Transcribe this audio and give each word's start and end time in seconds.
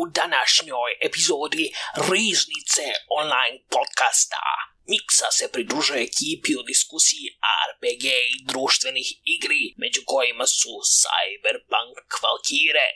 u 0.00 0.02
današnjoj 0.20 0.90
epizodi 1.08 1.66
Riznice 2.12 2.86
online 3.20 3.56
podcasta. 3.76 4.44
Miksa 4.90 5.28
se 5.38 5.46
pridružuje 5.54 6.00
ekipi 6.10 6.52
u 6.60 6.62
diskusiji 6.72 7.26
RPG 7.70 8.04
i 8.34 8.42
društvenih 8.50 9.08
igri, 9.36 9.64
među 9.82 10.00
kojima 10.12 10.46
su 10.58 10.72
Cyberpunk 10.98 11.96
Valkyrie, 12.22 12.90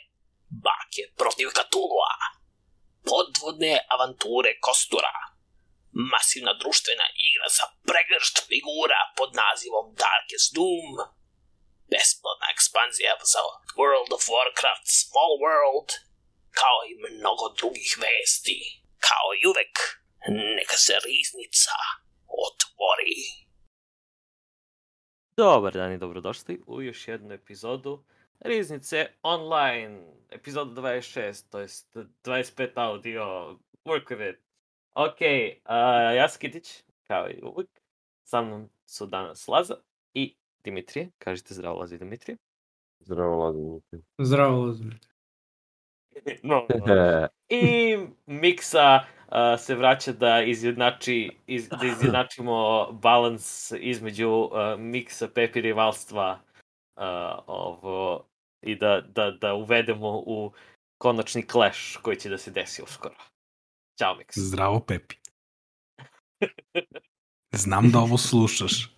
Bake 0.65 1.03
protiv 1.21 1.47
Katulua, 1.57 2.15
podvodne 3.09 3.73
avanture 3.95 4.51
Kostura, 4.67 5.15
masivna 6.13 6.53
društvena 6.61 7.07
igra 7.27 7.49
sa 7.57 7.65
pregršt 7.89 8.35
figura 8.49 9.01
pod 9.17 9.29
nazivom 9.43 9.85
Darkest 10.03 10.49
Doom, 10.57 10.91
besplatna 11.91 12.47
ekspanzija 12.55 13.13
za 13.33 13.41
World 13.79 14.09
of 14.17 14.23
Warcraft 14.35 14.87
Small 15.01 15.33
World, 15.45 15.89
kao 16.59 16.77
i 16.89 16.93
mnogo 17.17 17.45
drugih 17.59 17.91
vesti. 18.03 18.59
Kao 19.07 19.27
i 19.39 19.47
uvek, 19.51 19.75
neka 20.57 20.77
se 20.85 20.93
riznica 21.07 21.77
otvori. 22.45 23.19
Dobar 25.37 25.73
dan 25.73 25.93
i 25.93 25.97
dobrodošli 25.97 26.61
u 26.67 26.81
još 26.81 27.07
jednu 27.07 27.33
epizodu 27.33 28.03
Riznice 28.39 29.07
online, 29.21 30.03
epizoda 30.29 30.81
26, 30.81 31.49
to 31.49 31.59
jest 31.59 31.97
25 32.23 32.69
audio, 32.75 33.23
work 33.85 34.09
with 34.09 34.29
it. 34.29 34.39
Ok, 34.93 35.21
uh, 35.21 36.15
ja 36.15 36.29
sam 36.29 36.39
Kitić, 36.39 36.83
kao 37.07 37.29
i 37.29 37.41
uvek. 37.43 37.69
Sa 38.23 38.41
mnom 38.41 38.69
su 38.85 39.05
danas 39.05 39.47
Laza 39.47 39.75
i 40.13 40.35
Dimitrije. 40.63 41.11
Kažite 41.17 41.53
zdravo 41.53 41.79
Laza 41.79 41.95
i 41.95 41.97
Dimitrije. 41.97 42.37
Zdravo, 42.99 43.43
Lazar. 43.43 43.99
Zdravo, 44.17 44.65
Lazar. 44.65 45.12
No, 46.43 46.67
no. 46.85 47.27
I 47.49 47.97
Miksa 48.25 49.05
uh, 49.27 49.35
se 49.59 49.75
vraća 49.75 50.11
da 50.11 50.41
izjednači, 50.41 51.31
iz, 51.47 51.69
da 51.69 51.87
izjednačimo 51.87 52.91
balans 52.91 53.71
između 53.71 54.29
uh, 54.29 54.79
Miksa 54.79 55.27
Pepi 55.27 55.61
rivalstva 55.61 56.39
uh, 56.95 57.03
ovo, 57.47 58.25
i 58.61 58.75
da, 58.75 59.01
da, 59.01 59.31
da 59.31 59.53
uvedemo 59.53 60.23
u 60.25 60.51
konačni 60.97 61.47
clash 61.47 61.97
koji 62.01 62.17
će 62.17 62.29
da 62.29 62.37
se 62.37 62.51
desi 62.51 62.83
uskoro. 62.83 63.15
Ćao, 63.99 64.15
Miks. 64.15 64.37
Zdravo, 64.37 64.79
Pepi. 64.79 65.15
Znam 67.51 67.91
da 67.91 67.99
ovo 67.99 68.17
slušaš. 68.17 68.73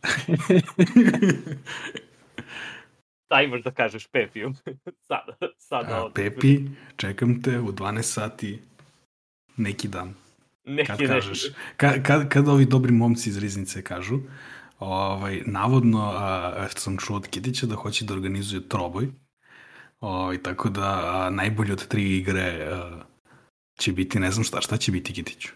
Imaš 3.45 3.63
da 3.63 3.71
kažeš 3.71 4.07
Pepiju? 4.07 4.53
sada, 5.07 5.37
sada. 5.57 6.05
A. 6.05 6.09
Pepi, 6.15 6.59
čekam 6.95 7.41
te 7.41 7.59
u 7.59 7.71
12 7.71 8.01
sati 8.01 8.59
neki 9.57 9.87
dan. 9.87 10.13
Neki 10.65 10.87
Kad 10.87 11.07
kažeš, 11.07 11.43
kad, 11.77 12.03
kad, 12.03 12.29
kad 12.29 12.47
ovi 12.47 12.65
dobri 12.65 12.91
momci 12.91 13.29
iz 13.29 13.37
Riznice 13.37 13.81
kažu, 13.81 14.19
ovaj, 14.79 15.41
navodno 15.45 16.11
a, 16.15 16.67
sam 16.75 16.97
čuo 16.97 17.17
od 17.17 17.27
Kitića 17.27 17.65
da 17.65 17.75
hoće 17.75 18.05
da 18.05 18.13
organizuje 18.13 18.69
troboj, 18.69 19.07
ovaj, 19.99 20.37
tako 20.37 20.69
da 20.69 21.01
a, 21.05 21.29
najbolje 21.29 21.73
od 21.73 21.87
tri 21.87 22.17
igre 22.17 22.67
a, 22.71 23.01
će 23.77 23.91
biti, 23.93 24.19
ne 24.19 24.31
znam 24.31 24.43
šta, 24.43 24.61
šta 24.61 24.77
će 24.77 24.91
biti 24.91 25.13
Kitiću? 25.13 25.49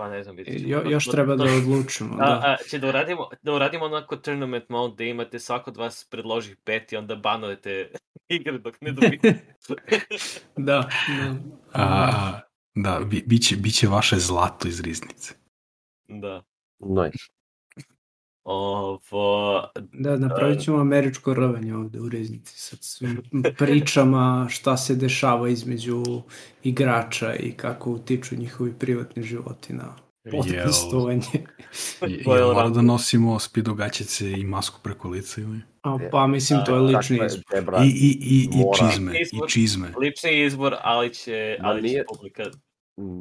Pa 0.00 0.08
ne 0.08 0.22
znam, 0.22 0.36
vidjet 0.36 0.58
ćemo. 0.58 0.70
Jo, 0.70 0.82
još 0.86 1.04
To- 1.06 1.10
treba 1.10 1.36
to- 1.36 1.44
da 1.44 1.52
odlučimo. 1.52 2.14
A, 2.14 2.26
Da. 2.26 2.32
a, 2.44 2.56
će 2.70 2.78
da 2.78 2.88
uradimo, 2.88 3.28
da 3.42 3.52
uradimo 3.52 3.84
onako 3.84 4.16
tournament 4.16 4.68
mode 4.68 4.94
da 4.96 5.04
imate 5.04 5.38
svako 5.38 5.70
od 5.70 5.76
vas 5.76 6.04
predloži 6.04 6.56
pet 6.64 6.92
i 6.92 6.96
onda 6.96 7.16
banujete 7.16 7.92
igre 8.28 8.58
dok 8.58 8.80
ne 8.80 8.92
dobijete. 8.92 9.34
Da, 10.56 10.88
da. 11.08 11.38
A, 11.72 11.82
a, 11.82 12.40
da, 12.74 13.00
bi, 13.00 13.22
biće, 13.26 13.56
biće 13.56 13.88
vaše 13.88 14.16
zlato 14.16 14.68
iz 14.68 14.80
Riznice. 14.80 15.34
da. 16.08 16.42
Nice. 16.78 17.24
Ovo, 18.50 19.62
Da, 19.92 20.16
napravit 20.16 20.60
ćemo 20.60 20.78
američko 20.80 21.34
rovanje 21.34 21.74
ovde 21.74 22.00
u 22.00 22.08
Reznici 22.08 22.58
sa 22.58 22.76
svim 22.80 23.22
pričama 23.58 24.46
šta 24.50 24.76
se 24.76 24.94
dešava 24.94 25.48
između 25.48 26.02
igrača 26.62 27.34
i 27.34 27.52
kako 27.52 27.90
utiču 27.90 28.36
njihovi 28.36 28.72
privatni 28.78 29.22
životi 29.22 29.72
na 29.72 29.96
podcastovanje. 30.30 31.22
Je, 31.32 31.44
To 32.24 32.36
je 32.36 32.40
je 32.40 32.54
mora 32.54 32.68
da 32.68 32.82
nosimo 32.82 33.38
spidogaćice 33.38 34.30
i 34.32 34.44
masku 34.44 34.80
preko 34.82 35.08
lica 35.08 35.40
ili? 35.40 35.60
A, 35.82 35.98
pa 36.12 36.26
mislim, 36.26 36.60
to 36.66 36.74
je 36.74 36.80
lični 36.80 37.18
Dakle, 37.18 37.26
izbor. 37.26 37.64
brat, 37.64 37.82
I, 37.84 37.88
i, 37.88 38.18
i, 38.20 38.48
i 38.60 38.64
čizme, 38.78 39.12
i 39.18 39.22
Izbor. 39.22 39.48
čizme. 39.48 39.92
lični 40.00 40.44
izbor, 40.44 40.74
ali 40.82 41.14
će, 41.14 41.56
Ma 41.60 41.68
ali 41.68 41.88
će 41.88 42.04
publika... 42.08 42.42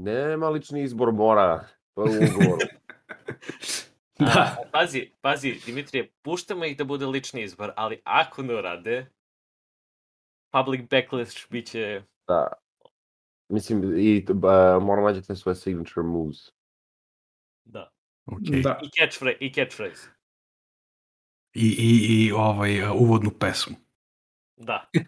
Nema 0.04 0.50
lični 0.50 0.84
izbor, 0.84 1.12
mora. 1.12 1.68
To 1.96 2.06
je 2.06 2.20
u 2.20 2.24
ugovoru. 2.24 2.62
Da. 4.19 4.57
A, 4.59 4.69
pazi, 4.72 5.12
pazi, 5.22 5.59
Dimitrije, 5.66 6.12
puštamo 6.22 6.66
ih 6.66 6.78
da 6.78 6.84
bude 6.84 7.06
lični 7.06 7.44
izbor, 7.44 7.72
ali 7.75 8.02
ako 8.03 8.44
ne 8.44 8.56
urade, 8.56 9.06
public 10.52 10.90
backlash 10.90 11.50
bit 11.50 11.72
će... 11.72 12.03
da. 12.28 12.47
Mislim, 13.50 14.00
i 14.00 14.25
uh, 14.30 14.84
mora 14.84 15.02
nađete 15.03 15.35
svoje 15.35 15.56
signature 15.56 16.07
moves. 16.07 16.38
Da. 17.66 17.91
Okay. 18.25 18.63
Da. 18.63 18.80
I 18.84 18.90
catchphrase. 19.00 19.38
I 19.40 19.53
catchphrase. 19.53 20.09
I, 21.53 21.68
i, 21.68 22.25
i 22.25 22.31
ovaj, 22.31 22.81
uh, 22.81 23.01
uvodnu 23.01 23.31
pesmu. 23.40 23.75
Da. 24.57 24.90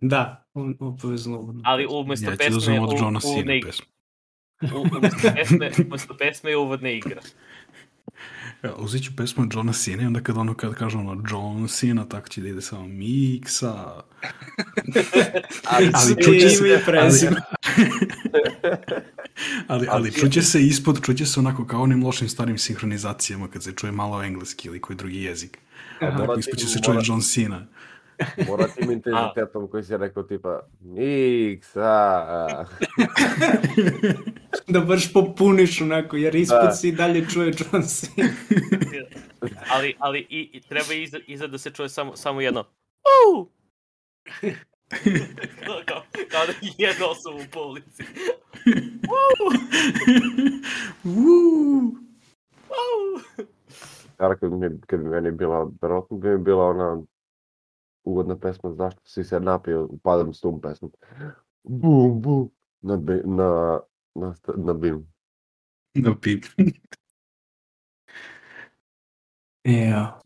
Da, 0.00 0.46
on 0.54 0.76
obavezno. 0.80 1.40
ono. 1.40 1.62
Ali 1.64 1.86
umesto 1.90 2.30
ja 2.30 2.30
ću 2.30 2.36
da 2.36 2.44
pesme... 2.44 2.56
uzmem 2.56 2.82
od 2.82 2.92
Johna 2.92 3.20
uvodne 3.24 3.42
Cena 3.42 3.54
igre. 3.54 3.70
pesmu. 3.70 3.86
Umesto 4.96 5.28
pesme, 5.34 5.70
umesto 5.86 6.16
pesme 6.16 6.50
je 6.50 6.56
uvodna 6.56 6.90
igra. 6.90 7.20
Ja, 8.62 8.74
uzet 8.74 9.04
ću 9.04 9.16
pesmu 9.16 9.46
Johna 9.52 9.72
Cena 9.72 10.02
i 10.02 10.06
onda 10.06 10.20
kad 10.20 10.36
ono 10.36 10.54
kad 10.54 10.74
kaže 10.74 10.98
ono 10.98 11.22
John 11.30 11.68
Cena, 11.68 12.04
tako 12.08 12.28
će 12.28 12.40
da 12.40 12.48
ide 12.48 12.60
samo 12.60 12.88
miksa. 12.88 13.74
Ali, 15.70 15.90
Ali 15.94 16.22
čuće 16.22 16.50
se, 16.50 16.68
i 16.68 16.84
prezime. 16.86 17.40
ali, 19.68 19.86
ali 19.90 20.12
čuće 20.12 20.42
se 20.42 20.62
ispod, 20.62 21.00
čuće 21.04 21.26
se 21.26 21.40
onako 21.40 21.66
kao 21.66 21.82
onim 21.82 22.04
lošim 22.04 22.28
starim 22.28 22.58
sinhronizacijama 22.58 23.48
kad 23.48 23.62
se 23.62 23.72
čuje 23.72 23.92
malo 23.92 24.22
engleski 24.22 24.68
ili 24.68 24.80
koji 24.80 24.96
drugi 24.96 25.22
jezik. 25.22 25.58
Aha. 26.00 26.18
Tako 26.18 26.38
ispod 26.38 26.58
će 26.58 26.66
se 26.66 26.78
čuje 26.84 26.98
John 27.04 27.20
Cena. 27.20 27.66
Mora 28.48 28.66
tim 28.68 28.90
intenzitetom 28.90 29.68
koji 29.70 29.82
si 29.82 29.96
rekao 29.96 30.22
tipa 30.22 30.60
Miksa. 30.80 32.26
Da 34.68 34.80
baš 34.80 35.12
popuniš 35.12 35.80
onako, 35.80 36.16
jer 36.16 36.32
Da. 36.32 36.38
ispod 36.38 36.78
si 36.80 36.88
i 36.88 36.92
dalje 36.92 37.26
čuje 37.28 37.46
John 37.46 37.82
Cena. 37.88 38.28
Ali, 39.70 39.94
ali 39.98 40.18
i, 40.30 40.50
i 40.52 40.60
treba 40.60 40.94
iza, 40.94 41.18
iza 41.26 41.46
da 41.46 41.58
se 41.58 41.70
čuje 41.70 41.88
samo, 41.88 42.16
samo 42.16 42.40
jedno 42.40 42.64
Uuu! 43.34 43.48
kao, 45.88 46.02
kao 46.30 46.46
da 46.46 46.52
je 46.52 46.72
jedna 46.78 47.06
osoba 47.06 47.36
u 47.36 47.46
polici. 47.52 48.02
Uuu. 51.04 51.94
Uuu! 52.70 53.20
Cara, 54.16 54.36
kad, 54.36 54.52
mi, 54.52 54.68
kad 54.86 55.00
bi 55.00 55.08
meni 55.08 55.30
bila, 55.30 55.70
verovatno 55.82 56.16
bi 56.16 56.28
mi 56.28 56.38
bila 56.38 56.64
ona 56.64 57.02
uvodna 58.08 58.38
pesma 58.38 58.72
Zašto 58.72 59.00
si 59.04 59.24
se 59.24 59.40
napio, 59.40 59.88
padam 60.02 60.34
s 60.34 60.40
tom 60.40 60.60
pesmom. 60.60 60.92
Bum, 61.62 62.22
bum. 62.22 62.50
Na, 62.80 62.96
bi- 62.96 63.22
na, 63.24 63.80
na, 64.14 64.34
na 64.56 64.72
binu. 64.74 65.06
Da 65.94 66.14
pip. 66.22 66.44
Ja. 69.64 70.20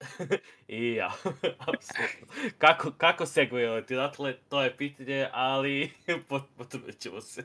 I 0.68 0.94
ja, 0.94 1.12
apsolutno. 1.68 2.26
Kako, 2.58 2.90
kako 2.98 3.26
segvejovati? 3.26 3.94
Dakle, 3.94 4.38
to 4.48 4.62
je 4.62 4.76
pitanje, 4.76 5.28
ali 5.32 5.92
pot- 6.28 6.56
potrudit 6.56 6.98
ćemo 6.98 7.20
se. 7.20 7.44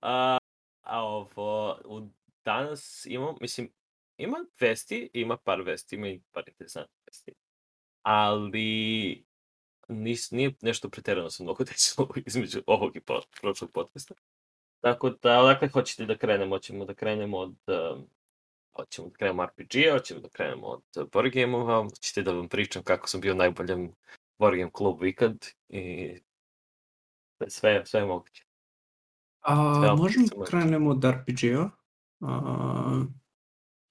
A, 0.00 0.38
a 0.82 1.02
ovo, 1.02 1.80
u, 1.84 2.08
danas 2.44 3.06
imam, 3.06 3.34
mislim, 3.40 3.72
ima 4.16 4.36
vesti, 4.60 5.10
ima 5.12 5.36
par 5.36 5.62
vesti, 5.62 5.96
ima 5.96 6.08
i 6.08 6.20
par 6.32 6.44
interesantnih 6.48 7.00
vesti. 7.06 7.43
Ali 8.04 9.24
nis, 9.88 10.30
nije 10.30 10.54
nešto 10.62 10.90
preterano 10.90 11.30
se 11.30 11.42
mnogo 11.42 11.64
desilo 11.70 12.08
između 12.26 12.62
ovog 12.66 12.96
i 12.96 13.00
prošlog 13.40 13.70
podcasta. 13.72 14.14
Tako 14.80 15.10
da, 15.10 15.40
odakle 15.40 15.68
hoćete 15.68 16.06
da 16.06 16.18
krenemo? 16.18 16.54
Hoćemo 16.54 16.84
da 16.84 16.94
krenemo 16.94 17.38
od 17.38 17.56
um, 17.66 18.06
hoćemo 18.76 19.08
da 19.08 19.14
krenemo 19.14 19.46
RPG, 19.46 19.92
hoćemo 19.92 20.20
da 20.20 20.28
krenemo 20.28 20.66
od 20.66 20.82
uh, 20.96 21.10
board 21.12 21.32
game-ova, 21.32 21.82
hoćete 21.82 22.22
da 22.22 22.32
vam 22.32 22.48
pričam 22.48 22.82
kako 22.82 23.08
sam 23.08 23.20
bio 23.20 23.32
u 23.32 23.36
najboljem 23.36 23.92
board 24.38 24.56
game 24.56 24.70
klubu 24.72 25.06
ikad 25.06 25.46
i 25.68 26.14
sve, 27.48 27.86
sve 27.86 28.00
je 28.00 28.06
moguće. 28.06 28.44
A, 29.40 29.74
Sve 29.80 29.94
možemo 29.94 30.26
da 30.38 30.44
krenemo 30.44 30.90
od 30.90 31.04
RPG-a. 31.04 31.70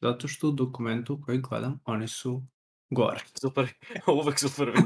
Zato 0.01 0.27
što 0.27 0.47
u 0.47 0.51
dokumentu 0.51 1.21
koji 1.25 1.37
gledam, 1.37 1.79
oni 1.85 2.07
su 2.07 2.43
gore. 2.93 3.19
Super, 3.35 3.67
uvek 4.19 4.39
su 4.39 4.49
prvi. 4.55 4.77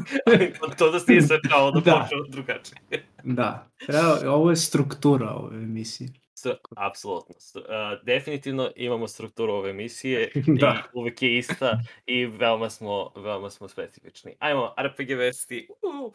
to 0.78 0.92
da 0.92 1.00
si 1.00 1.14
nisam 1.14 1.38
kao 1.50 1.72
da 1.72 1.80
Da. 1.86 1.92
počeo 2.02 2.24
drugačije. 2.24 2.78
Da, 3.24 3.68
treba, 3.78 4.34
ovo 4.34 4.50
je 4.50 4.56
struktura 4.56 5.30
ove 5.30 5.56
emisije. 5.58 6.10
S, 6.34 6.46
apsolutno. 6.78 7.36
Uh, 7.56 7.62
definitivno 8.04 8.70
imamo 8.76 9.08
strukturu 9.08 9.54
ove 9.54 9.70
emisije 9.70 10.32
Da. 10.60 10.84
i 10.86 10.90
uvek 10.94 11.22
je 11.22 11.38
ista 11.38 11.80
i 12.06 12.26
veoma 12.26 12.70
smo, 12.70 13.12
veoma 13.16 13.50
smo 13.50 13.68
specifični. 13.68 14.36
Ajmo, 14.40 14.74
RPG 14.80 15.10
vesti. 15.10 15.68
Uh, 15.84 16.12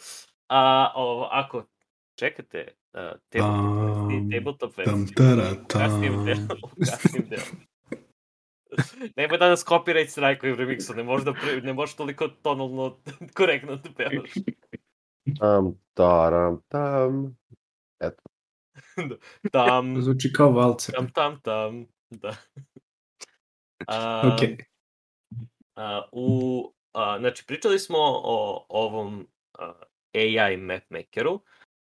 a, 0.48 0.92
ovo, 0.94 1.28
ako 1.30 1.64
čekate 2.14 2.68
uh, 2.92 3.00
tabletop 3.28 3.48
vesti, 3.78 4.18
Tam, 4.20 4.30
tabletop 4.30 4.74
Tam, 4.84 5.00
vesti, 5.00 5.14
tara, 5.14 5.50
u 5.62 5.68
kasnijem 5.68 6.14
tam. 6.14 6.24
delu, 6.24 6.46
u 6.62 6.84
kasnijem 6.90 7.28
delu. 7.28 7.42
Nemoj 9.16 9.38
da 9.38 9.48
nas 9.48 9.64
copyright 9.66 10.08
strajkuju 10.08 10.52
u 10.52 10.56
remixu, 10.56 10.94
ne 10.96 11.02
možeš, 11.02 11.24
da 11.24 11.32
pre, 11.32 11.60
ne 11.60 11.72
možeš 11.72 11.96
toliko 11.96 12.28
tonalno 12.28 12.98
korektno 13.36 13.76
da 13.76 13.90
pevaš. 13.96 14.30
Tam, 15.38 15.74
taram, 15.94 16.60
tam. 16.69 17.36
Tam, 19.52 20.02
Zvuči 20.02 20.32
kao 20.32 20.50
valcer. 20.50 20.94
tam, 20.94 21.10
tam, 21.12 21.40
tam, 21.40 21.86
da. 22.10 22.36
A, 23.86 24.22
Ok. 24.34 24.48
a, 25.76 26.02
u, 26.12 26.72
a, 26.92 27.19
znači, 27.19 27.46
pričali 27.46 27.78
smo 27.78 27.98
o 28.00 28.66
ovom 28.69 29.26
a, 29.58 29.72
AI 30.14 30.56
mapmakeru, 30.56 31.40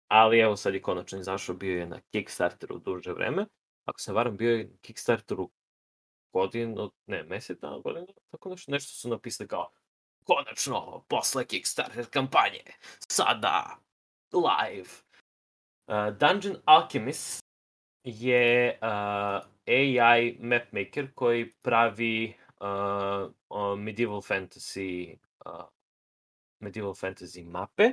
ali 0.08 0.38
evo 0.38 0.56
sad 0.56 0.74
je 0.74 0.82
konačno 0.82 1.18
izašao, 1.18 1.54
bio 1.56 1.78
je 1.78 1.86
na 1.86 2.00
Kickstarteru 2.10 2.78
duže 2.78 3.12
vreme. 3.12 3.46
Ako 3.84 4.00
se 4.00 4.12
varam, 4.12 4.36
bio 4.36 4.56
je 4.56 4.64
na 4.64 4.76
Kickstarteru 4.80 5.50
godinu, 6.34 6.90
ne, 7.06 7.22
mesec 7.22 7.60
dana, 7.60 7.78
godinu, 7.78 8.06
tako 8.30 8.48
nešto, 8.50 8.72
nešto 8.72 8.92
su 8.92 9.08
napisali 9.08 9.48
kao 9.48 9.70
konačno, 10.24 11.04
posle 11.08 11.44
Kickstarter 11.44 12.06
kampanje, 12.10 12.64
sada, 13.08 13.78
live. 14.32 14.90
Uh, 15.86 16.16
Dungeon 16.18 16.56
Alchemist 16.64 17.44
je 18.04 18.78
uh, 18.82 19.54
AI 19.66 20.36
mapmaker 20.40 21.14
koji 21.14 21.52
pravi 21.62 22.34
uh, 22.60 23.30
uh, 23.48 23.78
medieval 23.78 24.20
fantasy 24.20 25.16
uh, 25.46 25.64
medieval 26.60 26.94
fantasy 26.94 27.44
mape 27.44 27.90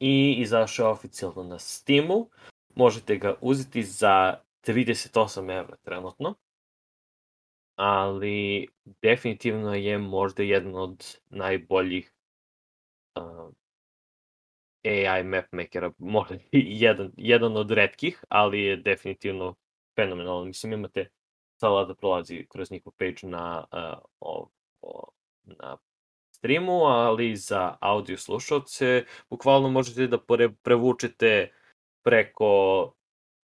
i 0.00 0.34
izašao 0.38 0.90
oficijalno 0.90 1.42
na 1.42 1.58
Steamu. 1.58 2.28
Možete 2.74 3.16
ga 3.16 3.34
uzeti 3.40 3.82
za 3.82 4.40
38 4.66 5.58
evra 5.58 5.76
trenutno. 5.76 6.34
Ali 7.76 8.68
definitivno 9.02 9.74
je 9.74 9.98
možda 9.98 10.42
jedan 10.42 10.74
od 10.74 11.18
najboljih 11.30 12.12
uh, 13.16 13.52
AI 14.84 15.24
mapmakera, 15.24 15.92
možda 15.98 16.36
jedan, 16.52 17.12
jedan 17.16 17.56
od 17.56 17.70
redkih, 17.70 18.24
ali 18.28 18.60
je 18.60 18.76
definitivno 18.76 19.54
fenomenalan. 19.96 20.46
Mislim, 20.46 20.72
imate 20.72 21.08
sada 21.60 21.84
da 21.84 21.94
prolazi 21.94 22.46
kroz 22.48 22.70
njihov 22.70 22.92
page 22.98 23.20
na, 23.22 23.64
uh, 23.72 24.04
o, 24.20 24.48
o, 24.80 25.08
na 25.44 25.76
streamu, 26.30 26.84
ali 26.84 27.36
za 27.36 27.76
audio 27.80 28.16
slušalce 28.16 29.04
bukvalno 29.30 29.68
možete 29.68 30.06
da 30.06 30.18
pore, 30.18 30.48
prevučete 30.62 31.52
preko 32.02 32.92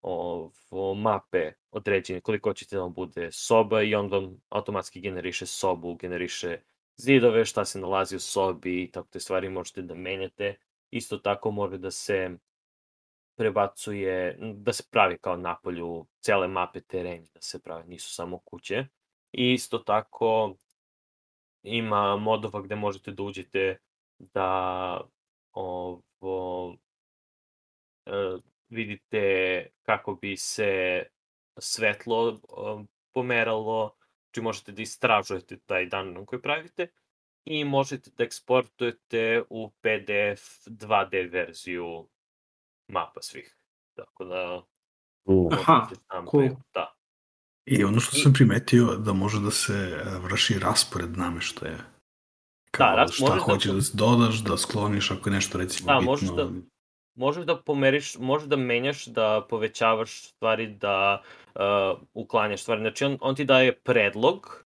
ovo, 0.01 0.93
mape 0.93 1.51
određene 1.71 2.21
koliko 2.21 2.49
hoćete 2.49 2.75
da 2.75 2.81
vam 2.81 2.93
bude 2.93 3.31
soba 3.31 3.81
i 3.81 3.95
on 3.95 4.11
vam 4.11 4.41
automatski 4.49 5.01
generiše 5.01 5.45
sobu, 5.45 5.95
generiše 5.95 6.61
zidove, 6.97 7.45
šta 7.45 7.65
se 7.65 7.79
nalazi 7.79 8.15
u 8.15 8.19
sobi 8.19 8.83
i 8.83 8.91
tako 8.91 9.07
te 9.11 9.19
stvari 9.19 9.49
možete 9.49 9.81
da 9.81 9.95
menjate. 9.95 10.55
Isto 10.91 11.17
tako 11.17 11.51
može 11.51 11.77
da 11.77 11.91
se 11.91 12.37
prebacuje, 13.35 14.37
da 14.55 14.73
se 14.73 14.83
pravi 14.91 15.17
kao 15.17 15.37
napolju 15.37 16.05
cele 16.19 16.47
mape 16.47 16.81
tereni, 16.81 17.27
da 17.33 17.41
se 17.41 17.61
pravi, 17.61 17.87
nisu 17.87 18.13
samo 18.13 18.39
kuće. 18.39 18.85
I 19.31 19.53
isto 19.53 19.77
tako 19.77 20.55
ima 21.63 22.17
modova 22.17 22.61
gde 22.61 22.75
možete 22.75 23.11
da 23.11 23.23
uđete 23.23 23.77
da 24.19 25.01
ovo, 25.51 26.75
e, 28.05 28.11
vidite 28.71 29.21
kako 29.81 30.15
bi 30.15 30.37
se 30.37 31.03
svetlo 31.59 32.39
pomeralo, 33.13 33.95
znači 34.25 34.41
možete 34.41 34.71
da 34.71 34.81
istražujete 34.81 35.57
taj 35.57 35.85
dungeon 35.85 36.25
koji 36.25 36.41
pravite 36.41 36.87
i 37.45 37.65
možete 37.65 38.11
da 38.17 38.23
eksportujete 38.23 39.43
u 39.49 39.69
PDF 39.71 40.43
2D 40.67 41.31
verziju 41.31 42.07
mapa 42.87 43.21
svih. 43.21 43.57
Tako 43.93 44.25
da. 44.25 44.61
Aha, 45.51 45.87
tam 46.07 46.25
cool. 46.27 46.49
Da. 46.73 46.95
I 47.65 47.83
ono 47.83 47.99
što 47.99 48.15
sam 48.15 48.33
primetio 48.33 48.85
da 48.85 49.13
može 49.13 49.39
da 49.39 49.51
se 49.51 49.73
e, 49.73 50.19
vrši 50.19 50.59
raspored 50.59 51.17
nameštaja. 51.17 51.77
Kao 52.71 52.95
Da, 52.95 53.07
šta 53.07 53.23
možeš 53.23 53.37
da- 53.37 53.43
hoćeš 53.43 53.71
da 53.71 53.81
dodaš, 53.95 54.35
da 54.37 54.57
skloniš 54.57 55.11
ako 55.11 55.29
je 55.29 55.33
nešto 55.33 55.57
recimo 55.57 55.87
Da, 55.87 55.99
bitno. 55.99 56.11
možeš 56.11 56.29
da- 56.29 56.49
Možeš 57.21 57.45
da 57.45 57.55
pomeriš, 57.55 58.15
možeš 58.17 58.47
da 58.49 58.55
menjaš, 58.55 59.05
da 59.05 59.45
povećavaš 59.49 60.11
stvari, 60.21 60.67
da 60.67 61.21
uh, 61.55 61.61
uklanjaš 62.13 62.61
stvari. 62.61 62.81
Znači, 62.81 63.05
on, 63.05 63.17
on 63.21 63.35
ti 63.35 63.45
daje 63.45 63.75
predlog 63.75 64.65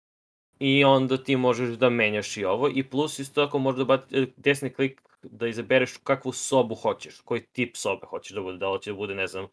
i 0.59 0.83
onda 0.83 1.17
ti 1.17 1.35
možeš 1.35 1.69
da 1.69 1.89
menjaš 1.89 2.37
i 2.37 2.45
ovo. 2.45 2.69
I 2.73 2.83
plus 2.83 3.19
isto 3.19 3.45
tako 3.45 3.59
možeš 3.59 3.77
da 3.77 3.85
bati 3.85 4.27
desni 4.37 4.69
klik 4.69 5.01
da 5.23 5.47
izabereš 5.47 5.97
kakvu 6.03 6.31
sobu 6.31 6.75
hoćeš, 6.75 7.21
koji 7.21 7.41
tip 7.41 7.75
sobe 7.75 8.05
hoćeš 8.05 8.35
da 8.35 8.41
bude, 8.41 8.57
da 8.57 8.67
hoće 8.67 8.91
da 8.91 8.97
bude, 8.97 9.15
ne 9.15 9.27
znam, 9.27 9.43
uh, 9.43 9.49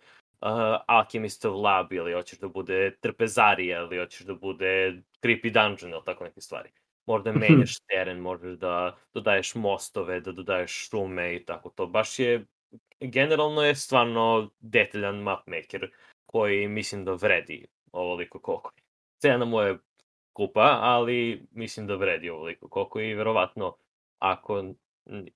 Alchemistov 0.86 1.60
lab 1.62 1.92
ili 1.92 2.12
hoćeš 2.12 2.38
da 2.38 2.48
bude 2.48 2.96
trpezarija 3.00 3.80
ili 3.80 3.98
hoćeš 3.98 4.26
da 4.26 4.34
bude 4.34 5.02
creepy 5.22 5.52
dungeon 5.52 5.92
ili 5.92 6.04
tako 6.04 6.24
neke 6.24 6.40
stvari. 6.40 6.68
Možda 7.06 7.32
menjaš 7.42 7.80
teren, 7.80 8.18
možeš 8.18 8.58
da 8.58 8.96
dodaješ 9.14 9.54
mostove, 9.54 10.20
da 10.20 10.32
dodaješ 10.32 10.88
šume 10.90 11.34
i 11.36 11.44
tako 11.44 11.70
to. 11.70 11.86
Baš 11.86 12.18
je, 12.18 12.44
generalno 13.00 13.62
je 13.62 13.74
stvarno 13.74 14.50
detaljan 14.60 15.16
mapmaker 15.16 15.90
koji 16.26 16.68
mislim 16.68 17.04
da 17.04 17.12
vredi 17.12 17.66
ovoliko 17.92 18.38
koliko 18.38 18.70
je. 18.76 18.82
Cena 19.18 19.44
mu 19.44 19.60
je 19.60 19.78
kupa, 20.32 20.78
ali 20.80 21.46
mislim 21.50 21.86
da 21.86 21.94
vredi 21.94 22.30
ovoliko 22.30 22.68
koliko 22.68 23.00
je 23.00 23.10
i 23.10 23.14
verovatno 23.14 23.76
ako, 24.18 24.64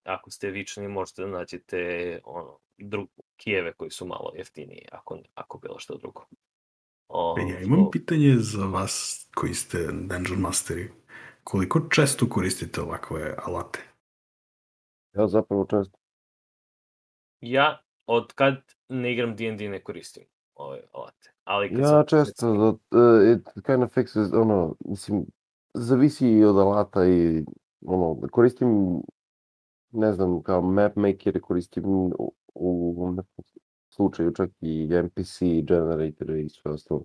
ako 0.04 0.31
ste 0.31 0.50
vični 0.50 0.88
možete 0.88 1.22
da 1.22 1.28
nađete 1.28 2.20
ono, 2.25 2.58
drug, 2.78 3.08
kijeve 3.37 3.72
koji 3.72 3.90
su 3.90 4.06
malo 4.06 4.32
jeftiniji, 4.37 4.87
ako, 4.92 5.19
ako 5.34 5.58
bilo 5.58 5.78
što 5.78 5.96
drugo. 5.96 6.26
O, 7.08 7.37
E, 7.38 7.52
Ja 7.52 7.60
imam 7.60 7.90
pitanje 7.92 8.37
za 8.38 8.66
vas 8.66 9.26
koji 9.35 9.54
ste 9.54 9.78
Dungeon 9.78 10.40
Masteri. 10.40 10.90
Koliko 11.44 11.80
često 11.90 12.28
koristite 12.28 12.80
ovakve 12.80 13.35
alate? 13.38 13.80
Ja 15.12 15.26
zapravo 15.28 15.66
često. 15.70 16.03
Ja 17.46 17.82
od 18.06 18.32
kad 18.32 18.54
ne 18.88 19.12
igram 19.12 19.36
D&D 19.36 19.68
ne 19.68 19.82
koristim 19.82 20.24
ove 20.54 20.82
alate. 20.92 21.32
Ali 21.44 21.68
kad 21.68 21.78
Ja 21.78 21.88
sam, 21.88 22.06
često, 22.06 22.68
uh, 22.68 23.36
it 23.36 23.64
kind 23.66 23.82
of 23.82 23.96
fixes, 23.96 24.40
ono, 24.40 24.76
mislim, 24.84 25.26
zavisi 25.74 26.28
i 26.28 26.44
od 26.44 26.58
alata 26.58 27.06
i, 27.06 27.44
ono, 27.86 28.28
koristim, 28.30 29.00
ne 29.90 30.12
znam, 30.12 30.42
kao 30.42 30.62
map 30.62 30.96
maker, 30.96 31.40
koristim 31.40 31.84
u, 31.86 32.34
u 32.54 33.12
nekom 33.16 33.44
slučaju 33.90 34.32
čak 34.34 34.50
i 34.60 34.88
NPC 35.02 35.40
generator 35.62 36.30
i 36.30 36.48
sve 36.48 36.72
ostalo. 36.72 37.04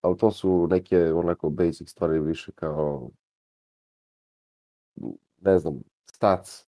Ali 0.00 0.16
to 0.16 0.30
su 0.30 0.66
neke 0.70 1.12
onako 1.12 1.50
basic 1.50 1.90
stvari 1.90 2.20
više 2.20 2.52
kao, 2.52 3.10
ne 5.40 5.58
znam, 5.58 5.82
stats. 6.06 6.73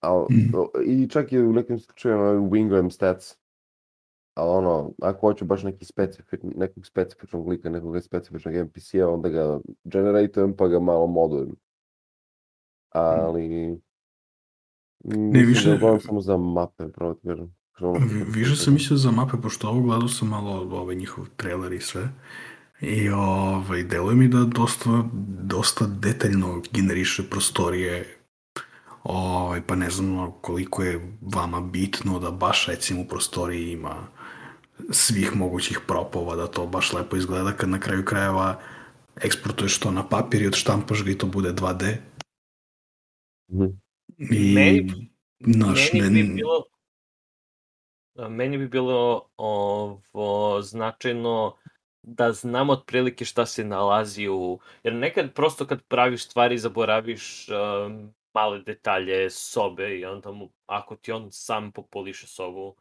Al, 0.00 0.26
Mhm. 0.30 0.50
I 0.84 1.08
čak 1.08 1.32
i 1.32 1.38
u 1.38 1.52
nekim 1.52 1.78
slučajevima 1.78 2.24
wingujem 2.30 2.90
stats. 2.90 3.36
Ali 4.34 4.50
ono, 4.50 4.92
ako 5.02 5.20
hoću 5.20 5.44
baš 5.44 5.62
neki 5.62 5.84
specifič, 5.84 6.40
nekog 6.44 6.86
specifičnog 6.86 7.48
lika, 7.48 7.70
nekog 7.70 8.02
specifičnog 8.02 8.54
NPC-a, 8.56 9.08
onda 9.08 9.28
ga 9.28 9.60
generatujem 9.84 10.56
pa 10.56 10.68
ga 10.68 10.78
malo 10.80 11.06
modujem. 11.06 11.56
Ali... 12.90 13.78
Ne, 15.04 15.44
više- 15.44 15.78
Da 15.78 16.00
samo 16.00 16.20
za 16.20 16.36
mape, 16.36 16.88
pravo 16.88 17.14
ti 17.14 17.20
kažem. 17.26 17.54
Više 18.26 18.56
sam 18.56 18.72
mislio 18.74 18.96
za 18.96 19.10
mape, 19.10 19.36
pošto 19.42 19.68
ovo 19.68 19.80
gledao 19.80 20.08
sam 20.08 20.28
malo 20.28 20.50
ovaj 20.72 20.94
njihov 20.94 21.26
trailer 21.28 21.72
i 21.72 21.80
sve. 21.80 22.08
I 22.80 23.08
ovaj, 23.10 23.82
deluje 23.82 24.16
mi 24.16 24.28
da 24.28 24.38
dosta, 24.46 25.04
dosta 25.42 25.86
detaljno 25.88 26.62
generiše 26.72 27.22
prostorije 27.30 28.19
ovaj, 29.10 29.62
pa 29.66 29.74
ne 29.74 29.90
znam 29.90 30.32
koliko 30.40 30.82
je 30.82 31.16
vama 31.20 31.60
bitno 31.60 32.18
da 32.18 32.30
baš 32.30 32.66
recimo 32.66 33.00
u 33.02 33.04
prostoriji 33.04 33.72
ima 33.72 34.06
svih 34.90 35.36
mogućih 35.36 35.80
propova, 35.86 36.36
da 36.36 36.46
to 36.46 36.66
baš 36.66 36.92
lepo 36.92 37.16
izgleda 37.16 37.52
kad 37.52 37.68
na 37.68 37.80
kraju 37.80 38.04
krajeva 38.04 38.60
eksportuješ 39.22 39.78
to 39.78 39.90
na 39.90 40.08
papir 40.08 40.42
i 40.42 40.46
odštampaš 40.46 41.04
ga 41.04 41.10
i 41.10 41.18
to 41.18 41.26
bude 41.26 41.52
2D. 41.52 41.96
Mhm. 43.52 43.64
I, 44.18 44.54
Meni- 44.54 45.10
znaš, 45.40 45.92
meni 45.92 46.22
ne, 46.22 46.28
bi 46.28 46.34
bilo 46.34 46.64
meni 48.28 48.58
bi 48.58 48.68
bilo 48.68 49.28
ovo 49.36 50.62
značajno 50.62 51.56
da 52.02 52.32
znam 52.32 52.70
otprilike 52.70 53.24
šta 53.24 53.46
se 53.46 53.64
nalazi 53.64 54.28
u... 54.28 54.58
Jer 54.82 54.94
nekad 54.94 55.34
prosto 55.34 55.66
kad 55.66 55.82
praviš 55.82 56.24
stvari 56.24 56.58
zaboraviš 56.58 57.48
um, 57.48 58.14
male 58.34 58.58
detalje 58.58 59.30
sobe 59.30 59.98
i 59.98 60.04
onda 60.04 60.32
mu, 60.32 60.52
ako 60.66 60.96
ti 60.96 61.12
on 61.12 61.32
sam 61.32 61.72
popoliše 61.72 62.26
sobu, 62.26 62.76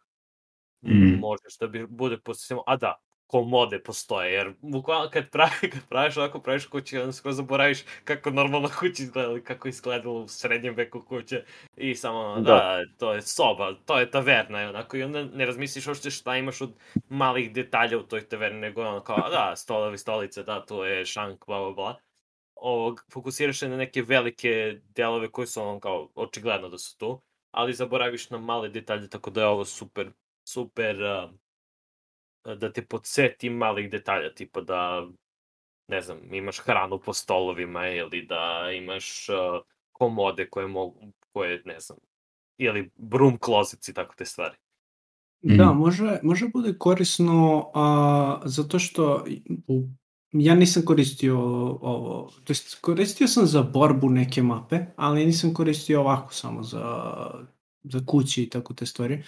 Mm. 0.82 1.20
možeš 1.20 1.58
da 1.60 1.68
bi 1.68 1.88
bude 1.88 2.18
posebno... 2.18 2.64
A 2.68 2.76
da, 2.76 3.02
komode 3.30 3.84
postoje, 3.84 4.34
jer 4.34 4.54
bukvalno 4.62 5.10
kad, 5.10 5.30
pravi, 5.30 5.70
kad 5.74 5.82
praviš 5.90 6.18
ovako, 6.18 6.40
praviš 6.40 6.66
kuće, 6.66 7.02
onda 7.02 7.12
skoro 7.14 7.34
zaboraviš 7.34 7.84
kako 8.04 8.30
normalna 8.30 8.70
kuća 8.80 9.04
izgleda, 9.04 9.30
ili 9.30 9.44
kako 9.44 9.68
izgledalo 9.68 10.20
u 10.20 10.28
srednjem 10.28 10.76
veku 10.76 11.02
kuće 11.02 11.44
i 11.78 11.96
samo, 11.96 12.36
da. 12.36 12.42
Da. 12.42 12.56
da, 12.56 12.84
to 12.98 13.14
je 13.14 13.22
soba, 13.22 13.74
to 13.86 14.00
je 14.00 14.12
taverna, 14.12 14.64
i 14.64 14.66
onako, 14.66 14.98
i 14.98 15.04
onda 15.04 15.24
ne 15.24 15.46
razmisliš 15.46 15.88
uopšte 15.88 16.10
šta 16.12 16.38
imaš 16.38 16.62
od 16.62 16.74
malih 17.10 17.54
detalja 17.54 17.98
u 17.98 18.04
toj 18.04 18.22
taverni, 18.22 18.60
nego 18.60 18.82
ono 18.82 19.04
kao, 19.04 19.30
da, 19.30 19.54
stolovi, 19.56 19.98
stolice, 19.98 20.44
da, 20.44 20.66
to 20.66 20.86
je 20.86 21.06
šank, 21.06 21.46
bla, 21.48 21.60
bla, 21.60 21.72
bla. 21.72 22.00
Ovog, 22.62 23.06
fokusiraš 23.14 23.60
se 23.60 23.70
na 23.70 23.78
neke 23.78 24.02
velike 24.02 24.82
delove 24.96 25.32
koji 25.32 25.48
su 25.48 25.62
ono 25.62 25.80
kao, 25.80 26.10
očigledno 26.16 26.70
da 26.70 26.78
su 26.78 26.98
tu, 26.98 27.22
ali 27.52 27.74
zaboraviš 27.74 28.30
na 28.30 28.38
male 28.38 28.70
detalje, 28.70 29.10
tako 29.10 29.30
da 29.30 29.42
je 29.42 29.48
ovo 29.48 29.66
super, 29.66 30.12
super, 30.50 30.98
uh, 31.04 32.56
da 32.58 32.74
te 32.74 32.86
podsjeti 32.86 33.50
malih 33.50 33.90
detalja, 33.92 34.34
tipa 34.34 34.62
da, 34.62 35.08
ne 35.88 36.02
znam, 36.02 36.34
imaš 36.34 36.60
hranu 36.60 37.00
po 37.00 37.14
stolovima 37.14 37.88
ili 37.88 38.26
da 38.26 38.72
imaš 38.76 39.30
uh, 39.30 39.62
komode 39.92 40.50
koje 40.50 40.68
mogu, 40.68 41.00
koje, 41.34 41.62
ne 41.66 41.80
znam, 41.80 41.98
ili 42.58 42.92
broom 42.96 43.38
closets 43.46 43.88
i 43.88 43.94
tako 43.94 44.16
te 44.16 44.26
stvari. 44.26 44.56
Da, 45.42 45.66
Mhm. 45.66 45.80
može, 45.80 46.20
može 46.24 46.48
bude 46.48 46.78
korisno 46.78 47.72
a, 47.76 48.42
zato 48.46 48.80
što 48.80 49.26
u, 49.68 49.84
ja 50.32 50.56
nisam 50.56 50.84
koristio 50.86 51.40
ovo, 51.82 52.32
to 52.44 52.52
jest 52.52 52.82
koristio 52.82 53.28
sam 53.28 53.46
za 53.46 53.64
borbu 53.64 54.10
neke 54.10 54.44
mape, 54.44 54.86
ali 54.96 55.26
nisam 55.26 55.54
koristio 55.54 56.02
ovako 56.02 56.34
samo 56.34 56.64
za, 56.64 57.06
za 57.84 58.02
kući 58.06 58.44
i 58.44 58.50
tako 58.50 58.74
te 58.74 58.86
stvari. 58.86 59.24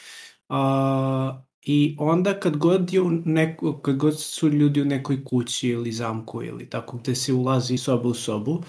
A, 0.50 1.42
I 1.66 1.96
onda 2.00 2.40
kad 2.40 2.58
god, 2.58 2.94
je 2.94 3.02
neko, 3.26 3.78
kad 3.82 3.98
god 3.98 4.20
su 4.20 4.50
ljudi 4.50 4.82
u 4.82 4.86
nekoj 4.86 5.24
kući 5.26 5.70
ili 5.70 5.92
zamku 5.92 6.44
ili 6.44 6.70
tako 6.70 6.98
gde 6.98 7.16
se 7.16 7.34
ulazi 7.34 7.78
soba 7.78 8.10
u 8.10 8.14
sobu 8.14 8.64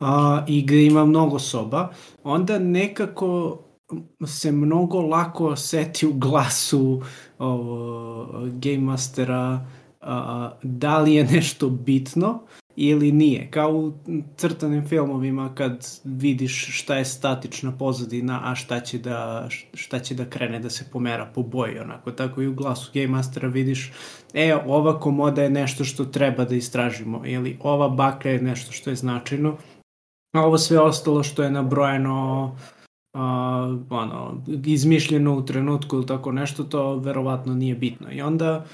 a, 0.00 0.44
i 0.48 0.62
gde 0.62 0.86
ima 0.86 1.04
mnogo 1.04 1.38
soba, 1.38 1.92
onda 2.22 2.58
nekako 2.58 3.58
se 4.26 4.52
mnogo 4.52 5.00
lako 5.00 5.48
oseti 5.48 6.06
u 6.06 6.12
glasu 6.12 7.02
ovo, 7.38 8.26
Game 8.52 8.78
Mastera 8.78 9.66
da 10.62 10.98
li 10.98 11.14
je 11.14 11.24
nešto 11.24 11.68
bitno 11.70 12.40
ili 12.76 13.12
nije. 13.12 13.48
Kao 13.50 13.70
u 13.70 13.92
crtanim 14.36 14.88
filmovima 14.88 15.54
kad 15.54 15.86
vidiš 16.04 16.80
šta 16.80 16.96
je 16.96 17.04
statična 17.04 17.72
pozadina, 17.78 18.40
a 18.44 18.54
šta 18.54 18.80
će 18.80 18.98
da, 18.98 19.48
šta 19.74 19.98
će 19.98 20.14
da 20.14 20.24
krene 20.24 20.58
da 20.58 20.70
se 20.70 20.84
pomera 20.92 21.30
po 21.34 21.42
boji. 21.42 21.78
Onako. 21.78 22.12
Tako 22.12 22.42
i 22.42 22.46
u 22.46 22.54
glasu 22.54 22.90
Game 22.94 23.08
Mastera 23.08 23.48
vidiš 23.48 23.92
e, 24.34 24.56
ova 24.66 25.00
komoda 25.00 25.42
je 25.42 25.50
nešto 25.50 25.84
što 25.84 26.04
treba 26.04 26.44
da 26.44 26.54
istražimo 26.54 27.22
ili 27.26 27.58
ova 27.62 27.88
bakla 27.88 28.30
je 28.30 28.42
nešto 28.42 28.72
što 28.72 28.90
je 28.90 28.96
značajno 28.96 29.56
a 30.36 30.40
ovo 30.46 30.58
sve 30.58 30.78
ostalo 30.78 31.22
što 31.22 31.42
je 31.42 31.50
nabrojeno 31.50 32.44
uh, 33.14 33.20
ono, 33.90 34.42
izmišljeno 34.64 35.36
u 35.36 35.44
trenutku 35.44 35.96
ili 35.96 36.06
tako 36.06 36.32
nešto, 36.32 36.64
to 36.64 36.96
verovatno 36.96 37.54
nije 37.54 37.74
bitno. 37.74 38.12
I 38.12 38.22
onda 38.22 38.64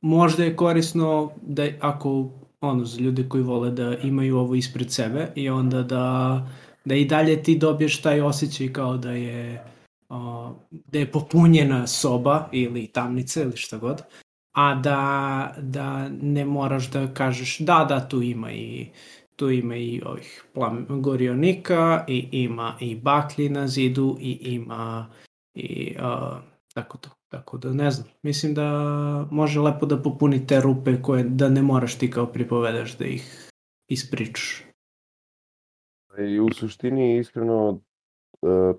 možda 0.00 0.44
je 0.44 0.56
korisno 0.56 1.32
da 1.42 1.68
ako 1.80 2.30
ono, 2.60 2.84
za 2.84 3.00
ljude 3.00 3.28
koji 3.28 3.42
vole 3.42 3.70
da 3.70 3.96
imaju 3.96 4.38
ovo 4.38 4.54
ispred 4.54 4.92
sebe 4.92 5.32
i 5.34 5.48
onda 5.48 5.82
da, 5.82 6.48
da 6.84 6.94
i 6.94 7.04
dalje 7.04 7.42
ti 7.42 7.58
dobiješ 7.58 8.02
taj 8.02 8.20
osjećaj 8.20 8.72
kao 8.72 8.96
da 8.96 9.10
je 9.10 9.64
uh, 10.08 10.50
da 10.70 10.98
je 10.98 11.12
popunjena 11.12 11.86
soba 11.86 12.48
ili 12.52 12.86
tamnica 12.86 13.42
ili 13.42 13.56
šta 13.56 13.78
god, 13.78 14.02
a 14.52 14.74
da, 14.74 15.54
da 15.58 16.08
ne 16.08 16.44
moraš 16.44 16.90
da 16.90 17.14
kažeš 17.14 17.58
da, 17.58 17.86
da, 17.88 18.08
tu 18.08 18.22
ima 18.22 18.52
i 18.52 18.86
tu 19.36 19.50
ima 19.50 19.76
i 19.76 20.02
ovih 20.04 20.44
gorionika 20.88 22.04
i 22.08 22.28
ima 22.32 22.76
i 22.80 22.96
baklji 22.96 23.48
na 23.48 23.68
zidu 23.68 24.16
i 24.20 24.38
ima 24.40 25.10
i 25.54 25.96
uh, 25.98 26.38
tako 26.74 26.98
to. 26.98 27.17
Tako 27.28 27.58
da 27.58 27.72
ne 27.72 27.90
znam, 27.90 28.08
mislim 28.22 28.54
da 28.54 28.68
može 29.30 29.60
lepo 29.60 29.86
da 29.86 30.02
popuni 30.02 30.46
te 30.46 30.60
rupe 30.60 31.02
koje 31.02 31.24
da 31.24 31.48
ne 31.48 31.62
moraš 31.62 31.98
ti 31.98 32.10
kao 32.10 32.26
pripovedaš 32.26 32.98
da 32.98 33.04
ih 33.04 33.50
ispričaš. 33.88 34.64
I 36.18 36.40
u 36.40 36.48
suštini, 36.52 37.18
iskreno, 37.18 37.68
uh, 38.42 38.76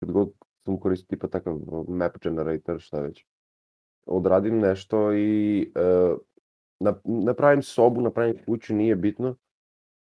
kad 0.00 0.10
god 0.10 0.32
sam 0.64 0.80
koristio 0.80 1.06
tipa 1.16 1.28
takav 1.28 1.58
map 1.88 2.18
generator, 2.22 2.80
šta 2.80 3.00
već, 3.00 3.24
odradim 4.06 4.58
nešto 4.58 5.12
i 5.12 5.60
uh, 5.74 6.18
nap- 6.80 7.24
napravim 7.24 7.62
sobu, 7.62 8.00
napravim 8.00 8.36
kuću, 8.46 8.74
nije 8.74 8.96
bitno, 8.96 9.36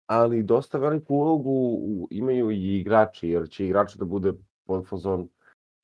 ali 0.05 0.43
dosta 0.43 0.77
veliku 0.77 1.15
ulogu 1.15 1.77
imaju 2.12 2.51
i 2.51 2.79
igrači, 2.79 3.29
jer 3.29 3.50
će 3.50 3.65
igrač 3.65 3.95
da 3.95 4.05
bude 4.05 4.33
pod 4.65 4.88
fazon 4.89 5.29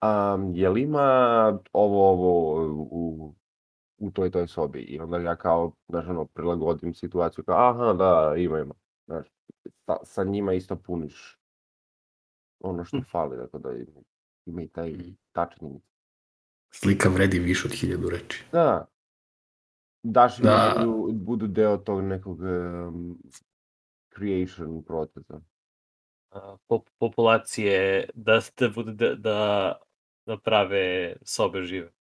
um, 0.01 0.51
jel 0.56 0.77
ima 0.77 1.08
ovo, 1.74 2.10
ovo 2.12 2.65
u, 2.91 3.36
u 3.98 4.12
toj 4.12 4.32
toj 4.32 4.48
sobi 4.48 4.79
i 4.79 5.00
onda 5.00 5.18
ja 5.18 5.36
kao, 5.36 5.72
znaš, 5.89 6.08
ono, 6.08 6.25
prilagodim 6.25 6.94
situaciju 6.94 7.44
kao, 7.44 7.70
aha, 7.70 7.94
da, 7.94 8.34
ima, 8.38 8.60
ima, 8.60 8.74
znaš, 9.06 9.27
sa, 9.86 9.98
sa 10.03 10.24
njima 10.24 10.53
isto 10.53 10.75
puniš 10.75 11.39
ono 12.60 12.86
što 12.86 13.01
fali, 13.12 13.38
tako 13.38 13.60
da 13.60 13.72
ima, 13.72 14.01
ima 14.46 14.62
i 14.62 14.68
taj 14.68 14.96
tačni. 15.32 15.82
Slika 16.72 17.10
vredi 17.10 17.39
više 17.39 17.68
od 17.68 17.74
hiljadu 17.74 18.10
reči. 18.10 18.46
Da, 18.51 18.86
daš 20.03 20.38
Da. 20.38 20.50
da 20.50 20.86
budu, 20.86 21.12
budu 21.13 21.48
deo 21.48 21.77
tog 21.77 22.01
nekog 22.01 22.39
um, 22.39 23.18
creation 24.15 24.84
procesa. 24.84 25.41
A, 26.32 26.58
pop, 26.68 26.89
populacije 27.00 28.10
da, 28.13 28.39
bude, 28.75 28.91
da, 28.91 29.15
da, 29.15 29.77
da 30.30 30.38
prave 30.38 31.16
sobe 31.22 31.64
žive. 31.64 31.92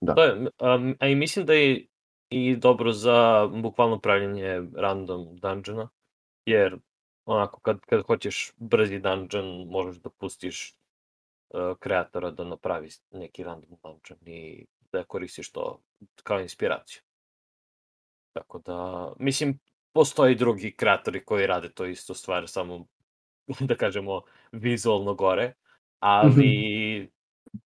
Da. 0.00 0.14
To 0.14 0.24
je, 0.24 0.50
a, 0.58 0.78
a 1.00 1.08
i 1.08 1.14
mislim 1.14 1.46
da 1.46 1.54
je 1.54 1.86
i 2.30 2.56
dobro 2.56 2.92
za 2.92 3.46
bukvalno 3.46 4.00
pravljanje 4.00 4.62
random 4.74 5.36
dungeona, 5.36 5.88
jer 6.46 6.78
onako 7.24 7.60
kad, 7.60 7.80
kad 7.80 8.06
hoćeš 8.06 8.52
brzi 8.56 8.98
dungeon 8.98 9.68
možeš 9.70 10.02
da 10.02 10.10
pustiš 10.10 10.74
uh, 11.48 11.76
kreatora 11.78 12.30
da 12.30 12.44
napravi 12.44 12.88
neki 13.10 13.44
random 13.44 13.78
dungeon 13.82 14.18
i 14.26 14.66
da 14.92 15.04
koristiš 15.04 15.52
to 15.52 15.80
kao 16.22 16.40
inspiraciju. 16.40 17.02
Tako 18.32 18.58
da, 18.58 19.12
mislim, 19.18 19.58
postoji 19.92 20.34
drugi 20.34 20.76
kreatori 20.76 21.24
koji 21.24 21.46
rade 21.46 21.68
to 21.72 21.86
isto 21.86 22.14
stvar, 22.14 22.48
samo 22.48 22.86
da 23.68 23.74
kažemo 23.74 24.22
vizualno 24.52 25.14
gore, 25.14 25.54
ali 25.98 27.10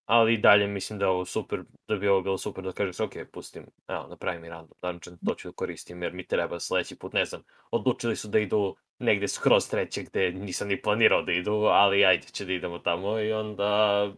ali 0.05 0.35
i 0.35 0.39
dalje 0.39 0.67
mislim 0.67 0.99
da 0.99 1.05
je 1.05 1.09
ovo 1.09 1.25
super, 1.25 1.63
da 1.89 1.97
bi 1.97 2.09
ovo 2.09 2.23
bilo 2.23 2.39
super 2.39 2.65
da 2.65 2.73
kažeš, 2.73 3.01
ok, 3.01 3.13
pustim, 3.33 3.67
evo, 3.89 4.07
napravi 4.07 4.41
mi 4.41 4.49
random 4.49 4.77
dungeon, 4.83 5.19
to 5.27 5.35
ću 5.35 5.49
da 5.49 5.53
koristim, 5.53 6.03
jer 6.03 6.13
mi 6.13 6.27
treba 6.27 6.61
sledeći 6.61 6.99
put, 6.99 7.13
ne 7.13 7.25
znam, 7.25 7.43
odlučili 7.71 8.17
su 8.17 8.29
da 8.29 8.39
idu 8.39 8.77
negde 8.99 9.29
skroz 9.29 9.69
treće 9.71 10.03
gde 10.03 10.33
nisam 10.33 10.69
ni 10.69 10.83
planirao 10.83 11.23
da 11.23 11.33
idu, 11.33 11.53
ali 11.53 12.05
ajde 12.05 12.27
će 12.27 12.45
da 12.45 12.53
idemo 12.53 12.79
tamo 12.79 13.19
i 13.19 13.33
onda, 13.33 14.13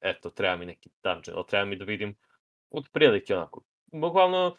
eto, 0.00 0.30
treba 0.30 0.56
mi 0.56 0.66
neki 0.66 0.90
dungeon, 1.02 1.36
ali 1.36 1.46
treba 1.46 1.64
mi 1.64 1.76
da 1.76 1.84
vidim 1.84 2.16
otprilike 2.70 3.36
onako. 3.36 3.62
Bukvalno, 3.92 4.56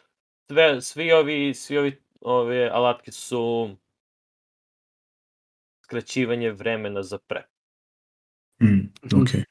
sve, 0.48 0.80
svi 0.80 1.12
ovi, 1.12 1.54
svi 1.54 1.78
ovi 1.78 2.02
ove 2.20 2.68
alatke 2.72 3.12
su 3.12 3.70
skraćivanje 5.84 6.50
vremena 6.50 7.02
za 7.02 7.18
pre. 7.18 7.46
Mm, 8.62 8.92
ok. 9.22 9.49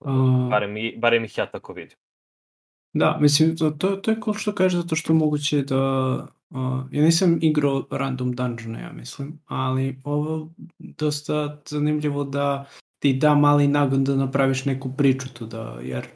A, 0.00 0.48
Barem, 0.50 0.76
i- 0.76 0.96
barem 0.98 1.24
ih 1.24 1.38
ja 1.38 1.46
tako 1.46 1.72
vidim. 1.72 1.96
Da, 2.92 3.18
mislim, 3.20 3.56
to, 3.56 3.70
to, 3.70 3.96
to 3.96 4.10
je 4.10 4.16
cool 4.24 4.34
što 4.34 4.54
kaže, 4.54 4.76
zato 4.76 4.96
što 4.96 5.14
moguće 5.14 5.62
da... 5.62 6.26
Uh, 6.50 6.58
ja 6.90 7.02
nisam 7.04 7.38
igrao 7.42 7.86
random 7.90 8.32
dungeone, 8.32 8.80
ja 8.82 8.92
mislim, 8.92 9.40
ali 9.46 9.98
ovo 10.04 10.50
dosta 10.78 11.60
zanimljivo 11.66 12.24
da 12.24 12.64
ti 13.02 13.12
da 13.12 13.34
mali 13.34 13.68
nagon 13.68 14.04
da 14.04 14.16
napraviš 14.16 14.64
neku 14.64 14.90
priču 14.96 15.34
tu, 15.34 15.46
da, 15.46 15.78
jer 15.82 16.06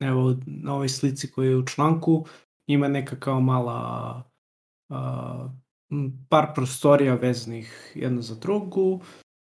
evo 0.00 0.36
na 0.46 0.74
ovoj 0.74 0.88
slici 0.88 1.30
koja 1.30 1.48
je 1.50 1.56
u 1.56 1.66
članku 1.66 2.26
ima 2.66 2.88
neka 2.88 3.16
kao 3.16 3.40
mala 3.40 4.22
uh, 4.88 5.50
par 6.28 6.46
prostorija 6.54 7.14
vezanih 7.14 7.92
jedna 7.94 8.22
za 8.22 8.34
drugu 8.34 9.00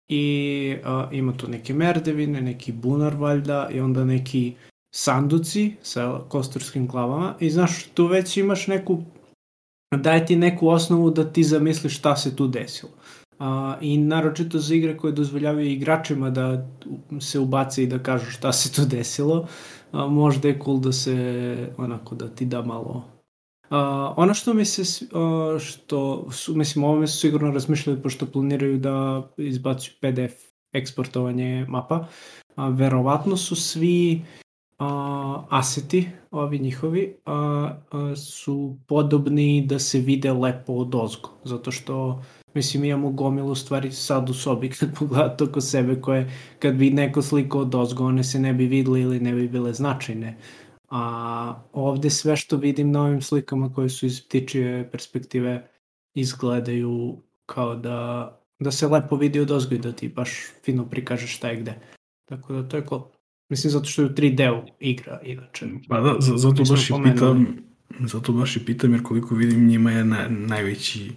i 0.09 0.77
uh, 0.85 1.13
ima 1.13 1.37
tu 1.37 1.49
neke 1.49 1.75
merdevine, 1.75 2.41
neki 2.41 2.73
bunar 2.73 3.15
valjda 3.15 3.69
i 3.73 3.81
onda 3.81 4.05
neki 4.05 4.55
sanduci 4.95 5.73
sa 5.83 6.21
kosturskim 6.29 6.87
glavama 6.87 7.35
i 7.41 7.51
znaš, 7.51 7.87
tu 7.95 8.07
već 8.07 8.37
imaš 8.37 8.67
neku, 8.67 9.03
daje 9.97 10.27
ti 10.27 10.37
neku 10.37 10.69
osnovu 10.69 11.11
da 11.11 11.33
ti 11.33 11.45
zamisliš 11.45 11.99
šta 11.99 12.17
se 12.17 12.37
tu 12.37 12.49
desilo. 12.49 12.93
A, 13.39 13.77
I 13.81 13.99
naročito 13.99 14.59
za 14.59 14.75
igre 14.75 14.97
koje 14.97 15.13
dozvoljavaju 15.13 15.71
igračima 15.71 16.31
da 16.31 16.69
se 17.21 17.39
ubace 17.39 17.83
i 17.83 17.87
da 17.87 17.99
kažu 17.99 18.31
šta 18.31 18.53
se 18.53 18.73
tu 18.73 18.85
desilo, 18.85 19.47
a, 19.93 20.07
možda 20.07 20.49
je 20.49 20.59
cool 20.65 20.81
da 20.81 20.93
se, 20.93 21.75
onako, 21.77 22.15
da 22.15 22.29
ti 22.29 22.47
da 22.47 22.63
malo 22.63 23.18
Uh, 23.71 23.77
ono 24.17 24.35
što 24.35 24.55
mi 24.55 24.65
se, 24.65 25.07
uh, 25.07 25.61
što 25.61 26.31
su, 26.31 26.55
mislim, 26.55 26.85
ovome 26.85 27.07
su 27.07 27.19
sigurno 27.19 27.51
razmišljali 27.51 28.03
pošto 28.03 28.27
planiraju 28.27 28.79
da 28.79 29.29
izbacuju 29.37 29.95
PDF 30.01 30.49
eksportovanje 30.73 31.67
mapa, 31.69 32.07
a, 32.57 32.69
verovatno 32.69 33.37
su 33.37 33.57
svi 33.57 34.23
a, 34.79 35.43
aseti, 35.51 36.09
ovi 36.31 36.59
njihovi, 36.59 37.17
a, 37.27 37.33
a, 37.91 38.17
su 38.17 38.77
podobni 38.87 39.67
da 39.67 39.79
se 39.79 40.01
vide 40.01 40.33
lepo 40.33 40.73
od 40.73 40.95
ozgo, 40.95 41.29
zato 41.45 41.71
što 41.71 42.23
Mislim, 42.55 42.85
imamo 42.85 43.11
gomilu 43.11 43.55
stvari 43.55 43.93
sad 43.93 44.31
u 44.31 44.35
sobi 44.35 44.71
kad 44.79 44.99
pogledate 44.99 45.45
oko 45.45 45.61
sebe 45.61 46.01
koje, 46.01 46.31
kad 46.59 46.75
bi 46.75 46.91
neko 46.91 47.23
slikao 47.23 47.61
od 47.61 47.75
ozgo, 47.75 48.05
one 48.05 48.25
se 48.25 48.41
ne 48.41 48.55
bi 48.55 48.67
videle 48.67 49.01
ili 49.01 49.21
ne 49.21 49.33
bi 49.33 49.49
bile 49.49 49.73
značajne. 49.73 50.37
A 50.89 51.63
ovde 51.73 52.11
sve 52.11 52.37
što 52.37 52.57
vidim 52.57 52.91
na 52.91 53.03
ovim 53.03 53.23
slikama 53.23 53.73
koje 53.73 53.89
su 53.89 54.07
iz 54.07 54.27
ptičije 54.27 54.91
perspektive 54.91 55.69
izgledaju 56.15 57.23
kao 57.47 57.77
da, 57.77 58.33
da 58.59 58.71
se 58.71 58.89
lepo 58.89 59.17
vidi 59.17 59.41
od 59.41 59.51
ozgo 59.51 59.75
i 59.75 59.79
da 59.79 59.93
ti 59.93 60.09
baš 60.09 60.31
fino 60.65 60.89
prikažeš 60.89 61.37
šta 61.37 61.49
je 61.49 61.57
gde. 61.57 61.75
Tako 62.29 62.53
da 62.53 62.69
to 62.69 62.77
je 62.77 62.87
cool. 62.89 63.03
Mislim, 63.49 63.71
zato 63.71 63.85
što 63.85 64.03
je 64.03 64.07
u 64.07 64.11
3D 64.11 64.63
igra, 64.81 65.21
inače. 65.25 65.67
Pa 65.89 66.01
da, 66.01 66.15
zato 66.19 66.63
baš 66.65 66.91
i 66.91 66.95
pitam, 67.05 67.47
zato 68.01 68.33
baš 68.33 68.57
i 68.57 68.65
pitam, 68.65 68.93
jer 68.93 69.03
koliko 69.03 69.35
vidim 69.35 69.69
njima 69.69 69.93
je 69.93 70.05
na, 70.05 70.29
najveći 70.29 71.13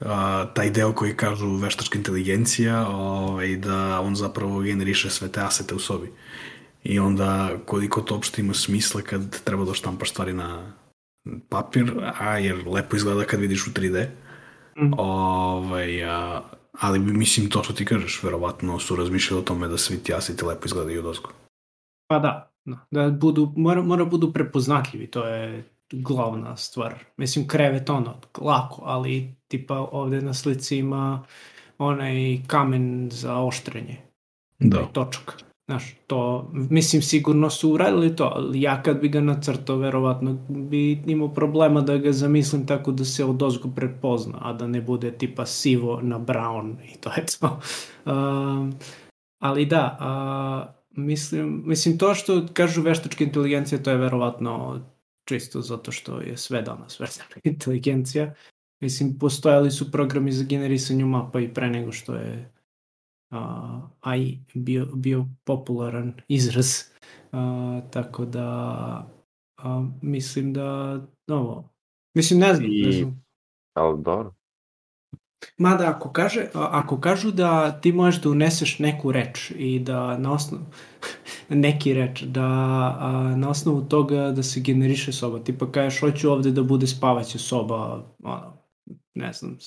a, 0.00 0.46
taj 0.54 0.70
deo 0.70 0.92
koji 0.92 1.16
kažu 1.16 1.56
veštačka 1.56 1.98
inteligencija, 1.98 2.88
ovaj, 2.88 3.56
da 3.56 4.00
on 4.00 4.16
zapravo 4.16 4.60
generiše 4.60 5.10
sve 5.10 5.32
te 5.32 5.40
asete 5.40 5.74
u 5.74 5.78
sobi. 5.78 6.12
I 6.88 6.98
onda 6.98 7.50
koliko 7.64 8.00
to 8.00 8.14
uopšte 8.14 8.40
ima 8.40 8.54
smisla 8.54 9.02
kad 9.02 9.44
treba 9.44 9.64
da 9.64 9.74
štampaš 9.74 10.10
stvari 10.10 10.32
na 10.32 10.72
papir, 11.48 11.92
a 12.18 12.38
jer 12.38 12.68
lepo 12.68 12.96
izgleda 12.96 13.24
kad 13.24 13.40
vidiš 13.40 13.66
u 13.66 13.70
3D. 13.70 14.06
Mm. 14.76 14.92
Ovaj, 14.98 16.04
a, 16.04 16.42
ali 16.80 16.98
mislim 16.98 17.50
to 17.50 17.62
što 17.62 17.72
ti 17.72 17.84
kažeš, 17.84 18.22
verovatno 18.22 18.78
su 18.78 18.96
razmišljali 18.96 19.40
o 19.40 19.44
tome 19.44 19.68
da 19.68 19.78
svi 19.78 19.98
ti 19.98 20.14
aseti 20.14 20.44
lepo 20.44 20.66
izgledaju 20.66 21.00
od 21.00 21.06
ozgo. 21.06 21.30
Pa 22.08 22.18
da, 22.18 22.52
da, 22.64 22.86
da 22.90 23.10
budu, 23.10 23.52
mora, 23.56 23.82
mora 23.82 24.04
budu 24.04 24.32
prepoznatljivi, 24.32 25.06
to 25.06 25.26
je 25.26 25.64
glavna 25.92 26.56
stvar. 26.56 26.94
Mislim, 27.16 27.48
krevet 27.48 27.90
ono, 27.90 28.20
lako, 28.40 28.82
ali 28.84 29.34
tipa 29.48 29.78
ovde 29.92 30.20
na 30.20 30.34
slici 30.34 30.76
ima 30.76 31.24
onaj 31.78 32.42
kamen 32.46 33.08
za 33.12 33.38
oštrenje. 33.38 33.96
Da. 34.58 34.88
Točak. 34.92 35.45
Znaš, 35.66 35.96
to, 36.06 36.50
mislim, 36.52 37.02
sigurno 37.02 37.50
su 37.50 37.72
uradili 37.72 38.16
to, 38.16 38.32
ali 38.34 38.62
ja 38.62 38.82
kad 38.82 39.00
bi 39.00 39.08
ga 39.08 39.20
nacrtao, 39.20 39.76
verovatno 39.76 40.38
bi 40.48 41.02
imao 41.06 41.28
problema 41.28 41.80
da 41.80 41.96
ga 41.98 42.12
zamislim 42.12 42.66
tako 42.66 42.92
da 42.92 43.04
se 43.04 43.24
od 43.24 43.42
ozgo 43.42 43.68
prepozna, 43.76 44.38
a 44.42 44.52
da 44.52 44.66
ne 44.66 44.80
bude 44.80 45.10
tipa 45.18 45.46
sivo 45.46 46.00
na 46.02 46.18
brown 46.18 46.74
i 46.92 47.00
to 47.00 47.10
je 47.10 47.24
to. 47.40 47.60
Uh, 48.04 48.74
ali 49.46 49.66
da, 49.66 49.98
uh, 50.00 50.76
Mislim, 50.96 51.62
mislim, 51.66 51.98
to 51.98 52.14
što 52.14 52.46
kažu 52.52 52.82
veštačka 52.82 53.24
inteligencija, 53.24 53.82
to 53.82 53.90
je 53.90 53.96
verovatno 53.96 54.80
čisto 55.24 55.60
zato 55.60 55.92
što 55.92 56.20
je 56.20 56.36
sve 56.36 56.62
danas 56.62 57.00
veštačka 57.00 57.40
inteligencija. 57.52 58.34
Mislim, 58.80 59.18
postojali 59.18 59.70
su 59.70 59.90
programi 59.92 60.32
za 60.32 60.44
generisanje 60.44 61.04
mapa 61.04 61.40
i 61.40 61.54
pre 61.54 61.70
nego 61.70 61.92
što 61.92 62.14
je 62.14 62.52
uh, 63.38 63.90
AI 64.00 64.38
bio, 64.54 64.86
bio 64.94 65.26
popularan 65.44 66.12
izraz. 66.28 66.82
Uh, 67.32 67.90
tako 67.90 68.24
da 68.24 69.10
uh, 69.64 69.86
mislim 70.02 70.52
da 70.52 71.00
ovo, 71.28 71.74
mislim 72.14 72.40
ne 72.40 72.54
znam, 72.54 72.70
I... 72.70 72.82
ne 72.82 72.92
znam. 72.92 73.22
Ali 73.74 74.02
dobro, 74.02 74.34
Mada 75.58 75.88
ako, 75.88 76.12
kaže, 76.12 76.46
ako 76.54 77.00
kažu 77.00 77.30
da 77.30 77.80
ti 77.80 77.92
možeš 77.92 78.22
da 78.22 78.30
uneseš 78.30 78.78
neku 78.78 79.12
reč 79.12 79.52
i 79.56 79.78
da 79.78 80.18
na 80.18 80.32
osnovu 80.32 80.64
neki 81.48 81.94
reč, 81.94 82.22
da 82.22 82.42
a, 83.00 83.34
na 83.36 83.50
osnovu 83.50 83.82
toga 83.82 84.30
da 84.30 84.42
se 84.42 84.60
generiše 84.60 85.12
soba, 85.12 85.38
tipa 85.38 85.72
kažeš 85.72 86.00
hoću 86.00 86.30
ovde 86.30 86.50
da 86.50 86.62
bude 86.62 86.86
spavaća 86.86 87.38
soba, 87.38 88.04
ono, 88.22 88.58
ne 89.14 89.32
znam, 89.32 89.58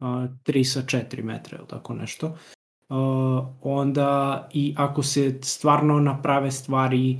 a, 0.00 0.26
3 0.44 0.64
sa 0.64 0.82
4 0.82 1.22
metra 1.22 1.58
ili 1.58 1.68
tako 1.68 1.94
nešto, 1.94 2.36
a, 2.88 3.54
onda 3.62 4.48
i 4.52 4.74
ako 4.76 5.02
se 5.02 5.38
stvarno 5.42 6.00
naprave 6.00 6.50
stvari 6.50 7.18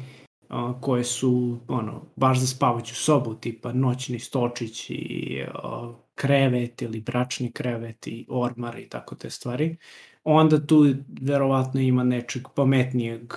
a, 0.49 0.81
koje 0.81 1.05
su 1.05 1.59
ono, 1.69 2.03
baš 2.17 2.39
za 2.39 2.47
spavaću 2.47 2.95
sobu, 2.95 3.35
tipa 3.35 3.73
noćni 3.73 4.19
stočić 4.19 4.91
i 4.91 5.43
a, 5.55 5.93
krevet 6.15 6.83
ili 6.83 7.01
bračni 7.01 7.53
krevet 7.53 8.07
i 8.07 8.27
ormar 8.29 8.79
i 8.79 8.89
tako 8.89 9.15
te 9.15 9.31
stvari, 9.31 9.77
onda 10.25 10.67
tu 10.67 10.95
verovatno 11.21 11.81
ima 11.81 12.05
nečeg 12.05 12.43
pametnijeg 12.55 13.33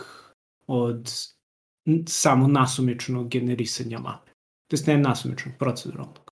od 0.68 1.12
samo 2.08 2.48
nasumičnog 2.48 3.30
generisanja 3.30 4.00
mape. 4.00 4.32
To 4.68 4.76
je 4.76 4.98
ne 4.98 5.04
nasumičnog, 5.04 5.56
proceduralnog. 5.60 6.32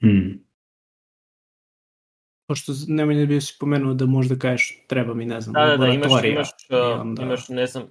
Hmm. 0.00 0.47
Pošto 2.48 2.72
nemoj 2.88 3.14
ne 3.14 3.26
bi 3.26 3.40
si 3.40 3.56
pomenuo 3.60 3.94
da 3.94 4.06
možda 4.06 4.38
kažeš 4.38 4.86
treba 4.88 5.14
mi, 5.14 5.26
ne 5.26 5.40
znam, 5.40 5.52
da, 5.52 5.66
da, 5.66 5.76
da, 5.76 5.88
imaš, 5.88 6.24
imaš, 6.24 6.48
uh, 6.70 7.00
onda... 7.00 7.22
imaš, 7.22 7.48
ne 7.48 7.66
znam, 7.66 7.84
uh, 7.84 7.90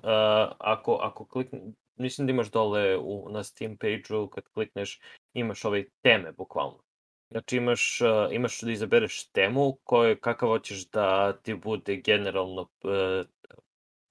ako, 0.58 0.96
ako 0.96 1.26
klikne, 1.26 1.62
mislim 1.96 2.28
da 2.28 2.34
imaš 2.34 2.52
dole 2.52 2.98
u, 2.98 3.30
na 3.32 3.44
Steam 3.44 3.78
page-u, 3.78 4.28
kad 4.28 4.44
klikneš, 4.54 5.00
imaš 5.34 5.66
ove 5.66 5.84
teme, 6.02 6.32
bukvalno. 6.32 6.84
Znači 7.32 7.58
imaš, 7.58 8.02
uh, 8.02 8.34
imaš 8.36 8.62
da 8.62 8.72
izabereš 8.72 9.28
temu 9.32 9.78
koje, 9.84 10.20
kakav 10.20 10.50
hoćeš 10.50 10.90
da 10.90 11.34
ti 11.34 11.54
bude 11.54 11.96
generalno 11.96 12.62
uh, 12.62 13.26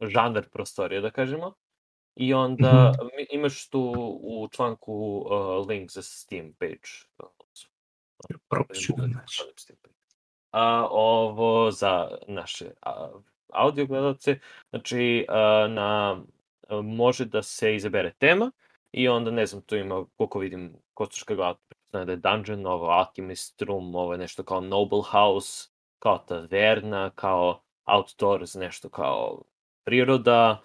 žanr 0.09 0.49
prostorija, 0.53 1.01
da 1.01 1.11
kažemo. 1.11 1.55
I 2.17 2.35
onda 2.35 2.73
mm 2.73 3.07
-hmm. 3.07 3.27
imaš 3.31 3.69
tu 3.69 3.95
u 4.23 4.49
članku 4.49 5.27
uh, 5.31 5.69
link 5.69 5.91
za 5.91 6.03
Steam 6.03 6.53
page. 6.59 6.89
Probat 8.49 8.77
da 8.97 9.07
naći. 9.07 9.43
A, 10.57 10.89
ovo 10.91 11.71
za 11.71 12.09
naše 12.29 12.71
a, 12.83 13.09
audio 13.53 13.87
gledalce, 13.87 14.39
znači 14.71 15.27
a, 15.29 15.67
na, 15.71 16.21
a, 16.69 16.81
može 16.83 17.25
da 17.25 17.43
se 17.43 17.77
izabere 17.77 18.13
tema 18.19 18.51
i 18.93 19.09
onda 19.09 19.31
ne 19.31 19.47
znam, 19.47 19.63
tu 19.63 19.77
ima, 19.77 20.05
koliko 20.17 20.39
vidim, 20.39 20.77
kostuška 20.95 21.35
glava, 21.35 21.59
da 21.93 22.01
je 22.01 22.17
Dungeon, 22.17 22.67
ovo 22.67 22.87
Alchemist 22.87 23.63
Room, 23.63 23.95
ovo 23.95 24.13
je 24.13 24.19
nešto 24.19 24.43
kao 24.43 24.61
Noble 24.61 25.03
House, 25.11 25.69
kao 25.99 26.19
taverna, 26.19 27.11
kao 27.15 27.61
Outdoors, 27.85 28.55
nešto 28.55 28.89
kao 28.89 29.43
priroda, 29.85 30.61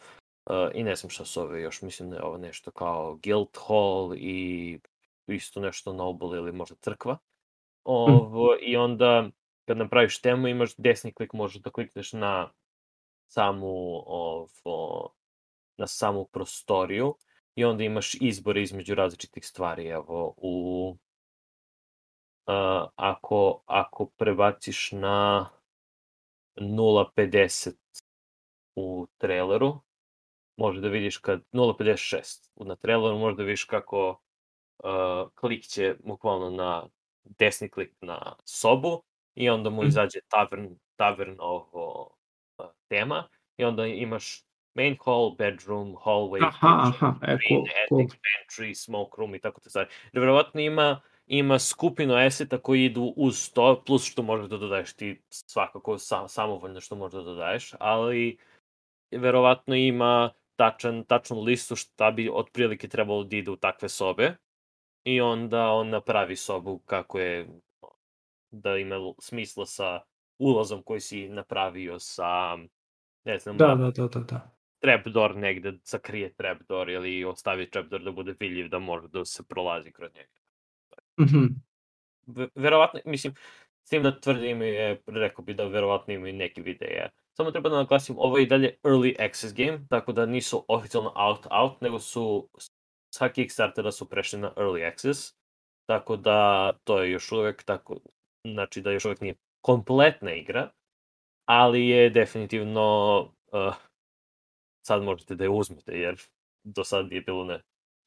uh, 0.46 0.56
i 0.74 0.84
ne 0.84 0.96
znam 0.96 1.10
šta 1.10 1.26
su 1.26 1.42
ove 1.42 1.62
još, 1.62 1.82
mislim 1.82 2.10
da 2.10 2.16
je 2.16 2.24
ovo 2.24 2.38
nešto 2.38 2.72
kao 2.72 3.20
Guild 3.24 3.58
Hall 3.68 4.14
i 4.16 4.80
isto 5.28 5.60
nešto 5.60 5.94
Noble 5.94 6.38
ili 6.38 6.52
možda 6.52 6.76
crkva. 6.76 7.18
Ovo, 7.84 8.56
I 8.62 8.78
onda 8.78 9.30
kad 9.72 9.78
napraviš 9.78 10.22
temu 10.22 10.48
imaš 10.48 10.76
desni 10.78 11.14
klik, 11.14 11.34
možeš 11.34 11.62
da 11.62 11.70
klikneš 11.70 12.14
na 12.14 12.52
samu 13.28 14.04
ovo, 14.06 15.14
na 15.78 15.88
samu 15.88 16.26
prostoriju 16.26 17.16
i 17.56 17.66
onda 17.66 17.84
imaš 17.84 18.16
izbor 18.22 18.58
između 18.58 18.96
različitih 18.96 19.46
stvari. 19.46 19.88
Evo, 19.88 20.34
u, 20.38 20.90
uh, 22.48 22.90
ako, 22.96 23.64
ako 23.66 24.06
prebaciš 24.06 24.92
na 24.92 25.50
0.50 26.56 27.76
u 28.76 29.08
traileru, 29.18 29.80
može 30.58 30.82
da 30.82 30.88
vidiš 30.88 31.18
kad 31.18 31.42
0.56 31.52 32.66
na 32.66 32.76
traileru 32.76 33.18
može 33.18 33.36
da 33.36 33.44
vidiš 33.44 33.64
kako 33.64 34.10
uh, 34.10 35.30
klik 35.36 35.64
će 35.64 35.96
bukvalno 36.04 36.50
na 36.50 36.88
desni 37.24 37.70
klik 37.70 37.94
na 38.02 38.36
sobu 38.46 39.04
i 39.36 39.50
onda 39.50 39.70
mu 39.70 39.82
mhm. 39.82 39.88
izađe 39.88 40.20
tavern, 40.30 40.76
tavern 40.96 41.36
ovo 41.39 42.15
tema 42.88 43.28
i 43.58 43.63
onda 43.63 43.86
imaš 43.86 44.44
main 44.76 44.98
hall, 45.06 45.36
bedroom, 45.38 45.96
hallway, 45.96 46.48
aha, 46.48 46.91
kitchen, 46.91 47.08
aha, 47.10 47.17
e, 47.22 47.38
cool, 47.48 47.62
attic, 47.62 47.89
cool. 47.89 48.08
pantry, 48.08 48.74
smoke 48.74 49.12
room 49.17 49.36
i 49.36 49.39
tako 49.39 49.62
te 49.62 49.70
stvari. 49.70 49.89
Jer 50.13 50.22
verovatno 50.22 50.62
ima 50.62 51.02
ima 51.28 51.60
skupinu 51.60 52.17
eseta 52.17 52.58
koji 52.58 52.86
idu 52.86 53.13
uz 53.17 53.52
to, 53.54 53.84
plus 53.86 54.06
što 54.06 54.24
možeš 54.24 54.50
da 54.50 54.58
dodaješ 54.58 54.94
ti 54.94 55.22
svakako 55.30 55.98
sam, 55.98 56.28
samovoljno 56.28 56.82
što 56.82 56.96
možeš 56.96 57.17
da 57.17 57.24
dodaješ, 57.24 57.74
ali 57.80 58.38
verovatno 59.12 59.76
ima 59.76 60.32
tačan, 60.56 61.04
tačnu 61.04 61.41
listu 61.41 61.76
šta 61.76 62.12
bi 62.12 62.30
otprilike 62.34 62.88
trebalo 62.88 63.24
da 63.24 63.36
ide 63.36 63.52
u 63.52 63.56
takve 63.56 63.89
sobe 63.89 64.36
i 65.04 65.22
onda 65.22 65.70
on 65.70 65.89
napravi 65.89 66.36
sobu 66.36 66.80
kako 66.80 67.20
je 67.20 67.48
da 68.52 68.78
ima 68.78 69.14
smisla 69.20 69.66
sa 69.66 70.02
ulazom 70.38 70.84
koji 70.84 71.00
si 71.00 71.30
napravio 71.30 72.00
sa 72.00 72.58
ne 73.24 73.40
znam, 73.40 73.58
Da, 73.58 73.76
da, 73.76 73.92
da, 73.92 74.08
da, 74.08 74.20
da. 74.20 74.52
trapdoor 74.80 75.36
negde, 75.36 75.74
sakrije 75.84 76.34
trapdoor 76.34 76.90
ili 76.90 77.26
ostavi 77.26 77.70
trapdoor 77.70 78.04
da 78.04 78.12
bude 78.12 78.36
vidljiv 78.40 78.70
da 78.70 78.80
može 78.80 79.08
da 79.08 79.26
se 79.26 79.44
prolazi 79.44 79.92
kroz 79.92 80.12
njega. 80.16 80.30
Mhm. 81.22 81.46
Ve- 82.28 82.50
verovatno, 82.56 83.00
mislim, 83.06 83.34
s 83.84 83.90
tim 83.90 84.04
da 84.04 84.20
tvrdim 84.20 84.62
je, 84.62 85.02
rekao 85.08 85.46
bi 85.46 85.54
da 85.54 85.66
verovatno 85.68 86.14
ima 86.14 86.30
i 86.30 86.34
neki 86.34 86.62
videe. 86.62 87.10
Samo 87.34 87.52
treba 87.52 87.70
da 87.70 87.76
naglasim, 87.76 88.16
ovo 88.20 88.38
je 88.38 88.44
i 88.44 88.48
dalje 88.48 88.76
early 88.84 89.26
access 89.30 89.54
game, 89.54 89.80
tako 89.90 90.12
da 90.12 90.26
nisu 90.26 90.66
oficijalno 90.68 91.14
out 91.16 91.48
out, 91.52 91.82
nego 91.82 92.00
su 92.00 92.50
sa 93.14 93.30
Kickstartera 93.30 93.92
su 93.92 94.10
prešli 94.10 94.40
na 94.40 94.54
early 94.56 94.88
access, 94.92 95.34
tako 95.86 96.18
da 96.18 96.72
to 96.84 97.04
je 97.04 97.12
još 97.12 97.32
uvek 97.32 97.64
tako, 97.64 98.00
znači 98.44 98.82
da 98.82 98.92
još 98.92 99.06
uvek 99.06 99.22
nije 99.22 99.36
kompletna 99.62 100.34
igra, 100.34 100.72
ali 101.46 101.88
je 101.88 102.10
definitivno 102.10 103.20
uh, 103.52 103.76
sad 104.88 105.04
možete 105.04 105.36
da 105.36 105.44
je 105.44 105.50
uzmete, 105.50 105.92
jer 105.92 106.22
do 106.64 106.84
sad 106.84 107.12
je 107.12 107.22
bilo 107.22 107.46
na 107.46 107.60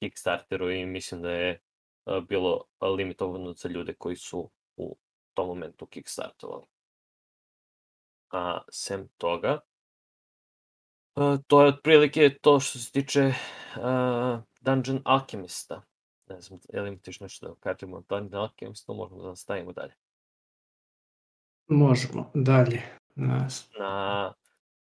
Kickstarteru 0.03 0.71
i 0.71 0.87
mislim 0.87 1.23
da 1.23 1.31
je 1.31 1.61
uh, 2.07 2.25
bilo 2.25 2.65
limitovano 2.97 3.53
za 3.53 3.69
ljude 3.69 3.95
koji 3.95 4.17
su 4.17 4.51
u 4.77 4.97
tom 5.35 5.47
momentu 5.49 5.87
kickstartovali. 5.87 6.67
A 8.31 8.63
sem 8.71 9.09
toga, 9.17 9.61
uh, 11.17 11.39
to 11.47 11.63
je 11.63 11.69
otprilike 11.69 12.39
to 12.43 12.61
što 12.61 12.79
se 12.79 12.93
tiče 12.93 13.21
uh, 13.77 14.43
Dungeon 14.61 15.03
Alchemista. 15.05 15.83
Ne 16.29 16.41
znam, 16.41 16.61
je 16.73 16.81
li 16.81 16.89
imate 16.89 17.09
još 17.09 17.21
nešto 17.21 17.49
da 17.49 17.55
kažemo 17.55 17.97
o 17.97 18.03
Dungeon 18.09 18.43
Alchemistu, 18.43 18.95
možemo 18.95 19.23
da 19.23 19.29
nastavimo 19.29 19.73
dalje. 19.73 19.95
Možemo, 21.69 22.31
dalje. 22.35 22.83
Nas. 23.17 23.71
Na, 23.79 24.33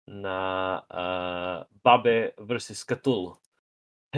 na 0.08 0.82
uh, 0.90 1.78
Babe 1.84 2.30
vs. 2.38 2.86
Cthulhu. 2.86 3.36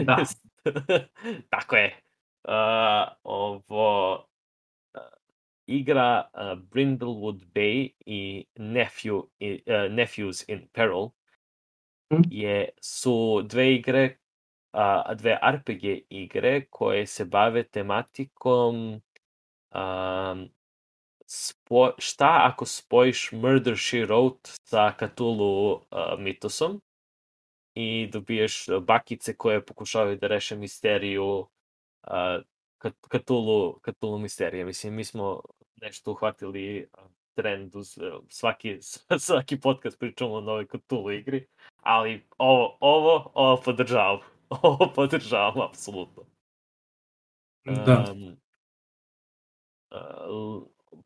Da. 0.05 0.17
Tako 1.49 1.75
je. 1.75 1.95
Uh, 2.47 3.13
ovo 3.23 4.13
uh, 4.15 5.01
igra 5.65 6.29
uh, 6.33 6.59
Brindlewood 6.59 7.45
Bay 7.53 7.89
i 8.05 8.45
Nephew, 8.55 9.23
i, 9.39 9.63
uh, 9.67 9.91
Nephews 9.91 10.49
in 10.49 10.67
Peril 10.73 11.09
Mhm. 12.13 12.21
je, 12.31 12.69
su 12.81 13.41
dve 13.45 13.73
igre, 13.75 14.17
a, 14.71 15.13
dve 15.13 15.39
RPG 15.51 15.83
igre 16.09 16.65
koje 16.69 17.07
se 17.07 17.25
bave 17.25 17.63
tematikom 17.63 19.01
um, 19.75 20.49
spo, 21.33 21.91
šta 21.97 22.39
ako 22.43 22.65
spojiš 22.65 23.31
Murder, 23.31 23.77
She 23.77 24.05
Wrote 24.05 24.49
sa 24.69 24.93
Cthulhu 24.99 25.71
uh, 25.73 26.19
mitosom 26.19 26.81
i 27.73 28.07
dobiješ 28.07 28.67
uh, 28.67 28.83
bakice 28.83 29.35
koje 29.35 29.65
pokušavaju 29.65 30.17
da 30.17 30.27
reše 30.27 30.55
misteriju 30.55 31.39
uh, 31.39 31.47
Cthulhu, 33.15 33.79
Cthulhu 33.89 34.17
misterije. 34.17 34.65
Mislim, 34.65 34.93
mi 34.93 35.03
smo 35.03 35.41
nešto 35.81 36.11
uhvatili 36.11 36.89
uh, 36.97 37.03
trend 37.35 37.75
uz 37.75 37.97
uh, 37.97 38.23
svaki, 38.29 38.79
svaki 39.27 39.59
podcast 39.59 39.99
pričamo 39.99 40.33
o 40.33 40.41
novoj 40.41 40.67
Cthulhu 40.67 41.11
igri, 41.11 41.47
ali 41.81 42.25
ovo, 42.37 42.77
ovo, 42.79 43.31
ovo 43.33 43.61
podržavam. 43.61 44.19
Ovo 44.61 44.91
podržavam, 44.95 45.61
apsolutno. 45.61 46.23
Da. 47.65 48.05
Um, 48.13 48.37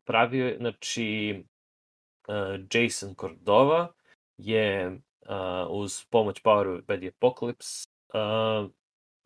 pravio 0.08 0.46
je, 0.46 0.56
znači, 0.56 1.44
uh, 2.28 2.60
Jason 2.74 3.14
Cordova 3.20 3.92
je 4.38 4.88
uh, 4.88 5.70
uz 5.70 6.04
pomoć 6.10 6.42
Power 6.42 6.82
by 6.86 6.98
the 6.98 7.10
Apocalypse 7.20 7.88
uh, 8.14 8.70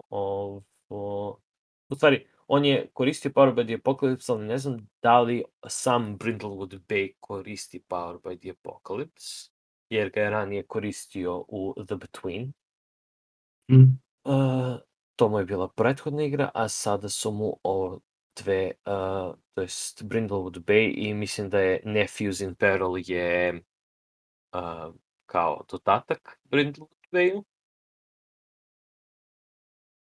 ovo, 0.09 1.41
u 1.89 1.95
stvari, 1.95 2.27
on 2.47 2.65
je 2.65 2.91
koristio 2.93 3.31
Power 3.31 3.55
by 3.55 3.67
the 3.67 3.75
Apocalypse, 3.75 4.33
ali 4.33 4.47
ne 4.47 4.59
znam 4.59 4.89
da 5.03 5.21
li 5.21 5.45
sam 5.69 6.19
Brindlewood 6.19 6.81
Bay 6.89 7.13
koristi 7.21 7.83
Power 7.89 8.17
by 8.17 8.39
the 8.41 8.51
Apocalypse, 8.51 9.51
jer 9.91 10.11
ga 10.11 10.21
je 10.21 10.31
ranije 10.31 10.67
koristio 10.67 11.45
u 11.49 11.75
The 11.87 11.97
Between. 11.97 12.53
Mhm. 13.71 13.83
Uh, 14.25 14.81
to 15.17 15.29
mu 15.29 15.39
je 15.39 15.45
bila 15.45 15.69
prethodna 15.69 16.25
igra, 16.25 16.51
a 16.55 16.69
sada 16.69 17.09
su 17.09 17.31
mu 17.31 17.57
ovo 17.63 18.01
dve, 18.37 18.73
uh, 18.87 19.35
to 19.55 19.63
jest 19.63 20.03
Brindlewood 20.03 20.59
Bay 20.65 20.93
i 20.97 21.15
mislim 21.15 21.51
da 21.51 21.59
je 21.59 21.83
Nephews 21.85 22.41
in 22.41 22.55
Peril 22.55 22.93
je 22.97 23.63
uh, 24.55 24.95
kao 25.27 25.65
dodatak 25.71 26.41
Brindlewood 26.45 27.07
Bayu. 27.13 27.45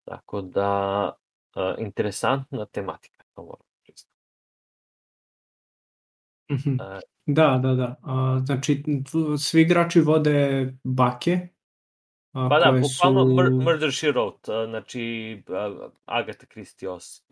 Tako 0.05 0.43
da, 0.43 1.13
uh, 1.57 1.75
interesantna 1.79 2.67
tematika, 2.67 3.25
to 3.35 3.43
moram 3.43 3.67
priznati. 3.83 4.15
Mhm. 6.51 6.81
Uh, 6.81 7.01
Da, 7.27 7.59
da, 7.63 7.75
da. 7.75 7.97
A, 8.03 8.41
znači, 8.47 8.83
svi 9.39 9.63
igrači 9.63 10.01
vode 10.01 10.69
bake. 10.85 11.49
A, 12.33 12.49
pa 12.49 12.59
da, 12.59 12.73
bukvalno 12.73 13.25
su... 13.25 13.35
Mur- 13.35 13.65
Murder, 13.65 13.93
She 13.93 14.13
Wrote, 14.13 14.63
uh, 14.65 14.71
znači 14.71 15.43
uh, 15.49 15.91
Agatha 16.05 16.47
Christie 16.47 16.91
os, 16.91 17.25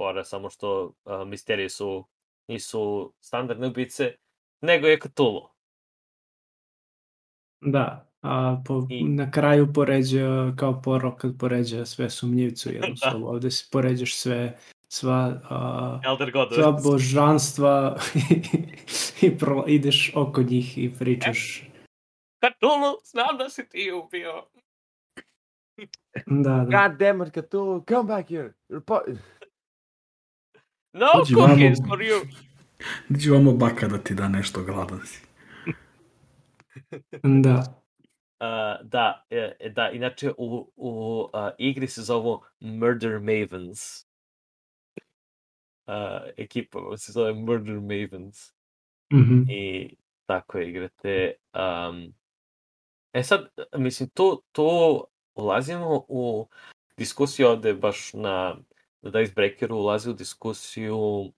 fora, 0.00 0.24
samo 0.24 0.50
što 0.50 0.84
uh, 1.04 1.26
misterije 1.26 1.68
su, 1.68 2.04
nisu 2.48 3.12
standardne 3.20 3.66
ubice, 3.66 4.14
nego 4.60 4.86
je 4.86 4.98
Cthulhu. 5.00 5.48
Da, 7.60 8.10
a 8.22 8.62
po, 8.66 8.86
I- 8.90 9.04
na 9.04 9.30
kraju 9.30 9.72
poređa, 9.74 10.52
kao 10.56 10.82
porok 10.82 11.20
kad 11.20 11.38
poređa 11.38 11.84
sve 11.86 12.10
sumnjivcu 12.10 12.70
jednu 12.74 12.94
Da. 13.02 13.10
sobu. 13.10 13.26
Ovde 13.26 13.50
si 13.50 13.68
poređaš 13.72 14.14
sve, 14.16 14.58
sva, 14.88 15.40
a, 15.50 16.00
Elder 16.04 16.30
God. 16.32 16.54
sva 16.54 16.72
božanstva 16.72 17.96
i 19.26 19.38
pro, 19.38 19.64
ideš 19.66 20.12
oko 20.16 20.42
njih 20.42 20.78
i 20.78 20.90
pričaš. 20.98 21.62
Cthulhu, 22.44 22.96
znam 23.04 23.38
da 23.38 23.48
si 23.48 23.68
ti 23.68 23.92
ubio. 23.92 24.44
Da, 26.26 26.66
da. 26.70 26.88
God 26.88 26.98
damn 26.98 27.22
it, 27.22 27.32
Cthulhu, 27.34 27.84
come 27.88 28.04
back 28.08 28.28
here. 28.30 28.52
You're 28.68 29.16
No 30.92 31.06
Dođi 31.18 31.34
cookies 31.34 31.78
vamo. 31.78 31.88
for 31.88 31.98
you. 31.98 32.26
Dođi 33.08 33.30
vamo 33.30 33.52
baka 33.52 33.88
da 33.88 33.98
ti 33.98 34.14
da 34.14 34.28
nešto 34.28 34.62
gladan 34.62 35.00
si. 35.06 35.26
Da. 37.22 37.80
Uh, 38.40 38.88
da, 38.88 39.26
e, 39.30 39.52
e, 39.60 39.68
da, 39.68 39.90
inače 39.90 40.32
u, 40.38 40.72
u 40.76 41.20
uh, 41.32 41.48
igri 41.58 41.86
se 41.86 42.02
zovu 42.02 42.42
Murder 42.60 43.20
Mavens. 43.20 44.04
Uh, 45.86 45.94
ekipa 46.36 46.78
se 46.96 47.12
zove 47.12 47.34
Murder 47.34 47.80
Mavens. 47.80 48.52
Mhm. 49.12 49.42
i 49.48 49.94
tako 50.26 50.58
igrate. 50.58 51.32
Um, 51.54 52.14
e 53.12 53.22
sad, 53.22 53.48
mislim, 53.76 54.08
tu, 54.08 54.42
tu 54.52 55.04
ulazimo 55.34 56.04
u 56.08 56.48
diskusiju 56.96 57.48
ovde 57.48 57.74
baš 57.74 58.12
na, 58.12 58.56
na 59.02 59.10
Dicebreakeru 59.10 59.76
ulazi 59.76 60.10
u 60.10 60.12
diskusiju 60.12 61.32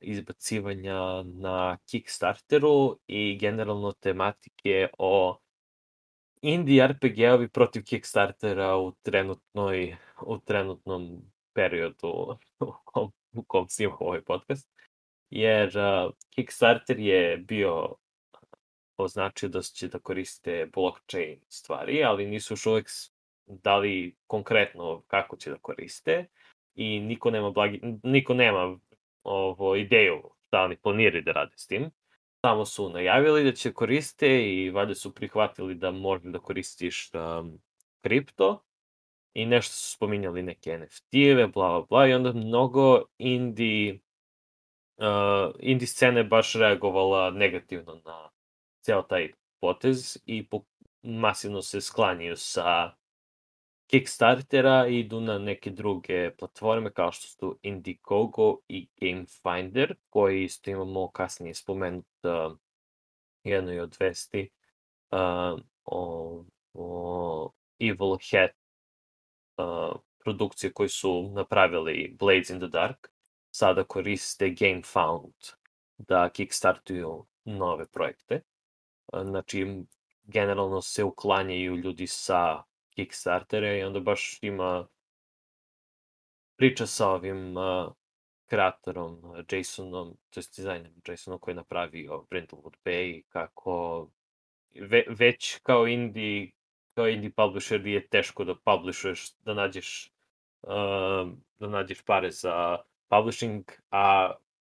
izbacivanja 0.00 1.22
na 1.22 1.78
Kickstarteru 1.86 2.98
i 3.06 3.38
generalno 3.38 3.92
tematike 3.92 4.88
o 4.98 5.38
indie 6.42 6.88
RPG-ovi 6.88 7.48
protiv 7.48 7.84
Kickstartera 7.84 8.76
u 8.76 8.92
trenutnoj, 9.02 9.96
u 10.22 10.38
trenutnom 10.38 11.22
periodu 11.52 12.38
u 12.60 12.72
kom, 12.84 13.12
u 13.32 13.42
kom 13.42 13.66
ovaj 14.00 14.22
podcast. 14.22 14.68
Jer 15.30 15.68
uh, 15.68 16.12
Kickstarter 16.30 16.98
je 16.98 17.36
bio 17.36 17.94
označio 18.96 19.48
da 19.48 19.62
će 19.62 19.88
da 19.88 19.98
koriste 19.98 20.70
blockchain 20.74 21.40
stvari, 21.48 22.04
ali 22.04 22.26
nisu 22.26 22.52
još 22.52 22.66
uvek 22.66 22.88
dali 23.46 24.16
konkretno 24.26 25.02
kako 25.06 25.36
će 25.36 25.50
da 25.50 25.58
koriste 25.58 26.26
i 26.78 27.00
niko 27.00 27.30
nema, 27.30 27.50
blagi, 27.50 27.80
niko 28.02 28.34
nema 28.34 28.78
ovo, 29.22 29.76
ideju 29.76 30.22
šta 30.46 30.62
oni 30.62 30.76
planiraju 30.76 31.22
da 31.22 31.32
rade 31.32 31.52
s 31.56 31.66
tim. 31.66 31.90
Samo 32.46 32.64
su 32.64 32.90
najavili 32.90 33.44
da 33.44 33.52
će 33.52 33.72
koriste 33.72 34.48
i 34.48 34.70
valjda 34.70 34.94
su 34.94 35.14
prihvatili 35.14 35.74
da 35.74 35.90
možeš 35.90 36.32
da 36.32 36.38
koristiš 36.38 37.10
um, 37.14 37.58
kripto 38.00 38.64
i 39.34 39.46
nešto 39.46 39.74
su 39.74 39.96
spominjali 39.96 40.42
neke 40.42 40.70
NFT-eve, 40.70 41.46
bla, 41.46 41.68
bla, 41.68 41.86
bla, 41.88 42.06
i 42.06 42.12
onda 42.14 42.32
mnogo 42.32 43.02
indie 43.18 43.98
uh, 44.96 45.54
indie 45.60 45.86
scena 45.86 46.18
je 46.18 46.24
baš 46.24 46.54
reagovala 46.54 47.30
negativno 47.30 48.00
na 48.04 48.30
ceo 48.80 49.02
taj 49.02 49.32
potez 49.60 50.18
i 50.26 50.48
po, 50.48 50.62
masivno 51.02 51.62
se 51.62 51.80
sklanjaju 51.80 52.36
sa 52.36 52.97
Kickstartera 53.88 54.86
i 54.86 54.98
idu 54.98 55.20
na 55.20 55.38
neke 55.38 55.70
druge 55.70 56.36
platforme 56.36 56.92
kao 56.92 57.12
što 57.12 57.26
su 57.28 57.58
Indiegogo 57.62 58.58
i 58.68 58.88
Gamefinder, 59.00 59.94
koji 60.10 60.44
isto 60.44 60.70
imamo 60.70 61.10
kasnije 61.10 61.54
spomenut 61.54 62.06
uh, 62.22 62.58
jednoj 63.44 63.80
od 63.80 63.96
vesti 64.00 64.50
uh, 65.10 65.60
o, 65.84 66.44
o 66.74 67.52
Evil 67.78 68.16
Hat 68.30 68.50
uh, 69.56 70.00
produkcije 70.18 70.72
koji 70.72 70.88
su 70.88 71.30
napravili 71.34 72.16
Blades 72.18 72.50
in 72.50 72.58
the 72.58 72.68
Dark, 72.68 73.08
sada 73.50 73.84
koriste 73.84 74.50
GameFound 74.50 75.34
da 75.98 76.28
kickstartuju 76.30 77.26
nove 77.44 77.86
projekte. 77.86 78.40
Znači, 79.24 79.82
generalno 80.22 80.82
se 80.82 81.04
uklanjaju 81.04 81.76
ljudi 81.76 82.06
sa 82.06 82.67
Kickstartere 82.98 83.78
i 83.78 83.82
onda 83.82 84.00
baš 84.00 84.38
ima 84.42 84.86
priča 86.56 86.86
sa 86.86 87.08
ovim 87.08 87.56
uh, 87.56 87.92
kreatorom 88.46 89.22
Jasonom, 89.52 90.16
to 90.30 90.40
je 90.40 90.44
dizajnerom 90.56 91.02
Jasonom 91.08 91.38
koji 91.38 91.52
je 91.52 91.56
napravio 91.56 92.24
Brindlewood 92.30 92.76
Bay, 92.84 93.22
kako 93.28 94.08
ve, 94.74 95.04
već 95.08 95.58
kao 95.62 95.86
indie 95.86 96.50
kao 96.94 97.08
indie 97.08 97.30
publisher 97.30 97.86
je 97.86 98.08
teško 98.08 98.44
da 98.44 98.54
publishuješ, 98.64 99.34
da 99.44 99.54
nađeš 99.54 100.12
uh, 100.62 101.30
da 101.58 101.68
nađeš 101.68 102.02
pare 102.02 102.30
za 102.30 102.78
publishing, 103.08 103.64
a 103.90 104.32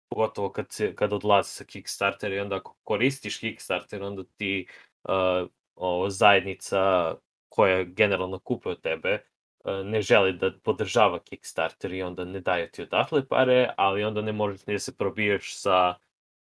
pogotovo 0.08 0.52
kad, 0.52 0.66
se, 0.72 0.94
kad 0.94 1.12
odlazi 1.12 1.50
sa 1.50 1.64
Kickstartera 1.64 2.34
i 2.34 2.40
onda 2.40 2.56
ako 2.56 2.76
koristiš 2.82 3.38
Kickstarter, 3.38 4.02
onda 4.02 4.22
ti 4.36 4.66
uh, 5.04 5.48
ovo, 5.74 6.10
zajednica 6.10 7.14
koja 7.54 7.84
generalno 7.84 8.38
kupuje 8.38 8.72
od 8.72 8.80
tebe 8.80 9.18
uh, 9.64 9.86
ne 9.86 10.02
želi 10.02 10.32
da 10.32 10.50
podržava 10.62 11.18
Kickstarter 11.18 11.92
i 11.92 12.02
onda 12.02 12.24
ne 12.24 12.40
daje 12.40 12.70
ti 12.70 12.82
odatle 12.82 13.26
pare, 13.28 13.70
ali 13.76 14.04
onda 14.04 14.22
ne 14.22 14.32
možeš 14.32 14.66
ni 14.66 14.74
da 14.74 14.78
se 14.78 14.96
probiješ 14.96 15.56
sa, 15.56 15.94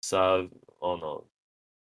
sa 0.06 0.44
ono, 0.80 1.22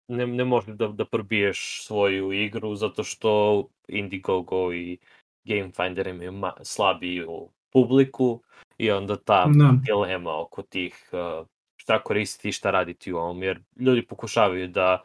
ne, 0.07 0.27
ne 0.27 0.45
možeš 0.45 0.75
da, 0.75 0.87
da 0.87 1.05
probiješ 1.05 1.83
svoju 1.85 2.31
igru 2.31 2.75
zato 2.75 3.03
što 3.03 3.63
Indiegogo 3.87 4.73
i 4.73 4.97
Gamefinder 5.43 6.07
imaju 6.07 6.31
ma, 6.31 6.53
slabiju 6.61 7.49
publiku 7.73 8.41
i 8.77 8.91
onda 8.91 9.17
ta 9.17 9.45
Da. 9.55 9.73
dilema 9.85 10.41
oko 10.41 10.61
tih 10.61 11.09
uh, 11.11 11.47
šta 11.75 12.03
koristiti 12.03 12.49
i 12.49 12.51
šta 12.51 12.71
raditi 12.71 13.13
u 13.13 13.17
ovom, 13.17 13.43
jer 13.43 13.61
ljudi 13.79 14.05
pokušavaju 14.07 14.67
da 14.67 15.03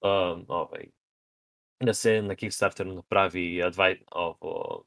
uh, 0.00 0.38
ovaj, 0.48 0.86
da 1.80 1.94
se 1.94 2.22
na 2.22 2.34
Kickstarteru 2.34 2.92
napravi 2.92 3.62
advaj, 3.62 3.98
ovo, 4.12 4.84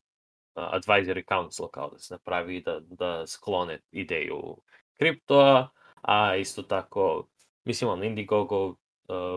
advisory 0.55 1.23
council, 1.27 1.67
kao 1.67 1.89
da 1.89 1.99
se 1.99 2.13
napravi 2.13 2.61
da, 2.61 2.79
da 2.79 3.27
sklone 3.27 3.79
ideju 3.91 4.57
kriptoa, 4.93 5.69
a 6.01 6.35
isto 6.35 6.63
tako, 6.63 7.27
mislim, 7.65 7.89
on 7.89 8.03
Indiegogo, 8.03 8.67
uh, 8.67 8.75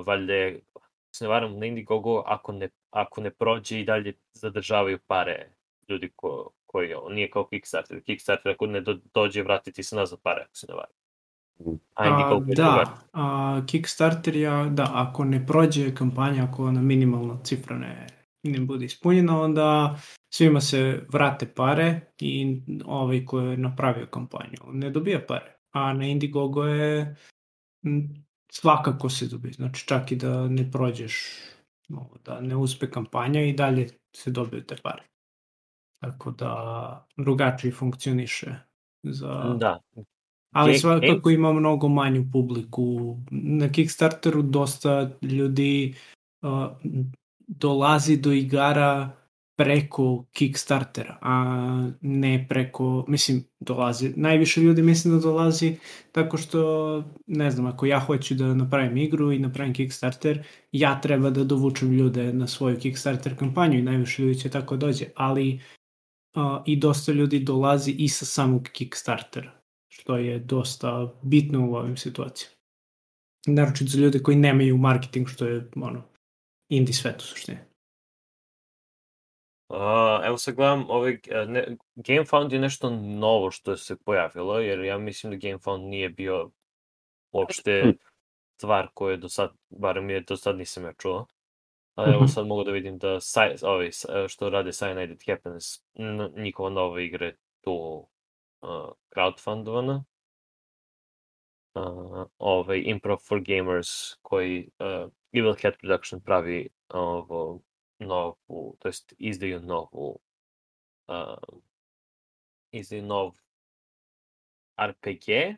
valjda 0.07 0.35
je, 0.35 0.61
se 1.15 1.25
ne 1.25 1.29
varam, 1.29 1.59
na 1.59 1.67
Indiegogo, 1.67 2.23
ako 2.27 2.53
ne, 2.53 2.69
ako 2.91 3.21
ne 3.21 3.31
prođe 3.31 3.81
i 3.81 3.85
dalje 3.85 4.15
zadržavaju 4.33 4.99
pare 5.07 5.53
ljudi 5.89 6.13
ko, 6.17 6.51
koji 6.67 6.95
ovo, 6.95 7.09
nije 7.09 7.31
kao 7.31 7.47
Kickstarter. 7.47 8.03
Kickstarter 8.03 8.53
ako 8.53 8.67
ne 8.67 8.81
do, 8.81 8.99
dođe, 9.15 9.43
vratiti 9.43 9.83
se 9.83 9.97
nazad 9.97 10.21
pare, 10.23 10.43
ako 10.43 10.57
se 10.57 10.67
ne 10.69 10.75
varam. 10.75 11.02
A 11.95 12.41
da, 12.57 12.99
a 13.13 13.61
Kickstarter 13.67 14.37
ja, 14.37 14.65
da, 14.65 14.91
ako 14.93 15.25
ne 15.25 15.47
prođe 15.47 15.95
kampanja, 15.95 16.45
ako 16.45 16.67
ona 16.67 16.83
minimalna 16.83 17.39
cifra 17.43 17.79
ne, 17.79 18.07
ne 18.43 18.61
bude 18.61 18.85
ispunjena, 18.85 19.41
onda 19.41 19.97
svima 20.35 20.61
se 20.61 21.07
vrate 21.13 21.55
pare 21.55 22.01
i 22.21 22.63
ovaj 22.85 23.25
ko 23.25 23.41
je 23.41 23.57
napravio 23.57 24.07
kampanju 24.07 24.59
ne 24.73 24.91
dobija 24.91 25.21
pare. 25.29 25.57
A 25.71 25.93
na 25.93 26.07
Indiegogo 26.07 26.65
je 26.65 27.17
svakako 28.53 29.09
se 29.11 29.27
dobije, 29.27 29.53
znači 29.53 29.87
čak 29.87 30.13
i 30.13 30.17
da 30.17 30.49
ne 30.49 30.71
prođeš, 30.71 31.27
da 32.25 32.41
ne 32.41 32.57
uspe 32.57 32.91
kampanja 32.91 33.43
i 33.43 33.53
dalje 33.53 33.89
se 34.17 34.31
dobiju 34.31 34.65
te 34.67 34.77
pare. 34.83 35.03
Tako 36.01 36.31
da 36.31 37.07
drugačije 37.17 37.73
funkcioniše 37.73 38.55
za 39.03 39.57
Da. 39.59 39.81
Ali 40.53 40.79
svakako 40.79 41.31
ima 41.31 41.53
mnogo 41.53 41.89
manju 41.89 42.27
publiku. 42.33 43.17
Na 43.31 43.69
Kickstarteru 43.69 44.43
dosta 44.43 45.11
ljudi 45.23 45.95
uh, 46.43 46.67
dolazi 47.47 48.17
do 48.17 48.33
igara 48.33 49.11
preko 49.57 50.25
Kickstartera, 50.33 51.19
a 51.21 51.91
ne 52.01 52.47
preko, 52.49 53.05
mislim, 53.09 53.45
dolazi, 53.61 54.13
najviše 54.17 54.61
ljudi 54.61 54.83
mislim 54.83 55.15
da 55.15 55.21
dolazi 55.21 55.77
tako 56.13 56.37
što, 56.37 57.05
ne 57.27 57.51
znam, 57.51 57.67
ako 57.67 57.87
ja 57.87 58.01
hoću 58.01 58.35
da 58.35 58.55
napravim 58.55 58.97
igru 58.97 59.33
i 59.33 59.39
napravim 59.39 59.75
Kickstarter, 59.75 60.47
ja 60.73 61.01
treba 61.01 61.31
da 61.31 61.45
dovučem 61.45 61.93
ljude 61.93 62.33
na 62.33 62.47
svoju 62.47 62.79
Kickstarter 62.79 63.39
kampanju 63.39 63.79
i 63.79 63.83
najviše 63.83 64.23
ljudi 64.23 64.39
će 64.39 64.49
tako 64.49 64.77
dođe, 64.77 65.07
ali 65.17 65.61
uh, 66.37 66.43
i 66.67 66.77
dosta 66.77 67.13
ljudi 67.13 67.39
dolazi 67.39 67.91
i 67.91 68.09
sa 68.09 68.25
samog 68.25 68.69
Kickstartera 68.73 69.62
što 70.03 70.17
je 70.17 70.39
dosta 70.39 71.13
bitno 71.23 71.71
u 71.71 71.75
ovim 71.75 71.97
situacijama. 71.97 72.57
Naročito 73.47 73.91
za 73.91 73.99
ljude 73.99 74.23
koji 74.23 74.37
nemaju 74.37 74.77
marketing, 74.77 75.29
što 75.29 75.47
je 75.47 75.71
ono, 75.77 76.03
indie 76.69 76.95
svet 76.95 77.21
u 77.21 77.25
suštini. 77.25 77.59
Uh, 79.69 79.79
evo 80.25 80.39
sad 80.39 80.55
gledam, 80.55 80.91
ovaj, 80.91 81.13
uh, 81.13 81.49
ne, 81.49 81.77
GameFound 81.95 82.53
je 82.53 82.59
nešto 82.59 82.91
novo 82.91 83.51
što 83.51 83.77
se 83.77 83.97
pojavilo, 84.05 84.59
jer 84.59 84.81
ja 84.81 84.99
mislim 84.99 85.33
da 85.33 85.49
GameFound 85.49 85.85
nije 85.85 86.09
bio 86.09 86.51
uopšte 87.33 87.93
stvar 88.59 88.89
koju 88.95 89.17
do 89.17 89.29
sad, 89.29 89.51
barem 89.71 90.11
je 90.11 90.21
do 90.21 90.37
sad 90.37 90.57
nisam 90.57 90.85
ja 90.85 90.93
čuo. 90.99 91.27
Ali 91.95 92.13
evo 92.13 92.23
Mhm. 92.23 92.33
sad 92.33 92.47
mogu 92.47 92.65
da 92.65 92.71
vidim 92.71 92.99
da 92.99 93.21
saj, 93.21 93.55
ovaj, 93.63 93.87
e, 93.87 94.29
što 94.29 94.51
rade 94.51 94.71
Cyanide 94.71 95.33
Happens, 95.33 95.65
n- 95.95 96.33
njihova 96.37 96.71
nova 96.71 97.01
igra 97.01 97.27
je 97.27 97.37
tu 97.61 98.07
crowdfundovana. 99.15 100.05
Uh, 101.75 102.27
ovaj, 102.39 102.83
Improv 102.87 103.19
for 103.29 103.41
Gamers 103.41 104.15
koji 104.23 104.69
uh, 104.79 105.11
Evil 105.33 105.55
Hat 105.63 105.75
Production 105.81 106.21
pravi 106.21 106.69
ovo, 106.89 107.61
novu, 107.99 108.77
to 108.79 108.89
jest 108.89 109.15
izdaju 109.19 109.61
novu 109.61 110.21
uh, 111.09 111.61
izdaju 112.73 113.03
nov 113.03 113.33
RPG 114.81 115.57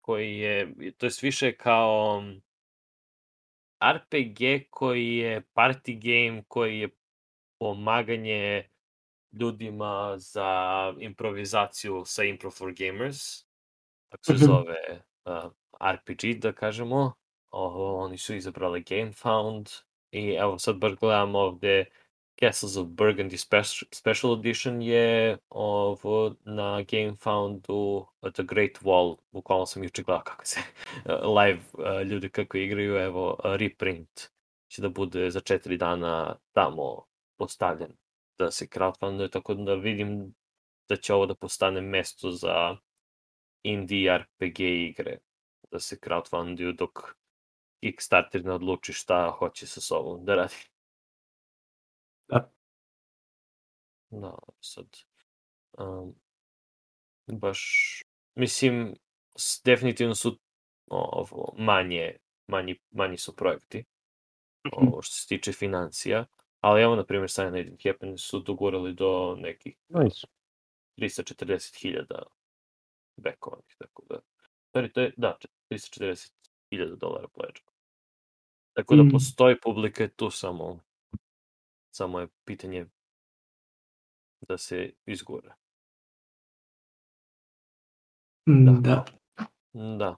koji 0.00 0.38
je, 0.38 0.74
to 0.98 1.06
jest 1.06 1.22
više 1.22 1.56
kao 1.56 2.22
RPG 3.92 4.70
koji 4.70 5.16
je 5.16 5.42
party 5.54 5.94
game, 6.00 6.44
koji 6.48 6.78
je 6.78 6.88
pomaganje 7.58 8.69
ljudima 9.32 10.14
za 10.18 10.50
improvizaciju 10.98 12.02
sa 12.06 12.24
Improv 12.24 12.52
for 12.52 12.72
Gamers, 12.72 13.44
tako 14.08 14.24
se 14.24 14.32
Mhm. 14.34 14.44
zove 14.44 15.02
uh, 15.24 15.52
RPG, 15.92 16.38
da 16.40 16.52
kažemo. 16.52 17.12
Ovo, 17.50 17.96
oni 17.98 18.18
su 18.18 18.34
izabrali 18.34 18.82
GameFound 18.82 19.68
i 20.12 20.30
evo 20.32 20.58
sad 20.58 20.76
baš 20.76 20.92
gledam 20.92 21.34
ovde 21.34 21.84
Castles 22.40 22.76
of 22.76 22.86
Burgundy 22.86 23.36
Special, 23.36 23.88
Special 23.92 24.38
Edition 24.40 24.82
je 24.82 25.38
ovo 25.50 26.34
na 26.44 26.82
GameFoundu 26.82 28.06
The 28.34 28.42
Great 28.42 28.78
Wall, 28.82 29.16
bukvalno 29.32 29.66
sam 29.66 29.82
juče 29.84 30.02
gledao 30.02 30.22
kako 30.24 30.44
se 30.46 30.60
live 31.22 31.60
uh, 31.72 32.02
ljudi 32.06 32.28
kako 32.30 32.56
igraju, 32.58 32.96
evo 32.96 33.36
reprint 33.44 34.20
će 34.68 34.82
da 34.82 34.88
bude 34.88 35.30
za 35.30 35.40
četiri 35.40 35.76
dana 35.76 36.36
tamo 36.52 37.04
postavljen 37.38 37.92
da 38.44 38.50
se 38.50 38.66
crowdfunduje, 38.66 39.30
tako 39.30 39.54
da 39.54 39.74
vidim 39.74 40.34
da 40.88 40.96
će 40.96 41.14
ovo 41.14 41.26
da 41.26 41.34
postane 41.34 41.80
mesto 41.80 42.30
za 42.30 42.76
indie 43.62 44.18
RPG 44.18 44.60
igre, 44.60 45.18
da 45.70 45.80
se 45.80 45.96
crowdfunduju 45.96 46.72
dok 46.72 46.98
Kickstarter 47.80 48.44
ne 48.44 48.52
odluči 48.52 48.92
šta 48.92 49.30
hoće 49.38 49.66
sa 49.66 49.80
sobom 49.80 50.24
da 50.24 50.34
radi. 50.34 50.54
Da. 52.28 52.50
Da, 54.10 54.34
sad. 54.60 54.86
Um, 55.78 56.14
baš, 57.26 57.60
mislim, 58.34 58.94
definitivno 59.64 60.14
su 60.14 60.38
ovo, 60.90 61.54
manje, 61.58 62.16
manji, 62.46 62.78
manji 62.90 63.16
su 63.16 63.36
projekti, 63.36 63.84
ovo 64.72 65.02
što 65.02 65.14
se 65.14 65.28
tiče 65.28 65.52
financija, 65.52 66.26
ali 66.60 66.82
evo, 66.82 66.96
na 66.96 67.04
primjer, 67.04 67.28
Cyanide 67.30 67.76
Happen 67.84 68.18
su 68.18 68.40
dogurali 68.40 68.94
do 68.94 69.36
nekih 69.38 69.76
Nice. 69.88 70.26
340.000 70.98 72.22
bekovanih, 73.16 73.76
tako 73.78 74.02
da, 74.08 74.20
stvari, 74.68 74.92
to 74.92 75.00
je, 75.00 75.12
da, 75.16 75.38
340.000 75.70 76.96
dolara 76.96 77.28
pledža. 77.28 77.62
Tako 78.72 78.96
da 78.96 79.02
Mm. 79.02 79.10
postoji 79.10 79.60
publika 79.60 80.08
tu 80.08 80.30
samo 80.30 80.80
Samo 81.92 82.20
je 82.20 82.28
pitanje 82.44 82.86
da 84.40 84.58
se 84.58 84.92
izgura. 85.06 85.54
Mm, 88.46 88.82
Da. 88.82 89.04
Da. 89.74 90.16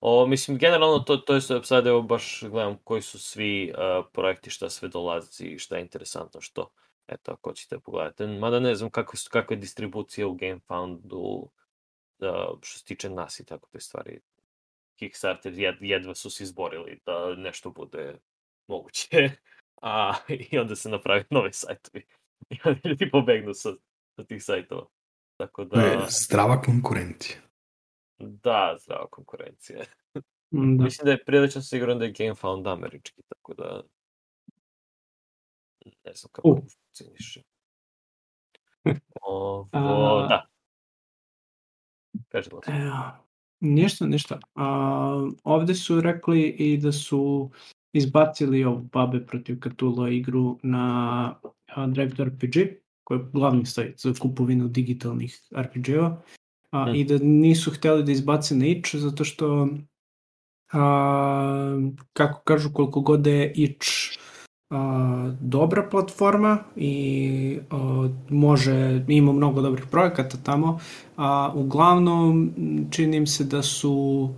O, 0.00 0.26
mislim, 0.26 0.58
generalno 0.58 0.98
to, 0.98 1.16
to 1.16 1.34
je 1.34 1.40
sad 1.62 1.86
evo 1.86 2.02
baš 2.02 2.42
gledam 2.42 2.78
koji 2.84 3.02
su 3.02 3.18
svi 3.18 3.72
uh, 3.72 4.06
projekti, 4.12 4.50
šta 4.50 4.70
sve 4.70 4.88
dolazi 4.88 5.44
i 5.44 5.58
šta 5.58 5.76
je 5.76 5.82
interesantno, 5.82 6.40
što, 6.40 6.70
eto, 7.08 7.32
ako 7.32 7.52
ćete 7.52 7.78
pogledati. 7.78 8.26
Mada 8.26 8.60
ne 8.60 8.74
znam 8.74 8.90
kako, 8.90 9.16
su- 9.16 9.30
kakva 9.30 9.54
je 9.56 9.60
distribucija 9.60 10.26
u 10.26 10.34
GameFoundu, 10.34 11.18
uh, 11.18 12.58
što 12.62 12.78
se 12.78 12.84
tiče 12.84 13.10
nas 13.10 13.40
i 13.40 13.46
tako 13.46 13.68
te 13.72 13.80
stvari. 13.80 14.20
Kickstarter 14.98 15.52
jed, 15.52 15.76
jedva 15.80 16.14
su 16.14 16.30
se 16.30 16.44
izborili 16.44 17.00
da 17.06 17.34
nešto 17.34 17.70
bude 17.70 18.18
moguće, 18.66 19.30
a 19.82 20.14
i 20.28 20.58
onda 20.58 20.76
se 20.76 20.88
napravi 20.88 21.24
novi 21.30 21.52
sajtovi. 21.52 22.06
I 22.50 22.58
onda 22.64 22.80
ljudi 22.88 23.10
pobegnu 23.10 23.54
sa, 23.54 23.72
sa 24.16 24.24
tih 24.24 24.44
sajtova. 24.44 24.86
Tako 25.36 25.64
To 25.64 25.80
je 25.80 25.96
da, 25.96 26.06
zdrava 26.10 26.62
konkurencija. 26.62 27.47
Da, 28.18 28.76
zdrava 28.80 29.06
konkurencija. 29.10 29.84
Mm, 30.50 30.76
Da. 30.78 30.84
Mislim 30.84 31.04
da 31.04 31.10
je 31.10 31.24
prilično 31.24 31.62
siguran 31.62 31.98
da 31.98 32.04
je 32.04 32.12
GameFound 32.18 32.66
američki, 32.66 33.22
tako 33.28 33.54
da... 33.54 33.82
Ne 36.04 36.14
znam 36.14 36.30
kako 36.32 36.48
U. 36.48 36.54
funkcioniše. 36.56 37.42
Ovo, 39.22 39.68
A- 39.72 40.26
da. 40.28 40.46
Kaži. 42.28 42.50
Evo, 42.66 42.94
ništa, 43.60 44.06
ništa. 44.06 44.40
A, 44.54 45.28
ovde 45.44 45.74
su 45.74 46.00
rekli 46.00 46.48
i 46.48 46.76
da 46.76 46.92
su 46.92 47.50
izbacili 47.92 48.64
ovu 48.64 48.88
Babe 48.92 49.26
protiv 49.26 49.58
Cthulhu 49.60 50.06
igru 50.06 50.58
na 50.62 51.34
Drive 51.88 52.24
RPG, 52.24 52.54
koji 53.04 53.18
je 53.18 53.24
glavni 53.32 53.66
sajt 53.66 54.00
za 54.00 54.12
kupovinu 54.20 54.68
digitalnih 54.68 55.40
RPG-eva, 55.56 56.22
a, 56.70 56.86
Mm. 56.86 56.94
i 56.94 57.04
da 57.04 57.18
nisu 57.18 57.70
hteli 57.70 58.04
da 58.04 58.12
izbace 58.12 58.54
na 58.54 58.66
itch, 58.66 58.94
zato 58.96 59.24
što 59.24 59.68
a, 60.72 61.78
kako 62.12 62.40
kažu, 62.44 62.70
koliko 62.72 63.00
god 63.00 63.20
da 63.20 63.30
je 63.30 63.52
itch 63.56 63.86
a, 64.70 65.32
dobra 65.40 65.88
platforma 65.90 66.58
i 66.76 67.58
a, 67.70 68.08
može, 68.30 69.04
ima 69.08 69.32
mnogo 69.32 69.62
dobrih 69.62 69.84
projekata 69.90 70.36
tamo, 70.44 70.78
a 71.16 71.52
uglavnom 71.54 72.52
m, 72.58 72.88
čini 72.90 73.16
im 73.16 73.26
se 73.26 73.44
da 73.44 73.62
su 73.62 74.28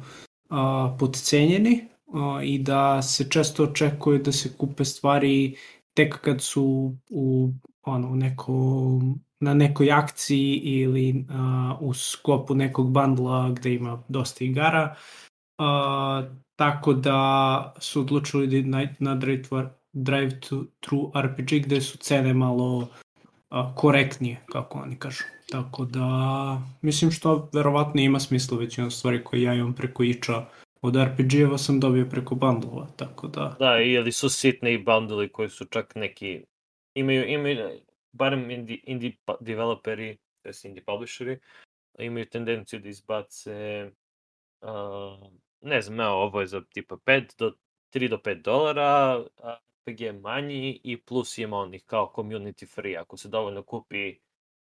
a, 0.48 0.96
podcenjeni 0.98 1.80
a, 2.14 2.40
i 2.44 2.58
da 2.58 3.02
se 3.02 3.30
često 3.30 3.64
očekuje 3.64 4.18
da 4.18 4.32
se 4.32 4.52
kupe 4.58 4.84
stvari 4.84 5.56
tek 5.94 6.20
kad 6.20 6.42
su 6.42 6.94
u 7.10 7.50
ono 7.82 8.14
nekom 8.16 9.20
na 9.40 9.54
nekoj 9.54 9.92
akciji 9.92 10.54
ili 10.54 11.24
a, 11.30 11.76
u 11.80 11.94
sklopu 11.94 12.54
nekog 12.54 12.90
bandla 12.90 13.50
gde 13.50 13.74
ima 13.74 14.02
dosta 14.08 14.44
igara. 14.44 14.94
A, 15.58 16.22
tako 16.56 16.92
da 16.92 17.74
su 17.78 18.00
odlučili 18.00 18.62
da 18.62 18.78
na, 18.78 18.88
na 18.98 19.14
Drive, 19.14 19.42
to, 19.42 19.70
Drive 19.92 20.40
to 20.40 20.64
True 20.80 21.22
RPG 21.22 21.64
gde 21.64 21.80
su 21.80 21.98
cene 21.98 22.34
malo 22.34 22.88
a, 23.48 23.74
korektnije, 23.74 24.40
kako 24.52 24.78
oni 24.78 24.96
kažu. 24.96 25.24
Tako 25.50 25.84
da, 25.84 26.62
mislim 26.82 27.10
što 27.10 27.48
verovatno 27.52 28.00
ima 28.00 28.20
smisla 28.20 28.58
većina 28.58 28.90
stvari 28.90 29.24
koje 29.24 29.42
ja 29.42 29.54
imam 29.54 29.72
preko 29.72 30.02
iča 30.02 30.44
od 30.82 30.96
RPG-eva 30.96 31.58
sam 31.58 31.80
dobio 31.80 32.06
preko 32.10 32.34
bundlova, 32.34 32.86
tako 32.96 33.28
da... 33.28 33.56
Da, 33.58 33.78
ili 33.78 34.12
su 34.12 34.28
sitni 34.28 34.78
bundli 34.78 35.28
koji 35.28 35.48
su 35.48 35.64
čak 35.64 35.94
neki... 35.94 36.44
Imaju, 36.94 37.28
imaju 37.28 37.70
barem 38.12 38.50
indie, 38.50 38.80
indie 38.84 39.16
pa- 39.24 39.36
developeri, 39.40 40.18
to 40.42 40.48
jest 40.48 40.64
indie 40.64 40.84
publisheri, 40.84 41.38
imaju 41.98 42.26
tendenciju 42.26 42.80
da 42.80 42.88
izbace 42.88 43.90
uh, 44.60 45.30
ne 45.60 45.82
znam, 45.82 46.00
evo, 46.00 46.22
ovo 46.22 46.40
je 46.40 46.46
za 46.46 46.62
tipa 46.74 46.96
5 46.96 47.38
do 47.38 47.52
3 47.94 48.08
do 48.08 48.16
5 48.16 48.42
dolara, 48.42 49.24
a 49.42 49.58
RPG 49.82 50.00
je 50.00 50.12
manji 50.12 50.80
i 50.84 51.00
plus 51.00 51.38
ima 51.38 51.56
onih 51.56 51.84
kao 51.86 52.12
community 52.16 52.74
free, 52.74 52.96
ako 52.96 53.16
se 53.16 53.28
dovoljno 53.28 53.62
kupi 53.62 54.18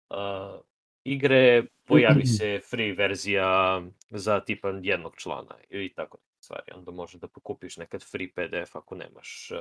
uh, 0.09 0.61
igre, 1.03 1.63
pojavi 1.83 2.25
se 2.25 2.59
free 2.69 2.93
verzija 2.93 3.81
za 4.09 4.39
tipa 4.39 4.69
jednog 4.81 5.15
člana 5.17 5.55
i 5.69 5.93
tako 5.93 6.17
stvari. 6.39 6.71
Onda 6.75 6.91
može 6.91 7.17
da 7.17 7.27
pokupiš 7.27 7.77
nekad 7.77 8.03
free 8.11 8.29
PDF 8.29 8.75
ako 8.75 8.95
nemaš 8.95 9.51
uh, 9.51 9.57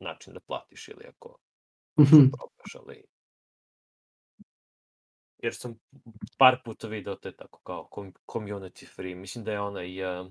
način 0.00 0.32
da 0.32 0.40
platiš 0.40 0.88
ili 0.88 1.04
ako 1.08 1.38
Mhm. 2.00 2.30
probaš, 2.32 2.74
ali... 2.74 3.04
Jer 5.42 5.54
sam 5.54 5.78
par 6.38 6.62
puta 6.64 6.88
video 6.88 7.14
te 7.16 7.32
tako 7.36 7.60
kao 7.60 7.88
com- 7.92 8.12
community 8.26 8.86
free. 8.94 9.14
Mislim 9.14 9.44
da 9.44 9.52
je 9.52 9.60
onaj 9.60 10.02
uh, 10.20 10.26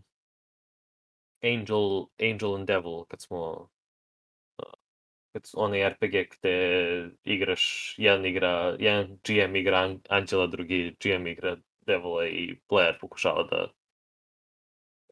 Angel, 1.44 2.06
Angel 2.20 2.56
and 2.56 2.68
Devil, 2.68 3.06
kad 3.08 3.22
smo 3.22 3.70
uh, 4.60 4.74
kad 5.34 5.44
onaj 5.56 5.90
RPG 5.90 6.14
gde 6.40 7.10
igraš, 7.24 7.96
jedan 7.98 8.26
igra, 8.26 8.76
jedan 8.80 9.20
GM 9.28 9.56
igra 9.56 9.78
An- 9.78 10.02
Angela, 10.10 10.48
drugi 10.48 10.96
GM 11.04 11.28
igra 11.28 11.58
Devila 11.82 12.28
i 12.28 12.60
player 12.70 13.00
pokušava 13.02 13.44
da 13.44 13.70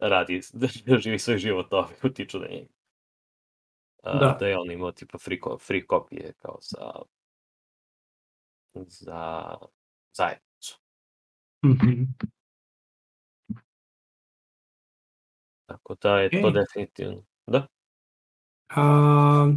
radi, 0.01 0.41
da 0.87 0.97
živi 0.99 1.19
svoj 1.19 1.37
život, 1.37 1.73
ovi 1.73 1.95
utiču 2.03 2.39
na 2.39 2.47
njega. 2.47 2.74
Da. 4.05 4.37
da 4.39 4.47
je 4.47 4.57
on 4.57 4.71
imao 4.71 4.91
tipa 4.91 5.17
free, 5.17 5.39
free 5.59 5.85
kopije 5.87 6.33
kao 6.33 6.57
za 6.61 6.91
za 8.73 9.55
zajednicu. 10.13 10.79
Mhm. 11.65 12.03
Tako 15.65 15.95
da 15.95 16.19
je 16.19 16.29
to 16.29 16.47
Okej. 16.47 16.51
definitivno. 16.51 17.23
Da? 17.47 17.67
A, 18.69 19.53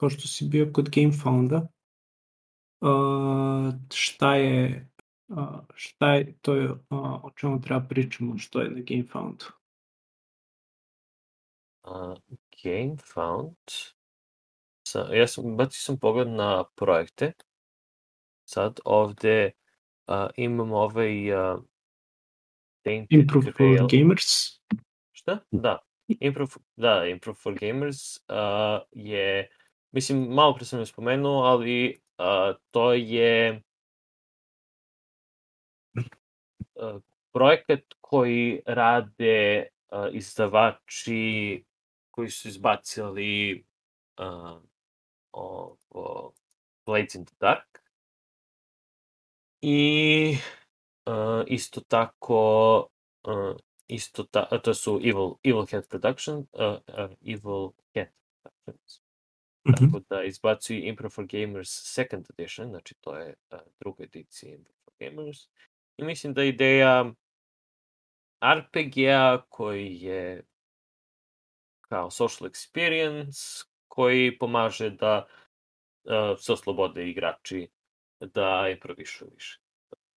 pošto 0.00 0.28
si 0.28 0.48
bio 0.48 0.70
kod 0.72 0.90
GameFounda, 0.90 1.68
a, 2.80 3.72
šta 3.92 4.34
je 4.34 4.88
a, 5.28 5.60
šta 5.74 6.14
je, 6.14 6.34
to 6.42 6.54
je 6.54 6.68
a, 6.68 7.20
o 7.22 7.30
čemu 7.36 7.60
treba 7.60 7.80
pričamo, 7.88 8.38
što 8.38 8.60
je 8.60 8.70
na 8.70 8.80
GameFoundu. 8.80 9.44
Uh, 11.84 12.16
GameFound. 12.62 13.56
Sa, 14.88 15.08
ja 15.12 15.26
sam, 15.26 15.56
bacio 15.56 15.80
sam 15.80 15.98
pogled 15.98 16.28
na 16.28 16.64
projekte. 16.76 17.32
Sad 18.44 18.80
ovde 18.84 19.52
uh, 20.06 20.28
imam 20.36 20.72
ovaj 20.72 21.32
uh, 21.32 21.62
Tainted 22.84 23.20
Improve 23.20 23.52
for. 23.52 23.88
Gamers. 23.90 24.60
Šta? 25.12 25.38
Da. 25.50 25.78
Improve, 26.20 26.50
da, 26.76 27.06
Improve 27.06 27.36
for 27.36 27.54
Gamers 27.54 28.16
uh, 28.16 28.80
je, 28.92 29.48
mislim, 29.92 30.28
malo 30.34 30.54
pre 30.54 30.64
sam 30.64 30.78
je 30.78 30.86
spomenuo, 30.86 31.42
ali 31.42 32.00
uh, 32.18 32.56
to 32.70 32.92
je 32.92 33.62
projekat 37.32 37.80
koji 38.00 38.62
rade 38.66 39.66
uh, 39.90 40.06
izdavači 40.12 41.64
koji 42.14 42.30
su 42.30 42.48
izbacili 42.48 43.64
uh, 44.18 44.62
ovo 45.32 46.32
Blades 46.86 47.14
in 47.14 47.24
the 47.24 47.36
Dark 47.40 47.78
i 49.62 50.36
uh, 51.06 51.44
isto 51.46 51.80
tako 51.80 52.78
uh, 53.24 53.56
isto 53.86 54.24
ta, 54.24 54.60
to 54.62 54.74
su 54.74 55.00
Evil, 55.04 55.34
Evil 55.42 55.66
Cat 55.66 55.88
Production, 55.88 56.38
uh, 56.38 56.78
uh, 56.88 57.10
Evil 57.26 57.70
Cat 57.94 58.08
Productions. 58.42 59.00
Mhm. 59.68 59.74
Tako 59.74 60.04
da 60.10 60.24
izbacuju 60.24 60.84
Improv 60.84 61.10
for 61.10 61.26
Gamers 61.26 61.68
Second 61.94 62.26
Edition, 62.30 62.68
znači 62.68 62.94
to 63.00 63.16
je 63.16 63.34
uh, 63.50 63.58
druga 63.80 64.04
edicija 64.04 64.54
Improv 64.54 64.74
for 64.84 64.94
Gamers. 65.00 65.38
I 65.96 66.04
mislim 66.04 66.34
da 66.34 66.44
ideja 66.44 67.12
RPG-a 68.44 69.42
koji 69.48 70.00
je 70.00 70.42
kao 71.94 72.10
social 72.10 72.50
experience, 72.50 73.64
koji 73.88 74.38
pomaže 74.38 74.90
da 74.90 75.26
uh, 76.04 76.38
se 76.38 76.52
oslobode 76.52 77.08
igrači 77.08 77.68
da 78.20 78.68
improvišu 78.68 79.24
više. 79.34 79.60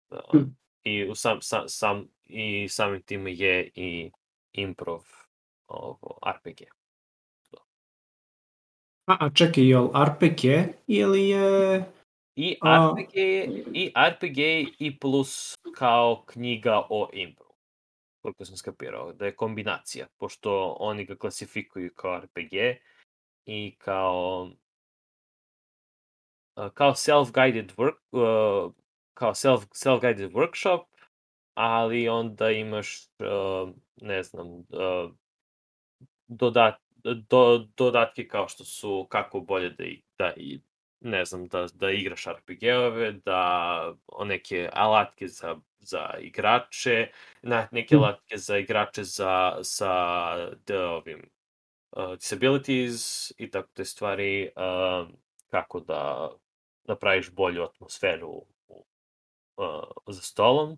Da, 0.10 0.22
Mm. 0.34 0.56
I 0.84 1.10
u 1.10 1.16
sam, 1.16 1.42
sam, 1.42 1.64
sam, 1.68 2.08
i 2.26 2.68
samim 2.70 3.02
tim 3.02 3.28
je 3.28 3.72
i 3.76 4.12
improv 4.52 5.04
ovo, 5.68 6.20
RPG. 6.36 6.62
A, 9.08 9.18
a 9.20 9.30
čekaj, 9.34 9.70
je 9.70 9.80
li 9.80 9.90
RPG 10.06 10.44
ili 10.88 11.30
je... 11.30 11.84
I 12.36 12.58
A- 12.62 12.94
RPG, 12.94 13.16
i 13.74 13.92
RPG 14.12 14.38
i 14.80 14.98
plus 15.00 15.56
kao 15.76 16.24
knjiga 16.26 16.88
o 16.90 17.10
improv. 17.14 17.47
Koliko 18.22 18.46
sam 18.46 18.58
skapirao, 18.58 19.14
da 19.14 19.26
je 19.26 19.36
kombinacija, 19.36 20.08
pošto 20.18 20.76
oni 20.80 21.06
ga 21.06 21.16
klasifikuju 21.16 21.92
kao 21.96 22.20
RPG 22.20 22.54
i 23.46 23.76
kao 23.78 24.52
kao 26.74 26.92
self-guided 26.96 27.76
work, 27.76 27.98
uh, 28.12 28.74
kao 29.14 29.34
self, 29.34 29.64
self-guided 29.74 30.32
workshop, 30.32 30.86
ali 31.54 32.10
onda 32.10 32.52
imaš, 32.52 33.08
uh, 33.20 33.74
ne 34.02 34.24
znam, 34.24 34.48
uh, 34.48 35.12
dodat, 36.28 36.76
do, 37.30 37.68
dodatke 37.78 38.28
kao 38.28 38.48
što 38.48 38.64
su 38.64 39.08
kako 39.10 39.40
bolje 39.40 39.70
da, 39.70 39.84
da 40.18 40.34
i, 40.38 40.62
ne 41.00 41.26
znam, 41.26 41.48
da, 41.48 41.68
da 41.74 41.92
igraš 41.92 42.26
RPG-ove, 42.26 43.12
da 43.12 43.94
neke 44.26 44.70
alatke 44.74 45.28
za, 45.28 45.56
za 45.88 46.14
igrače, 46.20 47.12
na, 47.42 47.68
neke 47.72 47.96
Mm. 47.96 48.00
alatke 48.00 48.38
za 48.38 48.58
igrače 48.58 49.04
za, 49.04 49.60
sa 49.64 49.94
da, 50.68 50.90
ovim 50.90 51.30
uh, 51.92 52.16
disabilities 52.16 53.32
i 53.38 53.50
tako 53.52 53.70
te 53.74 53.86
stvari, 53.86 54.50
uh, 54.56 55.10
kako 55.48 55.80
da 55.80 56.32
napraviš 56.88 57.32
bolju 57.32 57.64
atmosferu 57.64 58.30
u, 58.68 58.86
uh, 59.58 60.14
za 60.14 60.22
stolom. 60.22 60.78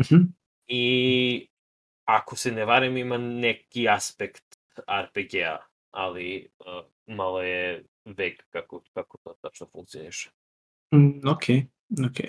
Mhm. 0.00 0.22
I 0.66 1.48
ako 2.04 2.36
se 2.36 2.52
ne 2.52 2.64
varam 2.64 2.96
ima 2.96 3.18
neki 3.18 3.88
aspekt 3.88 4.58
RPG-a, 4.88 5.58
ali 5.90 6.48
uh, 6.58 6.84
malo 7.06 7.42
je 7.42 7.84
veg 8.04 8.32
kako, 8.50 8.82
kako 8.94 9.18
to 9.18 9.34
tačno 9.42 9.66
funkcioniše. 9.72 10.30
Mm, 10.94 11.28
ok, 11.28 11.42
ok. 12.10 12.20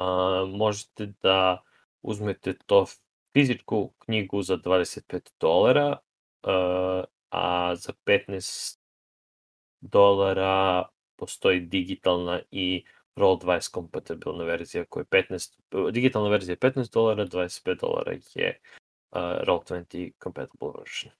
A, 0.00 0.44
možete 0.48 1.12
da 1.22 1.62
uzmete 2.02 2.54
to 2.66 2.86
fizičku 3.32 3.92
knjigu 3.98 4.42
za 4.42 4.56
25 4.56 5.30
dolara, 5.40 5.96
a, 6.42 7.04
a 7.30 7.74
za 7.76 7.92
15 8.06 8.78
dolara 9.80 10.88
postoji 11.16 11.60
digitalna 11.60 12.40
i 12.50 12.84
Roll20 13.16 13.70
kompatibilna 13.70 14.44
verzija 14.44 14.84
koja 14.84 15.04
je 15.10 15.22
15, 15.22 15.92
digitalna 15.92 16.28
verzija 16.28 16.52
je 16.52 16.70
15 16.70 16.92
dolara, 16.92 17.26
25 17.26 17.80
dolara 17.80 18.12
je 18.34 18.60
uh, 19.10 19.20
Roll20 19.20 20.12
compatible 20.22 20.68
version. 20.78 21.12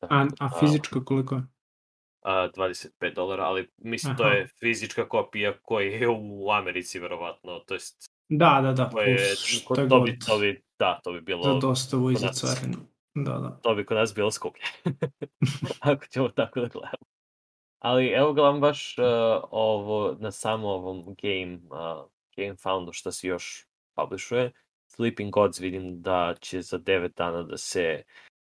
Tako 0.00 0.14
A, 0.14 0.26
a 0.40 0.50
fizička 0.60 1.04
koliko 1.04 1.34
je? 1.34 1.42
A, 2.24 2.48
25 2.56 3.14
dolara, 3.14 3.44
ali 3.44 3.68
mislim 3.78 4.16
to 4.16 4.22
Aha. 4.22 4.32
je 4.32 4.46
fizička 4.60 5.08
kopija 5.08 5.52
koja 5.62 5.88
je 5.88 6.08
u 6.08 6.50
Americi 6.50 6.98
verovatno, 6.98 7.58
to 7.58 7.74
jest 7.74 8.14
Da, 8.28 8.60
da, 8.62 8.72
da, 8.72 8.90
to 8.90 9.00
je, 9.00 9.16
plus 9.16 9.62
šta 9.62 9.88
to 9.88 10.00
bi, 10.00 10.18
to 10.18 10.38
bi, 10.38 10.62
da, 10.78 11.00
to 11.04 11.12
bi 11.12 11.20
bilo, 11.20 11.42
za 11.42 11.60
dostavu 11.60 12.10
i 12.10 12.14
kod 12.14 12.22
za 12.22 12.28
carinu. 12.28 12.76
Da, 13.14 13.38
da. 13.38 13.58
to 13.62 13.74
bi 13.74 13.86
kod 13.86 13.96
nas 13.96 14.14
bilo 14.14 14.30
skuplje. 14.30 14.64
Ako 15.80 16.06
ćemo 16.06 16.28
tako 16.28 16.60
da 16.60 16.66
gledamo. 16.68 17.04
Ali 17.78 18.08
evo 18.08 18.32
gledam 18.32 18.60
baš 18.60 18.98
uh, 18.98 19.04
ovo, 19.50 20.16
na 20.20 20.30
samo 20.30 20.68
ovom 20.68 21.16
game, 21.22 21.54
uh, 21.54 22.10
game 22.36 22.56
foundu 22.56 22.92
što 22.92 23.12
se 23.12 23.28
još 23.28 23.66
publishuje. 23.96 24.52
Sleeping 24.86 25.32
Gods 25.32 25.60
vidim 25.60 26.02
da 26.02 26.34
će 26.40 26.62
za 26.62 26.78
9 26.78 27.08
dana 27.16 27.42
da 27.42 27.56
se 27.56 28.02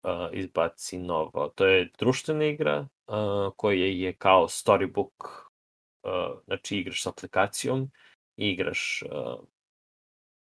uh, 0.03 0.11
izbaci 0.33 0.99
novo. 0.99 1.53
To 1.55 1.67
je 1.67 1.91
društvena 1.99 2.45
igra 2.45 2.89
koja 3.57 3.87
je 3.87 4.17
kao 4.17 4.49
storybook, 4.49 5.49
uh, 6.03 6.41
znači 6.45 6.77
igraš 6.77 7.03
s 7.03 7.07
aplikacijom, 7.07 7.91
igraš 8.37 9.03
uh, 9.03 9.45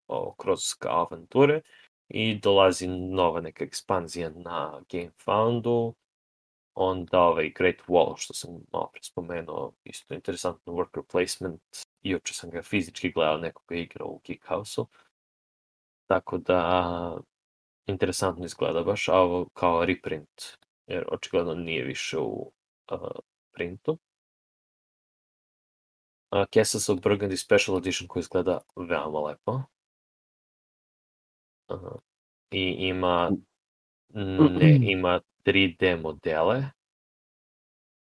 ovo, 0.08 0.36
kroz 0.38 0.60
kao 0.80 1.00
avanture 1.00 1.62
i 2.10 2.40
dolazi 2.40 2.88
nova 2.88 3.42
neka 3.42 3.64
ekspanzija 3.64 4.30
na 4.30 4.82
Game 4.92 5.12
Foundu. 5.24 5.94
Onda 6.74 7.20
ovaj 7.22 7.50
Great 7.50 7.82
Wall, 7.88 8.14
što 8.18 8.34
sam 8.34 8.50
malo 8.72 8.90
pre 8.94 9.04
spomenuo, 9.04 9.74
isto 9.84 10.14
interesantno 10.14 10.74
worker 10.74 11.04
placement. 11.12 11.62
Juče 12.02 12.34
sam 12.34 12.50
ga 12.50 12.62
fizički 12.62 13.12
gledao 13.12 13.38
nekoga 13.38 13.76
igra 13.76 14.06
u 14.06 14.22
Geek 14.28 14.48
House-u. 14.48 14.88
Tako 16.06 16.38
da, 16.38 17.18
interesantno 17.86 18.46
izgleda 18.46 18.84
baš, 18.84 19.08
a 19.08 19.14
ovo 19.14 19.50
kao 19.54 19.86
reprint, 19.86 20.58
jer 20.88 21.06
očigledno 21.08 21.54
nije 21.54 21.84
više 21.84 22.18
u 22.18 22.52
uh, 22.92 23.00
printu. 23.52 23.98
Uh, 26.32 26.46
Castles 26.54 26.90
of 26.90 27.00
Burgundy 27.00 27.44
Special 27.46 27.78
Edition 27.78 28.08
koji 28.08 28.22
izgleda 28.22 28.60
veoma 28.76 29.20
lepo. 29.20 29.62
Uh, 31.68 32.00
I 32.52 32.76
ima 32.80 33.32
ne, 34.60 34.80
ima 34.82 35.22
3D 35.46 36.02
modele 36.02 36.64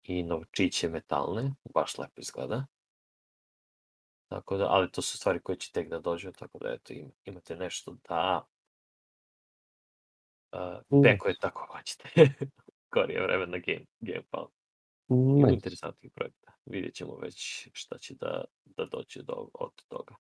i 0.04 0.24
novčiće 0.24 0.90
metalne, 0.90 1.54
baš 1.74 1.98
lepo 1.98 2.22
izgleda. 2.22 2.66
Tako 4.30 4.58
da, 4.58 4.68
ali 4.70 4.92
to 4.92 5.02
su 5.02 5.18
stvari 5.18 5.40
koje 5.42 5.56
će 5.56 5.72
tek 5.72 5.90
da 5.90 6.00
dođu, 6.00 6.32
tako 6.32 6.60
da 6.60 6.74
eto, 6.74 6.94
im, 6.94 7.12
imate 7.26 7.56
nešto 7.56 7.98
da 8.10 8.48
uh, 10.52 10.60
Mm. 11.00 11.02
pekuje 11.04 11.36
tako 11.40 11.68
hoćete. 11.72 12.10
Korije 12.90 13.22
vreme 13.24 13.46
na 13.48 13.58
Game, 13.58 13.86
game 14.00 14.24
Pound. 14.30 14.50
Ima 15.10 15.50
interesantnih 15.50 16.12
projekta. 16.16 16.52
Vidjet 16.66 16.94
ćemo 16.96 17.16
već 17.16 17.68
šta 17.74 17.98
će 17.98 18.14
da, 18.14 18.46
da 18.66 18.86
dođe 18.86 19.24
do, 19.24 19.50
od 19.54 19.72
toga. 19.88 20.16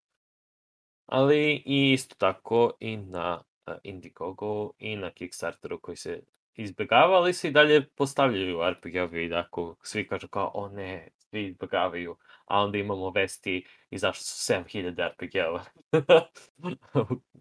Ali 1.05 1.63
i 1.65 1.91
isto 1.93 2.15
tako 2.15 2.71
i 2.80 2.97
na 2.97 3.43
Indiegogo 3.84 4.71
i 4.78 4.95
na 4.95 5.11
Kickstarteru 5.11 5.80
koji 5.82 5.97
se 5.97 6.23
izbjegava, 6.57 7.17
ali 7.17 7.33
se 7.33 7.47
i 7.47 7.51
dalje 7.51 7.89
postavljaju 7.89 8.59
RPG-ovi 8.59 9.27
i 9.27 9.33
ako 9.33 9.75
svi 9.83 10.07
kažu 10.07 10.27
kao, 10.27 10.51
o 10.53 10.69
ne, 10.69 11.09
svi 11.17 11.47
izbjegavaju, 11.47 12.17
a 12.45 12.61
onda 12.61 12.77
imamo 12.77 13.09
vesti 13.09 13.65
i 13.89 13.97
zašto 13.97 14.23
su 14.23 14.53
7000 14.53 15.09
RPG-ova. 15.09 15.63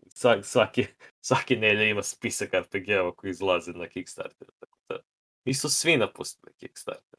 Svaki, 0.09 0.43
svaki, 0.53 0.87
svaki 1.21 1.57
nelje 1.57 1.91
ima 1.91 2.03
spisak 2.03 2.53
RPG-ova 2.53 3.15
koji 3.15 3.31
izlaze 3.31 3.73
na 3.73 3.89
Kickstarter. 3.89 4.49
Tako 4.61 4.79
da, 4.89 4.99
nisu 5.45 5.69
svi 5.69 5.97
napustili 5.97 6.55
Kickstarter, 6.55 7.19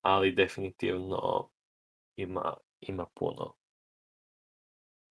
ali 0.00 0.32
definitivno 0.32 1.50
ima, 2.16 2.56
ima 2.80 3.06
puno 3.14 3.54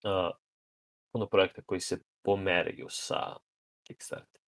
uh, 0.03 0.31
puno 1.11 1.27
projekta 1.27 1.61
koji 1.61 1.79
se 1.79 1.99
pomeraju 2.21 2.87
sa 2.89 3.37
Kickstarter. 3.83 4.40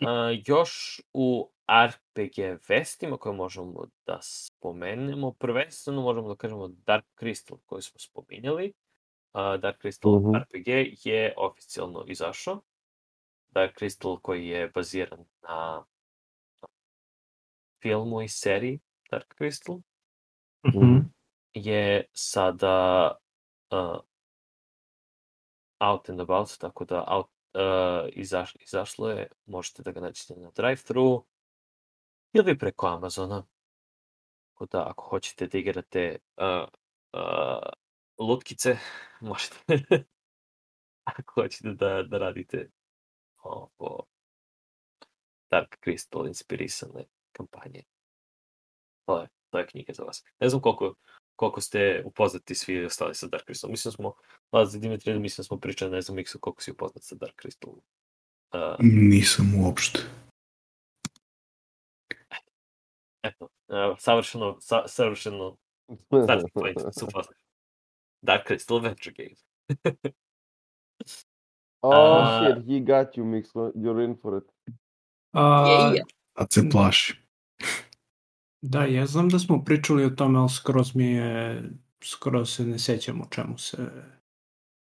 Uh, 0.00 0.06
još 0.46 1.00
u 1.12 1.50
RPG 1.86 2.58
vestima 2.68 3.16
koje 3.16 3.34
možemo 3.36 3.84
da 4.06 4.18
spomenemo, 4.22 5.32
prvenstveno 5.32 6.02
možemo 6.02 6.28
da 6.28 6.36
kažemo 6.36 6.68
Dark 6.68 7.04
Crystal 7.20 7.58
koji 7.66 7.82
smo 7.82 7.98
spominjali. 7.98 8.72
Uh, 9.32 9.60
Dark 9.60 9.82
Crystal 9.84 10.20
Mhm. 10.20 10.36
RPG 10.36 10.68
je 11.08 11.34
oficijalno 11.36 12.04
izašao. 12.08 12.60
Dark 13.50 13.76
Crystal 13.80 14.20
koji 14.20 14.46
je 14.46 14.68
baziran 14.68 15.24
na 15.42 15.84
filmu 17.82 18.22
i 18.22 18.28
seriji 18.28 18.80
Dark 19.10 19.34
Crystal 19.38 19.80
Mhm. 20.66 20.96
je 21.54 22.04
sada 22.12 23.10
uh, 23.70 24.00
out 25.80 26.08
and 26.08 26.20
about, 26.20 26.48
tako 26.58 26.84
da 26.84 27.04
out, 27.08 27.26
uh, 27.54 28.08
izaš, 28.12 28.56
izašlo 28.60 29.10
je, 29.10 29.28
možete 29.46 29.82
da 29.82 29.92
ga 29.92 30.00
nađete 30.00 30.34
na 30.36 30.50
drive-thru 30.50 31.24
ili 32.32 32.58
preko 32.58 32.86
Amazona. 32.86 33.46
Tako 34.48 34.66
da 34.66 34.88
ako 34.88 35.04
hoćete 35.04 35.46
da 35.46 35.58
igrate 35.58 36.18
uh, 36.36 36.68
uh, 37.12 37.68
lutkice, 38.18 38.76
možete. 39.20 39.56
ako 41.04 41.42
hoćete 41.42 41.68
da, 41.68 42.02
da 42.02 42.18
radite 42.18 42.70
ovo 43.42 44.06
Dark 45.50 45.76
Crystal 45.84 46.26
inspirisane 46.26 47.04
kampanje. 47.32 47.82
To 49.06 49.20
je, 49.20 49.28
to 49.50 49.58
je 49.58 49.66
knjiga 49.66 49.92
za 49.92 50.02
vas. 50.02 50.24
Ne 50.40 50.48
znam 50.48 50.62
koliko, 50.62 50.94
koliko 51.40 51.60
ste 51.60 52.02
upoznati 52.04 52.54
svi 52.54 52.84
ostali 52.84 53.14
sa 53.14 53.26
Dark 53.26 53.44
Crystal. 53.48 53.70
Mislim 53.70 53.90
da 53.90 53.96
smo, 53.96 54.14
Laza 54.52 54.78
Dimitri, 54.78 55.18
mislim 55.18 55.42
da 55.42 55.46
smo 55.46 55.58
pričali, 55.58 55.90
ne 55.90 56.00
znam 56.00 56.16
Miksu, 56.16 56.38
koliko 56.38 56.62
si 56.62 56.70
upoznat 56.70 57.02
sa 57.02 57.14
Dark 57.14 57.34
Crystal. 57.42 57.70
Uh, 57.70 58.76
Nisam 58.78 59.64
uopšte. 59.64 60.00
eto, 63.22 63.44
uh, 63.44 63.98
savršeno, 63.98 64.60
sa, 64.60 64.88
savršeno, 64.88 65.56
starting 66.24 66.52
point, 66.54 66.78
su 66.98 67.04
upoznati. 67.04 67.42
Dark 68.22 68.50
Crystal 68.50 68.76
Adventure 68.76 69.14
Games. 69.16 69.44
oh 71.82 72.22
A- 72.22 72.38
shit, 72.38 72.66
he 72.66 72.80
got 72.80 73.16
you, 73.16 73.24
Mix. 73.24 73.52
You're 73.54 74.04
in 74.04 74.16
for 74.22 74.38
it. 74.38 74.44
A, 75.32 75.92
Sad 76.38 76.52
se 76.52 76.68
plaši. 76.70 77.22
Da, 78.62 78.84
ja 78.84 79.06
znam 79.06 79.28
da 79.28 79.38
smo 79.38 79.64
pričali 79.64 80.04
o 80.04 80.10
tome, 80.10 80.38
ali 80.38 80.48
skroz 80.48 80.94
mi 80.94 81.06
je, 81.06 81.62
skroz 82.02 82.54
se 82.54 82.64
ne 82.64 82.78
sećam 82.78 83.20
o 83.20 83.26
čemu 83.30 83.58
se, 83.58 83.76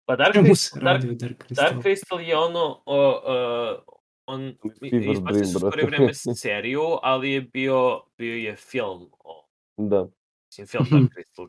Pa 0.07 0.17
Dark 0.17 0.33
čemu 0.35 0.47
Crystal, 0.47 0.55
se 0.55 0.81
Dark, 0.81 1.03
radi 1.03 1.11
u 1.11 1.15
Dark 1.15 1.45
Crystal. 1.45 1.55
Dark 1.55 1.85
Crystal 1.85 2.21
je 2.21 2.37
ono, 2.37 2.83
o, 2.87 3.11
uh, 3.11 3.83
on 4.27 4.55
izbacio 4.83 5.45
se 5.45 5.59
skoro 5.59 5.87
vreme 5.87 6.15
seriju, 6.43 6.83
ali 7.03 7.31
je 7.31 7.41
bio, 7.41 8.03
bio 8.19 8.35
je 8.35 8.57
film 8.57 9.11
o 9.19 9.47
Da. 9.77 10.07
Mislim, 10.51 10.67
film 10.67 10.87
Dark 10.91 11.13
Crystal. 11.17 11.49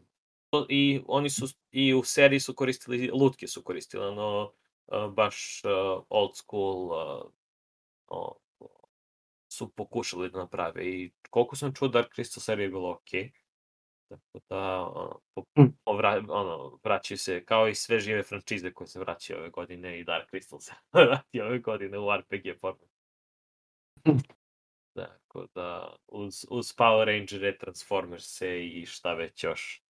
I 0.70 1.02
oni 1.08 1.30
su, 1.30 1.48
i 1.72 1.94
u 1.94 2.04
seriji 2.04 2.40
su 2.40 2.54
koristili, 2.54 3.12
lutke 3.14 3.48
su 3.48 3.64
koristili, 3.64 4.06
ono, 4.06 4.52
uh, 4.88 5.14
baš 5.14 5.62
uh, 5.66 6.04
old 6.10 6.36
school 6.36 6.86
uh, 6.86 7.32
o, 8.08 8.18
o- 8.18 8.40
su 9.56 9.70
pokušali 9.70 10.30
da 10.30 10.40
naprave 10.40 10.86
i 10.86 11.12
koliko 11.30 11.56
sam 11.56 11.74
čuo 11.74 11.88
Dark 11.88 12.14
Crystal 12.18 12.40
serija 12.40 12.64
je 12.64 12.70
bilo 12.70 12.92
okej. 12.92 13.32
Tako 14.10 14.40
da, 14.50 14.82
ono, 14.82 15.20
po, 15.34 15.44
povra, 15.86 16.24
ono, 16.30 16.80
vraćaju 16.84 17.18
se, 17.18 17.46
kao 17.46 17.68
i 17.68 17.76
sve 17.76 18.00
žive 18.00 18.24
frančize 18.24 18.74
koje 18.74 18.88
se 18.88 19.00
vraćaju 19.00 19.40
ove 19.40 19.50
godine 19.50 20.00
i 20.00 20.04
Dark 20.04 20.32
Crystal 20.32 20.60
se 20.60 20.74
vrati 20.94 21.42
ove 21.42 21.60
godine 21.60 22.00
u 22.00 22.18
RPG 22.18 22.60
formu. 22.62 22.88
Mm. 24.08 24.20
Tako 24.94 25.48
da, 25.56 25.96
uz, 26.08 26.46
uz 26.50 26.66
Power 26.66 27.06
Rangere, 27.06 27.58
Transformerse 27.58 28.66
i 28.66 28.86
šta 28.86 29.14
već 29.14 29.44
još. 29.44 29.82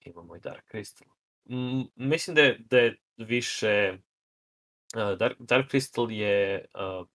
Imamo 0.00 0.36
i 0.36 0.40
Dark 0.40 0.64
Crystal. 0.72 1.06
Mm, 1.44 1.82
mislim 1.96 2.34
da 2.34 2.42
je, 2.42 2.58
da 2.58 2.78
je 2.78 2.96
više... 3.16 3.98
Uh, 4.94 5.18
Dark, 5.18 5.36
Dark 5.38 5.70
Crystal 5.70 6.10
je 6.10 6.64
uh, 6.74 7.06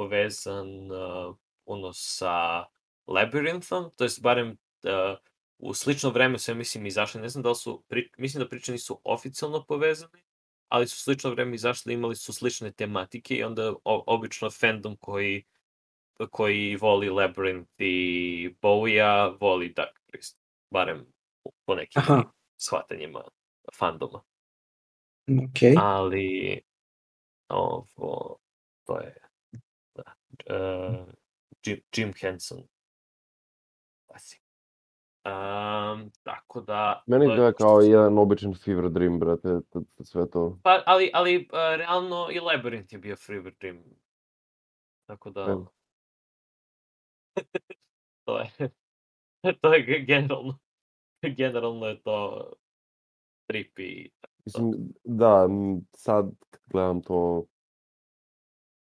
povezan 0.00 0.90
uh, 0.90 1.36
puno 1.64 1.92
sa 1.92 2.64
Labyrinthom, 3.06 3.90
to 3.96 4.04
jest 4.04 4.22
barem 4.22 4.56
uh, 4.84 5.18
u 5.58 5.74
slično 5.74 6.10
vreme 6.10 6.38
su, 6.38 6.50
ja 6.50 6.54
mislim, 6.54 6.86
izašli, 6.86 7.20
ne 7.20 7.28
znam 7.28 7.42
da 7.42 7.48
li 7.48 7.56
su, 7.56 7.84
pri, 7.88 8.10
mislim 8.18 8.42
da 8.42 8.48
priče 8.48 8.72
nisu 8.72 9.00
oficijalno 9.04 9.64
povezane, 9.68 10.24
ali 10.68 10.88
su 10.88 10.96
slično 10.96 11.30
vreme 11.30 11.54
izašli, 11.54 11.94
imali 11.94 12.16
su 12.16 12.32
slične 12.32 12.72
tematike 12.72 13.34
i 13.34 13.44
onda 13.44 13.74
o, 13.84 14.04
obično 14.06 14.50
fandom 14.50 14.96
koji 14.96 15.44
koji 16.30 16.76
voli 16.76 17.08
Labyrinth 17.08 17.74
i 17.78 18.54
Bowie-a, 18.62 19.36
voli 19.40 19.72
Dark 19.76 20.00
Crystal. 20.12 20.40
Barem 20.70 21.06
po 21.66 21.74
nekim 21.74 22.02
Aha. 22.02 22.22
shvatanjima 22.56 23.24
fandoma. 23.78 24.22
Okej. 25.48 25.74
Ali, 25.78 26.60
ovo, 27.48 28.38
to 28.86 29.00
je, 29.00 29.14
uh, 30.50 31.06
Jim, 31.66 31.80
Jim 31.96 32.12
Henson. 32.20 32.62
Pasi. 34.06 34.40
Um, 35.24 36.10
tako 36.22 36.60
da... 36.60 37.02
Meni 37.06 37.26
to 37.26 37.44
je 37.44 37.52
kao 37.52 37.80
jedan 37.80 38.18
običan 38.18 38.54
fever 38.54 38.90
dream, 38.90 39.18
brate, 39.18 39.60
sve 40.02 40.30
to. 40.30 40.58
Pa, 40.62 40.82
ali, 40.86 41.10
ali 41.14 41.36
uh, 41.36 41.76
realno 41.76 42.28
i 42.30 42.40
Labyrinth 42.40 42.92
je 42.92 42.98
bio 42.98 43.16
Fever 43.16 43.52
Dream. 43.60 43.84
Tako 45.06 45.30
da... 45.30 45.40
Evo. 45.40 45.72
to 48.24 48.38
je... 48.38 48.50
to 49.60 49.74
je 49.74 49.84
ge- 49.86 50.04
generalno... 50.06 50.58
generalno 51.38 51.86
je 51.86 52.02
to 52.02 52.50
trippy. 53.50 54.08
Mislim, 54.44 54.72
da, 55.04 55.48
sad 55.92 56.30
gledam 56.66 57.02
to, 57.02 57.44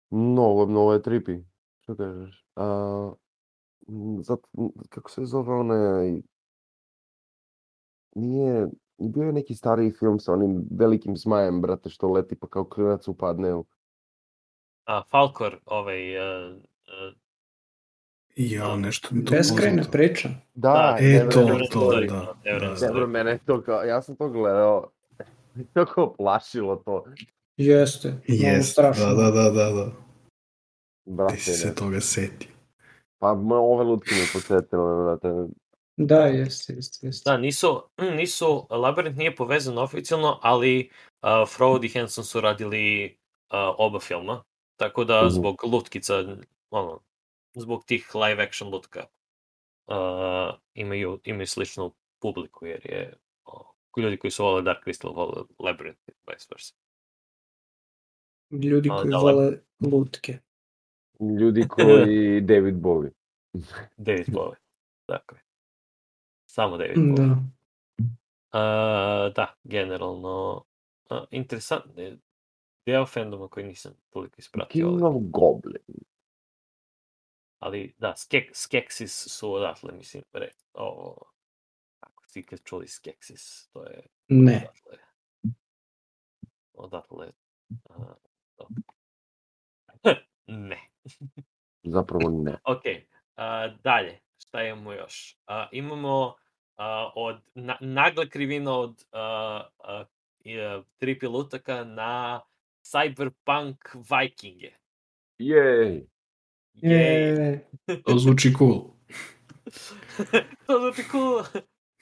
mnogo, 0.10 0.66
mnogo 0.66 0.93
je 0.93 1.01
trippy. 1.01 1.43
Što 1.80 1.95
kažeš? 1.95 2.45
A, 2.56 3.12
m, 3.88 4.24
zato, 4.24 4.47
m, 4.58 4.70
kako 4.89 5.12
se 5.12 5.26
zove 5.26 5.53
onaj, 5.53 6.22
nije, 8.16 8.68
bio 8.97 9.24
je 9.24 9.34
neki 9.34 9.56
stariji 9.56 9.91
film 9.91 10.20
sa 10.20 10.34
onim 10.34 10.64
velikim 10.80 11.18
zmajem, 11.18 11.62
brate, 11.62 11.89
što 11.89 12.12
leti 12.12 12.36
pa 12.36 12.47
kao 12.47 12.64
klinac 12.66 13.08
upadne 13.08 13.53
u... 13.53 13.66
A, 14.86 15.03
Falkor, 15.03 15.60
ovaj... 15.66 16.18
Uh, 16.18 16.56
uh, 16.56 17.16
Ja, 18.36 18.76
nešto 18.76 19.08
mi 19.12 19.26
to 19.26 19.32
Beskrajna 19.32 19.78
poznato. 19.78 19.91
priča. 19.91 20.30
Da, 20.53 20.97
e, 20.99 21.03
Neverending 21.03 21.32
to, 21.34 21.39
Neverending 21.39 21.72
to, 21.72 21.80
Story, 21.80 22.08
da, 22.10 22.34
Neverending 22.45 22.80
da, 22.80 22.86
Story. 22.86 22.88
Dobro, 22.88 23.08
mene 23.08 23.32
je 23.32 23.38
to 23.45 23.62
kao, 23.62 23.84
ja 23.84 24.01
sam 24.01 24.16
to 24.16 24.30
gledao, 24.30 24.89
tako 25.74 26.14
plašilo 26.18 26.76
to, 26.76 27.06
Jeste. 27.58 28.10
Malo 28.10 28.22
Jest, 28.28 28.72
strašno. 28.72 29.06
da, 29.06 29.14
da, 29.14 29.32
da, 29.32 29.49
da, 29.49 29.72
da. 29.72 29.91
brate, 31.06 31.36
Ti 31.36 31.41
si 31.41 31.53
se 31.53 31.76
toga 31.76 32.01
setio. 32.01 32.49
Pa 33.20 33.34
ma, 33.36 33.56
ove 33.56 33.84
lutke 33.84 34.16
me 34.16 34.26
podsjetile, 34.34 35.03
brate. 35.03 35.28
Da, 35.97 36.20
jeste, 36.20 36.74
jeste, 36.74 37.08
jeste. 37.08 37.30
Da, 37.30 37.38
nisu, 37.38 37.84
mm, 38.01 38.16
nisu, 38.16 38.68
Labyrinth 38.70 39.18
nije 39.18 39.36
povezan 39.36 39.78
oficijalno, 39.78 40.39
ali 40.41 40.89
uh, 41.22 41.49
Frode 41.49 41.88
i 41.88 41.89
Hanson 41.89 42.24
su 42.24 42.41
radili 42.41 43.18
uh, 43.51 43.76
oba 43.78 43.99
filma, 43.99 44.43
tako 44.76 45.03
da 45.03 45.22
Mhm. 45.22 45.30
zbog 45.30 45.64
lutkica, 45.64 46.14
ono, 46.70 46.99
zbog 47.56 47.86
tih 47.86 48.16
live 48.16 48.43
action 48.43 48.70
lutka 48.70 49.06
uh, 49.88 50.56
imaju, 50.74 51.20
imaju 51.24 51.47
sličnu 51.47 51.93
publiku, 52.22 52.66
jer 52.66 52.82
je 52.86 53.14
o, 53.45 53.74
ljudi 53.97 54.18
koji 54.18 54.32
su 54.32 54.43
vole 54.43 54.62
Dark 54.62 54.86
Crystal 54.88 55.16
vole 55.16 55.43
Labyrinth 55.60 56.08
i 56.08 56.12
vice 56.32 56.47
versa. 56.51 56.74
Ljudi 58.52 58.89
A, 58.91 58.96
koji 58.98 59.12
da, 59.12 59.18
vole 59.18 59.58
lutke. 59.80 60.39
Ljudi 61.39 61.68
koji 61.76 62.41
David 62.41 62.76
Bowie. 62.76 63.12
David 63.98 64.28
Bowie, 64.28 64.56
tako 65.06 65.36
je. 65.36 65.41
Samo 66.46 66.78
David 66.78 66.98
Bowie. 66.98 67.16
Da. 67.28 67.56
Uh, 68.54 69.34
da, 69.34 69.56
generalno, 69.64 70.64
uh, 71.10 71.18
interesantno 71.32 72.02
je 72.02 72.18
deo 72.86 73.06
fandoma 73.06 73.48
koji 73.48 73.66
nisam 73.66 73.93
toliko 74.10 74.36
ispratio, 74.38 74.89
King 74.89 75.04
of 75.04 75.16
Goblin. 75.20 75.84
ali 77.60 77.96
da, 77.98 78.16
Skek, 78.16 78.52
Skeksis 78.56 79.28
su 79.30 79.54
odatle, 79.54 79.93
mislim, 79.93 80.24
re, 80.34 80.52
ovo, 80.74 81.18
ako 82.00 82.24
si 82.28 82.39
ikad 82.39 82.60
čuli 82.64 82.88
Skeksis, 82.88 83.68
to 83.68 83.84
je 83.84 84.08
Ne. 84.28 84.68
odatle, 84.74 85.04
odatle, 86.74 87.32
uh. 87.89 88.25
Ne. 90.47 90.89
Zapravo 91.95 92.30
ne. 92.30 92.58
Ok, 92.74 92.84
uh, 92.86 93.82
dalje, 93.84 94.20
šta 94.38 94.64
imamo 94.64 94.93
još? 94.93 95.38
Uh, 95.47 95.68
imamo 95.72 96.28
uh, 96.28 96.34
od 97.16 97.41
na, 97.56 97.78
nagla 97.82 98.26
krivina 98.30 98.80
od 98.80 98.89
uh, 98.89 99.66
uh, 99.80 100.08
uh, 100.78 100.86
tri 100.97 101.20
pilotaka 101.20 101.84
na 101.84 102.41
Cyberpunk 102.86 103.78
Vikinge. 103.93 104.72
Jej! 105.38 106.08
Jej! 106.74 107.30
Je. 107.30 107.70
To 108.06 108.20
zvuči 108.20 108.53
cool. 108.58 108.93
to 110.68 110.80
zvuči 110.80 111.03
cool. 111.12 111.43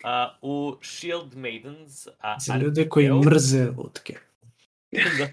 Uh, 0.03 0.35
u 0.41 0.77
Shield 0.81 1.35
Maidens 1.35 2.07
a, 2.19 2.39
Za 2.39 2.57
ljude 2.57 2.89
koji 2.89 3.09
mrze 3.11 3.71
lutke. 3.77 4.17
Da. 4.91 5.27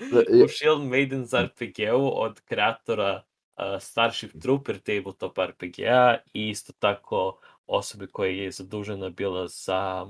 Da, 0.00 0.18
u 0.44 0.48
Shield 0.48 0.82
Maidens 0.82 1.32
RPG-u 1.34 2.10
od 2.14 2.40
kreatora 2.40 3.22
uh, 3.56 3.64
Starship 3.80 4.30
Trooper 4.42 4.78
tabletop 4.78 5.38
RPG-a 5.38 6.16
i 6.34 6.48
isto 6.48 6.72
tako 6.78 7.40
osobe 7.66 8.06
koja 8.06 8.30
je 8.30 8.50
zadužena 8.50 9.08
bila 9.10 9.48
za 9.48 10.06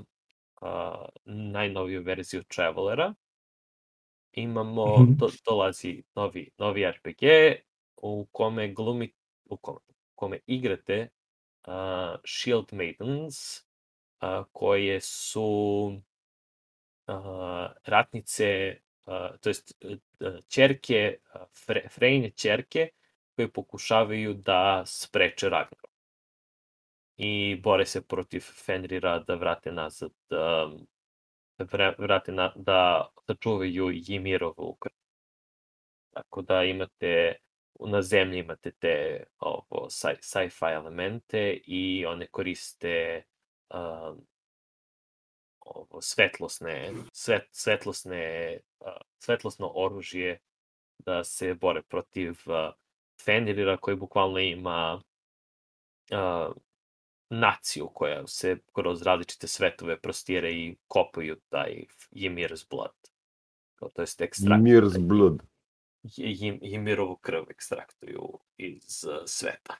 uh, 0.61 0.67
najnoviju 1.25 2.01
verziju 2.01 2.43
Travelera. 2.43 3.13
Imamo, 4.33 4.97
Mhm. 4.99 5.13
do, 5.17 5.29
dolazi 5.45 6.03
novi, 6.15 6.49
novi 6.57 6.91
RPG 6.91 7.23
u 7.97 8.27
kome 8.31 8.73
glumi, 8.73 9.13
u 9.45 9.57
kome, 9.57 9.79
u 9.89 10.15
kome 10.15 10.39
igrate 10.47 11.07
uh, 11.67 11.73
Shield 12.25 12.65
Maidens 12.71 13.61
uh, 14.21 14.45
koje 14.51 15.01
su 15.01 16.01
uh, 17.07 17.13
ratnice, 17.85 18.75
to 19.39 19.49
jest 19.49 19.77
uh, 19.83 20.39
čerke, 20.47 21.17
uh, 21.35 21.41
fre, 21.65 21.89
Frejne 21.89 22.29
čerke 22.31 22.89
koje 23.35 23.51
pokušavaju 23.51 24.33
da 24.33 24.83
spreče 24.85 25.49
Ragnarok. 25.49 25.91
I 27.17 27.59
bore 27.63 27.85
se 27.85 28.01
protiv 28.01 28.41
Fenrira 28.65 29.19
da 29.19 29.35
vrate 29.35 29.71
nazad, 29.71 30.11
da 30.29 30.69
vra- 31.57 31.95
vrate 31.97 32.31
na, 32.31 32.53
da 32.55 33.09
sačuvaju 33.27 33.85
Ymirovu 33.85 34.77
krv. 34.79 34.93
Tako 36.13 36.41
da 36.41 36.63
imate, 36.63 37.35
na 37.79 38.01
zemlji 38.01 38.39
imate 38.39 38.71
te 38.71 39.23
ovo, 39.39 39.87
sci- 39.89 40.21
sci-fi 40.21 40.73
elemente 40.73 41.59
i 41.65 42.05
one 42.05 42.27
koriste 42.27 43.23
um, 43.69 44.27
ovo, 45.75 46.01
svetlosne, 46.01 46.93
svet, 47.13 47.47
svetlosne, 47.51 48.57
uh, 48.79 48.87
svetlosno 49.19 49.71
oružje 49.75 50.39
da 50.99 51.23
se 51.23 51.53
bore 51.53 51.81
protiv 51.81 52.31
uh, 52.45 52.73
Fenrira 53.25 53.77
koji 53.77 53.97
bukvalno 53.97 54.39
ima 54.39 55.01
uh, 56.11 56.55
naciju 57.29 57.89
koja 57.93 58.27
se 58.27 58.57
kroz 58.73 59.01
različite 59.01 59.47
svetove 59.47 59.99
prostire 59.99 60.51
i 60.51 60.75
kopaju 60.87 61.35
taj 61.49 61.85
Ymir's 62.11 62.65
blood. 62.69 62.95
Kao, 63.75 63.89
To 63.89 64.01
jest 64.01 64.21
ekstrakt. 64.21 64.63
Mir's 64.63 65.07
Blood. 65.07 65.43
Ym- 66.03 66.59
Ymirovu 66.61 67.17
krv 67.21 67.43
ekstraktuju 67.49 68.39
iz 68.57 69.03
uh, 69.03 69.15
sveta. 69.25 69.75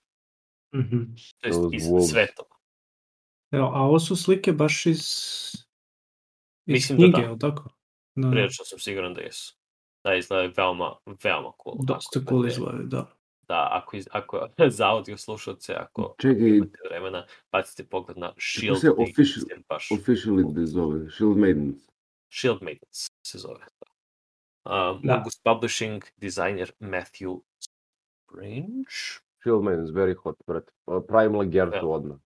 Mhm. 0.76 1.04
To 1.40 1.48
jest 1.48 1.60
iz 1.74 1.84
wolves. 1.84 2.10
svetova. 2.12 2.56
Evo, 3.52 3.66
a 3.74 3.82
ovo 3.82 4.00
su 4.00 4.16
slike 4.16 4.52
baš 4.52 4.86
iz 4.86 5.02
Mislim 6.66 6.98
da 6.98 7.04
knjige, 7.04 7.18
da. 7.18 7.24
jel 7.24 7.38
tako? 7.40 7.70
Da, 8.16 8.30
Prilično 8.32 8.66
sam 8.66 8.80
siguran 8.80 9.14
da 9.14 9.22
jesu. 9.22 9.56
Da, 10.04 10.16
izgledaju 10.16 10.54
veoma, 10.58 10.96
veoma 11.24 11.52
cool. 11.64 11.76
dosta 11.80 12.20
Ako 12.20 12.30
cool 12.30 12.40
imate- 12.40 12.52
izgledaju, 12.52 12.84
da. 12.86 13.08
Da, 13.42 13.68
ako, 13.74 13.98
iz, 13.98 14.08
ako 14.12 14.48
za 14.70 14.88
audio 14.88 15.18
slušalce, 15.18 15.74
ako 15.76 16.16
Čekaj, 16.20 16.48
imate 16.48 16.78
vremena, 16.86 17.26
bacite 17.52 17.86
pogled 17.86 18.18
na 18.18 18.34
Shield 18.40 18.80
se 18.80 18.90
official- 18.90 19.64
baš 19.70 19.90
officially 19.90 20.54
da 20.54 20.66
zove, 20.66 21.10
Shield 21.10 21.38
Maidens. 21.38 21.78
Shield 22.32 22.62
Maidens 22.62 23.08
se 23.24 23.38
zove. 23.38 23.60
Da. 23.60 23.88
Uh, 24.92 25.02
Da. 25.02 25.14
August 25.14 25.42
Publishing, 25.44 26.04
designer 26.18 26.72
Matthew 26.80 27.40
Strange. 27.60 28.90
Shield 29.42 29.64
Maidens, 29.64 29.90
very 29.90 30.16
hot, 30.16 30.36
brate. 30.48 30.72
Pravim 31.08 31.36
lagertu 31.36 31.76
Ja. 31.78 31.86
odmah. 31.86 32.18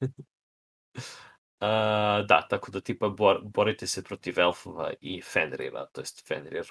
Uh, 1.60 2.26
da, 2.26 2.46
tako 2.50 2.70
da 2.70 2.80
tipa 2.80 3.08
bor, 3.08 3.40
borite 3.44 3.86
se 3.86 4.02
protiv 4.04 4.38
elfova 4.38 4.92
i 5.00 5.22
Fenrira, 5.22 5.86
to 5.86 6.00
jest 6.00 6.28
Fenrir. 6.28 6.64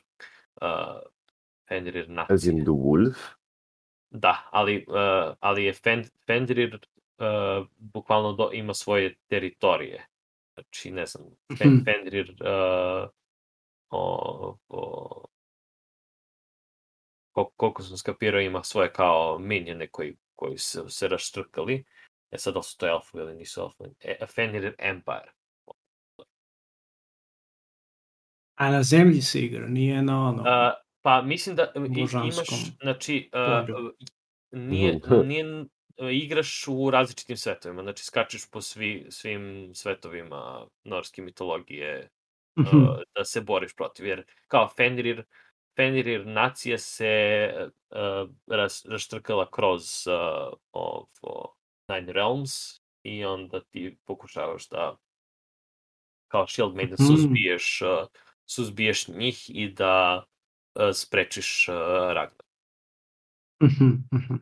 Uh, 0.62 1.00
Fenrir 1.68 2.04
As 2.04 2.08
nacija. 2.08 2.52
in 2.52 2.60
the 2.64 2.72
wolf. 2.72 3.18
Da, 4.10 4.50
ali, 4.52 4.86
uh, 4.88 5.36
ali 5.40 5.64
je 5.66 5.74
Fen, 5.74 6.04
Fenrir 6.26 6.76
uh, 6.76 7.68
bukvalno 7.78 8.34
do, 8.34 8.50
ima 8.54 8.74
svoje 8.74 9.16
teritorije. 9.28 10.08
Znači, 10.54 10.92
ne 10.92 11.06
znam, 11.06 11.26
Fen. 11.58 11.82
Fenrir 11.86 12.30
uh, 12.30 13.10
o, 13.90 14.58
o, 14.70 15.26
kol- 17.32 17.52
koliko 17.56 17.84
sam 17.84 17.98
skapirao 17.98 18.42
ima 18.42 18.64
svoje 18.64 18.94
kao 18.94 19.40
minjene 19.40 19.88
koji, 19.88 20.18
koji 20.36 20.58
su 20.58 20.90
se 20.90 21.08
raštrkali. 21.08 21.84
E 22.36 22.38
sad, 22.38 22.54
da 22.54 22.60
li 22.60 22.64
su 22.64 22.78
to 22.78 22.88
elfovi 22.88 23.24
ili 23.24 23.36
nisu 23.36 23.62
elfovi. 23.62 23.90
E, 24.00 24.26
Fenrir 24.36 24.76
Empire. 24.80 25.32
A 28.56 28.72
na 28.72 28.84
zemlji 28.84 29.22
se 29.22 29.40
igra, 29.40 29.68
nije 29.68 30.02
na 30.02 30.28
ono. 30.28 30.42
Uh, 30.42 30.74
pa 31.02 31.22
mislim 31.22 31.56
da 31.56 31.72
imaš, 31.76 32.44
znači, 32.82 33.30
uh, 33.34 33.90
nije, 34.52 35.00
nije, 35.26 35.66
igraš 36.12 36.68
u 36.68 36.92
različitim 36.92 37.38
svetovima, 37.38 37.82
znači 37.82 38.04
skačeš 38.04 38.50
po 38.52 38.62
svi, 38.62 39.08
svim 39.10 39.72
svetovima 39.76 40.68
norske 40.84 41.22
mitologije 41.22 42.10
uh, 42.58 42.98
da 43.16 43.26
se 43.26 43.42
boriš 43.42 43.76
protiv, 43.76 44.06
jer 44.06 44.24
kao 44.48 44.70
Fenrir, 44.78 45.24
Fenrir 45.76 46.28
nacija 46.28 46.78
se 46.78 47.54
uh, 47.56 48.30
ras, 48.48 48.86
raštrkala 48.86 49.52
kroz 49.52 50.08
uh, 50.08 50.54
ovo 50.72 51.55
Nine 51.88 52.14
Realms 52.14 52.52
i 53.04 53.26
onda 53.26 53.60
ti 53.64 53.98
pokušavaš 54.06 54.70
da 54.70 54.98
kao 56.28 56.48
Shield 56.48 56.76
Maiden 56.76 56.98
Mhm. 57.00 57.06
suzbiješ, 57.08 57.82
uh, 57.82 58.08
suzbiješ 58.46 59.08
njih 59.08 59.50
i 59.50 59.70
da 59.70 60.24
uh, 60.76 60.82
sprečiš 60.94 61.68
uh, 61.70 61.76
Ragnar. 62.14 62.46
Mhm, 63.64 63.86
mhm. 64.14 64.36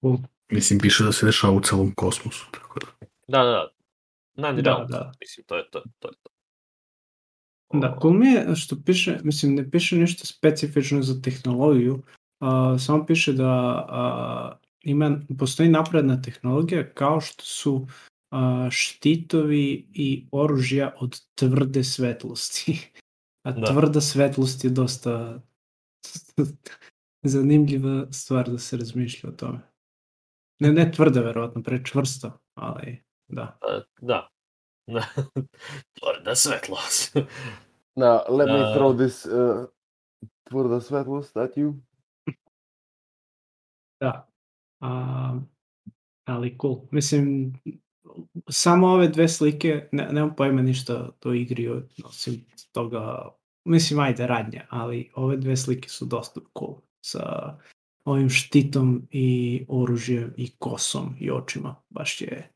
Cool. 0.00 0.18
Mislim, 0.48 0.80
piše 0.80 1.04
da 1.04 1.12
se 1.12 1.26
dešava 1.26 1.52
u 1.52 1.60
celom 1.60 1.94
kosmosu, 1.94 2.46
tako 2.52 2.80
da. 2.80 2.86
Da, 3.28 3.44
da, 3.44 3.50
da. 3.50 3.68
Nine 4.48 4.62
Da, 4.62 4.70
Realms, 4.70 4.90
da. 4.90 5.12
mislim, 5.20 5.46
to 5.46 5.56
je 5.56 5.70
to. 5.70 5.82
to, 5.98 6.08
je 6.08 6.14
to. 6.22 6.30
Da, 7.72 7.98
cool 8.02 8.14
mi 8.14 8.26
je 8.26 8.56
što 8.56 8.76
piše, 8.86 9.18
mislim, 9.24 9.54
ne 9.54 9.70
piše 9.70 9.96
ništa 9.96 10.26
specifično 10.26 11.02
za 11.02 11.22
tehnologiju, 11.22 12.02
a, 12.40 12.76
samo 12.78 13.06
piše 13.06 13.32
da 13.32 14.59
ima, 14.82 15.20
postoji 15.38 15.68
napredna 15.68 16.22
tehnologija 16.22 16.94
kao 16.94 17.20
što 17.20 17.44
su 17.44 17.86
a, 18.30 18.68
štitovi 18.70 19.88
i 19.92 20.26
oružja 20.32 20.94
od 20.98 21.20
tvrde 21.34 21.84
svetlosti. 21.84 22.92
A 23.42 23.52
Da. 23.52 23.66
tvrda 23.66 24.00
svetlost 24.00 24.64
je 24.64 24.70
dosta 24.70 25.42
zanimljiva 27.22 28.12
stvar 28.12 28.50
da 28.50 28.58
se 28.58 28.76
razmišlja 28.76 29.30
o 29.30 29.32
tome. 29.32 29.60
Ne, 30.58 30.72
ne 30.72 30.92
tvrda, 30.92 31.20
verovatno, 31.20 31.62
pre 31.62 31.84
čvrsto, 31.84 32.40
ali 32.54 33.04
da. 33.28 33.58
Uh, 33.64 33.82
da. 34.00 34.30
Tvrda 36.00 36.34
svetlost. 36.34 37.16
Now, 37.96 38.28
let 38.28 38.48
me 38.48 38.60
Uh, 38.60 38.76
throw 38.76 38.96
this 38.96 39.26
uh, 39.26 39.66
tvrda 40.48 40.80
svetlost 40.80 41.36
at 41.36 41.56
you. 41.56 41.80
Da. 44.00 44.29
A, 44.80 45.40
ali 46.24 46.56
cool. 46.60 46.80
Mislim, 46.90 47.52
samo 48.48 48.88
ove 48.88 49.08
dve 49.08 49.28
slike, 49.28 49.88
ne, 49.92 50.08
nemam 50.12 50.36
pojma 50.36 50.62
ništa 50.62 51.10
o 51.24 51.32
igri, 51.32 51.68
osim 52.04 52.44
toga, 52.72 53.28
mislim, 53.64 54.00
ajde, 54.00 54.26
radnja, 54.26 54.66
ali 54.70 55.10
ove 55.14 55.36
dve 55.36 55.56
slike 55.56 55.88
su 55.88 56.06
dosta 56.06 56.40
cool. 56.58 56.76
Sa 57.00 57.56
ovim 58.04 58.28
štitom 58.30 59.08
i 59.10 59.64
oružjem 59.68 60.34
i 60.36 60.50
kosom 60.58 61.16
i 61.20 61.30
očima. 61.30 61.76
Baš 61.88 62.20
je... 62.20 62.50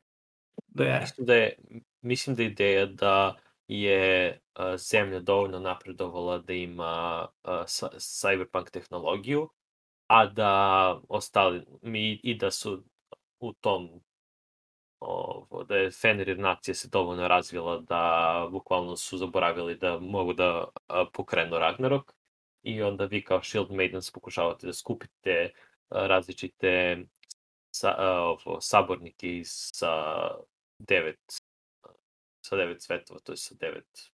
Da 0.67 0.85
je. 0.85 1.01
Mislim 1.01 1.27
da 1.27 1.35
je, 1.35 1.57
mislim 2.03 2.37
da 2.37 2.43
je 2.43 2.49
ideja 2.49 2.87
da 2.87 3.37
je 3.69 4.41
uh, 4.59 4.65
zemlja 4.77 5.21
dovoljno 5.21 5.61
napredovala 5.61 6.39
da 6.39 6.53
ima 6.53 7.27
uh, 7.45 7.51
cyberpunk 7.97 8.71
tehnologiju, 8.71 9.49
a 10.07 10.27
da 10.27 11.01
ostali, 11.09 11.65
mi, 11.83 12.13
i 12.23 12.35
da 12.39 12.51
su 12.51 12.85
u 13.41 13.53
tom 13.53 14.01
ovo, 15.01 15.65
da 15.65 15.77
je 15.77 15.91
Fenrir 15.91 16.39
nacija 16.39 16.75
se 16.75 16.89
dovoljno 16.89 17.29
razvila 17.29 17.79
da 17.81 18.49
bukvalno 18.51 18.97
su 18.97 19.19
zaboravili 19.19 19.77
da 19.77 19.99
mogu 19.99 20.33
da 20.33 20.65
pokrenu 21.13 21.59
Ragnarok 21.59 22.13
i 22.63 22.83
onda 22.83 23.05
vi 23.05 23.25
kao 23.25 23.43
Shield 23.43 23.71
Maidens 23.71 24.11
pokušavate 24.13 24.67
da 24.67 24.73
skupite 24.73 25.53
različite 25.91 26.99
sa, 27.71 27.95
ovo, 27.99 28.61
sabornike 28.61 29.43
sa 29.45 30.29
devet 30.79 31.21
sa 32.47 32.57
devet 32.57 32.83
svetova, 32.83 33.21
to 33.21 33.33
je 33.33 33.37
sa 33.37 33.55
devet 33.61 34.11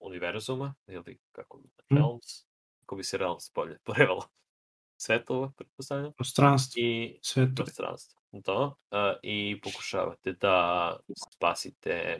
univerzuma, 0.00 0.74
ili 0.86 1.18
kako 1.32 1.58
bi, 1.58 1.68
Mm. 1.90 1.96
realms, 1.96 2.46
kako 2.80 2.96
bi 2.96 3.04
se 3.04 3.18
realms 3.18 3.52
bolje 3.54 3.78
prevelo, 3.84 4.28
svetova, 4.96 5.50
pretpostavljam, 5.56 6.12
Prostranstvo, 6.12 6.80
i 6.80 7.18
sve 7.22 7.46
to. 7.54 7.64
prostranstvo. 7.64 8.20
Da, 8.32 8.74
i 9.22 9.60
pokušavate 9.62 10.32
da 10.32 10.96
spasite 11.34 12.18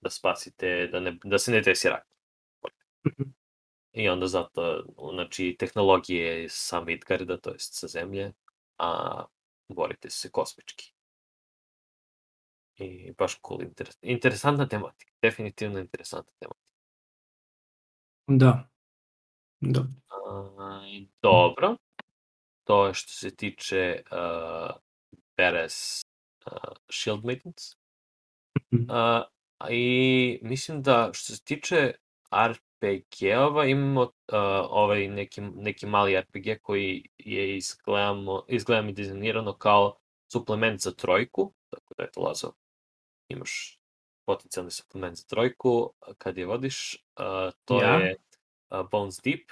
da 0.00 0.10
spasite, 0.10 0.88
da, 0.92 1.00
ne, 1.00 1.18
da 1.24 1.38
se 1.38 1.52
ne 1.52 1.60
desi 1.60 1.88
rak. 1.88 2.06
I 3.92 4.08
onda 4.08 4.26
zato, 4.26 4.84
znači, 5.14 5.56
tehnologije 5.58 6.48
sa 6.48 6.80
Midgarda, 6.80 7.36
to 7.36 7.52
jest 7.52 7.74
sa 7.74 7.88
zemlje, 7.88 8.32
a 8.78 9.24
borite 9.68 10.10
se 10.10 10.30
kosmički. 10.30 10.92
I 12.76 13.12
baš 13.18 13.38
cool, 13.48 13.62
interes, 13.62 13.98
interesantna 14.02 14.68
tematika. 14.68 15.12
Definitivno 15.22 15.78
interesantna 15.78 16.32
tematika. 16.40 16.64
Da. 18.26 18.68
Da. 19.60 19.86
Dobro. 21.22 21.76
To 22.64 22.86
je 22.86 22.94
što 22.94 23.12
se 23.12 23.36
tiče 23.36 24.02
uh, 24.10 24.76
Beres 25.36 26.02
uh, 26.46 26.76
Shield 26.90 27.24
Maidens. 27.24 27.76
Mhm. 28.74 28.90
Uh, 28.90 29.22
I 29.70 30.38
mislim 30.42 30.82
da 30.82 31.10
što 31.12 31.32
se 31.32 31.44
tiče 31.44 31.92
RPG-ova 32.32 33.64
imamo 33.64 34.02
uh, 34.02 34.08
ovaj 34.70 35.08
neki, 35.08 35.40
neki 35.40 35.86
mali 35.86 36.20
RPG 36.20 36.46
koji 36.62 37.08
je 37.18 37.56
izgledamo, 37.56 38.44
izgledam 38.48 38.88
i 38.88 38.92
dizajnirano 38.92 39.52
kao 39.52 39.96
suplement 40.32 40.80
za 40.80 40.92
trojku, 40.92 41.52
tako 41.70 41.94
da 41.96 42.02
je 42.02 42.10
to 42.10 42.20
Lazo, 42.20 42.52
imaš 43.28 43.80
potencijalni 44.26 44.70
suplement 44.70 45.16
za 45.16 45.24
trojku 45.26 45.92
kad 46.18 46.38
je 46.38 46.46
vodiš, 46.46 47.04
uh, 47.18 47.52
to 47.64 47.82
Ja. 47.82 47.96
je 47.96 48.16
uh, 48.70 48.90
Bones 48.90 49.20
Deep, 49.24 49.50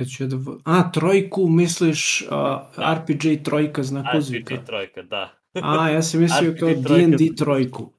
Kad 0.00 0.08
ću 0.08 0.22
ja 0.22 0.26
da... 0.26 0.36
A, 0.64 0.90
trojku, 0.92 1.48
misliš 1.48 2.22
uh. 2.22 2.92
RPG 2.94 3.44
trojka 3.44 3.82
znak 3.82 4.06
uzvika. 4.18 4.54
RPG 4.54 4.66
trojka, 4.66 5.02
da. 5.02 5.30
A, 5.62 5.88
ja 5.88 6.02
sam 6.02 6.20
mislio 6.20 6.52
RPG 6.52 6.58
kao. 6.58 6.96
D&D 6.96 7.34
trojku. 7.36 7.92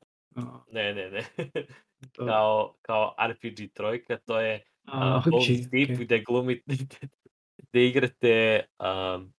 Ne, 0.72 0.94
ne, 0.94 1.12
ne. 1.12 1.24
kao, 2.28 2.76
kao 2.82 3.16
RPG 3.30 3.74
trojka, 3.74 4.18
to 4.18 4.40
je 4.40 4.64
a, 4.86 5.18
uh, 5.18 5.28
okej, 5.28 5.58
Deep 5.72 5.90
okej. 5.90 6.06
gde 6.06 6.20
glumite, 6.20 6.76
gde 7.58 7.88
igrate 7.88 8.66
um, 8.80 9.34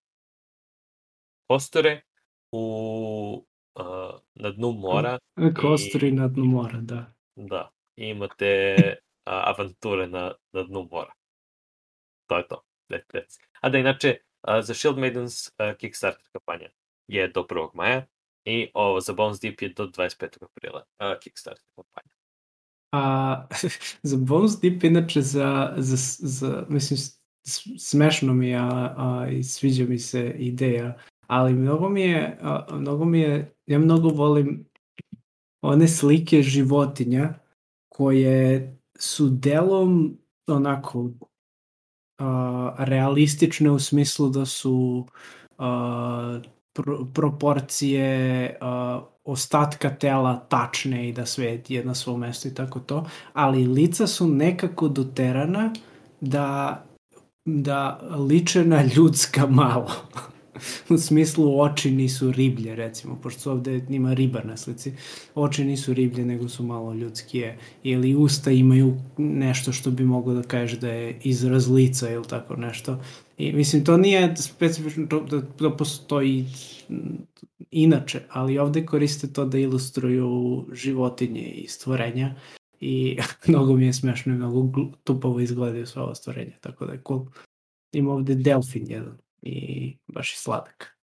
kostore 1.47 2.01
u, 2.51 3.45
uh, 3.79 4.19
na 4.35 4.51
dnu 4.51 4.71
mora, 4.71 5.19
Kostori 5.61 6.11
na 6.11 6.27
dnu 6.27 6.45
mora, 6.45 6.79
da. 6.81 7.13
da, 7.35 7.69
i 7.95 8.07
imate 8.07 8.75
uh, 8.77 8.95
avanture 9.25 10.07
na, 10.07 10.31
na 10.53 10.63
dnu 10.63 10.87
mora. 10.91 11.13
To 12.33 12.37
je 12.37 12.47
to. 12.47 12.63
That, 12.89 13.01
that's. 13.13 13.37
A 13.61 13.69
da 13.69 13.77
inače, 13.77 14.17
za 14.61 14.73
Shield 14.73 14.97
Maidens 14.97 15.51
Kickstarter 15.77 16.25
kampanja 16.31 16.69
je 17.07 17.27
do 17.27 17.45
1. 17.49 17.69
maja 17.73 18.05
i 18.45 18.71
ovo 18.73 18.99
za 18.99 19.13
Bones 19.13 19.39
Deep 19.39 19.61
je 19.61 19.69
do 19.69 19.87
25. 19.87 20.27
aprila 20.41 20.85
Kickstarter 21.21 21.65
kampanja. 21.75 22.13
A, 22.91 23.47
za 24.09 24.17
Bones 24.17 24.51
Deep, 24.61 24.83
inače, 24.83 25.21
za, 25.21 25.73
za, 25.77 25.97
za 26.19 26.65
mislim, 26.69 26.99
smešno 27.77 28.33
mi 28.33 28.49
je, 28.49 28.59
a, 28.59 29.27
i 29.31 29.43
sviđa 29.43 29.85
mi 29.85 29.99
se 29.99 30.35
ideja, 30.37 30.97
ali 31.27 31.53
mnogo 31.53 31.89
mi 31.89 32.01
je, 32.01 32.37
a, 32.41 32.67
mnogo 32.71 33.05
mi 33.05 33.19
je, 33.19 33.53
ja 33.65 33.79
mnogo 33.79 34.09
volim 34.09 34.65
one 35.61 35.87
slike 35.87 36.41
životinja 36.41 37.33
koje 37.89 38.77
su 38.99 39.29
delom 39.29 40.17
onako 40.47 41.09
realistične 42.77 43.71
u 43.71 43.79
smislu 43.79 44.29
da 44.29 44.45
su 44.45 45.05
pro, 46.73 47.05
proporcije 47.13 48.57
ostatka 49.23 49.89
tela 49.89 50.35
tačne 50.49 51.09
i 51.09 51.13
da 51.13 51.25
sve 51.25 51.61
je 51.67 51.85
na 51.85 51.95
svom 51.95 52.19
mestu 52.19 52.47
i 52.47 52.53
tako 52.53 52.79
to, 52.79 53.05
ali 53.33 53.67
lica 53.67 54.07
su 54.07 54.27
nekako 54.27 54.87
doterana 54.87 55.73
da 56.21 56.83
da 57.45 57.99
liče 58.29 58.65
na 58.65 58.83
ljudska 58.95 59.47
malo. 59.61 59.91
u 60.89 60.97
smislu 60.97 61.61
oči 61.61 61.91
nisu 61.91 62.31
riblje, 62.31 62.75
recimo, 62.75 63.19
pošto 63.23 63.51
ovde 63.51 63.81
ima 63.89 64.13
riba 64.13 64.41
na 64.43 64.57
slici. 64.57 64.93
Oči 65.35 65.65
nisu 65.65 65.93
riblje, 65.93 66.25
nego 66.25 66.49
su 66.49 66.63
malo 66.63 66.93
ljudskije. 66.93 67.57
Ili 67.83 68.15
usta 68.15 68.51
imaju 68.51 68.97
nešto 69.17 69.71
što 69.71 69.91
bi 69.91 70.03
moglo 70.03 70.33
da 70.33 70.41
kaže 70.41 70.77
da 70.77 70.89
je 70.89 71.19
izraz 71.23 71.69
lica 71.69 72.09
ili 72.09 72.27
tako 72.27 72.55
nešto. 72.55 72.99
I 73.37 73.53
mislim, 73.53 73.85
to 73.85 73.97
nije 73.97 74.35
specifično 74.35 75.07
to, 75.07 75.19
da, 75.19 75.41
da 75.59 75.75
postoji 75.77 76.45
inače, 77.71 78.21
ali 78.29 78.59
ovde 78.59 78.85
koriste 78.85 79.33
to 79.33 79.45
da 79.45 79.57
ilustruju 79.57 80.65
životinje 80.73 81.41
i 81.41 81.67
stvorenja 81.67 82.35
i 82.79 83.17
mnogo 83.47 83.75
mi 83.75 83.85
je 83.85 83.93
smešno 83.93 84.33
i 84.33 84.37
mnogo 84.37 84.89
tupavo 85.03 85.39
izgledaju 85.39 85.85
sva 85.85 86.03
ova 86.03 86.15
stvorenja, 86.15 86.57
tako 86.61 86.85
da 86.85 86.93
je 86.93 87.01
cool. 87.07 87.25
Ima 87.91 88.13
ovde 88.13 88.35
delfin 88.35 88.85
jedan 88.87 89.17
i 89.43 89.97
baš 90.07 90.33
je 90.33 90.37
sladak. 90.37 90.97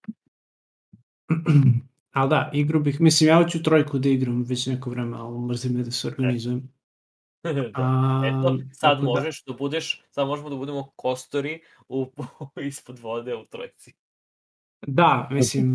ali 2.13 2.31
da, 2.31 2.51
igru 2.55 2.81
bih, 2.81 3.01
mislim, 3.01 3.29
ja 3.29 3.43
hoću 3.43 3.63
trojku 3.63 3.99
da 3.99 4.09
igram 4.09 4.43
već 4.43 4.67
neko 4.67 4.91
vreme, 4.91 5.17
ali 5.17 5.39
mrzim 5.39 5.73
me 5.73 5.83
da 5.83 5.91
se 5.91 6.09
organizujem. 6.09 6.69
Da. 7.43 7.71
A, 7.75 8.23
Eto, 8.27 8.59
sad 8.73 8.99
da- 8.99 9.05
možeš 9.05 9.45
da 9.45 9.53
budeš, 9.53 10.03
sad 10.11 10.27
možemo 10.27 10.51
da 10.51 10.57
budemo 10.57 10.91
kostori 10.97 11.61
u, 11.89 12.07
ispod 12.69 12.99
vode 12.99 13.35
u 13.37 13.45
trojci. 13.47 13.95
Da, 14.87 15.29
mislim, 15.31 15.75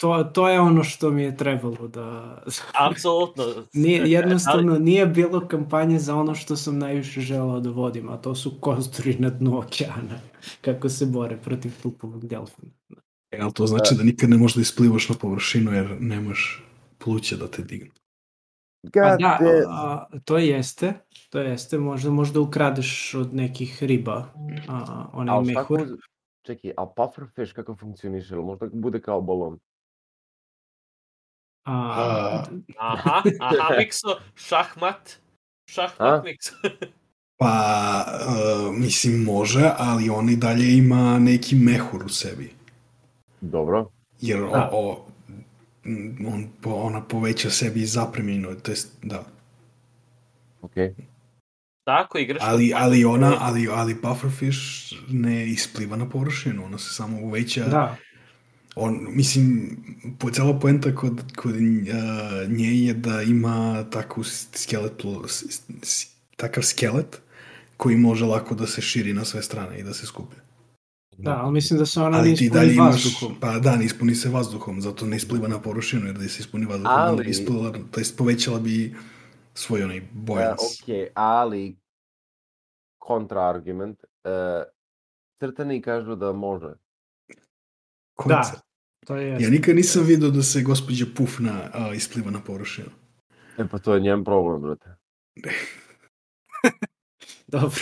to, 0.00 0.30
to 0.34 0.48
je 0.48 0.60
ono 0.60 0.84
što 0.84 1.10
mi 1.10 1.22
je 1.22 1.36
trebalo 1.36 1.88
da... 1.88 2.38
Apsolutno. 2.90 3.44
Nije, 3.72 4.10
jednostavno 4.10 4.78
nije 4.78 5.06
bilo 5.06 5.48
kampanje 5.48 5.98
za 5.98 6.16
ono 6.16 6.34
što 6.34 6.56
sam 6.56 6.78
najviše 6.78 7.20
želeo 7.20 7.60
da 7.60 7.70
vodim, 7.70 8.08
a 8.08 8.16
to 8.16 8.34
su 8.34 8.52
kosturi 8.60 9.16
na 9.18 9.30
dnu 9.30 9.58
okeana, 9.58 10.20
kako 10.60 10.88
se 10.88 11.06
bore 11.06 11.36
protiv 11.36 11.72
tupovog 11.82 12.26
delfina. 12.26 12.72
E, 13.30 13.38
ali 13.40 13.52
to 13.52 13.66
znači 13.66 13.94
da 13.94 14.02
nikad 14.02 14.30
ne 14.30 14.36
možeš 14.36 14.54
da 14.54 14.60
isplivaš 14.60 15.08
na 15.08 15.14
površinu 15.14 15.72
jer 15.72 15.96
nemaš 16.00 16.64
pluća 16.98 17.36
da 17.36 17.48
te 17.48 17.62
dignu. 17.62 17.90
Pa 18.92 19.16
da, 19.16 19.38
a, 19.68 20.06
to 20.24 20.38
jeste, 20.38 20.92
to 21.30 21.38
jeste, 21.38 21.78
možda 21.78 22.10
možda 22.10 22.40
ukradeš 22.40 23.14
od 23.14 23.34
nekih 23.34 23.82
riba, 23.82 24.26
a, 24.68 25.06
onaj 25.12 25.36
Ali 25.36 25.46
mehur. 25.46 25.78
ko... 25.78 25.96
Čekaj, 26.50 26.72
a 26.76 26.86
pufferfish 26.86 27.52
kako 27.54 27.76
funkcioniše? 27.76 28.34
Ili 28.34 28.44
možda 28.44 28.66
bude 28.72 29.00
kao 29.00 29.20
balon? 29.20 29.58
A, 31.64 32.44
Aha, 32.78 33.22
aha, 33.40 33.74
mikso, 33.78 34.18
šahmat, 34.34 35.18
šahmat 35.66 36.20
A? 36.20 36.22
mikso. 36.24 36.52
Pa, 37.40 38.04
uh, 38.06 38.74
mislim, 38.76 39.24
može, 39.24 39.70
ali 39.78 40.10
on 40.10 40.28
i 40.28 40.36
dalje 40.36 40.76
ima 40.76 41.18
neki 41.18 41.56
mehur 41.56 42.04
u 42.04 42.08
sebi. 42.08 42.54
Dobro. 43.40 43.90
Jer 44.20 44.42
o, 44.42 44.50
Da. 44.50 44.70
o, 44.72 45.06
on, 46.32 46.48
ona 46.64 47.02
poveća 47.02 47.50
sebi 47.50 47.86
zapreminu, 47.86 48.54
to 48.62 48.70
jest, 48.70 48.98
da. 49.02 49.24
Okej. 50.62 50.94
Tako, 51.90 52.18
igraš... 52.18 52.42
Ali, 52.42 52.72
ali 52.74 53.04
ona, 53.04 53.36
ali, 53.40 53.68
ali 53.70 53.94
pufferfish 53.94 54.58
ne 55.08 55.48
ispliva 55.48 55.96
na 55.96 56.08
površinu, 56.08 56.64
ona 56.64 56.78
se 56.78 56.94
samo 56.94 57.18
uveća. 57.20 57.64
da, 57.64 57.96
On, 58.76 59.06
mislim, 59.10 59.76
po, 60.18 60.30
cela 60.30 60.58
poenta 60.58 60.94
kod, 60.94 61.22
kod 61.36 61.54
uh, 61.54 61.60
nje 62.48 62.74
je 62.76 62.94
da 62.94 63.22
ima 63.22 63.84
takvu 63.90 64.24
skeletu, 64.54 65.24
s- 65.28 65.44
s- 65.82 66.06
takav 66.36 66.62
skelet 66.62 67.20
koji 67.76 67.96
može 67.96 68.24
lako 68.24 68.54
da 68.54 68.66
se 68.66 68.80
širi 68.80 69.12
na 69.12 69.24
sve 69.24 69.42
strane 69.42 69.78
i 69.78 69.82
da 69.82 69.94
se 69.94 70.06
skupi. 70.06 70.36
da, 71.18 71.36
ali 71.36 71.52
mislim 71.52 71.78
da 71.78 71.86
se 71.86 72.00
ona 72.00 72.10
ne 72.10 72.18
Ali 72.18 72.36
ti 72.36 72.44
ispuni 72.44 72.50
dalje 72.50 72.74
imaš, 72.74 73.04
vazduhom. 73.04 73.36
pa 73.40 73.58
da, 73.58 73.76
ne 73.76 73.84
ispuni 73.84 74.14
se 74.14 74.28
vazduhom, 74.28 74.80
zato 74.80 75.06
ne 75.06 75.16
ispliva 75.16 75.48
na 75.48 75.58
površinu, 75.58 76.06
jer 76.06 76.18
da 76.18 76.28
se 76.28 76.40
ispuni 76.40 76.66
vazduhom, 76.66 76.90
ali... 76.96 77.24
bi 77.24 77.30
isplila, 77.30 77.72
to 77.90 78.00
jest 78.00 78.16
povećala 78.16 78.60
bi 78.60 78.94
svoj 79.54 79.82
onaj 79.82 79.96
E, 79.96 80.02
buoyance. 80.16 80.82
Okej, 80.82 81.08
ali 81.14 81.76
kontraargument. 83.10 84.04
E, 84.24 84.64
crtani 85.40 85.82
kažu 85.82 86.14
da 86.14 86.32
može. 86.32 86.74
Koncept. 88.14 88.54
Da, 88.54 89.06
to 89.06 89.16
je... 89.16 89.36
Ja 89.40 89.50
nikad 89.50 89.76
nisam 89.76 90.04
vidio 90.06 90.30
da 90.30 90.42
se 90.42 90.62
gospođa 90.62 91.06
Pufna 91.16 91.70
a, 91.72 91.94
ispliva 91.94 92.30
na 92.30 92.40
površinu. 92.46 92.90
E 93.58 93.68
pa 93.70 93.78
to 93.78 93.94
je 93.94 94.00
njen 94.00 94.24
problem, 94.24 94.62
brate. 94.62 94.96
Dobro. 97.56 97.80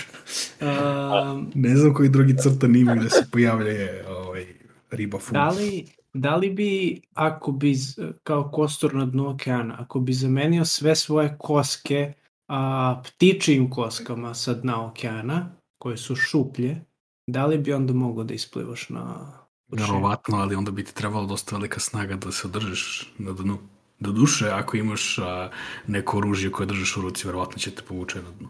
Um, 0.61 1.53
Ne 1.55 1.77
znam 1.77 1.95
koji 1.95 2.09
drugi 2.09 2.37
crtan 2.37 2.77
ima 2.77 2.95
gde 2.95 3.11
se 3.11 3.27
pojavlja 3.33 3.75
ovaj, 4.09 4.47
riba 4.91 5.19
fun. 5.19 5.35
da, 5.35 5.49
li, 5.49 5.87
da 6.13 6.37
li 6.37 6.51
bi, 6.51 7.01
ako 7.15 7.53
bi, 7.53 7.75
kao 8.23 8.51
kostur 8.51 8.95
na 8.95 9.07
dnu 9.07 9.29
okeana, 9.31 9.77
ako 9.79 10.01
bi 10.01 10.13
zamenio 10.13 10.65
sve 10.65 10.97
svoje 10.97 11.37
koske 11.39 12.13
a, 12.49 12.59
ptičijim 13.05 13.71
koskama 13.71 14.35
sa 14.35 14.55
dna 14.55 14.87
okeana, 14.87 15.51
koje 15.79 15.97
su 15.97 16.17
šuplje, 16.17 16.81
da 17.27 17.47
li 17.47 17.59
bi 17.59 17.73
onda 17.73 17.93
mogo 17.93 18.25
da 18.25 18.35
isplivaš 18.35 18.89
na? 18.89 19.33
Verovatno, 19.69 20.37
ali 20.37 20.55
onda 20.55 20.71
bi 20.71 20.85
ti 20.85 20.95
trebalo 20.95 21.27
dosta 21.27 21.57
velika 21.57 21.81
snaga 21.81 22.17
da 22.17 22.33
se 22.33 22.47
održiš 22.47 23.13
na 23.19 23.33
dnu. 23.33 23.59
Do 24.01 24.13
duše, 24.13 24.49
ako 24.49 24.77
imaš 24.77 25.19
a, 25.19 25.51
neko 25.87 26.19
oružje 26.19 26.53
koje 26.53 26.67
držiš 26.67 26.97
u 26.97 27.01
ruci, 27.01 27.27
verovatno 27.27 27.59
će 27.59 27.71
te 27.71 27.83
povuče 27.83 28.23
na 28.23 28.31
dnu. 28.31 28.49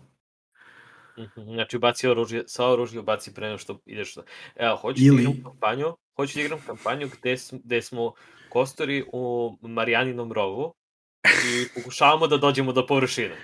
Mhm, 1.18 1.40
Znači, 1.44 1.76
ubaci 1.76 2.08
oružje, 2.08 2.44
sva 2.46 2.66
oružje 2.68 3.00
ubaci 3.00 3.34
pre 3.34 3.46
nego 3.46 3.58
što 3.58 3.80
ideš. 3.86 4.16
na- 4.16 4.22
Evo, 4.56 4.76
hoću 4.76 5.02
Ili- 5.02 5.16
da 5.16 5.22
igram 5.22 5.42
kampanju, 5.44 5.86
hoću 6.16 6.34
da 6.34 6.42
igram 6.42 6.58
kampanju 6.66 7.08
gde, 7.18 7.36
gde 7.64 7.82
smo 7.82 8.12
kostori 8.48 9.04
u 9.12 9.22
Marijaninom 9.62 10.32
rovu 10.32 10.74
i 11.24 11.68
pokušavamo 11.74 12.26
da 12.26 12.36
dođemo 12.36 12.72
do 12.72 12.86
površine. 12.86 13.36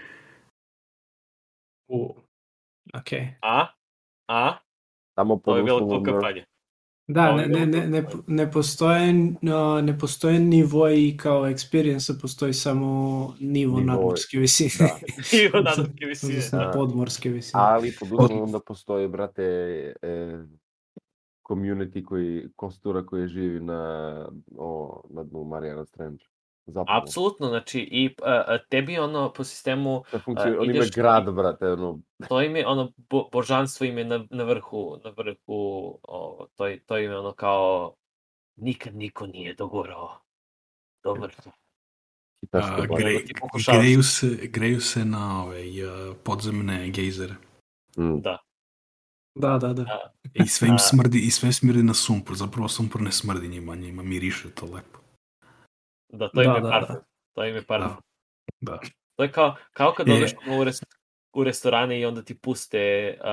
U, 1.94 2.14
ok. 2.94 3.10
A? 3.42 3.66
A? 4.28 4.58
Tamo 5.14 5.34
To 5.34 5.40
pod 5.40 5.56
je 5.56 5.62
bilo 5.62 5.80
to 5.80 5.98
da- 6.00 6.12
kampanja. 6.12 6.44
Da, 7.06 7.36
ne, 7.36 7.46
ne, 7.46 7.66
ne, 7.66 7.88
ne, 7.88 8.02
to. 8.02 8.18
ne 8.26 8.50
postoje, 8.50 9.12
no, 9.42 9.80
ne 9.80 9.98
postoje 9.98 10.38
nivoi 10.40 11.16
kao 11.16 11.42
experience, 11.42 12.20
postoji 12.20 12.52
samo 12.52 12.86
nivo 13.40 13.78
Nivoi, 13.78 13.84
nadmorske 13.84 14.38
visine. 14.38 14.88
da. 14.88 14.94
Nivo 15.32 15.60
nadmorske 15.60 16.06
visine. 16.06 16.64
Da. 16.64 16.70
podmorske 16.74 17.28
visine. 17.28 17.62
Ali 17.62 17.92
pod 18.00 18.08
uslovom 18.12 18.52
da 18.52 18.60
postoji, 18.60 19.08
brate, 19.08 19.42
e, 20.02 20.38
community 21.42 22.04
koji, 22.04 22.48
kostura 22.56 23.06
koji 23.06 23.28
živi 23.28 23.60
na, 23.60 24.14
o, 24.56 25.02
na 25.10 25.24
dnu 25.24 25.44
Marijana 25.44 25.84
Strange. 25.84 26.24
Zapravo. 26.66 26.98
Apsolutno, 26.98 27.48
znači, 27.48 27.80
i 27.80 28.14
a, 28.22 28.44
a, 28.46 28.58
tebi 28.60 28.98
ono 28.98 29.32
po 29.32 29.44
sistemu, 29.44 30.04
To 30.10 30.18
funkcionuje, 30.18 30.58
a, 30.58 30.60
on 30.60 30.70
ima 30.70 30.84
grad, 30.94 31.34
brate, 31.34 31.66
ono, 31.66 32.00
to 32.28 32.42
im 32.42 32.56
je 32.56 32.66
ono, 32.66 32.92
bo, 33.10 33.28
božanstvo 33.32 33.86
im 33.86 33.98
je 33.98 34.04
na, 34.04 34.24
na 34.30 34.44
vrhu, 34.44 34.96
na 35.04 35.10
vrhu, 35.10 35.36
o, 36.02 36.46
to, 36.54 36.66
je- 36.66 36.80
to 36.80 36.98
im 36.98 37.10
je 37.10 37.18
ono 37.18 37.32
kao, 37.32 37.94
nikad 38.56 38.94
niko 38.96 39.26
nije 39.26 39.54
dogorao 39.54 40.20
do 41.02 41.12
vrha. 41.12 41.50
hitaške 42.40 42.82
A, 42.82 42.96
gre, 42.96 43.18
greju, 43.72 44.02
se, 44.02 44.26
greju 44.42 44.80
se 44.80 45.04
na 45.04 45.44
ove, 45.44 45.60
a, 45.60 46.14
podzemne 46.24 46.88
gejzere. 46.88 47.34
Mm. 47.98 48.20
Da. 48.20 48.38
Da, 49.34 49.58
da, 49.58 49.72
da. 49.72 50.12
I 50.34 50.46
sve 50.46 50.68
im 50.68 50.74
A- 50.74 50.78
smrdi, 50.78 51.18
i 51.18 51.30
sve 51.30 51.52
smrdi 51.52 51.82
na 51.82 51.94
sumpor. 51.94 52.36
Zapravo 52.36 52.68
sumpor 52.68 53.00
ne 53.00 53.12
smrdi 53.12 53.48
njima, 53.48 53.74
njima 53.74 54.02
miriše 54.02 54.50
to 54.50 54.66
lepo. 54.66 54.98
Da, 56.18 56.28
to 56.28 56.42
im 56.42 56.50
Da, 56.50 56.54
je 56.54 56.60
da, 56.60 56.68
parfum. 56.70 56.96
da. 56.96 57.04
To 57.32 57.44
im 57.44 57.54
je 57.56 57.62
parfum. 57.66 58.02
Da. 58.60 58.80
To 59.16 59.22
je 59.22 59.32
kao, 59.32 59.56
kao 59.72 59.92
kad 59.92 60.08
odeš 60.10 60.32
u, 60.58 60.64
rest, 60.64 60.84
u 61.32 61.44
restorane 61.44 62.00
i 62.00 62.06
onda 62.06 62.22
ti 62.22 62.38
puste 62.38 63.14
uh, 63.20 63.26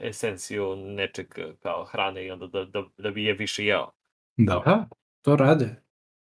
esenciju 0.00 0.76
nečeg 0.76 1.26
kao 1.62 1.84
hrane 1.84 2.26
i 2.26 2.30
onda 2.30 2.46
da, 2.46 2.64
da, 2.64 2.84
da 2.98 3.10
bi 3.10 3.24
je 3.24 3.32
više 3.32 3.64
jeo. 3.64 3.90
Da. 4.36 4.62
Da, 4.64 4.88
to 5.22 5.36
rade. 5.36 5.82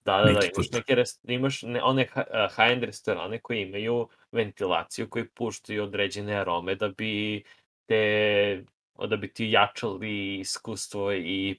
Da, 0.04 0.16
da, 0.16 0.32
da, 0.32 0.40
imaš 0.54 0.70
neke 0.72 0.94
rest, 0.94 1.20
imaš 1.28 1.62
ne, 1.62 1.82
one 1.82 2.06
ha- 2.12 2.48
high-end 2.56 2.84
restorane 2.84 3.40
koji 3.40 3.62
imaju 3.62 4.08
ventilaciju, 4.32 5.10
koji 5.10 5.28
puštaju 5.28 5.82
određene 5.84 6.34
arome 6.34 6.74
da 6.74 6.88
bi 6.88 7.44
te, 7.86 8.64
da 9.08 9.16
bi 9.16 9.32
ti 9.32 9.50
jačali 9.50 10.38
iskustvo 10.38 11.12
i 11.12 11.58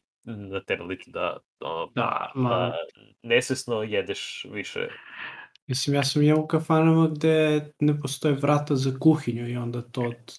te 0.68 0.78
da, 1.08 1.38
da, 1.60 1.88
Da, 1.96 2.32
ma, 2.36 2.50
da 2.50 2.74
nesvesno 3.24 3.84
jedeš 3.84 4.46
više. 4.52 4.88
mislim, 5.68 5.96
ja 5.96 6.04
sam 6.04 6.24
jeo 6.24 6.40
u 6.40 6.48
kafanama 6.48 7.08
gde 7.08 7.66
ne 7.80 8.02
postoje 8.02 8.34
vrata 8.34 8.76
za 8.76 8.92
kuhinju 9.00 9.50
i 9.50 9.58
onda 9.58 9.82
to 9.82 10.02
od... 10.02 10.38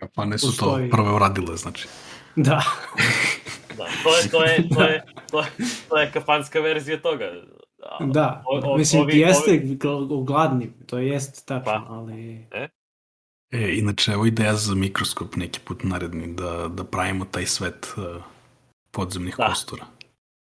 Kafane 0.00 0.38
su 0.38 0.46
to 0.46 0.64
Postoji. 0.64 0.90
prve 0.90 1.10
uradile, 1.12 1.56
znači. 1.56 1.88
Da, 2.36 2.62
Da, 3.78 3.84
to 4.02 4.16
je, 4.16 4.28
to 4.30 4.44
je, 4.44 4.68
to 4.68 4.82
je, 4.82 5.02
to 5.30 5.40
je, 5.40 5.46
to 5.88 5.96
je 5.98 6.10
kafanska 6.12 6.60
verzija 6.60 7.00
toga. 7.00 7.24
A, 7.82 8.04
da. 8.04 8.42
o- 8.46 8.72
o- 8.72 8.78
mislim, 8.78 9.02
ovi- 9.02 9.18
jeste 9.18 9.50
ovi- 9.50 9.78
gl- 9.78 10.24
gladni, 10.24 10.72
to 10.86 10.98
jest 10.98 11.46
tačno, 11.48 11.64
Pa. 11.64 11.86
ali... 11.88 12.46
E, 13.50 13.78
inače, 13.78 14.12
evo 14.12 14.26
ideja 14.26 14.54
za 14.54 14.74
mikroskop 14.74 15.36
neki 15.36 15.60
put 15.60 15.84
naredni, 15.84 16.34
da, 16.34 16.68
da 16.68 16.84
pravimo 16.84 17.24
taj 17.24 17.46
svet 17.46 17.94
uh, 17.96 18.22
podzemnih 18.92 19.34
Da. 19.38 19.46
kostura. 19.46 19.84
Je 19.84 19.90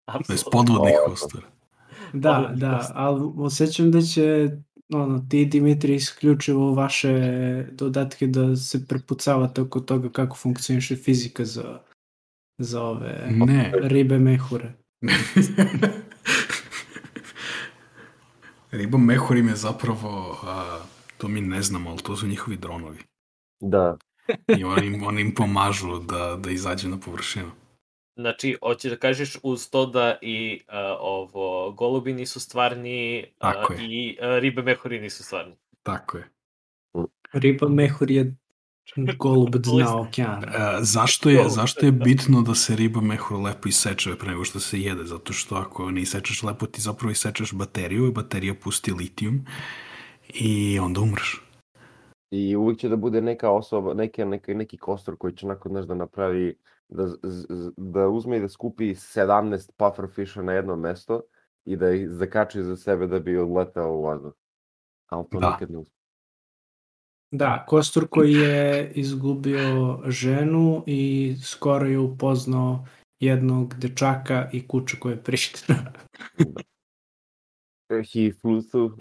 apsolutno. 0.08 0.52
podvodnih 0.52 0.96
kostura. 1.06 1.48
Da, 2.14 2.52
da, 2.56 2.92
ali 2.94 3.32
osjećam 3.38 3.92
da 3.92 4.02
će 4.02 4.50
ono, 4.90 5.26
ti 5.30 5.46
Dimitri 5.46 5.96
isključivo 5.96 6.74
vaše 6.74 7.14
dodatke 7.72 8.28
da 8.28 8.56
se 8.56 8.88
prepucavate 8.88 9.62
oko 9.62 9.80
toga 9.80 10.10
kako 10.10 10.36
funkcioniše 10.36 10.96
fizika 10.96 11.46
za, 11.46 11.80
za 12.58 12.82
ove 12.84 13.28
Ne. 13.32 13.72
ribe 13.76 14.20
mehure. 14.20 14.74
Riba 18.72 18.98
mehurim 18.98 19.48
je 19.48 19.56
zapravo, 19.56 20.10
a, 20.44 20.80
to 21.18 21.28
mi 21.28 21.42
ne 21.42 21.62
znamo, 21.62 21.90
ali 21.90 22.00
to 22.00 22.16
su 22.16 22.28
njihovi 22.28 22.58
dronovi. 22.58 23.00
Da. 23.62 23.98
I 24.50 24.64
oni, 24.64 24.88
im- 24.88 25.04
oni 25.04 25.22
im 25.22 25.36
pomažu 25.36 26.00
da, 26.00 26.38
da 26.38 26.52
izađe 26.52 26.88
na 26.88 26.98
površinu. 26.98 27.52
Znači, 28.16 28.58
hoćeš 28.64 28.92
da 28.92 28.98
kažeš 28.98 29.38
uz 29.44 29.70
to 29.70 29.86
da 29.86 30.18
i 30.22 30.62
uh, 30.68 30.74
ovo, 31.00 31.72
golubi 31.72 32.14
nisu 32.14 32.40
stvarni 32.40 33.26
uh, 33.28 33.38
Tako 33.38 33.74
je. 33.74 33.80
i 33.82 34.18
uh, 34.22 34.40
ribe 34.40 34.62
mehuri 34.62 35.00
nisu 35.00 35.24
stvarni. 35.24 35.56
Tako 35.84 36.18
je. 36.18 36.30
Riba 37.34 37.70
mehur 37.70 38.12
je 38.12 38.36
golub 39.20 39.56
dna 39.56 39.98
okeana. 39.98 40.48
E, 40.48 40.78
zašto, 40.82 41.30
je, 41.30 41.44
To, 41.44 41.50
zašto 41.50 41.86
je 41.86 41.92
bitno 41.92 42.42
da 42.42 42.56
se 42.56 42.76
riba 42.76 43.02
mehur 43.02 43.40
lepo 43.40 43.70
iseče 43.70 44.16
pre 44.20 44.30
nego 44.30 44.44
što 44.44 44.60
se 44.60 44.80
jede? 44.80 45.04
Zato 45.04 45.34
što 45.34 45.56
ako 45.56 45.92
ne 45.92 46.02
isečeš 46.02 46.44
lepo, 46.44 46.66
ti 46.66 46.82
zapravo 46.82 47.12
isečeš 47.12 47.54
bateriju 47.54 48.08
i 48.08 48.12
baterija 48.12 48.54
pusti 48.64 48.92
litijum 48.92 49.46
i 50.34 50.80
onda 50.80 51.02
umreš. 51.02 51.42
I 52.32 52.56
uvijek 52.56 52.80
će 52.80 52.90
da 52.90 52.96
bude 52.96 53.22
neka 53.22 53.50
osoba, 53.52 53.94
neke, 53.94 54.26
neke, 54.26 54.54
neki 54.54 54.78
kostur 54.78 55.18
koji 55.18 55.36
će 55.36 55.46
onako, 55.46 55.70
znaš, 55.70 55.86
da 55.86 55.96
napravi, 55.96 56.56
da, 56.94 57.08
da 57.78 58.08
uzme 58.08 58.38
i 58.38 58.42
da 58.42 58.50
skupi 58.50 58.94
17 58.96 59.72
pufferfisha 59.78 60.42
na 60.42 60.54
jedno 60.54 60.76
mesto 60.76 61.22
i 61.66 61.76
da 61.76 61.92
ih 61.92 62.10
zakači 62.10 62.64
za 62.64 62.76
sebe 62.78 63.08
da 63.08 63.20
bi 63.20 63.38
odletao 63.38 63.98
u 63.98 64.02
vazduh. 64.04 64.34
Ali 65.08 65.26
to 65.32 65.40
Da. 65.40 65.52
nikad 65.52 65.72
ne 65.72 65.78
uspe. 65.78 65.96
Da, 67.32 67.66
Kostur 67.68 68.08
koji 68.08 68.34
je 68.34 68.92
izgubio 68.96 70.00
ženu 70.08 70.84
i 70.88 71.36
skoro 71.44 71.86
je 71.86 72.00
upoznao 72.00 72.86
jednog 73.20 73.76
dečaka 73.76 74.50
i 74.54 74.68
kuću 74.68 74.98
koja 75.00 75.14
je 75.14 75.24
prišla. 75.24 75.76
He 77.90 78.32
flew 78.32 78.70
through... 78.70 78.92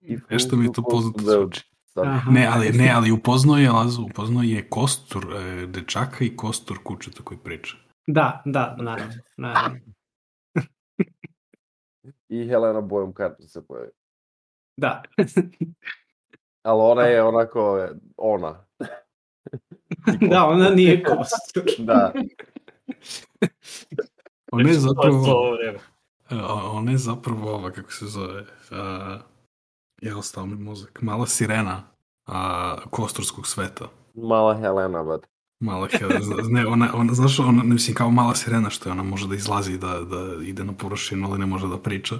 he 0.00 0.16
flew 0.16 0.30
Nešto 0.30 0.56
mi 0.56 0.72
to 0.72 0.82
poznato 0.82 1.22
zvuči. 1.22 1.67
Aha. 2.02 2.30
Ne, 2.30 2.46
ali, 2.46 2.70
ne, 2.72 2.90
ali 2.90 3.12
upoznao 3.12 3.56
je 3.56 3.70
Lazu, 3.70 4.02
upoznao 4.02 4.42
je 4.42 4.68
kostur 4.68 5.26
e, 5.36 5.66
dečaka 5.66 6.24
i 6.24 6.36
kostur 6.36 6.78
kućeta 6.84 7.22
koji 7.24 7.38
priča. 7.38 7.76
Da, 8.06 8.42
da, 8.44 8.76
naravno. 8.78 9.14
naravno. 9.36 9.78
I 12.28 12.46
Helena 12.48 12.80
Bojom 12.80 13.12
Carter 13.16 13.48
se 13.48 13.66
pojavi. 13.66 13.90
Da. 14.76 15.02
Ali 16.62 16.82
ona 16.82 17.02
je 17.02 17.22
onako, 17.22 17.88
ona. 18.16 18.64
da, 20.30 20.44
ona 20.44 20.70
nije 20.70 21.02
Kostur. 21.02 21.64
Da, 21.78 22.12
Ona 24.52 24.68
je 24.68 24.74
je 24.74 24.80
zapravo, 24.80 25.56
e, 26.30 26.36
ona 26.72 26.90
je 26.90 26.98
zapravo 26.98 27.54
ova, 27.54 27.70
kako 27.70 27.92
se 27.92 28.06
zove, 28.06 28.40
uh, 28.40 29.20
je 30.02 30.16
ostao 30.16 30.46
mi 30.46 30.54
mozak, 30.54 31.02
mala 31.02 31.26
sirena 31.26 31.82
a, 32.26 32.76
kosturskog 32.90 33.46
sveta. 33.46 33.88
mala 34.14 34.54
Helena, 34.54 35.04
but... 35.04 35.26
Mala 35.60 35.88
Helena, 35.98 36.36
ne, 36.48 36.66
ona, 36.66 36.90
ona, 36.94 37.14
znaš, 37.14 37.40
ona, 37.40 37.62
ne 37.62 37.74
mislim, 37.74 37.96
kao 37.96 38.10
mala 38.10 38.34
sirena 38.34 38.70
što 38.70 38.88
je, 38.88 38.92
ona 38.92 39.02
može 39.02 39.28
da 39.28 39.34
izlazi 39.34 39.78
da, 39.78 40.00
da 40.00 40.44
ide 40.44 40.64
na 40.64 40.72
površinu, 40.72 41.28
ali 41.28 41.38
ne 41.38 41.46
može 41.46 41.68
da 41.68 41.78
priča. 41.78 42.14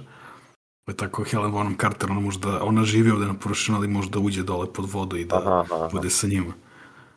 Pa 0.85 0.91
je 0.91 0.97
tako 0.97 1.23
Helen 1.23 1.51
Bonham 1.51 1.77
Carter, 1.81 2.11
ona 2.11 2.19
može 2.19 2.39
da, 2.39 2.63
ona 2.63 2.83
živi 2.83 3.11
ovde 3.11 3.25
na 3.25 3.33
površinu, 3.33 3.77
ali 3.77 3.87
može 3.87 4.09
da 4.09 4.19
uđe 4.19 4.43
dole 4.43 4.73
pod 4.73 4.91
vodu 4.91 5.17
i 5.17 5.25
da 5.25 5.37
Aha, 5.37 5.65
aha, 5.71 5.89
bude 5.91 6.09
sa 6.09 6.27
njima. 6.27 6.53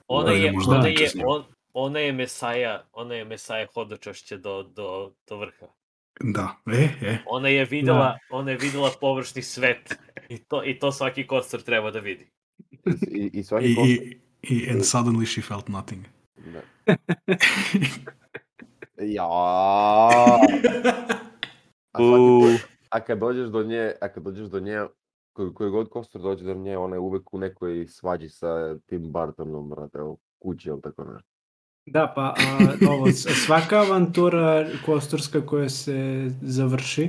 Ona 0.09 0.27
Da, 0.27 0.33
je, 0.33 0.53
možda 0.53 0.75
ona 0.75 0.83
priča 0.83 1.03
je, 1.05 1.25
on, 1.27 1.45
ona 1.73 1.99
je 1.99 2.13
mesaja, 2.13 2.83
ona 2.93 3.15
je 3.15 3.25
mesaja 3.25 3.67
hodočašće 3.75 4.37
do, 4.37 4.63
do, 4.63 5.13
do 5.29 5.37
vrha. 5.37 5.67
Da, 6.21 6.57
e, 6.67 6.89
e, 7.03 7.19
Ona 7.27 7.49
je 7.49 7.65
videla, 7.65 8.19
ona 8.31 8.51
je 8.51 8.57
videla 8.57 8.91
površni 9.01 9.43
svet 9.43 9.99
i 10.33 10.39
to, 10.39 10.65
i 10.65 10.79
to 10.79 10.93
svaki 10.93 11.27
kostur 11.27 11.63
treba 11.63 11.91
da 11.91 12.01
vidi. 12.01 12.27
I, 13.11 13.31
i 13.33 13.43
svaki 13.43 13.67
I, 13.67 13.75
kostur... 13.75 13.91
i, 13.91 14.19
i, 14.43 14.71
and 14.71 14.81
suddenly 14.85 15.27
she 15.27 15.43
felt 15.43 15.69
nothing. 15.69 16.05
Da. 16.53 16.63
Ja. 19.03 19.27
A, 21.93 21.99
svaki 21.99 22.23
put- 22.23 22.67
a 22.91 23.01
kad 23.01 23.19
dođeš 23.19 23.49
do 23.49 23.63
nje, 23.63 23.93
a 24.01 24.09
kad 24.09 24.23
dođeš 24.23 24.49
do 24.49 24.61
nje, 24.61 24.81
koji, 25.33 25.55
koji 25.55 25.71
god 25.71 25.89
kostur 25.89 26.23
dođe 26.23 26.45
do 26.45 26.55
nje, 26.55 26.77
ona 26.77 26.97
je 26.97 27.01
uvek 27.01 27.35
u 27.35 27.39
nekoj 27.39 27.87
svađi 27.87 28.29
sa 28.29 28.79
Tim 28.87 29.13
Burtonom, 29.13 29.69
brate, 29.69 30.03
u 30.03 30.19
kući 30.39 30.69
ili 30.69 30.81
tako 30.83 31.05
nešto. 31.05 31.29
Da, 31.87 32.13
pa 32.15 32.23
a, 32.23 32.35
ovo, 32.91 33.13
svaka 33.47 33.79
avantura 33.79 34.67
kosturska 34.87 35.47
koja 35.47 35.69
se 35.69 36.31
završi, 36.43 37.09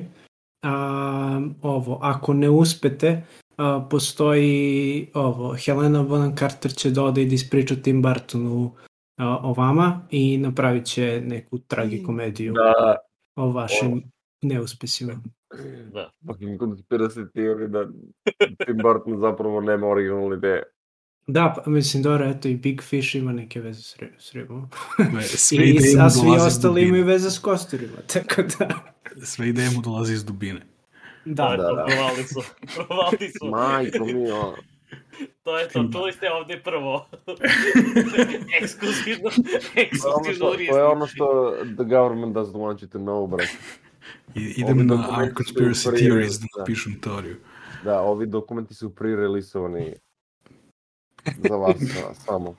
a, 0.64 1.42
ovo, 1.62 2.00
ako 2.02 2.34
ne 2.34 2.50
uspete, 2.50 3.24
a, 3.58 3.88
postoji 3.90 5.08
ovo, 5.14 5.56
Helena 5.66 6.04
Bonham 6.04 6.36
Carter 6.36 6.72
će 6.72 6.90
da 6.90 7.04
ode 7.04 7.22
i 7.22 7.26
da 7.26 7.36
ispriča 7.36 7.76
Tim 7.76 8.02
Burtonu 8.02 8.72
a, 9.18 9.38
o 9.44 9.54
vama 9.54 10.02
i 10.12 10.38
napravit 10.38 10.86
će 10.86 11.22
neku 11.26 11.60
tragikomediju 11.60 12.54
Da. 12.54 12.96
o 13.36 13.52
vašim 13.52 14.04
neuspesima. 14.42 15.14
Da. 15.94 16.12
Fucking 16.28 16.62
conspiracy 16.62 17.26
theory 17.36 17.68
da 17.68 17.88
Tim 18.66 18.78
Burton 18.84 19.20
zapravo 19.20 19.62
nema 19.62 19.88
originalne 19.88 20.38
ideje. 20.38 20.64
Da, 21.28 21.54
pa, 21.56 21.70
mislim, 21.72 22.04
dobro, 22.04 22.26
eto 22.26 22.48
i 22.48 22.56
Big 22.56 22.82
Fish 22.82 23.16
ima 23.16 23.32
neke 23.32 23.62
veze 23.62 23.82
s, 23.82 23.98
ri- 23.98 24.12
s 24.20 24.34
ribom. 24.34 24.70
Sve 25.22 25.66
I, 25.66 25.70
ideje 25.70 25.98
mu 25.98 26.04
a 26.04 26.10
svi 26.10 26.30
ostali 26.30 26.82
imaju 26.82 27.06
veze 27.06 27.32
s 27.32 27.40
kosturima, 27.40 27.98
tako 28.14 28.42
da... 28.60 28.70
Sve 29.24 29.50
ideje 29.50 29.70
mu 29.70 29.82
dolaze 29.82 30.14
iz 30.14 30.26
dubine. 30.26 30.60
To 30.60 30.66
Da, 31.26 31.56
da, 31.58 31.68
to, 31.68 31.76
da. 31.76 31.86
provali 31.86 32.24
su. 32.24 32.42
Provali 32.76 33.32
su. 33.40 33.46
Majko 33.48 34.06
mi, 34.06 34.32
ono. 34.32 34.56
To 35.44 35.60
je 35.60 35.70
to, 35.70 35.90
čuli 35.94 36.12
ste 36.12 36.32
ovde 36.32 36.62
prvo. 36.64 37.06
ekskluzivno, 38.62 39.30
To 39.30 39.82
ekskluzivno 39.82 40.34
što, 40.34 40.50
u 40.50 40.56
to 40.68 40.78
je 40.78 40.84
ono 40.84 41.08
što 41.08 41.56
the 41.76 41.84
government 41.84 42.36
doesn't 42.36 42.54
want 42.58 42.84
you 42.84 42.88
to 42.88 43.00
know, 43.00 43.28
brate. 43.30 43.52
Ovi 44.36 44.54
idem 44.58 44.88
na 44.88 44.96
Our 44.96 45.34
Conspiracy 45.34 45.98
Theories 45.98 46.40
da 46.40 46.46
da. 46.56 46.60
napišem 46.60 47.00
teoriju. 47.02 47.36
Da, 47.84 48.00
ovi 48.02 48.26
dokumenti 48.26 48.74
su 48.74 48.90
pre-relisovani 48.96 49.94
za 51.50 51.56
vas 51.56 51.78
sa- 51.80 52.14
samo. 52.14 52.56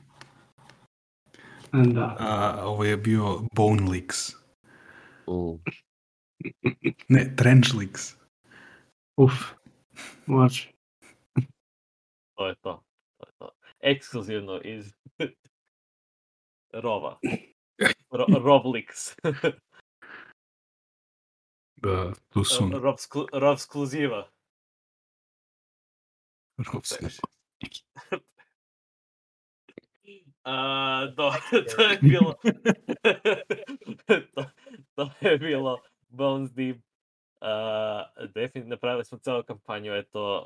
da. 1.72 2.16
A, 2.20 2.62
ovo 2.66 2.84
je 2.84 2.96
bio 2.96 3.40
Bone 3.52 3.90
Leaks. 3.90 4.32
Mm. 5.28 5.62
Ne, 7.08 7.34
Trench 7.36 7.74
Leaks. 7.78 8.16
Uf, 9.16 9.32
može. 10.26 10.72
To 12.36 12.46
je 12.46 12.54
to. 12.54 12.82
To 13.16 13.26
je 13.26 13.32
to. 13.38 13.50
Ekskluzivno 13.80 14.60
iz 14.64 14.92
Rova. 16.72 17.18
Ro, 18.10 18.24
Roblix. 18.28 19.14
Da, 21.76 22.12
tu 22.28 22.44
su 22.44 22.70
Rob, 22.82 22.96
sklu, 22.98 23.26
Rob 23.32 23.58
skluziva. 23.58 24.28
Robson. 26.72 27.08
A, 30.44 31.06
do, 31.16 31.32
to 31.76 31.82
je 31.82 31.98
bilo... 32.02 32.34
to, 34.34 34.44
to 34.94 35.10
je 35.20 35.38
bilo 35.38 35.80
Bones 36.08 36.52
Deep. 36.52 36.76
Uh, 37.40 38.28
definitivno 38.34 38.68
napravili 38.68 39.04
smo 39.04 39.18
celu 39.18 39.42
kampanju, 39.42 39.92
eto, 39.94 40.44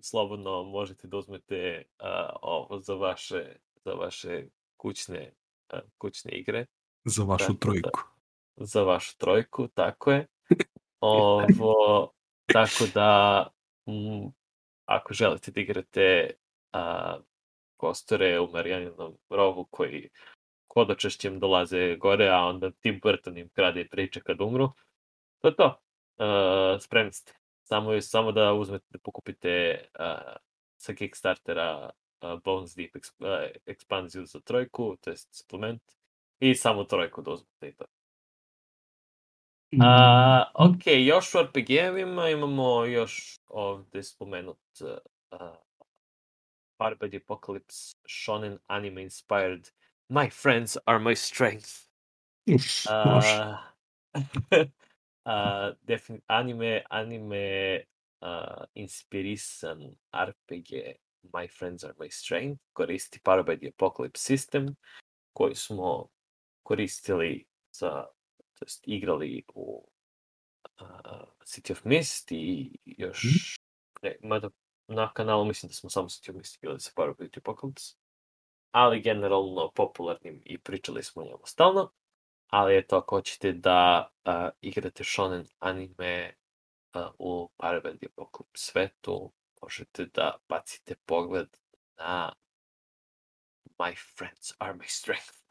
slobodno 0.00 0.62
možete 0.62 1.08
da 1.08 1.16
uzmete 1.16 1.82
uh, 2.00 2.06
ovo 2.42 2.78
za 2.78 2.94
vaše, 2.94 3.56
za 3.84 3.92
vaše 3.92 4.44
kućne, 4.76 5.32
uh, 5.72 5.80
kućne 5.98 6.32
igre. 6.32 6.66
Za 7.04 7.24
vašu 7.24 7.44
Tako 7.44 7.58
trojku. 7.58 8.00
Da, 8.56 8.64
za 8.64 8.82
vašu 8.82 9.18
trojku, 9.18 9.68
tako 9.68 10.12
je. 10.12 10.26
Ovo, 11.00 12.12
tako 12.46 12.84
da, 12.94 13.46
m, 13.86 14.32
ako 14.84 15.14
želite 15.14 15.50
da 15.50 15.60
igrate 15.60 16.30
a, 16.72 17.18
kostore 17.76 18.40
u 18.40 18.50
Marijaninom 18.50 19.18
rovu 19.28 19.64
koji 19.70 20.08
hodočešćem 20.74 21.40
dolaze 21.40 21.96
gore, 21.96 22.28
a 22.28 22.44
onda 22.44 22.70
Tim 22.70 23.00
Burton 23.02 23.38
im 23.38 23.48
krade 23.48 23.88
priče 23.90 24.20
kad 24.20 24.40
umru, 24.40 24.68
to 25.40 25.48
je 25.48 25.56
to. 25.56 25.80
Uh, 26.16 26.80
spremni 26.80 27.12
ste. 27.12 27.32
Samo, 27.62 28.00
samo 28.00 28.32
da 28.32 28.52
uzmete, 28.52 28.86
da 28.90 28.98
pokupite 28.98 29.84
uh, 29.98 30.36
sa 30.76 30.94
Kickstartera 30.94 31.90
uh, 32.22 32.42
Bones 32.44 32.76
Deep 32.76 32.96
eksp, 32.96 33.20
uh, 33.20 33.28
ekspanziju 33.66 34.26
za 34.26 34.40
trojku, 34.40 34.96
to 35.00 35.10
je 35.10 35.16
suplement, 35.16 35.82
i 36.40 36.54
samo 36.54 36.84
trojku 36.84 37.22
da 37.22 37.30
uzmete 37.30 37.68
i 37.68 37.74
to. 37.74 37.84
A, 39.80 40.50
ok, 40.54 40.86
još 40.86 41.34
u 41.34 41.38
RPG-evima 41.38 42.32
imamo 42.32 42.84
još 42.84 43.40
ovde 43.48 44.02
spomenut 44.02 44.58
uh, 44.80 45.38
Barbed 46.78 47.14
Apocalypse 47.14 47.94
Shonen 48.08 48.58
anime 48.68 48.98
inspired 48.98 49.70
My 50.08 50.30
friends 50.30 50.78
are 50.86 50.98
my 50.98 51.14
strength. 51.14 51.88
Uh, 52.88 53.56
uh, 55.26 55.72
defin 55.84 56.22
anime, 56.28 56.82
anime 56.90 57.82
uh, 58.22 58.66
inspirisan 58.76 59.96
RPG 60.14 60.94
My 61.32 61.48
friends 61.48 61.84
are 61.84 61.94
my 61.98 62.08
strength 62.08 62.60
koristi 62.72 63.20
Barbed 63.24 63.64
Apocalypse 63.64 64.20
system 64.20 64.76
koji 65.32 65.54
smo 65.54 66.08
koristili 66.62 67.46
za 67.72 68.06
to 68.58 68.64
jest 68.64 68.88
igrali 68.88 69.44
u 69.54 69.88
uh, 70.80 71.28
City 71.44 71.72
of 71.72 71.84
Mist 71.84 72.32
i 72.32 72.78
još 72.84 73.22
ne, 74.02 74.16
mada 74.22 74.50
na 74.88 75.12
kanalu 75.12 75.44
mislim 75.44 75.68
da 75.68 75.74
smo 75.74 75.90
samo 75.90 76.08
City 76.08 76.30
of 76.30 76.36
Mist 76.36 76.56
igrali 76.56 76.80
sa 76.80 76.90
Power 76.96 77.14
Beauty 77.14 77.40
Apocalypse 77.40 77.96
ali 78.70 79.00
generalno 79.00 79.70
popularnim 79.74 80.42
i 80.44 80.58
pričali 80.58 81.02
smo 81.02 81.22
o 81.22 81.24
njemu 81.24 81.42
stalno 81.44 81.92
ali 82.46 82.78
eto 82.78 82.96
ako 82.96 83.16
hoćete 83.16 83.52
da 83.52 84.10
uh, 84.24 84.32
igrate 84.60 85.04
shonen 85.04 85.46
anime 85.58 86.34
uh, 86.94 87.02
u 87.18 87.50
Parabellum 87.56 87.98
Apocalypse 88.02 88.70
svetu 88.70 89.32
možete 89.62 90.06
da 90.06 90.36
bacite 90.48 90.94
pogled 91.06 91.48
na 91.98 92.32
My 93.78 93.94
friends 93.94 94.54
are 94.58 94.74
my 94.74 94.86
strength. 94.88 95.42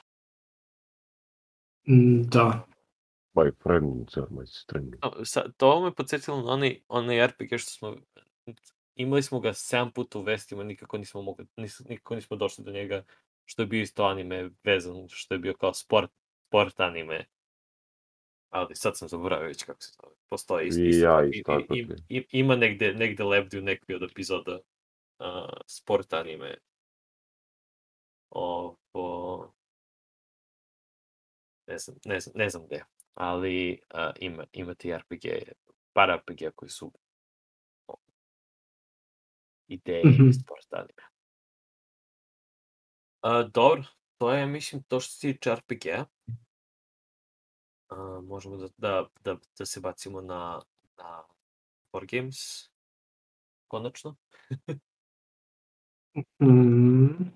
Mm, 1.87 2.29
Da. 2.29 2.65
My 3.35 3.51
friends 3.63 4.17
are 4.17 4.27
my 4.31 4.45
strength. 4.45 4.97
A, 5.01 5.25
sa, 5.25 5.43
to 5.57 5.81
me 5.81 5.91
podsjetilo 5.91 6.41
na 6.41 6.51
onaj, 6.51 6.81
onaj 6.87 7.27
RPG 7.27 7.57
što 7.57 7.71
smo, 7.71 7.95
imali 8.95 9.23
smo 9.23 9.39
ga 9.39 9.49
7 9.49 9.91
puta 9.91 10.19
u 10.19 10.21
vestima, 10.21 10.63
nikako 10.63 10.97
nismo 10.97 11.21
mogli, 11.21 11.45
nis, 11.57 11.79
nikako 11.79 12.15
nismo 12.15 12.37
došli 12.37 12.63
do 12.63 12.71
njega, 12.71 13.03
što 13.45 13.61
je 13.61 13.65
bio 13.65 13.81
isto 13.81 14.03
anime 14.05 14.49
vezan, 14.63 15.07
što 15.09 15.33
je 15.33 15.39
bio 15.39 15.53
kao 15.53 15.73
sport, 15.73 16.11
sport 16.47 16.79
anime. 16.79 17.25
Ali 18.49 18.75
sad 18.75 18.97
sam 18.97 19.07
zaboravio 19.07 19.47
već 19.47 19.63
kako 19.63 19.81
se 19.81 19.91
zove. 20.01 20.15
Postoji 20.29 20.67
isto, 20.67 20.81
I 20.81 20.99
ja 20.99 21.25
isto 21.31 21.59
i- 21.59 21.79
i- 22.09 22.17
i- 22.17 22.27
ima 22.31 22.55
negde, 22.55 22.93
negde 22.93 23.23
lebdi 23.23 23.57
u 23.59 23.61
nekoj 23.61 23.95
od 23.95 24.03
epizoda 24.03 24.59
uh, 25.19 25.25
sport 25.67 26.13
anime. 26.13 26.57
Ovo... 28.29 29.53
Ne 31.67 31.77
znam, 31.77 31.97
ne 32.05 32.19
znam, 32.19 32.33
ne 32.37 32.49
znam 32.49 32.65
gde, 32.65 32.83
ali 33.13 33.81
uh, 33.93 33.99
ima, 34.19 34.45
ima 34.51 34.75
ti 34.75 34.97
RPG, 34.97 35.25
par 35.93 36.09
RPG 36.19 36.51
koji 36.55 36.69
su 36.69 36.91
ideje 39.67 40.03
Mhm. 40.05 40.29
iz 40.29 40.35
sport 40.41 40.73
anime. 40.73 41.03
Uh, 43.23 43.51
dobro, 43.51 43.83
to 44.17 44.33
je, 44.33 44.45
mislim, 44.45 44.83
to 44.83 44.99
što 44.99 45.11
se 45.13 45.33
tiče 45.33 45.55
RPG-a. 45.55 46.05
Uh, 47.91 48.23
možemo 48.23 48.57
da, 48.57 48.67
da, 48.77 49.07
da, 49.23 49.37
da 49.59 49.65
se 49.65 49.79
bacimo 49.79 50.21
na, 50.21 50.61
na 50.97 51.23
War 51.93 52.05
Games, 52.17 52.69
konačno. 53.67 54.15
Mm, 56.41 57.31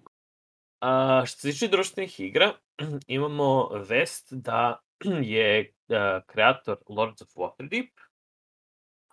A, 0.79 1.23
što 1.25 1.37
se 1.39 1.51
tiče 1.51 1.67
društvenih 1.67 2.19
igra, 2.19 2.53
imamo 3.07 3.69
vest 3.89 4.33
da 4.33 4.79
je 5.21 5.73
a, 5.89 6.21
kreator 6.27 6.77
Lords 6.89 7.21
of 7.21 7.27
Waterdeep 7.35 7.91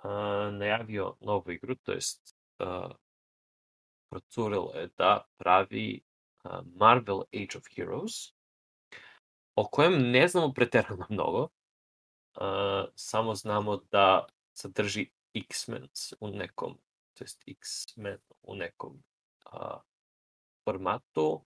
a, 0.03 0.51
najavio 0.51 1.17
novu 1.21 1.51
igru, 1.51 1.75
to 1.75 1.93
jest 1.93 2.37
a, 2.59 2.91
procurilo 4.11 4.72
je 4.74 4.88
da 4.98 5.26
pravi 5.36 6.00
Marvel 6.64 7.20
Age 7.34 7.59
of 7.59 7.64
Heroes, 7.76 8.32
o 9.54 9.68
kojem 9.68 10.11
ne 10.11 10.28
znamo 10.28 10.52
preterano 10.52 11.07
mnogo, 11.11 11.48
a, 12.34 12.86
samo 12.94 13.34
znamo 13.34 13.76
da 13.76 14.26
sadrži 14.52 15.11
X-Men 15.34 15.88
u 16.20 16.28
nekom, 16.28 16.78
to 17.14 17.24
jest 17.24 17.42
X-Men 17.46 18.18
u 18.42 18.54
nekom 18.54 19.02
a, 19.44 19.80
formatu, 20.64 21.44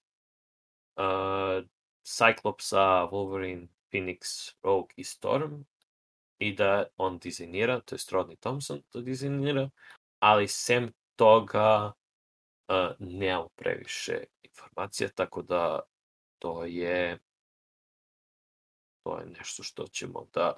uh, 0.96 1.64
Cyclopsa, 2.04 3.08
Wolverine, 3.10 3.68
Phoenix, 3.92 4.52
Rogue 4.62 4.94
i 4.96 5.04
Storm 5.04 5.64
i 6.38 6.54
da 6.54 6.86
on 6.96 7.18
dizajnira, 7.18 7.80
to 7.80 7.94
je 7.94 7.98
Rodney 8.10 8.36
Thompson 8.36 8.82
to 8.88 9.00
dizajnira, 9.00 9.70
ali 10.18 10.48
sem 10.48 10.92
toga 11.16 11.92
uh, 12.70 12.96
nemamo 12.98 13.48
previše 13.48 14.12
informacija, 14.42 15.08
tako 15.08 15.42
da 15.42 15.80
to 16.38 16.64
je 16.64 17.18
to 19.02 19.18
je 19.18 19.26
nešto 19.26 19.62
što 19.62 19.86
ćemo 19.86 20.26
da 20.32 20.52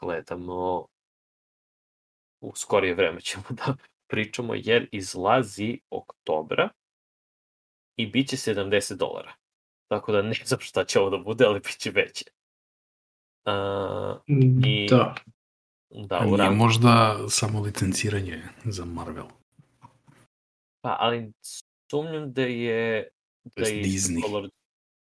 gledamo 0.00 0.86
u 2.40 2.52
skorije 2.56 2.94
vreme 2.94 3.20
ćemo 3.30 3.44
da 3.50 3.76
pričamo, 4.06 4.54
jer 4.54 4.88
izlazi 4.92 5.80
oktobra 5.90 6.68
i 7.96 8.06
bit 8.06 8.28
će 8.28 8.36
70 8.36 8.96
dolara. 8.96 9.32
Tako 9.88 10.12
da 10.12 10.22
ne 10.22 10.32
znam 10.46 10.60
šta 10.60 10.84
će 10.84 11.00
ovo 11.00 11.10
da 11.10 11.18
bude, 11.18 11.44
ali 11.44 11.60
bit 11.60 11.78
će 11.78 11.90
veće. 11.90 12.24
Uh, 13.46 14.20
I- 14.66 14.86
Da. 14.90 15.14
da, 15.90 16.16
A 16.16 16.26
u 16.28 16.36
rangu. 16.36 16.56
možda 16.56 17.16
samo 17.28 17.60
licenciranje 17.60 18.42
za 18.64 18.84
Marvel. 18.84 19.26
Pa, 20.82 20.96
ali 21.00 21.32
sumnjam 21.90 22.32
da 22.32 22.42
je... 22.42 23.08
Da 23.44 23.68
je 23.68 23.82
Disney. 23.82 24.50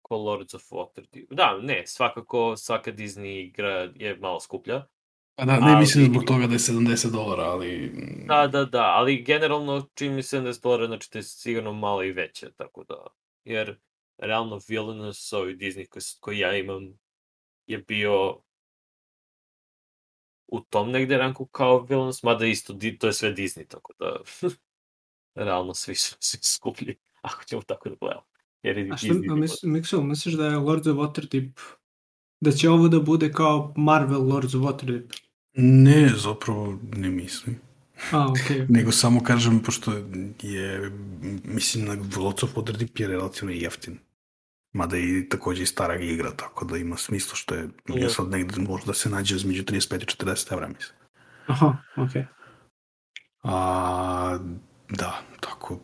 ko 0.03 0.16
Lords 0.16 0.55
of 0.55 0.62
Waterdeep. 0.71 1.27
Da, 1.31 1.59
ne, 1.62 1.87
svakako 1.87 2.57
svaka 2.57 2.93
Disney 2.93 3.47
igra 3.47 3.93
je 3.95 4.16
malo 4.16 4.41
skuplja. 4.41 4.87
Pa 5.35 5.45
da, 5.45 5.61
ne 5.61 5.73
Ali- 5.73 5.81
mislim 5.81 6.05
zbog 6.05 6.25
toga 6.25 6.47
da 6.47 6.53
je 6.53 6.59
70 6.59 7.11
dolara, 7.12 7.43
ali... 7.43 7.93
Da, 8.27 8.47
da, 8.47 8.64
da, 8.64 8.83
ali 8.83 9.23
generalno 9.23 9.89
čim 9.95 10.16
je 10.16 10.23
70 10.23 10.62
dolara, 10.62 10.87
znači 10.87 11.11
to 11.11 11.19
je 11.19 11.23
sigurno 11.23 11.73
malo 11.73 12.03
i 12.03 12.12
veće, 12.12 12.53
tako 12.57 12.85
da, 12.85 13.07
jer 13.45 13.79
realno 14.19 14.61
Villainous, 14.69 15.33
ovaj 15.33 15.53
Disney 15.53 15.89
koji, 15.89 16.03
koji 16.21 16.39
ja 16.39 16.57
imam, 16.57 16.99
je 17.66 17.79
bio 17.79 18.43
u 20.47 20.61
tom 20.61 20.91
negde 20.91 21.19
ranku 21.19 21.47
kao 21.47 21.81
Villainous, 21.81 22.23
mada 22.23 22.47
isto, 22.47 22.75
to 22.99 23.07
je 23.07 23.12
sve 23.12 23.35
Disney, 23.35 23.66
tako 23.69 23.93
da, 23.99 24.21
realno 25.39 25.74
svi 25.74 25.95
su 25.95 26.16
svi 26.20 26.39
skuplji, 26.43 26.97
ako 27.22 27.45
ćemo 27.45 27.62
tako 27.62 27.89
da 27.89 27.95
gledamo. 28.01 28.22
Jer 28.62 28.78
je 28.78 28.91
A 28.93 28.97
što, 28.97 29.07
a 29.07 29.14
bio- 29.14 29.36
mis, 29.36 29.51
misliš 30.03 30.34
da 30.34 30.47
je 30.47 30.57
Lords 30.57 30.86
of 30.86 30.97
Waterdeep, 30.97 31.51
da 32.41 32.53
će 32.53 32.70
ovo 32.70 32.89
da 32.89 33.01
bude 33.01 33.32
kao 33.32 33.74
Marvel 33.76 34.28
Lords 34.28 34.55
of 34.55 34.62
Waterdeep? 34.62 35.20
Ne, 35.55 36.09
zapravo 36.16 36.78
ne 36.93 37.09
mislim. 37.09 37.61
A, 38.12 38.26
okej. 38.32 38.66
Nego 38.68 38.93
samo 38.93 39.22
kažem, 39.22 39.62
pošto 39.62 39.93
je, 40.43 40.91
mislim, 41.45 41.84
na 41.84 41.97
Lords 42.16 42.43
of 42.43 42.55
Waterdeep 42.55 43.01
je 43.01 43.09
relativno 43.09 43.53
jeftin. 43.53 43.99
Mada 44.72 44.97
je 44.97 45.18
i 45.18 45.28
takođe 45.28 45.62
i 45.62 45.66
stara 45.66 45.97
igra, 45.97 46.30
tako 46.30 46.64
da 46.64 46.76
ima 46.76 46.97
smisla 46.97 47.34
što 47.34 47.55
je, 47.55 47.68
je 47.89 48.03
Je. 48.03 48.11
sad 48.11 48.28
negde 48.28 48.61
možda 48.61 48.95
se 48.95 49.11
nađe 49.11 49.36
između 49.36 49.62
35 49.62 50.03
i 50.03 50.24
40 50.26 50.53
evra, 50.53 50.68
mislim. 50.68 50.99
Aha, 51.47 51.76
okej. 51.97 52.24
A, 53.43 54.39
da, 54.91 55.20
tako, 55.41 55.78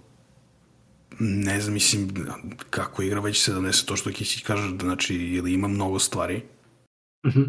ne 1.20 1.60
znam, 1.60 1.74
mislim, 1.74 2.26
kako 2.70 3.02
igra 3.02 3.20
već 3.20 3.42
se 3.42 3.52
donese 3.52 3.86
to 3.86 3.96
što 3.96 4.12
Kisić 4.12 4.42
kaže, 4.42 4.70
da 4.70 4.84
znači, 4.84 5.14
ili 5.14 5.52
ima 5.52 5.68
mnogo 5.68 5.98
stvari, 5.98 6.42
Mhm. 7.26 7.42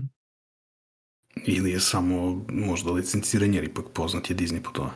ili 1.38 1.72
je 1.72 1.80
samo 1.80 2.46
možda 2.50 2.92
licenciranje, 2.92 3.56
jer 3.56 3.64
ipak 3.64 3.86
poznat 3.94 4.30
je 4.30 4.36
Disney 4.36 4.62
po 4.62 4.72
tome. 4.72 4.92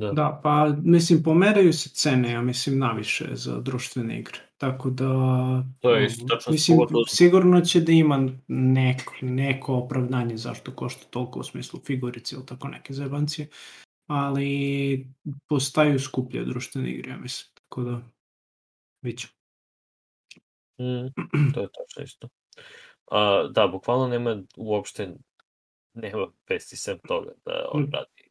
Da. 0.00 0.12
Da, 0.12 0.40
pa 0.42 0.54
mislim 0.82 1.22
pomeraju 1.22 1.72
se 1.72 1.88
cene, 1.88 2.30
ja 2.30 2.42
mislim 2.42 2.78
naviše 2.78 3.28
za 3.32 3.60
društvene 3.60 4.20
igre. 4.20 4.38
Tako 4.56 4.90
da 4.90 5.04
To 5.80 5.90
je 5.90 6.06
isto 6.06 6.26
tačno 6.26 6.52
mislim 6.52 6.78
pogotovo- 6.78 7.06
sigurno 7.08 7.60
će 7.60 7.80
da 7.80 7.92
ima 7.92 8.28
neko, 8.48 9.14
neko 9.22 9.74
opravdanje 9.74 10.36
zašto 10.36 10.72
košta 10.72 11.04
toliko 11.04 11.40
u 11.40 11.44
smislu 11.44 11.80
figurice 11.80 12.36
ili 12.36 12.46
tako 12.46 12.68
neke 12.68 12.92
zajebancije, 12.92 13.48
ali 14.10 15.06
postaju 15.48 15.98
skuplje 16.00 16.44
društvene 16.44 16.90
igre, 16.90 17.10
ja 17.10 17.18
mislim. 17.18 17.50
Tako 17.54 17.82
da 17.82 18.00
viću. 19.02 19.28
Mm, 20.80 21.06
to 21.54 21.60
je 21.60 21.68
tačno 21.78 22.02
isto. 22.04 22.28
A, 23.10 23.48
da, 23.54 23.66
bukvalno 23.66 24.08
nema 24.08 24.42
uopšte 24.56 25.14
nema 25.94 26.26
vesti 26.48 26.76
sem 26.76 26.98
toga 26.98 27.30
da 27.44 27.68
on 27.72 27.82
Mm. 27.82 27.90
radi 27.92 28.30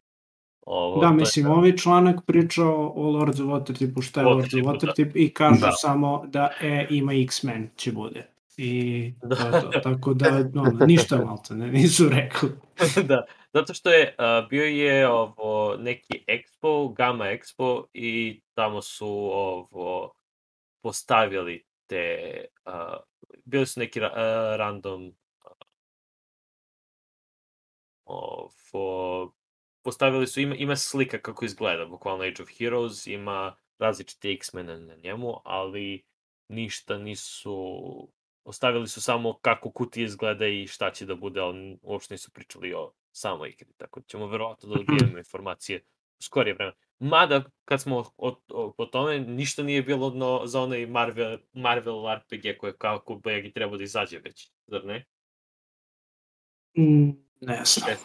ovo. 0.66 1.00
Da, 1.00 1.10
mislim, 1.10 1.44
da. 1.44 1.52
ovaj 1.52 1.76
članak 1.76 2.26
priča 2.26 2.64
o 2.66 3.10
Lords 3.10 3.40
of 3.40 3.46
Waterdeepu, 3.46 4.02
šta 4.02 4.20
je 4.20 4.26
Lords 4.26 4.54
of 4.54 4.60
da. 4.60 4.70
Waterdeep 4.70 5.10
i 5.14 5.34
kažu 5.34 5.60
Da. 5.60 5.72
samo 5.72 6.26
da 6.26 6.50
e, 6.60 6.86
ima 6.90 7.12
X-Men 7.14 7.70
će 7.76 7.92
bude. 7.92 8.26
I 8.62 9.14
Da. 9.22 9.60
to 9.60 9.70
to. 9.70 9.80
Tako 9.80 10.14
da, 10.14 10.28
ono, 10.56 10.86
ništa 10.86 11.24
malta, 11.24 11.54
ne, 11.54 11.66
nisu 11.72 12.08
rekli. 12.08 12.50
da, 13.08 13.24
zato 13.52 13.74
što 13.74 13.90
je 13.90 14.14
a, 14.18 14.46
bio 14.50 14.64
je 14.64 15.08
ovo 15.08 15.76
neki 15.76 16.24
expo, 16.28 16.94
Gamma 16.94 17.24
Expo 17.24 17.84
i 17.92 18.40
tamo 18.54 18.82
su 18.82 19.08
ovo 19.32 20.12
postavili 20.82 21.64
te 21.86 22.44
a, 22.64 22.96
bili 23.44 23.66
su 23.66 23.80
neki 23.80 24.00
ra, 24.00 24.12
a, 24.14 24.56
random 24.56 25.12
a, 25.44 25.48
ovo, 28.04 29.32
postavili 29.82 30.26
su, 30.26 30.40
ima, 30.40 30.54
ima 30.54 30.76
slika 30.76 31.18
kako 31.18 31.44
izgleda, 31.44 31.86
bukvalno 31.86 32.24
Age 32.24 32.42
of 32.42 32.48
Heroes, 32.58 33.06
ima 33.06 33.56
različite 33.78 34.32
X-mene 34.32 34.78
na 34.78 34.94
njemu, 34.94 35.34
ali 35.44 36.04
ništa 36.48 36.98
nisu, 36.98 38.08
ostavili 38.44 38.88
su 38.88 39.02
samo 39.02 39.38
kako 39.38 39.70
kutija 39.70 40.04
izgleda 40.04 40.46
i 40.46 40.66
šta 40.66 40.90
će 40.90 41.06
da 41.06 41.14
bude, 41.14 41.40
ali 41.40 41.78
uopšte 41.82 42.14
nisu 42.14 42.30
pričali 42.30 42.74
o 42.74 42.92
samoj 43.12 43.48
igri, 43.48 43.72
tako 43.76 44.00
da 44.00 44.06
ćemo 44.06 44.26
verovatno 44.26 44.68
da 44.68 44.74
dobijemo 44.74 45.18
informacije 45.18 45.80
u 46.20 46.22
skorije 46.22 46.54
vreme. 46.54 46.72
Mada, 46.98 47.42
kad 47.64 47.80
smo 47.80 48.04
o, 48.16 48.40
o, 48.48 48.72
po 48.76 48.86
tome, 48.86 49.18
ništa 49.18 49.62
nije 49.62 49.82
bilo 49.82 50.10
no, 50.10 50.46
za 50.46 50.60
onaj 50.60 50.86
Marvel, 50.86 51.38
Marvel 51.52 52.14
RPG 52.14 52.58
koji 52.58 52.70
je 52.70 52.76
kako 52.78 53.14
Begi 53.14 53.52
trebao 53.52 53.76
da 53.76 53.84
izađe 53.84 54.18
već, 54.18 54.50
zar 54.66 54.84
ne? 54.84 55.06
Mm, 56.78 57.10
ne 57.40 57.62
znam. 57.64 57.96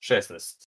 516. 0.00 0.68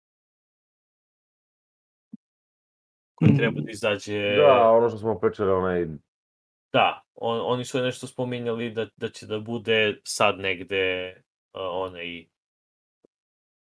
Koji 3.15 3.32
Mm. 3.32 3.38
treba 3.38 3.61
da 3.61 3.71
izađe... 3.71 4.36
Da, 4.36 4.71
ono 4.71 4.89
što 4.89 4.97
smo 4.97 5.19
pričali, 5.19 5.51
onaj... 5.51 5.88
Da, 6.76 7.03
on, 7.15 7.41
oni 7.45 7.65
su 7.65 7.82
nešto 7.82 8.07
spominjali 8.07 8.69
da, 8.69 8.88
da 8.95 9.09
će 9.09 9.26
da 9.26 9.39
bude 9.39 10.01
sad 10.03 10.39
negde 10.39 11.13
uh, 11.53 11.61
onaj 11.61 12.26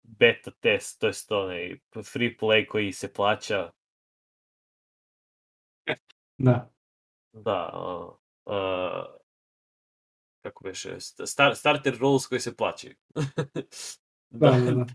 beta 0.03 0.51
test, 0.51 0.99
to 0.99 1.07
jest 1.07 1.31
onaj 1.31 1.79
free 2.13 2.35
play 2.39 2.67
koji 2.67 2.93
se 2.93 3.13
plaća. 3.13 3.71
Da. 6.37 6.71
Da, 7.33 7.71
uh, 7.73 8.15
uh, 8.45 9.15
kako 10.41 10.63
beše, 10.63 10.99
star, 10.99 11.55
starter 11.55 11.97
rules 11.99 12.27
koji 12.27 12.39
se 12.39 12.55
plaćaju. 12.55 12.95
Da, 14.35 14.51
da, 14.51 14.71
da. 14.71 14.85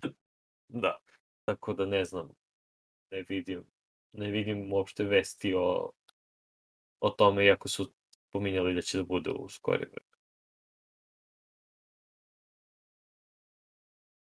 da, 0.83 0.99
tako 1.45 1.73
da 1.73 1.87
ne 1.87 2.05
znam, 2.05 2.29
ne 3.11 3.25
vidim, 3.29 3.65
ne 4.13 4.31
vidim 4.31 4.73
uopšte 4.73 5.05
vesti 5.05 5.55
o, 5.55 5.91
o 7.01 7.11
tome, 7.11 7.47
iako 7.47 7.69
su 7.69 7.93
pominjali 8.33 8.75
da 8.75 8.83
će 8.83 8.99
da 8.99 9.05
bude 9.05 9.31
u 9.31 9.49
skorije 9.49 9.89
vreme. 9.89 10.09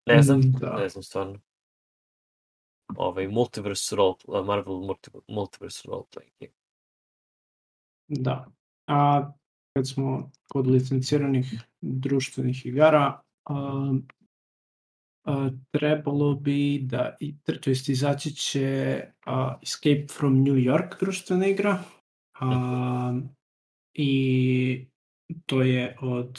Ne 0.06 0.22
znam, 0.22 0.40
da. 0.60 0.76
ne 0.76 0.88
znam 0.88 1.02
stvarno. 1.02 1.40
Ovaj, 2.96 3.28
Multiverse 3.28 3.96
Role, 3.96 4.16
Marvel 4.44 4.74
multi- 4.74 5.20
Multiverse 5.28 5.88
Role 5.88 6.04
Playing 6.10 6.32
Game. 6.40 6.52
Da. 8.08 8.46
A 8.86 9.32
kad 9.76 9.88
smo 9.88 10.30
kod 10.48 10.66
licenciranih 10.66 11.46
društvenih 11.80 12.66
igara, 12.66 13.22
a, 13.44 13.94
a, 15.24 15.50
trebalo 15.70 16.34
bi 16.34 16.80
da, 16.82 17.16
to 17.62 17.70
jest 17.70 17.88
izaći 17.88 18.34
će 18.34 19.00
a, 19.26 19.58
Escape 19.62 20.06
from 20.18 20.42
New 20.42 20.54
York 20.54 21.00
društvena 21.00 21.46
igra. 21.46 21.84
A, 22.40 23.14
I 23.94 24.86
to 25.46 25.62
je 25.62 25.96
od 26.00 26.38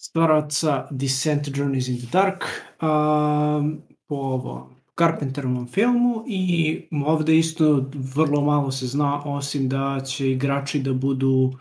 stvaraoca 0.00 0.88
Descent 0.90 1.48
Journeys 1.48 1.88
in 1.88 1.98
the 1.98 2.08
Dark 2.12 2.44
a, 2.80 3.62
po 4.08 4.14
ovom 4.14 4.80
Carpenterovom 4.98 5.66
filmu 5.66 6.24
i 6.28 6.82
ovde 7.06 7.38
isto 7.38 7.90
vrlo 8.14 8.40
malo 8.40 8.70
se 8.70 8.86
zna 8.86 9.22
osim 9.24 9.68
da 9.68 10.00
će 10.06 10.30
igrači 10.30 10.80
da 10.80 10.92
budu 10.92 11.52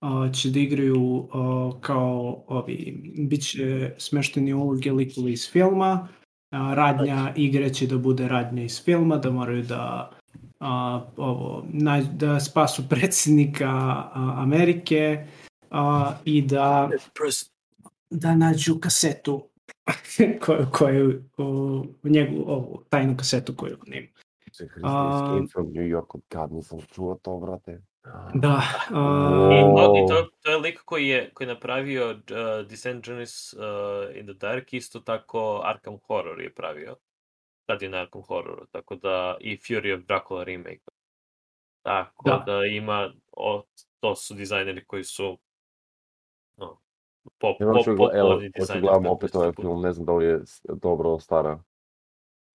a, 0.00 0.32
će 0.32 0.50
da 0.50 0.60
igraju 0.60 1.28
a, 1.32 1.70
kao 1.80 2.44
ovi, 2.48 3.02
bit 3.28 3.42
će 3.50 3.94
smešteni 3.98 4.52
uloge 4.52 4.92
likova 4.92 5.30
iz 5.30 5.50
filma, 5.50 6.08
a, 6.50 6.74
radnja 6.74 7.32
igre 7.36 7.74
će 7.74 7.86
da 7.86 7.98
bude 7.98 8.28
radnja 8.28 8.62
iz 8.62 8.84
filma, 8.84 9.16
da 9.16 9.30
moraju 9.30 9.62
da 9.62 10.15
a, 10.60 11.04
ovo, 11.16 11.64
naj, 11.68 12.02
da 12.02 12.40
spasu 12.40 12.88
predsjednika 12.88 13.68
a, 13.68 14.34
Amerike 14.36 15.26
a, 15.70 16.12
i 16.24 16.42
da 16.42 16.90
da 18.10 18.34
nađu 18.34 18.78
kasetu 18.80 19.48
koju, 20.44 20.66
koju 20.72 21.22
u, 21.38 21.84
njegu, 22.02 22.44
ovu 22.46 22.82
tajnu 22.90 23.16
kasetu 23.16 23.54
koju 23.56 23.76
on 23.86 23.94
ima. 23.94 24.06
A- 24.82 25.46
from 25.52 25.72
New 25.72 25.84
York, 25.84 26.14
od 26.14 26.22
kad 26.28 26.52
nisam 26.52 26.78
čuo 26.94 27.14
to, 27.22 27.36
brate. 27.36 27.82
Da. 28.34 28.62
I, 28.90 28.94
A, 28.94 29.74
to, 29.76 29.94
i 29.96 30.08
to, 30.08 30.30
to 30.42 30.50
je 30.50 30.56
lik 30.56 30.80
koji 30.84 31.08
je, 31.08 31.30
koji 31.34 31.48
je 31.48 31.54
napravio 31.54 32.10
uh, 32.10 32.68
Descent 32.68 33.04
Journeys 33.04 33.54
uh, 33.56 34.16
in 34.16 34.26
the 34.26 34.34
Dark, 34.34 34.72
isto 34.72 35.00
tako 35.00 35.62
Arkham 35.64 35.98
Horror 36.06 36.40
je 36.40 36.54
pravio. 36.54 36.96
Sad 37.66 37.82
je 37.82 37.88
na 37.88 37.98
Arkham 37.98 38.22
Horroru, 38.22 38.66
tako 38.66 38.94
da 38.96 39.36
i 39.40 39.56
Fury 39.56 39.98
of 39.98 40.04
Dracula 40.04 40.44
remake. 40.44 40.80
Tako 41.82 42.28
Da. 42.30 42.42
da, 42.46 42.64
ima, 42.64 43.12
o, 43.32 43.62
to 44.00 44.16
su 44.16 44.34
dizajneri 44.34 44.84
koji 44.84 45.04
su 45.04 45.38
no, 46.56 46.80
pop, 47.38 47.56
pop, 47.58 47.84
pop, 47.98 48.10
evo, 48.14 48.40
dizajneri. 48.54 48.80
gledam 48.80 49.02
tako 49.02 49.14
opet 49.14 49.26
isto 49.26 49.38
ovaj 49.38 49.52
bude. 49.52 49.62
film, 49.62 49.82
ne 49.82 49.92
znam 49.92 50.06
da 50.06 50.12
li 50.12 50.24
je 50.24 50.40
dobro 50.68 51.18
stara. 51.20 51.62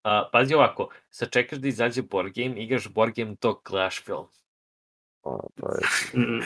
A, 0.03 0.29
pazi 0.31 0.53
ovako, 0.55 0.89
sad 1.09 1.29
čekaš 1.31 1.59
da 1.59 1.67
izađe 1.67 2.01
board 2.01 2.33
game, 2.35 2.63
igraš 2.63 2.88
board 2.89 3.13
game 3.15 3.35
dok 3.41 3.69
gledaš 3.69 4.03
film. 4.03 4.27
A, 5.23 5.38
to 5.55 5.67
je, 5.67 5.79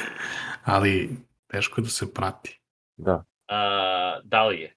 Ali 0.75 1.09
teško 1.47 1.81
je 1.81 1.83
da 1.83 1.89
se 1.89 2.13
prati. 2.13 2.59
da. 2.97 3.23
A, 3.47 4.19
da 4.23 4.43
li 4.45 4.59
je? 4.61 4.75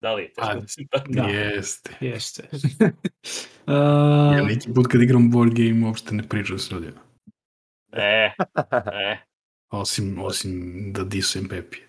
Da 0.00 0.14
li 0.14 0.22
je? 0.22 0.32
Teško 0.32 0.50
A, 0.50 0.54
da 0.60 0.68
se 0.68 0.82
prati? 0.90 1.12
Da. 1.12 1.22
Jeste. 1.22 1.94
jeste. 2.00 2.42
A, 3.66 3.74
Ja 4.36 4.44
neki 4.44 4.72
put 4.74 4.86
kad 4.86 5.02
igram 5.02 5.30
board 5.30 5.52
game 5.54 5.86
uopšte 5.86 6.14
ne 6.14 6.28
pričam 6.28 6.58
s 6.58 6.70
ljudima. 6.70 7.00
E, 7.92 8.32
e. 8.92 9.18
Osim, 9.70 10.18
osim 10.22 10.52
da 10.92 11.04
disujem 11.04 11.48
Pepije. 11.48 11.88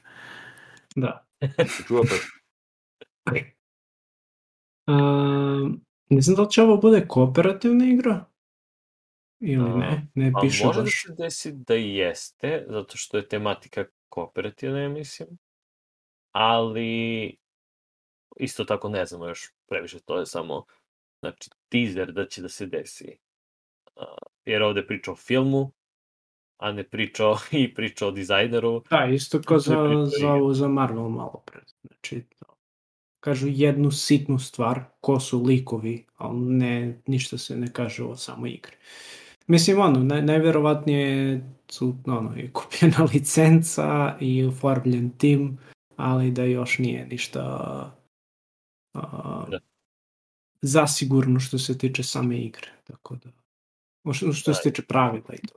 da. 0.95 1.25
Čuo 1.87 2.03
to? 2.03 2.15
A, 4.87 4.93
ne 6.09 6.21
znam 6.21 6.35
da 6.35 6.41
li 6.41 6.51
će 6.51 6.61
ovo 6.61 6.77
bude 6.77 7.07
kooperativna 7.07 7.85
igra 7.85 8.25
ili 9.39 9.79
ne, 9.79 10.07
ne 10.15 10.31
Pa 10.31 10.39
piše 10.39 10.65
može 10.65 10.79
da 10.79 10.83
baš. 10.83 11.03
se 11.05 11.13
desi 11.17 11.51
da 11.53 11.73
jeste, 11.73 12.65
zato 12.69 12.97
što 12.97 13.17
je 13.17 13.27
tematika 13.27 13.85
kooperativna, 14.09 14.79
ja 14.79 14.89
mislim. 14.89 15.29
Ali 16.31 17.37
isto 18.39 18.65
tako 18.65 18.89
ne 18.89 19.05
znamo 19.05 19.27
još 19.27 19.51
previše, 19.67 19.99
to 19.99 20.19
je 20.19 20.25
samo 20.25 20.65
znači, 21.21 21.49
teaser 21.69 22.11
da 22.11 22.25
će 22.25 22.41
da 22.41 22.49
se 22.49 22.65
desi. 22.65 23.17
A, 23.95 24.05
jer 24.45 24.63
ovde 24.63 24.87
priča 24.87 25.11
o 25.11 25.15
filmu, 25.15 25.71
a 26.57 26.71
ne 26.71 26.83
priča 26.83 27.27
o, 27.27 27.37
i 27.51 27.73
priča 27.73 28.07
o 28.07 28.11
dizajneru. 28.11 28.83
Da, 28.89 29.05
isto 29.05 29.41
kao 29.41 29.59
za, 29.59 29.75
priča 29.85 30.19
za, 30.19 30.33
ovo, 30.33 30.53
za 30.53 30.67
Marvel 30.67 31.09
malo 31.09 31.43
pre. 31.45 31.61
Znači, 31.81 32.23
to. 32.39 32.55
kažu 33.19 33.47
jednu 33.47 33.91
sitnu 33.91 34.39
stvar, 34.39 34.83
ko 35.01 35.19
su 35.19 35.43
likovi, 35.43 36.05
ali 36.17 36.39
ne, 36.39 37.01
ništa 37.07 37.37
se 37.37 37.55
ne 37.55 37.73
kaže 37.73 38.03
o 38.03 38.15
samoj 38.15 38.49
igri. 38.49 38.75
Mislim, 39.47 39.79
ono, 39.79 40.03
naj, 40.03 40.21
najverovatnije 40.21 41.41
su, 41.67 41.95
ono, 42.05 42.35
je 42.35 42.51
kupljena 42.53 43.07
licenca 43.13 44.17
i 44.19 44.45
oformljen 44.45 45.09
tim, 45.09 45.57
ali 45.95 46.31
da 46.31 46.43
još 46.43 46.77
nije 46.77 47.05
ništa 47.05 47.98
a, 48.99 49.45
Da. 49.49 49.59
zasigurno 50.61 51.39
što 51.39 51.57
se 51.59 51.77
tiče 51.77 52.03
same 52.03 52.37
igre. 52.37 52.71
Tako 52.83 53.15
da, 53.15 53.29
što, 54.13 54.33
što 54.33 54.53
se 54.53 54.61
Da. 54.65 54.69
tiče 54.71 54.87
pravila 54.87 55.33
i 55.33 55.47
to. 55.47 55.55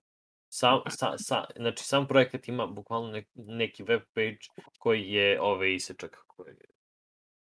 Sam, 0.48 0.80
sa, 0.88 1.18
sa, 1.18 1.44
znači, 1.56 1.84
sam 1.84 2.08
projekat 2.08 2.48
ima 2.48 2.66
bukvalno 2.66 3.10
nek, 3.10 3.28
neki 3.34 3.82
web 3.82 4.02
page 4.14 4.38
koji 4.78 5.10
je 5.10 5.40
ove 5.40 5.74
isečak 5.74 6.24
koji 6.26 6.54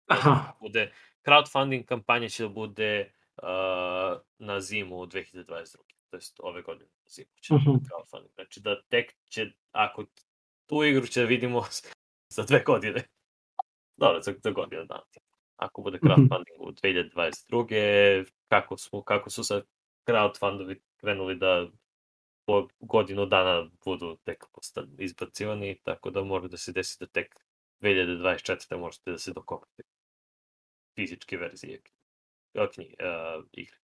Aha, 0.07 0.53
bude 0.61 0.93
crowdfunding 1.25 1.85
kampanja 1.85 2.29
će 2.29 2.43
da 2.43 2.49
bude 2.49 3.11
uh, 3.37 3.43
na 4.37 4.61
zimu 4.61 4.95
2022. 4.95 5.77
To 6.09 6.17
jest 6.17 6.39
ove 6.39 6.61
godine 6.61 6.89
na 6.95 7.09
zimu 7.09 7.29
će 7.41 7.53
da 7.53 7.59
bude 7.59 7.71
Mhm. 7.71 7.85
crowdfunding. 7.85 8.33
Znači 8.33 8.59
da 8.59 8.81
tek 8.81 9.13
će, 9.25 9.51
ako 9.71 10.05
tu 10.65 10.83
igru 10.83 11.07
će 11.07 11.21
da 11.21 11.25
vidimo 11.27 11.63
za 12.35 12.43
dve 12.43 12.63
godine. 12.63 13.03
Dobro, 13.97 14.21
za, 14.21 14.33
za 14.43 14.51
godinu 14.51 14.85
dana. 14.85 15.03
Ako 15.55 15.81
bude 15.81 15.99
crowdfunding 15.99 16.59
u 16.59 16.71
2022. 16.71 18.25
Kako, 18.47 18.77
smo, 18.77 19.03
kako 19.03 19.29
su 19.29 19.43
sad 19.43 19.63
crowdfundovi 20.07 20.79
krenuli 20.97 21.35
da 21.35 21.67
po 22.45 22.67
godinu 22.79 23.25
dana 23.25 23.69
budu 23.85 24.17
tek 24.23 24.43
izbacivani, 24.97 25.79
tako 25.83 26.09
da 26.09 26.23
može 26.23 26.47
da 26.47 26.57
se 26.57 26.71
desi 26.71 26.97
da 26.99 27.05
tek 27.05 27.35
2024. 27.81 28.77
možete 28.77 29.11
da 29.11 29.17
se 29.17 29.33
dokopate 29.33 29.83
fizičke 30.95 31.37
verzije 31.37 31.81
knjige, 32.73 32.95
uh, 32.99 33.45
igre. 33.51 33.77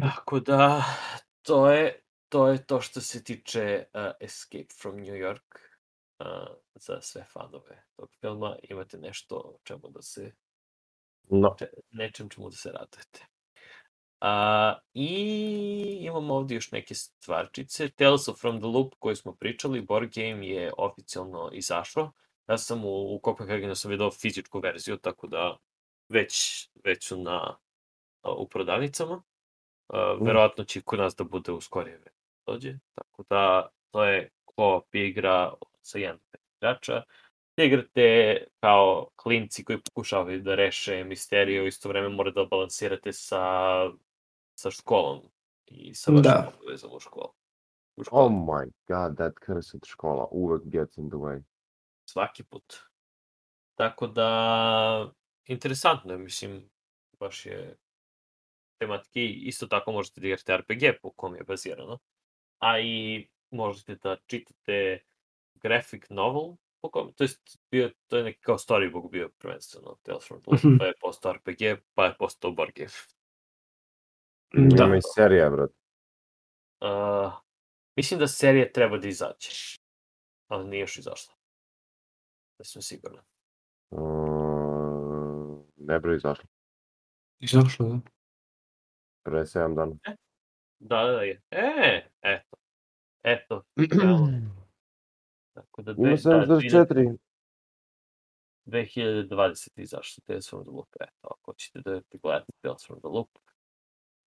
Tako 0.00 0.40
da, 0.40 0.84
to 1.42 1.70
je, 1.70 2.02
to 2.28 2.48
je 2.48 2.66
to 2.66 2.80
što 2.80 3.00
se 3.00 3.24
tiče 3.24 3.84
uh, 3.94 4.00
Escape 4.20 4.74
from 4.82 4.96
New 4.96 5.14
York. 5.14 5.58
Uh, 6.20 6.56
za 6.80 7.00
sve 7.00 7.24
fanove 7.24 7.84
tog 7.96 8.10
filma 8.20 8.56
imate 8.62 8.98
nešto 8.98 9.58
čemu 9.64 9.88
da 9.90 10.02
se 10.02 10.32
No. 11.30 11.54
če- 11.58 11.70
nečem 11.90 12.28
čemu 12.28 12.50
da 12.50 12.56
se 12.56 12.72
radujete. 12.72 13.26
A, 14.20 14.78
I 14.94 15.98
imamo 16.00 16.34
ovdje 16.34 16.54
još 16.54 16.70
neke 16.72 16.94
stvarčice. 16.94 17.88
Tales 17.88 18.28
of 18.28 18.40
from 18.40 18.58
the 18.58 18.66
Loop 18.66 18.94
koji 18.98 19.16
smo 19.16 19.34
pričali, 19.34 19.80
board 19.82 20.10
game 20.14 20.48
je 20.48 20.72
oficijalno 20.78 21.50
izašao. 21.52 22.12
Ja 22.48 22.58
sam 22.58 22.84
u, 22.84 22.88
u 23.16 23.20
Copenhagenu 23.24 23.74
sam 23.74 23.90
vidio 23.90 24.10
fizičku 24.10 24.60
verziju, 24.60 24.96
tako 24.96 25.26
da 25.26 25.56
već, 26.08 26.34
već 26.84 27.08
su 27.08 27.16
na, 27.22 27.58
a, 28.22 28.32
u 28.32 28.48
prodavnicama. 28.48 29.22
A, 29.88 30.12
verovatno 30.20 30.64
će 30.64 30.82
kod 30.82 30.98
nas 30.98 31.14
da 31.16 31.24
bude 31.24 31.52
u 31.52 31.60
skorije 31.60 32.02
dođe. 32.46 32.74
Tako 32.94 33.24
da 33.30 33.68
to 33.90 34.04
je 34.04 34.30
co-op 34.56 34.94
igra 34.94 35.52
sa 35.82 35.98
do 35.98 36.18
pet 36.30 36.40
igrača 36.62 37.02
da 37.56 37.64
igrate 37.64 38.36
kao 38.60 39.08
klinci 39.16 39.64
koji 39.64 39.80
pokušavaju 39.82 40.42
da 40.42 40.54
reše 40.54 41.04
misteriju, 41.04 41.66
isto 41.66 41.88
vreme 41.88 42.08
morate 42.08 42.34
da 42.40 42.44
balansirate 42.44 43.12
sa, 43.12 43.42
sa 44.54 44.70
školom 44.70 45.20
i 45.66 45.94
sa 45.94 46.10
vašim 46.10 46.22
Da. 46.22 46.52
obavezama 46.60 46.94
u 46.94 47.00
školu. 47.00 47.32
U 47.96 48.04
školi. 48.04 48.24
Oh 48.24 48.32
my 48.32 48.70
god, 48.88 49.16
that 49.16 49.32
cursed 49.46 49.80
škola 49.86 50.28
uvek 50.30 50.62
gets 50.64 50.96
in 50.96 51.08
the 51.08 51.16
way. 51.18 51.42
Svaki 52.10 52.44
put. 52.44 52.74
Tako 53.74 54.06
da, 54.06 55.12
interesantno 55.44 56.12
je, 56.12 56.18
mislim, 56.18 56.70
baš 57.20 57.46
je 57.46 57.76
tematski, 58.80 59.24
isto 59.26 59.66
tako 59.66 59.92
možete 59.92 60.20
da 60.20 60.26
igrate 60.26 60.56
RPG 60.56 61.00
po 61.02 61.10
kom 61.10 61.36
je 61.36 61.44
bazirano, 61.44 61.98
a 62.58 62.78
i 62.80 63.26
možete 63.50 63.94
da 63.94 64.16
čitate 64.26 65.00
graphic 65.62 66.10
novel 66.10 66.56
po 66.80 66.90
kom, 66.90 67.12
to 67.12 67.24
jest 67.24 67.58
bio, 67.70 67.90
to 68.06 68.16
je 68.16 68.24
neki 68.24 68.40
kao 68.40 68.58
storybook 68.58 69.10
bio 69.10 69.28
prvenstveno, 69.38 69.96
Tales 70.02 70.26
from 70.26 70.40
the 70.40 70.50
Loop, 70.50 70.64
Mhm. 70.64 70.78
pa 70.78 70.84
je 70.84 70.92
postao 71.00 71.32
RPG, 71.32 71.62
pa 71.94 72.04
je 72.06 72.14
postao 72.18 72.50
board 72.52 72.72
game. 72.76 72.90
Da. 74.76 74.84
Ima 74.84 74.96
i 74.96 75.00
serija, 75.14 75.50
brat. 75.50 75.70
Uh, 76.80 77.32
mislim 77.96 78.20
da 78.20 78.26
serija 78.28 78.72
treba 78.72 78.98
da 78.98 79.08
izađe, 79.08 79.50
ali 80.48 80.68
nije 80.68 80.80
još 80.80 80.98
izašla. 80.98 81.34
Da 82.58 82.64
sam 82.64 82.82
siguran. 82.82 83.24
Uh, 83.90 85.64
ne 85.76 85.98
bre 85.98 86.16
izašlo. 86.16 86.44
Izašlo, 87.40 87.86
da. 87.86 88.00
Pre 89.24 89.40
7 89.40 89.74
dana. 89.74 89.94
Da, 90.78 91.04
da, 91.04 91.22
je. 91.22 91.42
E, 91.50 92.08
eto. 92.22 92.56
Eto. 93.22 93.64
Tako 95.62 95.82
da, 95.82 95.90
Ima 95.90 95.98
dve, 95.98 96.46
da 96.46 96.54
74. 96.54 97.16
2020 98.66 99.70
izašlo 99.76 100.22
Tales 100.26 100.48
from 100.48 100.62
the 100.62 100.70
Loop. 100.70 100.88
Eto, 101.00 101.28
ako 101.40 101.54
ćete 101.54 101.80
da 101.80 102.00
te 102.00 102.18
gledate 102.18 102.52
Tales 102.60 102.86
from 102.86 102.98
the 103.00 103.08
Loop, 103.08 103.28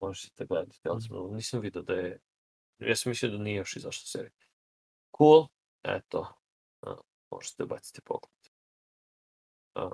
možete 0.02 0.46
gledati 0.46 0.82
Tales 0.82 1.08
from 1.08 1.18
the 1.18 1.22
Loop. 1.22 1.34
Nisam 1.34 1.60
vidio 1.62 1.82
da 1.82 1.94
je... 1.94 2.20
Ja 2.80 2.96
sam 2.96 3.10
mislio 3.10 3.32
da 3.32 3.38
nije 3.38 3.56
još 3.56 3.76
izašla 3.76 4.06
serija. 4.06 4.32
Cool. 5.18 5.48
Eto. 5.84 6.34
A, 6.82 6.96
možete 7.32 7.66
baciti 7.66 8.02
pogled. 8.02 8.42
A, 9.76 9.90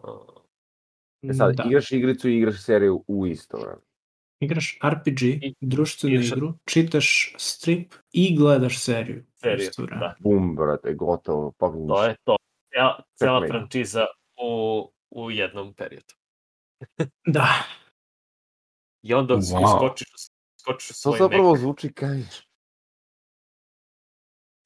E 1.22 1.34
sad, 1.34 1.55
Da. 1.55 1.64
igraš 1.68 1.91
igricu 1.91 2.30
i 2.30 2.38
igraš 2.38 2.64
seriju 2.64 3.03
u 3.07 3.27
isto 3.27 3.57
vreme. 3.57 3.81
Igraš 4.39 4.80
RPG, 4.84 5.22
I- 5.23 5.53
društvenu 5.61 6.15
igraš- 6.15 6.31
igru, 6.31 6.53
čitaš 6.65 7.35
strip 7.38 7.93
i 8.11 8.35
gledaš 8.35 8.80
seriju. 8.80 9.23
seriju, 9.34 9.69
da. 9.89 10.15
Bum, 10.19 10.55
brate, 10.55 10.93
gotovo. 10.93 11.51
Fucking 11.51 11.88
To 11.88 12.03
je 12.03 12.15
to. 12.23 12.35
Cela, 12.69 13.03
cela 13.15 13.47
frančiza 13.47 14.05
u, 14.38 14.81
u 15.11 15.31
jednom 15.31 15.73
periodu. 15.73 16.14
Da. 17.27 17.47
I 19.03 19.14
onda 19.14 19.35
Wow. 19.35 19.77
skočiš, 19.77 20.07
skočiš 20.57 20.89
u 20.89 20.93
To 20.93 20.95
svoj 20.95 21.18
zapravo 21.19 21.51
mek. 21.51 21.59
zvuči 21.61 21.93
kaj. 21.93 22.22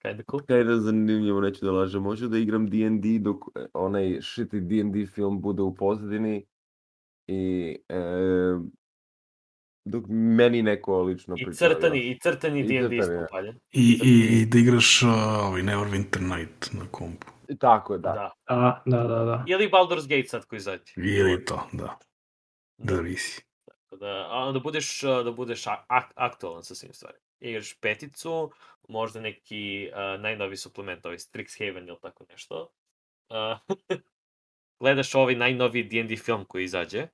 Kinda 0.02 0.24
cool. 0.24 0.42
Kaj 0.42 0.64
da 0.64 0.78
zanimljivo, 0.78 1.42
neću 1.42 1.66
da 1.66 1.72
lažem. 1.72 2.04
Hoću 2.04 2.28
da 2.28 2.38
igram 2.38 2.70
D&D 2.70 3.20
dok 3.20 3.38
e, 3.56 3.66
onaj 3.74 4.04
shitty 4.04 4.60
D&D 4.62 5.06
film 5.06 5.42
bude 5.42 5.62
u 5.62 5.76
pozadini 5.76 6.46
i 7.28 7.42
e, 7.90 7.96
dok 9.86 10.04
meni 10.10 10.62
neko 10.62 11.02
lično 11.02 11.36
I 11.38 11.46
priča. 11.46 11.58
crtani, 11.58 12.00
i 12.00 12.20
crtani 12.20 12.60
I 12.60 12.64
D&D 12.64 12.80
crtani, 12.82 12.96
ja. 12.98 13.04
ispopaljen. 13.22 13.60
I, 13.72 14.00
i, 14.04 14.42
i 14.42 14.46
da 14.46 14.58
igraš 14.58 15.04
uh, 15.04 15.10
ovaj 15.40 15.62
Neverwinter 15.62 16.38
Night 16.38 16.74
na 16.74 16.86
kompu. 16.92 17.28
Tako 17.60 17.94
je, 17.94 18.00
da. 18.00 18.14
Da. 18.14 18.32
Da, 18.50 18.82
da, 18.86 19.04
da, 19.08 19.24
da. 19.26 19.44
Ili 19.48 19.70
Baldur's 19.70 20.08
Gate 20.10 20.28
sad 20.28 20.46
koji 20.46 20.58
izađe. 20.58 20.94
Ili 20.96 21.46
to, 21.46 21.68
da. 21.74 22.00
Da. 22.78 22.96
Zavisi. 22.96 23.46
Tako 23.66 23.96
Da, 23.98 24.28
a 24.32 24.52
da 24.52 24.60
budeš, 24.60 25.04
a, 25.04 25.24
da 25.24 25.32
budeš 25.32 25.64
ak- 25.66 25.86
ak- 25.90 26.12
aktualan 26.16 26.64
sa 26.64 26.76
svim 26.76 26.94
stvarima. 26.94 27.20
Igraš 27.40 27.74
peticu, 27.80 28.52
možda 28.90 29.22
neki 29.22 29.90
uh, 29.92 30.22
najnovi 30.22 30.58
suplement, 30.58 31.06
ovaj 31.06 31.18
Strixhaven 31.18 31.88
ili 31.88 31.98
tako 32.02 32.26
nešto. 32.30 32.70
Uh, 33.30 33.76
gledaš 34.80 35.16
ovaj 35.16 35.36
najnoviji 35.36 35.84
D&D 35.84 36.16
film 36.18 36.46
koji 36.46 36.64
izađe. 36.64 37.08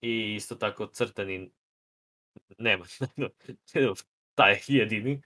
I 0.00 0.34
isto 0.34 0.54
tako 0.54 0.86
crtani 0.86 1.50
nema, 2.58 2.84
taj 4.34 4.60
jedini. 4.66 5.22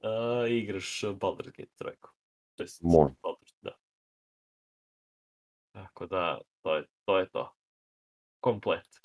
Uh, 0.00 0.50
igraš 0.50 1.00
Baldur's 1.02 1.50
Gate 1.56 1.72
trojku. 1.76 2.10
To 2.54 2.62
jest, 2.62 2.82
Može. 2.82 3.14
Baldur's, 3.22 3.54
da. 3.60 3.78
Tako 5.72 6.06
da, 6.06 6.40
to 6.62 6.76
je 6.76 6.86
to. 7.04 7.18
Je 7.18 7.30
to. 7.30 7.54
Komplet. 8.40 9.04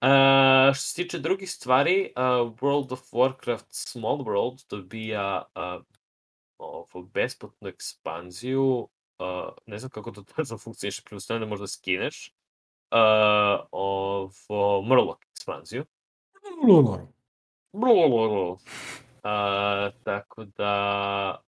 Uh, 0.00 0.74
što 0.74 0.80
se 0.86 0.94
tiče 0.94 1.18
drugih 1.18 1.50
stvari, 1.50 2.12
uh, 2.16 2.22
World 2.60 2.92
of 2.92 3.12
Warcraft 3.12 3.66
Small 3.68 4.16
World 4.16 4.68
dobija 4.70 5.42
uh, 5.54 5.82
ovu 6.58 7.06
besplatnu 7.14 7.68
ekspanziju, 7.68 8.88
uh, 9.18 9.48
ne 9.66 9.78
znam 9.78 9.90
kako 9.90 10.10
to 10.10 10.22
tačno 10.36 10.58
funkcioniše, 10.58 11.02
pretpostavljam 11.02 11.40
da 11.40 11.46
možda 11.46 11.66
skineš, 11.66 12.35
uh, 12.90 13.66
ovo 13.70 14.82
Murloc 14.82 15.18
ekspanziju. 15.30 15.84
Uh, 18.52 18.58
tako 20.04 20.44
da 20.44 21.42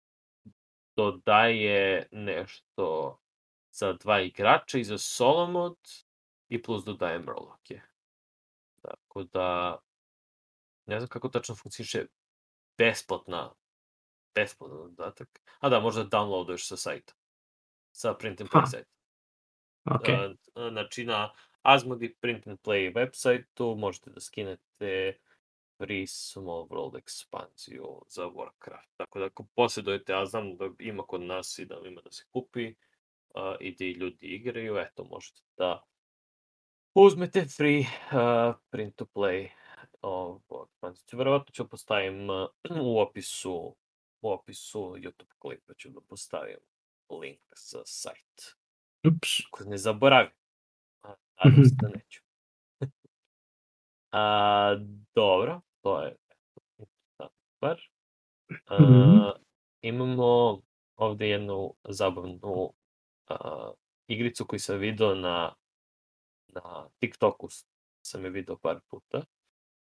dodaje 0.96 2.08
nešto 2.12 3.18
za 3.72 3.94
dva 3.94 4.22
igrača 4.22 4.78
i 4.78 4.84
za 4.84 4.98
solo 4.98 5.48
mod 5.48 5.78
i 6.50 6.62
plus 6.62 6.84
dodaje 6.84 7.20
Murloc-je. 7.20 7.84
Tako 8.82 9.24
da 9.24 9.78
ne 10.86 11.00
znam 11.00 11.08
kako 11.08 11.30
tačno 11.30 11.56
funkcioniše 11.56 12.06
besplatna 12.78 13.54
besplatan 14.36 14.78
dodatak. 14.78 15.42
A 15.60 15.70
da, 15.70 15.80
možda 15.80 16.06
downloaduješ 16.06 16.68
sa 16.68 16.78
sajta. 16.78 17.14
Sa 17.92 18.14
print 18.14 18.42
and 18.42 18.50
play 18.50 18.66
sajta. 18.70 18.97
Ok. 19.96 20.10
A, 20.10 20.70
Znači, 20.70 21.06
na, 21.06 21.34
Asmodee 21.62 22.14
Print 22.22 22.48
and 22.48 22.60
Play 22.60 22.94
websajtu 22.94 23.76
možete 23.78 24.10
da 24.10 24.20
skinete 24.20 25.18
free 25.78 26.08
Small 26.08 26.68
World 26.70 26.98
ekspanziju 26.98 28.02
za 28.08 28.26
Warcraft. 28.26 28.90
Tako 28.98 29.20
da 29.20 29.26
ako 29.26 29.46
posjedujete, 29.56 30.14
a 30.14 30.26
znam 30.26 30.58
da 30.58 30.70
ima 30.80 31.04
kod 31.04 31.22
nas 31.22 31.60
i 31.60 31.66
da 31.66 31.76
ima 31.86 32.02
da 32.02 32.12
se 32.12 32.24
kupi 32.34 32.68
uh, 32.68 33.56
i 33.60 33.76
da 33.76 34.00
ljudi 34.00 34.28
igraju, 34.28 34.78
eto 34.78 35.04
možete 35.04 35.42
da 35.58 35.84
uzmete 36.94 37.46
free 37.58 37.80
uh, 37.80 38.56
print 38.70 38.96
to 38.96 39.06
play 39.06 39.50
ovu 40.02 40.42
ekspanziju. 40.66 41.18
Verovatno 41.18 41.52
ću 41.52 41.70
postavim 41.70 42.30
uh, 42.30 42.48
u 42.82 43.00
opisu 43.00 43.76
u 44.22 44.32
opisu 44.32 44.80
YouTube 44.80 45.34
klipa 45.40 45.74
ću 45.74 45.90
da 45.90 46.02
postavim 46.02 46.60
link 47.10 47.42
za 47.56 47.82
sajt. 47.86 48.58
Ups. 49.04 49.30
Ako 49.46 49.64
ne 49.64 49.78
zaboravim. 49.78 50.32
Nadam 51.44 51.64
se 51.66 51.76
da 51.76 51.88
neću. 51.88 52.22
A, 54.12 54.76
dobro, 55.16 55.62
to 55.82 56.02
je 56.02 56.16
stvar. 57.56 57.82
A, 58.66 58.82
Mhm. 58.82 59.44
imamo 59.82 60.62
ovde 60.96 61.30
jednu 61.30 61.74
zabavnu 61.84 62.74
a, 63.28 63.72
igricu 64.08 64.46
koju 64.46 64.60
sam 64.60 64.78
video 64.78 65.16
na, 65.16 65.54
na 66.48 66.90
TikToku, 67.00 67.48
sam 68.02 68.24
je 68.24 68.30
video 68.30 68.58
par 68.58 68.80
puta. 68.88 69.22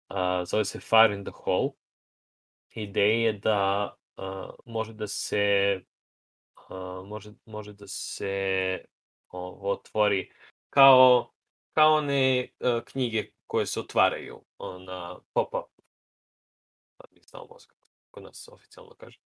A, 0.08 0.44
zove 0.44 0.64
se 0.64 0.80
Fire 0.80 1.14
in 1.14 1.24
the 1.24 1.32
Hole. 1.34 1.70
Ideja 2.70 3.26
je 3.26 3.32
da 3.32 3.94
a, 4.16 4.50
može 4.66 4.92
da 4.94 5.06
se 5.06 5.80
a, 6.68 6.74
može, 7.06 7.32
može 7.46 7.72
da 7.72 7.86
se 7.88 8.84
o, 9.30 9.70
otvori 9.70 10.30
kao 10.70 11.30
kao 11.74 11.92
one 11.94 12.48
uh, 12.60 12.84
knjige 12.84 13.30
koje 13.46 13.66
se 13.66 13.80
otvaraju 13.80 14.44
na 14.86 15.18
pop-up. 15.32 15.66
Mi 17.10 17.22
samo 17.22 17.46
mozak, 17.50 17.74
kod 18.10 18.22
nas 18.22 18.48
oficijalno 18.48 18.94
kaže. 18.94 19.18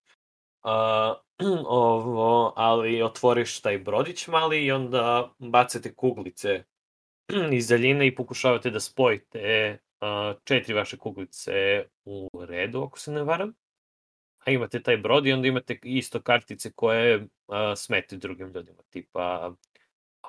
Uh, 0.63 1.17
ovo, 1.67 2.53
ali 2.57 3.03
otvoriš 3.03 3.61
taj 3.61 3.79
brodić 3.79 4.29
mali 4.29 4.65
i 4.65 4.73
onda 4.73 5.35
bacate 5.39 5.95
kuglice 5.95 6.65
iz 7.59 7.69
daljine 7.69 8.07
i 8.07 8.15
pokušavate 8.15 8.71
da 8.71 8.81
spojite 8.81 9.79
uh, 10.01 10.41
četiri 10.45 10.75
vaše 10.75 10.99
kuglice 10.99 11.85
u 12.05 12.29
redu, 12.49 12.83
ako 12.83 12.99
se 12.99 13.13
ne 13.13 13.23
varam. 13.23 13.55
A 14.39 14.51
imate 14.51 14.83
taj 14.83 14.97
brod 14.97 15.27
i 15.27 15.33
onda 15.33 15.49
imate 15.49 15.79
isto 15.83 16.23
kartice 16.23 16.73
koje 16.73 17.17
uh, 17.17 17.27
smetaju 17.77 18.19
drugim 18.19 18.47
ljudima. 18.47 18.83
Tipa, 18.91 19.53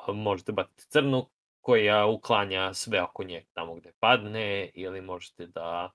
možete 0.07 0.51
baciti 0.51 0.87
crnu 0.89 1.29
koja 1.61 2.05
uklanja 2.05 2.73
sve 2.73 3.03
oko 3.03 3.23
nje 3.23 3.45
tamo 3.53 3.75
gde 3.75 3.91
padne 3.99 4.71
ili 4.73 5.01
možete 5.01 5.47
da 5.47 5.91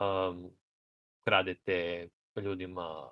um, 0.00 0.50
kradete 1.24 2.08
ljudima 2.36 3.10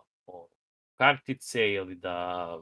kartice 0.98 1.72
ili 1.72 1.94
da 1.94 2.59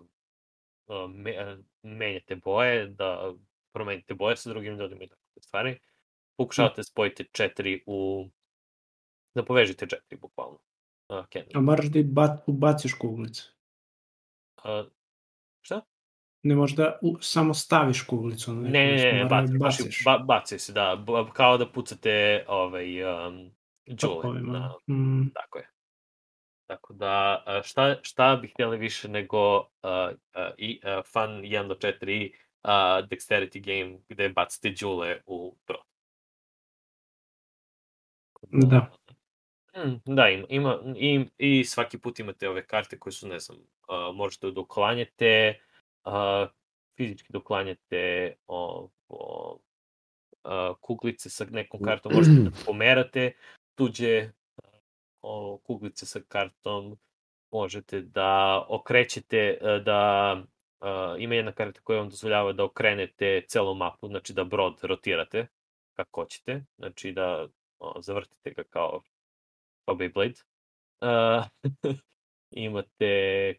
um, 0.87 1.13
me, 1.13 1.57
menjate 1.83 2.37
boje, 2.37 2.87
da 2.87 3.35
promenite 3.73 4.15
boje 4.15 4.37
sa 4.37 4.51
drugim 4.51 4.79
ljudima 4.79 5.05
i 5.05 5.09
takve 5.09 5.43
stvari. 5.43 5.79
Pokušavate 6.37 6.85
spojiti 6.85 7.29
četiri 7.33 7.83
u... 7.87 8.29
da 9.35 9.45
povežite 9.45 9.87
četiri, 9.87 10.19
bukvalno. 10.19 10.59
Uh, 11.09 11.25
A 11.55 11.61
moraš 11.61 11.87
da 11.87 11.99
i 11.99 12.05
ba, 12.05 12.39
ubaciš 12.47 12.95
kuglicu. 12.95 13.53
Uh? 14.65 14.96
Ne 16.47 16.55
možeš 16.55 16.77
da 16.77 16.99
u, 17.03 17.17
samo 17.21 17.55
staviš 17.55 18.03
kuglicu. 18.03 18.53
na 18.55 18.61
neku 18.61 18.73
Ne, 18.73 18.87
ne, 18.87 18.97
ne, 18.97 19.13
ne, 19.13 19.23
da 19.23 19.29
baci, 19.29 19.59
baš, 19.59 19.79
baciš. 19.79 20.03
ba, 20.05 20.19
baci 20.19 20.59
se, 20.59 20.73
da, 20.73 21.05
kao 21.33 21.59
da 21.59 21.73
pucate 21.73 22.45
ovaj, 22.49 23.05
um, 23.05 23.51
džule. 23.89 24.41
Na, 24.41 24.75
Mm, 24.89 25.31
tako 25.35 25.59
je. 25.59 25.71
Tako 26.67 26.95
da, 26.95 27.45
šta, 27.65 27.97
šta 28.03 28.37
bi 28.37 28.49
htjeli 28.49 28.79
više 28.79 29.09
nego 29.09 29.59
uh, 29.59 29.65
uh, 29.83 30.15
i, 30.59 30.81
uh, 30.85 31.05
fun 31.13 31.31
1 31.31 31.69
do 31.69 31.75
4 31.75 32.31
uh, 32.31 32.71
dexterity 33.09 33.61
game 33.61 33.99
gde 34.09 34.29
bacite 34.29 34.69
džule 34.69 35.21
u 35.27 35.57
brod. 35.67 35.81
Da. 38.51 38.91
Mm, 39.77 40.15
da, 40.15 40.29
ima, 40.29 40.47
ima 40.49 40.79
i, 40.97 41.27
i 41.39 41.65
svaki 41.65 41.99
put 41.99 42.19
imate 42.19 42.49
ove 42.49 42.67
karte 42.67 42.99
koje 42.99 43.13
su, 43.13 43.29
ne 43.29 43.39
znam, 43.39 43.59
uh, 43.59 44.17
možete 44.17 44.51
da 44.51 44.61
uklanjate, 44.61 45.61
uh, 46.07 46.49
fizički 46.97 47.37
uklanjate 47.37 48.35
ovo, 48.47 48.91
uh, 50.45 50.77
kuglice 50.81 51.31
sa 51.31 51.45
nekom 51.51 51.81
kartom, 51.83 52.13
možete 52.15 52.41
da 52.41 52.51
pomerate 52.67 53.33
tuđe 53.75 54.31
o, 55.23 55.59
kuglice 55.65 56.07
sa 56.07 56.21
kartom, 56.29 56.99
možete 57.51 58.01
da 58.01 58.65
okrećete, 58.69 59.59
da 59.85 60.33
uh, 60.81 61.23
ima 61.23 61.35
jedna 61.35 61.53
karta 61.53 61.81
koja 61.81 61.99
vam 61.99 62.09
dozvoljava 62.09 62.53
da 62.53 62.65
okrenete 62.65 63.45
celu 63.49 63.75
mapu, 63.75 64.09
znači 64.09 64.33
da 64.33 64.45
brod 64.45 64.79
rotirate 64.83 65.47
kako 65.95 66.21
hoćete, 66.21 66.65
znači 66.79 67.13
da 67.13 67.47
o, 67.79 68.03
zavrtite 68.03 68.51
ga 68.51 68.63
kao 68.65 69.03
kao 69.87 69.95
Beyblade. 69.95 70.43
Uh, 71.01 71.45
imate 72.51 73.55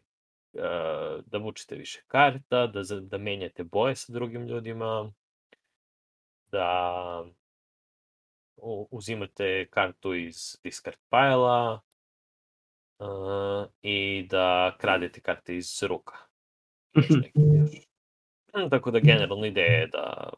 da 1.26 1.38
vučete 1.38 1.74
više 1.74 2.02
karta, 2.06 2.66
da, 2.66 2.82
da 3.00 3.18
menjate 3.18 3.64
boje 3.64 3.96
sa 3.96 4.12
drugim 4.12 4.46
ljudima, 4.46 5.12
da 6.50 7.24
uzimate 8.90 9.68
kartu 9.70 10.14
iz 10.14 10.58
discard 10.62 10.96
pile 11.10 11.78
uh, 12.98 13.66
i 13.82 14.26
da 14.30 14.76
kradete 14.78 15.20
karte 15.20 15.56
iz 15.56 15.82
ruka. 15.82 16.14
Još 16.94 17.10
još. 17.10 17.88
Mm, 18.54 18.70
Tako 18.70 18.90
da 18.90 18.98
generalno 18.98 19.46
ideja 19.46 19.80
je 19.80 19.86
da 19.86 20.30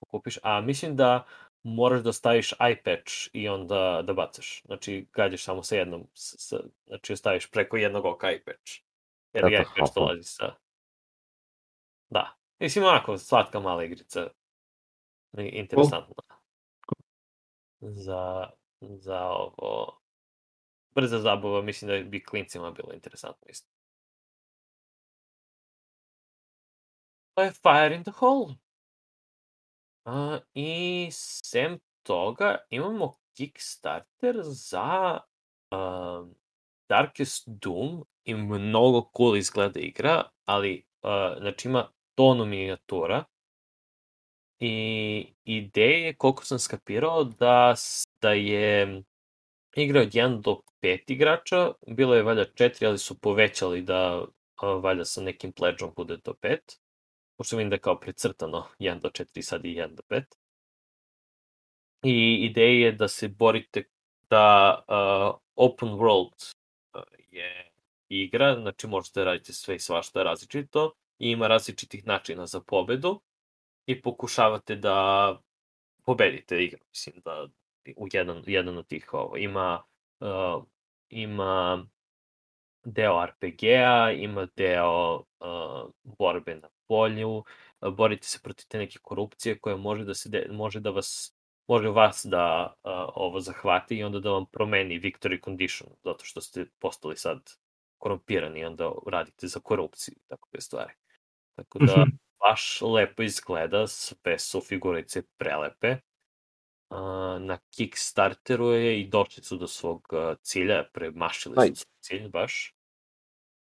pokupiš, 0.00 0.38
a 0.42 0.60
mislim 0.60 0.96
da 0.96 1.26
moraš 1.62 2.02
da 2.02 2.12
staviš 2.12 2.52
eye 2.52 2.82
patch 2.84 3.12
i 3.32 3.48
onda 3.48 4.02
da 4.06 4.12
bacaš. 4.12 4.62
Znači, 4.64 5.06
gađaš 5.12 5.44
samo 5.44 5.62
sa 5.62 5.76
jednom, 5.76 6.06
s, 6.14 6.34
s, 6.38 6.52
znači 6.86 7.16
staviš 7.16 7.50
preko 7.50 7.76
jednog 7.76 8.04
oka 8.04 8.26
eye 8.26 8.44
patch. 8.44 8.89
Jer 9.32 9.42
patch 9.42 9.78
hapa. 9.78 9.92
dolazi 9.94 10.22
sa... 10.24 10.56
Da. 12.10 12.36
Mislim, 12.58 12.84
onako, 12.84 13.18
slatka 13.18 13.60
mala 13.60 13.84
igrica. 13.84 14.28
Interesantna. 15.38 16.24
Za, 17.80 18.50
za 18.80 19.20
ovo... 19.28 20.00
Brza 20.94 21.18
zabava, 21.18 21.62
mislim 21.62 21.88
da 21.88 22.08
bi 22.08 22.24
klincima 22.24 22.70
bilo 22.70 22.92
interesantno 22.92 23.46
isto. 23.48 23.70
To 27.34 27.42
je 27.42 27.50
Fire 27.50 27.94
in 27.96 28.04
the 28.04 28.10
Hole. 28.10 28.54
A, 30.04 30.38
I 30.54 31.08
sem 31.12 31.78
toga 32.02 32.56
imamo 32.70 33.18
Kickstarter 33.36 34.36
za 34.42 35.20
um, 35.70 36.34
Darkest 36.90 37.44
Doom 37.46 38.04
i 38.24 38.34
mnogo 38.34 39.10
cool 39.16 39.36
izgleda 39.36 39.80
igra, 39.80 40.22
ali 40.44 40.84
uh, 41.02 41.38
znači 41.40 41.68
ima 41.68 41.88
tonu 42.14 42.44
minijatura 42.44 43.24
i 44.58 45.34
ideja 45.44 46.06
je, 46.06 46.14
koliko 46.14 46.44
sam 46.44 46.58
skapirao, 46.58 47.24
da, 47.24 47.74
da 48.22 48.32
je 48.32 49.02
igra 49.76 50.00
od 50.00 50.08
1 50.08 50.40
do 50.40 50.60
5 50.82 51.00
igrača, 51.06 51.72
bilo 51.86 52.14
je 52.14 52.22
valjda 52.22 52.44
4, 52.44 52.86
ali 52.86 52.98
su 52.98 53.20
povećali 53.20 53.82
da 53.82 54.22
uh, 54.22 54.28
valjda 54.82 55.04
sa 55.04 55.22
nekim 55.22 55.52
pledžom 55.52 55.92
bude 55.96 56.16
do 56.16 56.32
5 56.42 56.58
pošto 57.40 57.56
vidim 57.56 57.70
da 57.70 57.76
je 57.76 57.80
kao 57.80 58.00
precrtano 58.00 58.66
1 58.78 59.00
do 59.00 59.08
4, 59.08 59.42
sad 59.42 59.64
i 59.64 59.74
1 59.74 59.94
do 59.94 60.02
5. 60.08 60.24
I 62.02 62.34
ideja 62.34 62.86
je 62.86 62.92
da 62.92 63.08
se 63.08 63.28
borite 63.28 63.84
da 64.30 64.74
uh, 64.88 65.40
open 65.54 65.88
world 65.88 66.52
je 67.40 67.70
igra, 68.08 68.60
znači 68.60 68.86
možete 68.86 69.24
raditi 69.24 69.52
sve 69.52 69.76
i 69.76 69.78
svašta 69.78 70.22
različito 70.22 70.92
i 71.18 71.30
ima 71.30 71.46
različitih 71.46 72.06
načina 72.06 72.46
za 72.46 72.60
pobedu 72.60 73.20
i 73.86 74.02
pokušavate 74.02 74.76
da 74.76 75.38
pobedite 76.04 76.64
igru, 76.64 76.80
mislim 76.88 77.22
da 77.24 77.48
u 77.96 78.06
jedan, 78.12 78.42
jedan 78.46 78.78
od 78.78 78.86
tih 78.86 79.14
ovo, 79.14 79.36
ima 79.36 79.82
uh, 80.20 80.64
ima 81.08 81.86
deo 82.84 83.26
RPG-a, 83.26 84.12
ima 84.12 84.46
deo 84.56 85.16
uh, 85.16 85.90
borbe 86.02 86.54
na 86.54 86.68
polju, 86.88 87.36
uh, 87.36 87.44
borite 87.94 88.26
se 88.26 88.38
protiv 88.42 88.66
te 88.68 88.78
neke 88.78 88.98
korupcije 89.02 89.58
koja 89.58 89.76
može 89.76 90.04
da 90.04 90.14
se 90.14 90.28
de, 90.28 90.46
može 90.50 90.80
da 90.80 90.90
vas 90.90 91.36
može 91.70 91.88
vas 91.88 92.26
da 92.28 92.74
uh, 92.84 92.90
ovo 93.14 93.40
zahvati 93.40 93.96
i 93.96 94.02
onda 94.04 94.20
da 94.20 94.30
vam 94.30 94.46
promeni 94.46 95.00
victory 95.00 95.44
condition, 95.44 95.88
zato 96.04 96.24
što 96.24 96.40
ste 96.40 96.66
postali 96.78 97.16
sad 97.16 97.50
korumpirani 97.98 98.60
i 98.60 98.64
onda 98.64 98.92
radite 99.06 99.46
za 99.46 99.60
korupciju 99.60 100.14
i 100.16 100.28
tako 100.28 100.48
te 100.52 100.60
stvari. 100.60 100.92
Tako 101.56 101.78
da, 101.78 101.92
Mhm. 101.96 102.10
baš 102.40 102.80
lepo 102.80 103.22
izgleda, 103.22 103.86
sve 103.86 104.38
su 104.38 104.60
figurice 104.60 105.22
prelepe. 105.38 105.96
Uh, 106.90 106.96
na 107.40 107.58
Kickstarteru 107.76 108.66
je 108.66 109.00
i 109.00 109.08
došli 109.08 109.42
su 109.44 109.56
do 109.56 109.66
svog 109.66 110.08
cilja, 110.42 110.84
premašili 110.92 111.54
Aj. 111.58 111.68
su 111.68 111.74
svoj 111.74 112.00
cilj 112.00 112.28
baš. 112.28 112.74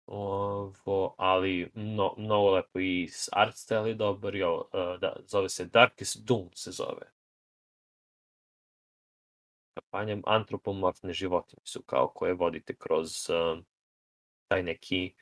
Ovo, 0.07 1.15
ali 1.19 1.71
no, 1.75 2.15
mnogo 2.19 2.51
lepo 2.51 2.79
i 2.79 3.09
s 3.09 3.29
art 3.33 3.55
style 3.55 3.85
je 3.87 3.95
dobar, 3.95 4.35
i 4.37 4.43
ovo, 4.43 4.59
uh, 4.73 5.01
da, 5.01 5.17
zove 5.27 5.49
se 5.49 5.65
Darkest 5.65 6.25
Doom 6.25 6.51
se 6.55 6.71
zove. 6.71 7.13
Kampanjam 9.75 10.23
antropomorfne 10.27 11.13
životinje 11.13 11.63
su 11.65 11.83
kao 11.83 12.09
koje 12.09 12.35
vodite 12.35 12.77
kroz 12.77 13.31
uh, 13.31 13.65
taj 14.49 14.63
neki 14.63 15.15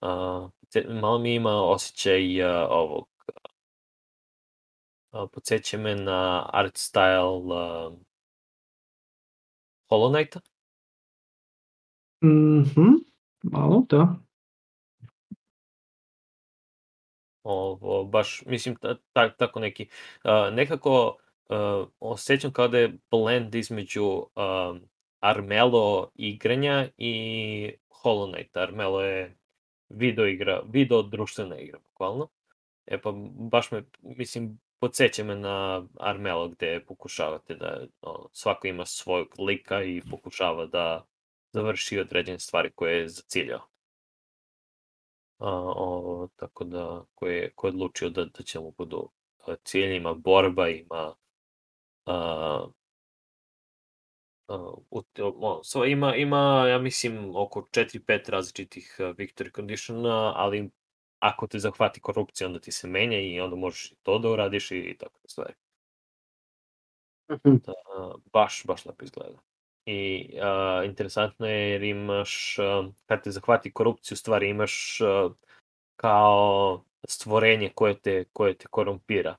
uh, 0.00 0.50
te- 0.72 0.86
malo 0.88 1.18
mi 1.18 1.34
ima 1.34 1.62
osjećaj 1.62 2.42
uh, 2.42 2.66
ovog 2.70 3.08
uh, 5.12 5.30
podsjeća 5.32 5.78
me 5.78 5.94
na 5.94 6.50
art 6.52 6.74
style 6.74 7.36
uh, 7.36 7.98
Hollow 9.90 10.12
Knighta. 10.14 10.40
Mhm, 12.24 12.88
malo, 13.42 13.86
da. 13.88 14.14
Ovo, 17.42 18.04
baš, 18.04 18.42
mislim, 18.46 18.76
ta, 18.76 18.96
ta, 19.12 19.36
tako 19.36 19.60
neki, 19.60 19.88
uh, 20.24 20.54
nekako 20.54 21.16
uh, 21.48 21.88
osjećam 22.00 22.52
kao 22.52 22.68
da 22.68 22.78
je 22.78 22.98
blend 23.10 23.54
između 23.54 24.04
um, 24.04 24.80
Armelo 25.20 26.10
igranja 26.14 26.88
i 26.96 27.72
Hollow 27.88 28.32
Knight. 28.32 28.56
Armelo 28.56 29.02
je 29.02 29.36
video 29.88 30.26
igra, 30.26 30.62
video 30.72 31.02
društvena 31.02 31.58
igra, 31.58 31.78
bukvalno. 31.78 32.28
E 32.86 33.00
pa, 33.00 33.12
baš 33.50 33.70
me, 33.70 33.84
mislim, 34.02 34.58
podsjeća 34.80 35.24
me 35.24 35.34
na 35.34 35.86
Armelo 36.00 36.48
gde 36.48 36.84
pokušavate 36.84 37.54
da 37.54 37.86
ono, 38.00 38.28
svako 38.32 38.66
ima 38.66 38.86
svojeg 38.86 39.28
lika 39.38 39.82
i 39.82 40.02
pokušava 40.10 40.66
da 40.66 41.06
završi 41.52 41.98
određene 41.98 42.38
stvari 42.38 42.70
koje 42.74 42.98
je 42.98 43.08
zaciljao. 43.08 43.60
A, 45.38 45.50
o, 45.76 46.28
tako 46.36 46.64
da, 46.64 47.04
ko 47.14 47.26
je, 47.26 47.52
ko 47.54 47.66
je 47.66 47.68
odlučio 47.68 48.10
da, 48.10 48.24
da 48.24 48.42
će 48.42 48.60
mu 48.60 48.70
budu 48.70 49.10
a, 49.46 49.56
cilj, 49.64 49.96
ima 49.96 50.14
borba, 50.14 50.68
ima 50.68 51.14
a, 52.08 52.66
a, 54.48 54.56
u, 54.90 55.02
o, 55.20 55.60
so, 55.64 55.84
ima, 55.84 56.14
ima, 56.16 56.66
ja 56.68 56.78
mislim, 56.78 57.36
oko 57.36 57.60
4-5 57.60 58.30
različitih 58.30 58.96
a, 58.98 59.02
victory 59.02 59.54
conditiona, 59.54 60.32
ali 60.36 60.70
ako 61.18 61.46
te 61.46 61.58
zahvati 61.58 62.00
korupcija, 62.00 62.46
onda 62.46 62.60
ti 62.60 62.72
se 62.72 62.88
menja 62.88 63.20
i 63.20 63.40
onda 63.40 63.56
možeš 63.56 63.92
i 63.92 63.96
to 64.02 64.18
da 64.18 64.28
uradiš 64.30 64.70
i, 64.70 64.78
i 64.78 64.96
tako 64.98 65.18
da 65.22 65.28
stvari. 65.28 65.54
Da, 67.44 67.72
baš, 68.32 68.62
baš 68.66 68.86
lepo 68.86 69.04
izgleda. 69.04 69.38
I 69.86 70.30
a, 70.42 70.82
interesantno 70.84 71.46
je 71.46 71.70
jer 71.70 71.82
imaš, 71.82 72.58
a, 72.58 72.88
kad 73.06 73.22
te 73.22 73.30
zahvati 73.30 73.72
korupciju, 73.72 74.16
stvari 74.16 74.48
imaš 74.48 75.00
a, 75.00 75.30
kao 75.96 76.84
stvorenje 77.08 77.70
koje 77.74 78.00
te, 78.00 78.24
koje 78.32 78.54
te 78.54 78.66
korumpira. 78.70 79.36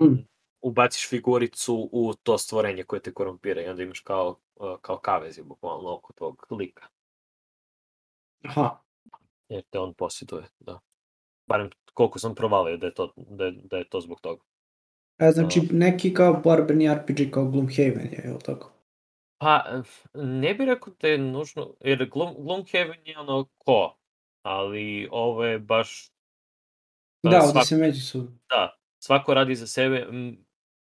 Mm. 0.00 0.30
Ubaciš 0.62 1.08
figuricu 1.08 1.88
u 1.92 2.14
to 2.22 2.38
stvorenje 2.38 2.82
koje 2.82 3.02
te 3.02 3.12
korumpira 3.14 3.62
i 3.62 3.68
onda 3.68 3.82
imaš 3.82 4.00
kao, 4.00 4.36
a, 4.60 4.76
kao 4.80 4.98
kavezi 4.98 5.42
bukvalno 5.42 5.94
oko 5.94 6.12
tog 6.12 6.46
lika. 6.50 6.86
Aha, 8.44 8.80
Jer 9.48 9.62
te 9.70 9.78
on 9.78 9.94
posjeduje, 9.94 10.44
da. 10.60 10.80
Barem 11.46 11.70
koliko 11.94 12.18
sam 12.18 12.34
provalio 12.34 12.76
da 12.76 12.86
je 12.86 12.94
to, 12.94 13.12
da 13.16 13.44
je, 13.44 13.52
da 13.52 13.76
je 13.76 13.88
to 13.88 14.00
zbog 14.00 14.20
toga. 14.20 14.44
e, 15.18 15.30
znači 15.30 15.60
neki 15.72 16.14
kao 16.14 16.40
borbeni 16.44 16.94
RPG 16.94 17.30
kao 17.30 17.44
Gloomhaven 17.44 18.08
je, 18.12 18.22
je 18.24 18.32
li 18.32 18.40
tako? 18.44 18.72
Pa, 19.38 19.82
ne 20.14 20.54
bih 20.54 20.66
rekao 20.66 20.92
da 21.00 21.08
je 21.08 21.18
nužno, 21.18 21.74
jer 21.80 22.08
Gloom, 22.10 22.34
Gloomhaven 22.38 23.06
je 23.06 23.18
ono 23.18 23.48
ko, 23.58 23.98
ali 24.42 25.08
ovo 25.10 25.44
je 25.44 25.58
baš... 25.58 26.12
Da, 27.22 27.38
ovde 27.38 27.52
svako, 27.52 27.66
se 27.66 27.76
međusobno. 27.76 28.38
da, 28.48 28.78
svako 28.98 29.34
radi 29.34 29.54
za 29.54 29.66
sebe. 29.66 30.06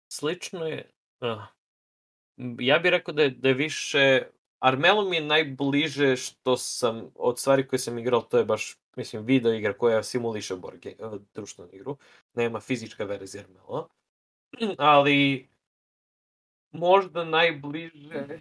Slično 0.08 0.68
je, 0.68 0.90
uh, 1.22 1.44
ja 2.60 2.80
bih 2.80 2.92
rekao 2.92 3.14
da 3.14 3.22
je, 3.22 3.30
da 3.30 3.48
je 3.48 3.54
više, 3.54 4.22
Armelo 4.60 5.10
mi 5.10 5.16
je 5.16 5.22
najbliže 5.22 6.16
što 6.16 6.58
sam, 6.58 7.12
od 7.16 7.40
stvari 7.40 7.68
koje 7.68 7.80
sam 7.80 7.98
igrao, 7.98 8.22
to 8.22 8.38
je 8.38 8.46
baš, 8.46 8.76
mislim, 8.96 9.26
video 9.26 9.54
igra 9.54 9.74
koja 9.74 10.04
simuliše 10.04 10.56
board 10.56 10.80
game, 10.80 11.20
društvenu 11.34 11.70
igru, 11.74 11.98
nema 12.34 12.60
fizička 12.60 13.04
verzija 13.04 13.44
Armelo, 13.44 13.88
ali 14.78 15.48
možda 16.72 17.24
najbliže 17.24 18.40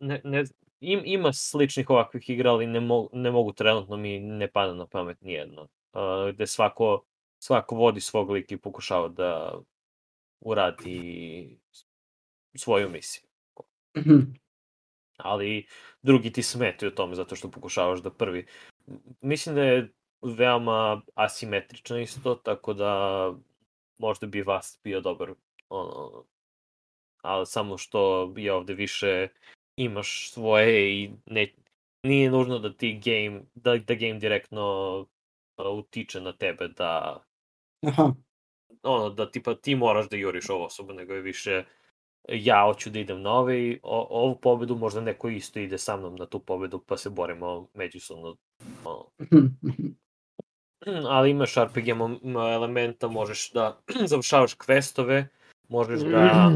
ne, 0.00 0.20
ne, 0.24 0.44
im, 0.80 1.02
ima 1.04 1.32
sličnih 1.32 1.90
ovakvih 1.90 2.30
igra, 2.30 2.50
ali 2.50 2.66
ne, 2.66 2.80
mo, 2.80 3.08
ne 3.12 3.30
mogu 3.30 3.52
trenutno 3.52 3.96
mi 3.96 4.18
ne 4.20 4.50
pada 4.50 4.74
na 4.74 4.86
pamet 4.86 5.20
nijedno. 5.20 5.62
Uh, 5.62 6.34
gde 6.34 6.46
svako, 6.46 7.04
svako 7.38 7.76
vodi 7.76 8.00
svog 8.00 8.30
lika 8.30 8.54
i 8.54 8.58
pokušava 8.58 9.08
da 9.08 9.58
uradi 10.40 11.58
svoju 12.54 12.88
misiju. 12.88 13.22
Mhm. 13.96 14.18
Ali 15.16 15.66
drugi 16.02 16.32
ti 16.32 16.42
smetaju 16.42 16.92
u 16.92 16.94
tome 16.94 17.14
zato 17.14 17.36
što 17.36 17.50
pokušavaš 17.50 18.00
da 18.00 18.10
prvi... 18.10 18.46
Mislim 19.20 19.54
da 19.54 19.62
je 19.62 19.92
veoma 20.22 21.02
asimetrično 21.14 21.98
isto, 21.98 22.34
tako 22.34 22.74
da 22.74 23.32
možda 23.98 24.26
bi 24.26 24.42
vas 24.42 24.80
bio 24.84 25.00
dobar 25.00 25.30
ono, 25.68 26.24
ali 27.22 27.46
samo 27.46 27.78
što 27.78 28.32
je 28.36 28.52
ovde 28.52 28.74
više 28.74 29.28
imaš 29.76 30.30
svoje 30.30 31.02
i 31.02 31.10
ne, 31.26 31.54
nije 32.02 32.30
nužno 32.30 32.58
da 32.58 32.72
ti 32.72 33.00
game, 33.04 33.42
da, 33.54 33.78
da 33.78 33.94
game 33.94 34.18
direktno 34.18 34.98
uh, 35.56 35.78
utiče 35.78 36.20
na 36.20 36.32
tebe 36.32 36.68
da 36.68 37.22
Aha, 37.86 38.12
ono, 38.82 39.10
da 39.10 39.30
tipa 39.30 39.54
ti 39.54 39.74
moraš 39.74 40.08
da 40.08 40.16
juriš 40.16 40.50
ovu 40.50 40.64
osobu, 40.64 40.92
nego 40.92 41.14
je 41.14 41.20
više 41.20 41.64
ja 42.28 42.64
hoću 42.64 42.90
da 42.90 42.98
idem 42.98 43.22
na 43.22 43.32
ove 43.32 43.60
i 43.62 43.80
o, 43.82 44.06
ovu 44.10 44.40
pobedu 44.40 44.76
možda 44.76 45.00
neko 45.00 45.28
isto 45.28 45.58
ide 45.58 45.78
sa 45.78 45.96
mnom 45.96 46.16
na 46.16 46.26
tu 46.26 46.40
pobedu 46.40 46.82
pa 46.86 46.96
se 46.96 47.10
borimo 47.10 47.68
međusobno 47.74 48.36
ono, 48.84 49.04
ali 51.14 51.30
imaš 51.30 51.54
RPG 51.54 51.88
elementa, 52.54 53.08
možeš 53.08 53.52
da 53.52 53.80
završavaš 54.10 54.56
questove, 54.56 55.26
možeš 55.68 56.00
da 56.00 56.50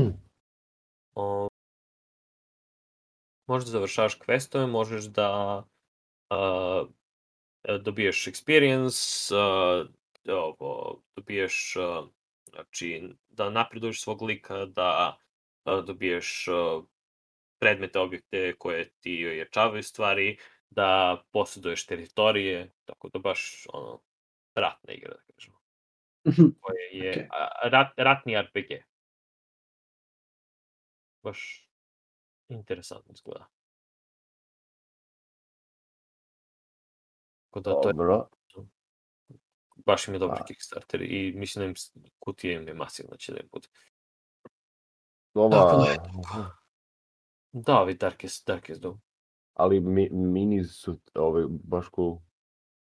o, 1.15 1.49
možeš 3.47 3.66
da 3.66 3.70
završavaš 3.70 4.19
questove, 4.19 4.66
možeš 4.66 5.05
da 5.05 5.62
uh, 6.31 6.89
dobiješ 7.81 8.27
experience, 8.27 9.35
uh, 9.35 9.89
ovo, 10.28 11.03
dobiješ 11.16 11.74
znači 12.51 13.03
da 13.28 13.51
napreduješ 13.51 14.03
svog 14.03 14.23
lika, 14.23 14.66
da 14.66 15.19
dobiješ 15.65 16.47
predmete, 17.59 17.99
objekte 17.99 18.55
koje 18.59 18.90
ti 19.01 19.27
ojačavaju 19.27 19.82
stvari, 19.82 20.39
da 20.70 21.23
posjeduješ 21.32 21.86
teritorije, 21.86 22.73
tako 22.85 23.09
da 23.09 23.19
baš 23.19 23.66
ono, 23.73 24.01
ratna 24.55 24.93
igra, 24.93 25.15
da 25.15 25.32
kažemo. 25.32 25.59
Koje 26.61 26.89
je 26.93 27.28
a, 27.31 27.69
rat, 27.69 27.93
ratni 27.97 28.43
RPG. 28.43 28.70
Baš 31.23 31.69
interesantno 32.49 33.12
izgleda. 33.12 33.47
Tako 37.51 37.61
da 37.61 37.81
to 37.81 37.89
je, 37.89 37.93
Dobro. 37.93 38.28
Baš 39.86 40.09
im 40.09 40.14
je 40.14 40.18
dobar 40.20 40.38
Pa. 40.38 40.44
Kickstarter 40.44 41.02
i 41.02 41.32
mislim 41.36 41.62
da 41.62 41.66
im 41.66 41.74
kutija 42.18 42.60
im 42.60 42.68
je 42.68 42.74
masivna 42.74 43.16
će 43.16 43.32
da 43.32 43.38
im 43.38 43.48
bude. 43.52 43.68
Ova, 45.34 45.96
Da, 47.52 47.80
ovi 47.80 47.94
Darkest, 47.94 48.46
Darkest 48.46 48.80
Doom. 48.80 49.00
ali 49.54 49.80
mi, 49.80 50.09
minis 50.10 50.80
su 50.80 50.98
ovaj, 51.14 51.44
baš 51.48 51.86
cool. 51.94 52.18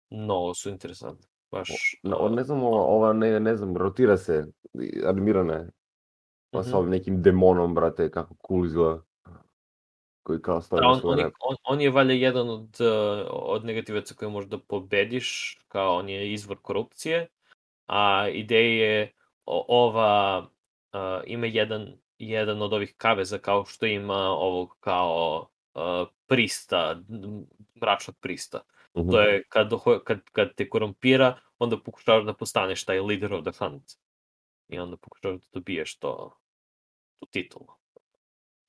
Mnogo 0.09 0.53
su 0.53 0.69
interesantni. 0.69 1.27
Baš, 1.51 1.99
No, 2.03 2.17
a, 2.26 2.30
ne 2.30 2.43
znam, 2.43 2.63
ova, 2.63 2.81
ova 2.81 3.13
ne, 3.13 3.39
ne 3.39 3.55
znam, 3.55 3.77
rotira 3.77 4.17
se, 4.17 4.45
animirana 5.05 5.53
je. 5.53 5.69
Pa 6.51 6.59
Mhm. 6.59 6.69
sa 6.69 6.77
ovim 6.77 6.89
nekim 6.89 7.21
demonom, 7.21 7.76
brate, 7.76 8.11
kako 8.11 8.35
cool 8.47 8.65
izgleda. 8.65 9.03
Koji 10.24 10.41
kao 10.41 10.56
Da, 10.56 10.62
stavlja 10.62 10.88
on, 10.88 11.00
svoj 11.00 11.24
on, 11.24 11.32
on, 11.40 11.56
on 11.64 11.82
je 11.82 11.90
valjda 11.90 12.14
jedan 12.14 12.50
od, 12.50 12.78
uh, 12.80 13.28
od 13.32 13.66
negativaca 13.66 14.14
koje 14.14 14.30
možda 14.30 14.58
pobediš, 14.58 15.60
kao 15.68 15.96
on 15.96 16.10
je 16.10 16.34
izvor 16.34 16.58
korupcije, 16.62 17.28
a 17.88 18.28
ideja 18.30 18.88
je 18.88 19.14
ova, 19.46 20.50
uh, 20.94 21.00
ima 21.26 21.46
jedan, 21.46 21.94
jedan 22.18 22.62
od 22.62 22.74
ovih 22.74 22.94
kaveza 22.98 23.38
kao 23.38 23.66
što 23.66 23.86
ima 23.86 24.20
ovog 24.20 24.78
kao 24.80 25.48
uh, 25.74 26.08
prista, 26.28 27.02
mračnog 27.82 28.18
prista. 28.20 28.62
Mhm. 28.98 29.10
To 29.10 29.22
je 29.22 29.44
kad, 29.50 29.70
kad, 30.04 30.20
kad 30.32 30.56
te 30.56 30.70
korumpira, 30.70 31.40
onda 31.60 31.78
pokušavaš 31.78 32.26
da 32.26 32.34
postaneš 32.34 32.86
taj 32.86 33.00
leader 33.00 33.34
of 33.34 33.44
the 33.44 33.52
hunt. 33.60 33.84
I 34.68 34.80
onda 34.80 34.98
pokušavaš 34.98 35.40
da 35.40 35.48
dobiješ 35.54 35.98
to, 35.98 36.38
tu 37.20 37.26
titulu. 37.32 37.68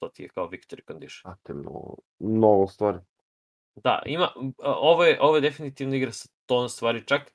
To 0.01 0.09
ti 0.09 0.23
je 0.23 0.29
kao 0.29 0.49
victory 0.49 0.87
condition. 0.87 1.33
A 1.33 1.37
te 1.43 1.55
mnogo, 1.55 1.95
mnogo 2.19 2.67
stvari. 2.67 2.99
Da, 3.75 4.03
ima, 4.07 4.29
ovo 4.59 5.05
je, 5.05 5.19
ovo 5.21 5.35
je 5.37 5.41
definitivno 5.41 5.95
igra 5.95 6.13
sa 6.13 6.29
ton 6.47 6.69
stvari, 6.69 7.07
čak 7.07 7.33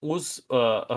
uz, 0.00 0.38
uh, 0.38 0.56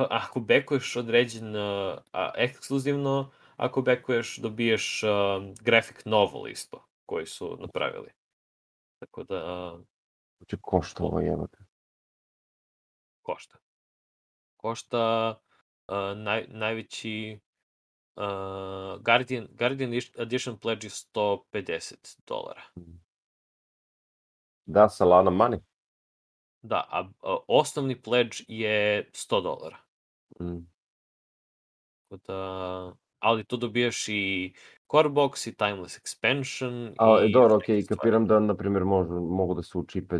ako 0.09 0.39
bekuješ 0.39 0.95
određen, 0.95 1.55
uh, 1.55 1.97
ekskluzivno, 2.35 3.31
ako 3.55 3.81
bekuješ, 3.81 4.37
dobiješ 4.37 5.03
uh, 5.03 5.09
graphic 5.61 6.05
novel 6.05 6.47
isto, 6.47 6.85
koji 7.05 7.25
su 7.25 7.57
napravili. 7.59 8.09
Tako 8.99 9.23
da, 9.23 9.73
uh, 9.73 9.81
Će 10.47 10.57
košta 10.61 11.03
ovo 11.03 11.19
jebate. 11.19 11.57
košta. 13.21 13.57
Košta 14.57 15.35
uh, 15.87 16.17
naj, 16.17 16.45
najveći 16.49 17.39
uh, 18.17 19.01
Guardian, 19.01 19.47
Guardian 19.57 19.93
Edition 20.17 20.57
pledge 20.57 20.85
je 20.85 20.89
150 20.89 22.17
dolara. 22.27 22.61
Da, 24.65 24.89
Salana 24.89 25.31
money. 25.31 25.59
Da, 26.61 26.83
a, 26.89 27.09
a 27.21 27.37
osnovni 27.47 28.01
pledge 28.01 28.37
je 28.47 29.09
100 29.11 29.43
dolara. 29.43 29.77
Mm. 30.41 30.67
Tako 32.09 32.21
da, 32.27 32.93
ali 33.19 33.43
tu 33.43 33.57
dobijaš 33.57 34.07
i 34.07 34.53
core 34.91 35.09
box 35.09 35.49
i 35.49 35.55
timeless 35.55 35.99
expansion. 35.99 36.93
A, 36.97 37.23
i 37.25 37.31
dobro, 37.31 37.59
stvari. 37.59 37.85
kapiram 37.85 38.27
da, 38.27 38.39
na 38.39 38.55
primjer, 38.55 38.85
možu, 38.85 39.13
mogu 39.13 39.53
da 39.53 39.63
se 39.63 39.77
učipe, 39.77 40.19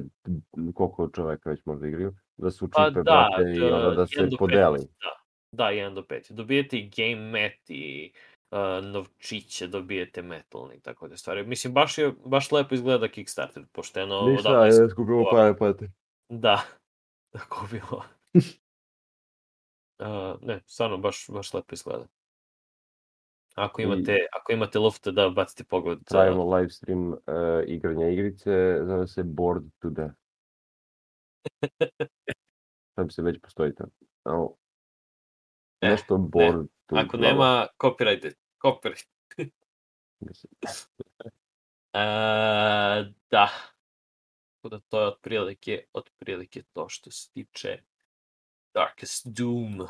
koliko 0.73 1.09
čoveka 1.15 1.49
već 1.49 1.65
možda 1.65 1.87
igraju, 1.87 2.15
da 2.37 2.51
se 2.51 2.65
učipe, 2.65 2.75
Pa 2.75 2.89
da, 2.89 3.01
brate, 3.01 3.51
i 3.55 3.61
onda 3.61 3.89
da 3.89 4.07
se 4.07 4.15
1 4.15 4.29
do 4.29 4.35
5, 4.35 4.39
podeli. 4.39 4.79
Da, 4.79 5.26
da 5.51 5.63
1 5.63 5.93
do 5.93 6.01
5. 6.01 6.31
Dobijete 6.31 6.77
i 6.77 6.89
game 6.97 7.31
mat 7.31 7.69
i 7.69 8.11
uh, 8.51 8.57
novčiće, 8.85 9.67
dobijete 9.67 10.21
metalni 10.21 10.75
i 10.75 10.79
tako 10.79 11.07
da 11.07 11.17
stvari. 11.17 11.45
Mislim, 11.47 11.73
baš, 11.73 11.97
je, 11.97 12.13
baš 12.25 12.51
lepo 12.51 12.75
izgleda 12.75 13.07
Kickstarter, 13.07 13.65
pošteno. 13.71 14.21
Ništa, 14.21 14.71
sam 14.71 14.83
je 14.83 14.89
skupimo 14.89 15.25
pare, 15.31 15.55
pate. 15.57 15.91
Da, 16.29 16.61
da 17.33 17.39
kupimo. 17.39 18.01
uh, 19.99 20.41
ne, 20.41 20.61
stvarno, 20.65 20.97
baš, 20.97 21.25
baš 21.29 21.53
lepo 21.53 21.73
izgleda. 21.73 22.07
Ako 23.55 23.81
I- 23.81 23.83
imate, 23.83 24.27
ako 24.33 24.51
imate 24.51 24.79
lufta 24.79 25.11
da 25.11 25.29
bacite 25.29 25.63
pogled. 25.63 25.97
uh, 25.97 26.03
Pravimo 26.09 26.55
live 26.55 26.69
stream 26.69 27.13
uh, 27.13 27.17
igranja 27.67 28.09
igrice, 28.09 28.79
zove 28.85 29.07
se 29.07 29.23
Bored 29.23 29.63
to 29.79 29.89
Death. 29.89 30.15
Tam 32.95 33.09
se 33.09 33.21
već 33.21 33.41
postoji 33.41 33.75
to. 33.75 33.85
Ao, 35.81 35.87
E, 35.87 35.91
nešto 35.91 36.17
Bored 36.17 36.67
to 36.85 36.95
ako 36.95 37.17
nema 37.17 37.67
copyright, 37.77 38.33
copyright. 38.63 39.07
E, 41.93 41.99
da. 43.31 43.49
Tako 44.55 44.69
da 44.69 44.79
to 44.79 45.01
je 45.01 45.07
otprilike, 45.07 45.83
otprilike 45.93 46.63
to 46.73 46.89
što 46.89 47.11
se 47.11 47.31
tiče 47.31 47.83
Darkest 48.73 49.27
Doom. 49.27 49.81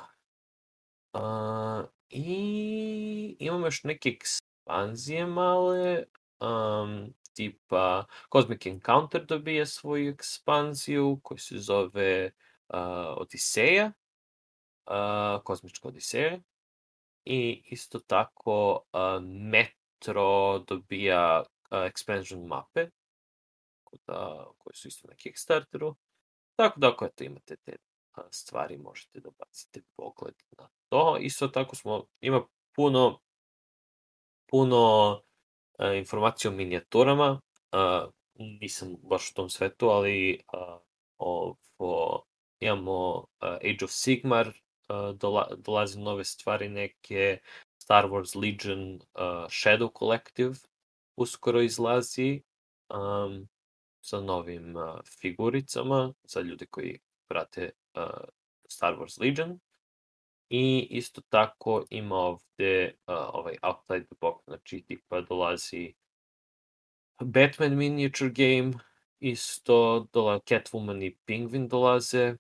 Uh, 1.14 1.86
I 2.10 3.36
imamo 3.40 3.68
još 3.68 3.84
neke 3.84 4.10
ekspanzije 4.10 5.26
male, 5.26 6.04
um, 6.40 7.14
tipa 7.34 8.06
Cosmic 8.34 8.66
Encounter 8.66 9.26
dobija 9.26 9.66
svoju 9.66 10.10
ekspanziju 10.10 11.20
koji 11.24 11.40
se 11.40 11.58
zove 11.58 12.32
uh, 12.68 12.78
Odiseja, 13.18 13.92
uh, 14.88 15.44
Kozmička 15.44 15.88
Odiseja. 15.88 16.40
I 17.26 17.64
isto 17.66 18.00
tako 18.00 18.74
uh, 18.94 19.24
Metro 19.24 20.60
dobija 20.60 21.44
uh, 21.72 21.78
expansion 21.78 22.48
mape, 22.48 22.90
da, 24.08 24.48
koje 24.58 24.76
su 24.76 24.88
isto 24.88 25.08
na 25.08 25.16
Kickstarteru. 25.16 25.96
Tako 26.56 26.80
da 26.80 26.90
ako 26.90 27.06
eto, 27.06 27.24
imate 27.24 27.56
te 27.56 27.78
a, 28.14 28.22
stvari, 28.32 28.78
možete 28.78 29.20
da 29.20 29.30
bacite 29.40 29.82
pogled 29.96 30.36
na 30.58 30.70
to. 30.90 31.18
Isto 31.22 31.48
tako 31.48 31.76
smo, 31.76 32.06
ima 32.20 32.48
puno, 32.76 33.20
puno 34.50 34.78
a, 35.78 35.94
informacija 35.94 36.52
o 36.52 36.54
minijaturama. 36.54 37.42
A, 37.72 38.08
nisam 38.34 38.96
baš 39.04 39.32
u 39.32 39.34
tom 39.34 39.50
svetu, 39.50 39.90
ali 39.90 40.42
a, 40.54 40.80
ovo, 41.18 42.26
imamo 42.60 43.26
a, 43.40 43.54
Age 43.56 43.86
of 43.86 43.92
Sigmar, 43.92 44.54
dola, 45.14 45.48
dolaze 45.58 46.00
nove 46.00 46.24
stvari, 46.26 46.70
neke 46.70 47.40
Star 47.78 48.06
Wars 48.06 48.36
Legion 48.36 49.00
a, 49.14 49.48
Shadow 49.50 49.90
Collective 50.00 50.56
uskoro 51.18 51.62
izlazi 51.62 52.42
um, 52.90 53.48
sa 54.02 54.22
novim 54.22 54.76
uh, 54.76 55.00
figuricama 55.22 56.14
za 56.24 56.42
ljude 56.42 56.66
koji 56.66 57.00
prate 57.28 57.72
uh, 57.96 58.30
Star 58.70 58.96
Wars 58.96 59.22
Legion. 59.22 59.60
I 60.50 60.88
isto 60.90 61.22
tako 61.30 61.86
ima 61.90 62.16
ovde 62.16 62.94
uh, 63.08 63.16
ovaj 63.34 63.56
Outside 63.64 64.06
the 64.06 64.16
Box, 64.22 64.44
znači 64.48 64.84
tipa 64.88 65.22
dolazi 65.22 65.94
Batman 67.24 67.76
miniature 67.76 68.30
game, 68.30 68.74
isto 69.20 70.08
dola, 70.14 70.40
Catwoman 70.40 71.04
i 71.04 71.16
Penguin 71.26 71.68
dolaze 71.68 72.36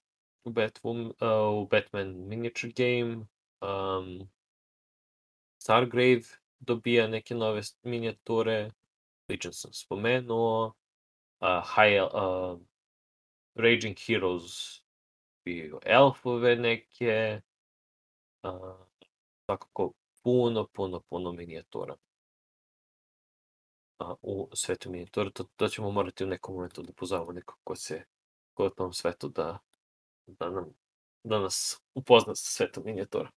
Batwoman, 0.50 1.06
uh, 1.06 1.64
u 1.64 1.68
Batman 1.68 2.28
miniature 2.28 2.74
game. 2.74 3.26
Um, 3.62 4.30
Stargrave 5.62 6.24
dobija 6.60 7.08
neke 7.08 7.36
nove 7.36 7.62
minijature, 7.84 8.72
Legion 9.30 9.54
sam 9.54 9.74
spomenuo, 9.74 10.74
uh, 11.40 11.64
High, 11.76 12.02
uh, 12.14 12.60
Raging 13.56 13.98
Heroes 14.08 14.82
bio 15.46 15.80
elfove 15.86 16.56
neke, 16.56 17.42
uh, 18.44 18.86
svakako 19.46 19.94
puno, 20.24 20.68
puno, 20.74 21.00
puno 21.10 21.32
minijatura 21.32 21.96
uh, 24.00 24.16
u 24.22 24.50
svetu 24.54 24.92
minijatura. 24.92 25.30
To, 25.30 25.44
to 25.56 25.68
ćemo 25.68 25.92
morati 25.92 26.24
u 26.24 26.28
nekom 26.28 26.56
momentu 26.56 26.82
da 26.82 26.94
pozovemo 26.94 27.32
nekog 27.32 27.58
ko 27.64 27.76
se 27.76 28.06
ko 28.54 28.64
je 28.64 28.76
tom 28.76 28.94
svetu 28.94 29.30
da, 29.30 29.60
da, 30.28 30.50
nam, 30.50 30.74
da 31.24 31.40
nas 31.40 31.82
upozna 31.94 32.36
sa 32.36 32.52
svetom 32.52 32.84
minijatura. 32.86 33.32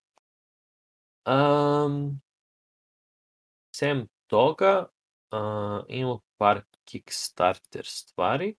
Um, 1.27 2.21
sem 3.77 4.09
toga, 4.27 4.89
uh, 5.33 5.85
imamo 5.89 6.21
par 6.37 6.63
Kickstarter 6.85 7.87
stvari. 7.87 8.57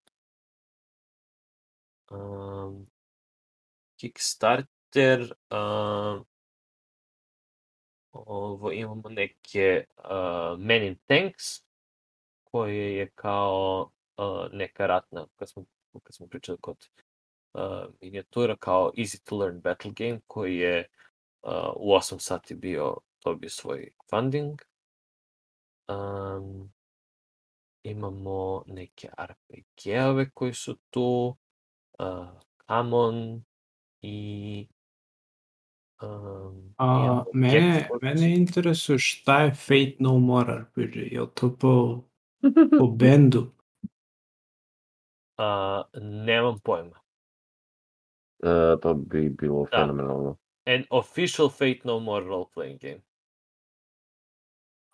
Um, 2.11 2.87
Kickstarter, 3.95 5.21
uh, 5.49 6.25
ovo, 8.11 8.71
imamo 8.71 9.09
neke 9.09 9.85
uh, 9.97 10.59
Men 10.59 10.83
in 10.83 10.97
Tanks, 11.05 11.63
koje 12.43 12.95
je 12.95 13.09
kao 13.09 13.91
uh, 14.17 14.47
neka 14.51 14.87
ratna, 14.87 15.27
kad 15.35 15.49
smo, 15.49 15.65
kad 16.03 16.15
smo 16.15 16.27
pričali 16.27 16.57
kod 16.61 16.89
uh, 17.53 17.93
minijatura, 18.01 18.55
kao 18.55 18.91
Easy 18.97 19.23
to 19.23 19.37
Learn 19.37 19.61
Battle 19.61 19.91
Game, 19.91 20.19
koji 20.27 20.57
je 20.57 20.87
uh, 21.41 21.51
u 21.75 21.91
8 21.91 22.19
sati 22.19 22.55
bio, 22.55 22.97
dobio 23.23 23.49
svoj 23.49 23.91
funding. 24.09 24.61
Um, 25.87 26.73
imamo 27.83 28.63
neke 28.67 29.09
RPG-ove 29.19 30.29
koji 30.33 30.53
su 30.53 30.77
tu, 30.89 31.37
uh, 31.99 32.27
Amon 32.65 33.43
i 34.01 34.67
um, 36.01 36.73
A, 36.77 37.23
mene, 37.33 37.89
mene 38.01 38.33
interesuje 38.35 38.99
šta 38.99 39.41
je 39.41 39.53
Fate 39.53 39.95
No 39.99 40.19
More 40.19 40.53
RPG, 40.53 40.95
je 40.95 41.21
li 41.21 41.27
to 41.33 41.57
po, 41.57 42.03
po 42.79 42.87
bendu? 42.99 43.51
Uh, 45.37 46.01
nemam 46.01 46.59
pojma. 46.59 47.00
E, 48.43 48.77
to 48.81 48.93
bi 48.93 49.29
bilo 49.29 49.67
Da. 49.71 49.77
fenomenalno. 49.77 50.37
An 50.67 50.85
official 50.91 51.49
Fate 51.49 51.81
No 51.85 51.99
More 51.99 52.25
role-playing 52.25 52.77
game. 52.81 53.01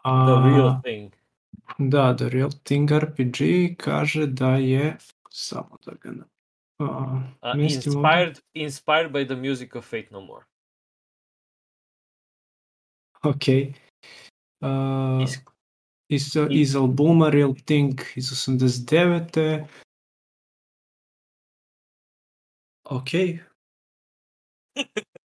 A, 0.03 0.26
The 0.26 0.49
real 0.49 0.82
thing. 0.84 1.14
Da, 1.80 2.14
The 2.14 2.30
Real 2.30 2.49
Thing 2.64 2.90
RPG 2.91 3.76
kaže 3.78 4.28
da 4.28 4.56
je, 4.56 4.98
samo 5.30 5.78
da 5.86 5.94
ga 5.94 6.11
na... 6.11 6.26
A, 6.80 6.84
Uh, 7.41 7.56
mestim 7.57 7.94
inspired, 7.94 8.40
inspired 8.53 9.11
by 9.11 9.26
the 9.28 9.36
music 9.36 9.76
of 9.76 9.86
Fate 9.86 10.07
No 10.11 10.22
More. 10.22 10.45
Ok. 13.24 13.48
Uh, 14.61 15.24
Is- 15.24 15.41
iz, 16.10 16.36
i- 16.36 16.48
iz 16.61 16.76
albuma 16.76 17.30
Real 17.30 17.53
Thing 17.65 17.99
iz 18.15 18.32
89. 18.32 19.68
Ok, 22.89 23.11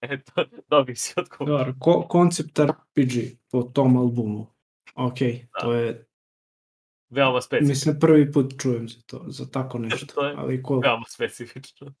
Eto, 0.00 0.44
dobio 0.68 0.96
si 0.96 1.14
odgovor. 1.16 1.48
dobar, 1.48 1.74
ko, 1.78 2.06
koncept 2.08 2.58
RPG 2.58 3.12
po 3.50 3.62
tom 3.62 3.96
albumu. 3.96 4.46
Ok, 4.94 5.18
to 5.60 5.72
je, 5.72 6.06
Veoma 7.10 7.40
specifično. 7.40 7.68
mislim, 7.68 8.00
prvi 8.00 8.32
put 8.32 8.54
čujem 8.62 8.88
za 8.88 9.00
to, 9.06 9.24
za 9.28 9.50
tako 9.50 9.78
nešto, 9.78 10.06
To 10.14 10.26
je 10.26 10.34
ali 10.36 10.62
cool. 10.66 10.80
Veoma 10.80 11.04
specifično. 11.08 11.92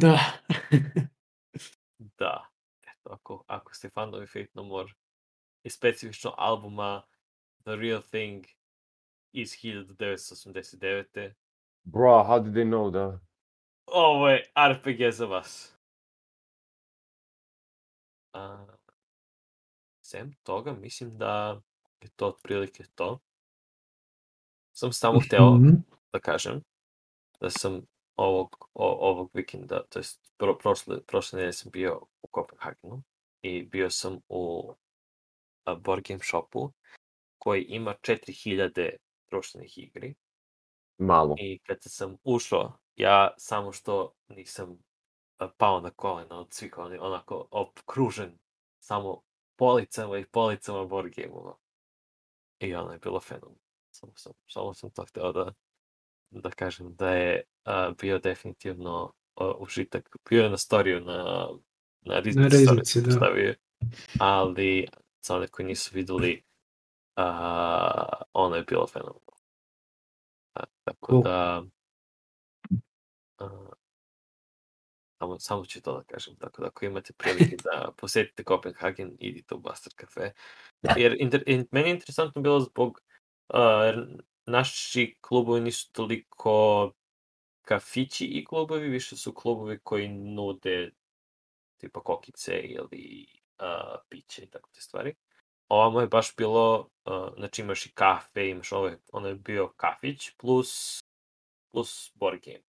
Da. 0.00 0.18
da. 1.98 2.50
Eto, 2.82 3.10
ako, 3.10 3.44
ako 3.46 3.74
ste 3.74 3.90
fanovi 3.90 4.26
Fate 4.26 4.50
No 4.54 4.62
More 4.62 4.92
i 5.62 5.70
specifično 5.70 6.34
albuma 6.38 7.02
The 7.62 7.76
Real 7.76 8.02
Thing 8.02 8.46
iz 9.32 9.50
1989. 9.52 11.32
Bro, 11.86 12.24
how 12.24 12.38
did 12.38 12.52
they 12.54 12.64
know 12.64 12.90
da? 12.90 13.20
Ovo 13.86 14.28
je 14.28 14.44
RPG 14.68 15.10
za 15.12 15.26
vas. 15.26 15.76
A, 18.32 18.66
sem 20.02 20.32
toga, 20.42 20.72
mislim 20.72 21.18
da 21.18 21.60
je 22.00 22.08
to 22.16 22.26
otprilike 22.26 22.84
to. 22.94 23.18
Sam 24.72 24.92
samo 24.92 25.20
hteo 25.20 25.54
Mhm. 25.54 25.70
da 26.12 26.20
kažem 26.20 26.62
da 27.40 27.50
sam 27.50 27.86
ovog, 28.16 28.68
o, 28.74 29.10
ovog 29.10 29.30
vikenda, 29.34 29.82
to 29.88 29.98
jest 29.98 30.32
pro, 30.36 30.58
prošle, 30.58 31.02
prošle 31.02 31.36
nedelje 31.36 31.52
sam 31.52 31.70
bio 31.70 32.00
u 32.22 32.26
Kopenhagenu 32.30 33.02
i 33.42 33.62
bio 33.62 33.90
sam 33.90 34.18
u 34.28 34.74
a, 35.64 35.74
board 35.74 36.04
game 36.08 36.20
shopu 36.22 36.72
koji 37.38 37.62
ima 37.62 37.94
4000 38.02 38.96
društvenih 39.30 39.78
igri 39.78 40.14
Malo. 40.98 41.34
i 41.38 41.58
kad 41.58 41.78
sam 41.80 42.16
ušao, 42.24 42.72
ja 42.96 43.34
samo 43.38 43.72
što 43.72 44.12
nisam 44.28 44.78
a, 45.38 45.48
pao 45.56 45.80
na 45.80 45.90
kolena 45.90 46.40
od 46.40 46.46
svih 46.50 46.78
oni, 46.78 46.98
onako 46.98 47.48
okružen 47.50 48.38
samo 48.78 49.22
policama 49.56 50.18
i 50.18 50.26
policama 50.26 50.84
board 50.84 51.14
gameova. 51.16 51.56
I 52.58 52.74
ono 52.74 52.92
je 52.92 52.98
bilo 52.98 53.20
fenomenalno. 53.20 53.58
Samo 53.90 54.12
sam, 54.16 54.32
samo 54.46 54.74
sam 54.74 54.90
to 54.90 55.04
hteo 55.04 55.32
da, 55.32 55.52
da 56.30 56.50
kažem 56.50 56.94
da 56.94 57.10
je 57.10 57.42
a, 57.64 57.92
bio 58.00 58.18
definitivno 58.18 59.12
a, 59.34 59.52
užitak. 59.58 60.16
Bio 60.30 60.42
je 60.42 60.50
na 60.50 60.56
storiju 60.56 61.00
na, 61.00 61.48
na 62.00 62.20
Riznici, 62.20 63.00
da. 63.00 63.10
stavio, 63.10 63.54
ali 64.20 64.88
za 65.22 65.36
one 65.36 65.48
koji 65.48 65.66
nisu 65.66 65.90
videli, 65.94 66.44
a, 67.16 68.22
ono 68.32 68.56
je 68.56 68.62
bilo 68.62 68.86
fenomenalno. 68.86 69.25
Tako 70.84 71.06
Cool. 71.12 71.22
da, 71.22 71.62
a, 73.38 73.70
samo, 75.18 75.38
samo 75.38 75.64
ću 75.64 75.82
to 75.82 75.92
da 75.92 76.04
kažem, 76.04 76.36
tako 76.36 76.62
da 76.62 76.68
ako 76.68 76.84
imate 76.84 77.12
prilike 77.12 77.56
da 77.64 77.92
posetite 77.98 78.44
Copenhagen, 78.48 79.16
idite 79.20 79.54
u 79.54 79.58
Bastard 79.58 79.94
Cafe. 80.00 80.32
Jer 80.96 81.16
inter, 81.18 81.42
in, 81.46 81.66
meni 81.70 81.88
je 81.88 81.94
interesantno 81.94 82.42
bilo 82.42 82.60
zbog, 82.60 83.00
uh, 83.48 83.58
naši 84.46 85.16
klubovi 85.20 85.60
nisu 85.60 85.92
toliko 85.92 86.92
kafići 87.62 88.24
i 88.24 88.44
klubovi, 88.44 88.88
više 88.88 89.16
su 89.16 89.34
klubovi 89.34 89.78
koji 89.82 90.08
nude 90.08 90.90
tipa 91.76 92.00
kokice 92.00 92.52
ili 92.52 93.26
uh, 93.60 94.00
piće 94.08 94.42
i 94.42 94.50
tako 94.50 94.70
te 94.74 94.80
stvari. 94.80 95.14
Ovamo 95.68 96.00
je 96.00 96.06
baš 96.06 96.36
bilo, 96.36 96.88
uh, 97.06 97.34
znači 97.36 97.62
imaš 97.62 97.86
i 97.86 97.92
kafe, 97.94 98.48
imaš 98.48 98.72
ovaj, 98.72 98.96
ono 99.12 99.28
je 99.28 99.34
bio 99.34 99.68
kafić 99.76 100.30
plus, 100.36 101.00
plus 101.72 102.12
board 102.14 102.40
game. 102.44 102.62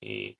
I 0.00 0.36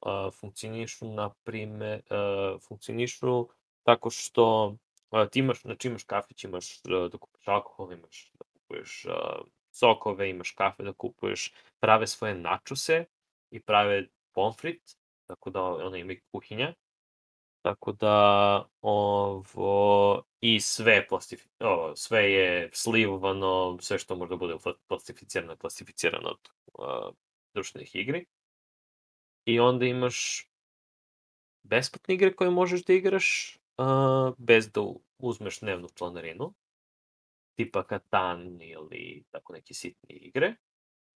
uh, 0.00 0.34
funkcionišu, 0.40 1.14
na 1.14 1.30
prime, 1.44 2.00
uh, 2.10 2.60
funkcionišu 2.68 3.48
tako 3.82 4.10
što 4.10 4.66
uh, 5.10 5.28
ti 5.30 5.38
imaš, 5.38 5.62
znači 5.62 5.88
imaš 5.88 6.04
kafić, 6.04 6.44
imaš 6.44 6.80
uh, 6.84 7.10
da 7.12 7.18
kupiš 7.18 7.48
alkohol, 7.48 7.92
imaš 7.92 8.30
da 8.34 8.44
kupuješ 8.52 9.04
uh, 9.04 9.46
sokove, 9.70 10.30
imaš 10.30 10.50
kafe 10.50 10.82
da 10.82 10.92
kupuješ, 10.92 11.52
prave 11.80 12.06
svoje 12.06 12.34
načose 12.34 13.04
i 13.50 13.60
prave 13.60 14.06
pomfrit, 14.34 14.96
tako 15.26 15.50
da 15.50 15.62
ono 15.62 15.96
ima 15.96 16.12
i 16.12 16.20
kuhinja. 16.32 16.74
Tako 17.62 17.92
da 17.92 18.68
ovo 18.80 20.22
i 20.40 20.60
sve 20.60 21.06
plastifi, 21.08 21.48
o, 21.60 21.92
sve 21.96 22.32
je 22.32 22.70
slivovano, 22.72 23.78
sve 23.80 23.98
što 23.98 24.16
može 24.16 24.30
da 24.30 24.36
bude 24.36 24.56
plastificirano, 24.86 25.56
plastificirano 25.56 26.28
od 26.28 26.48
uh, 26.72 27.14
društvenih 27.54 27.96
igri. 27.96 28.26
I 29.44 29.60
onda 29.60 29.86
imaš 29.86 30.48
besplatne 31.62 32.14
igre 32.14 32.34
koje 32.36 32.50
možeš 32.50 32.84
da 32.84 32.92
igraš 32.92 33.58
uh, 33.78 34.34
bez 34.38 34.70
da 34.70 34.80
uzmeš 35.18 35.60
dnevnu 35.60 35.88
članarinu, 35.94 36.54
tipa 37.56 37.86
Katan 37.86 38.62
ili 38.62 39.24
tako 39.30 39.52
neke 39.52 39.74
sitne 39.74 40.14
igre. 40.14 40.54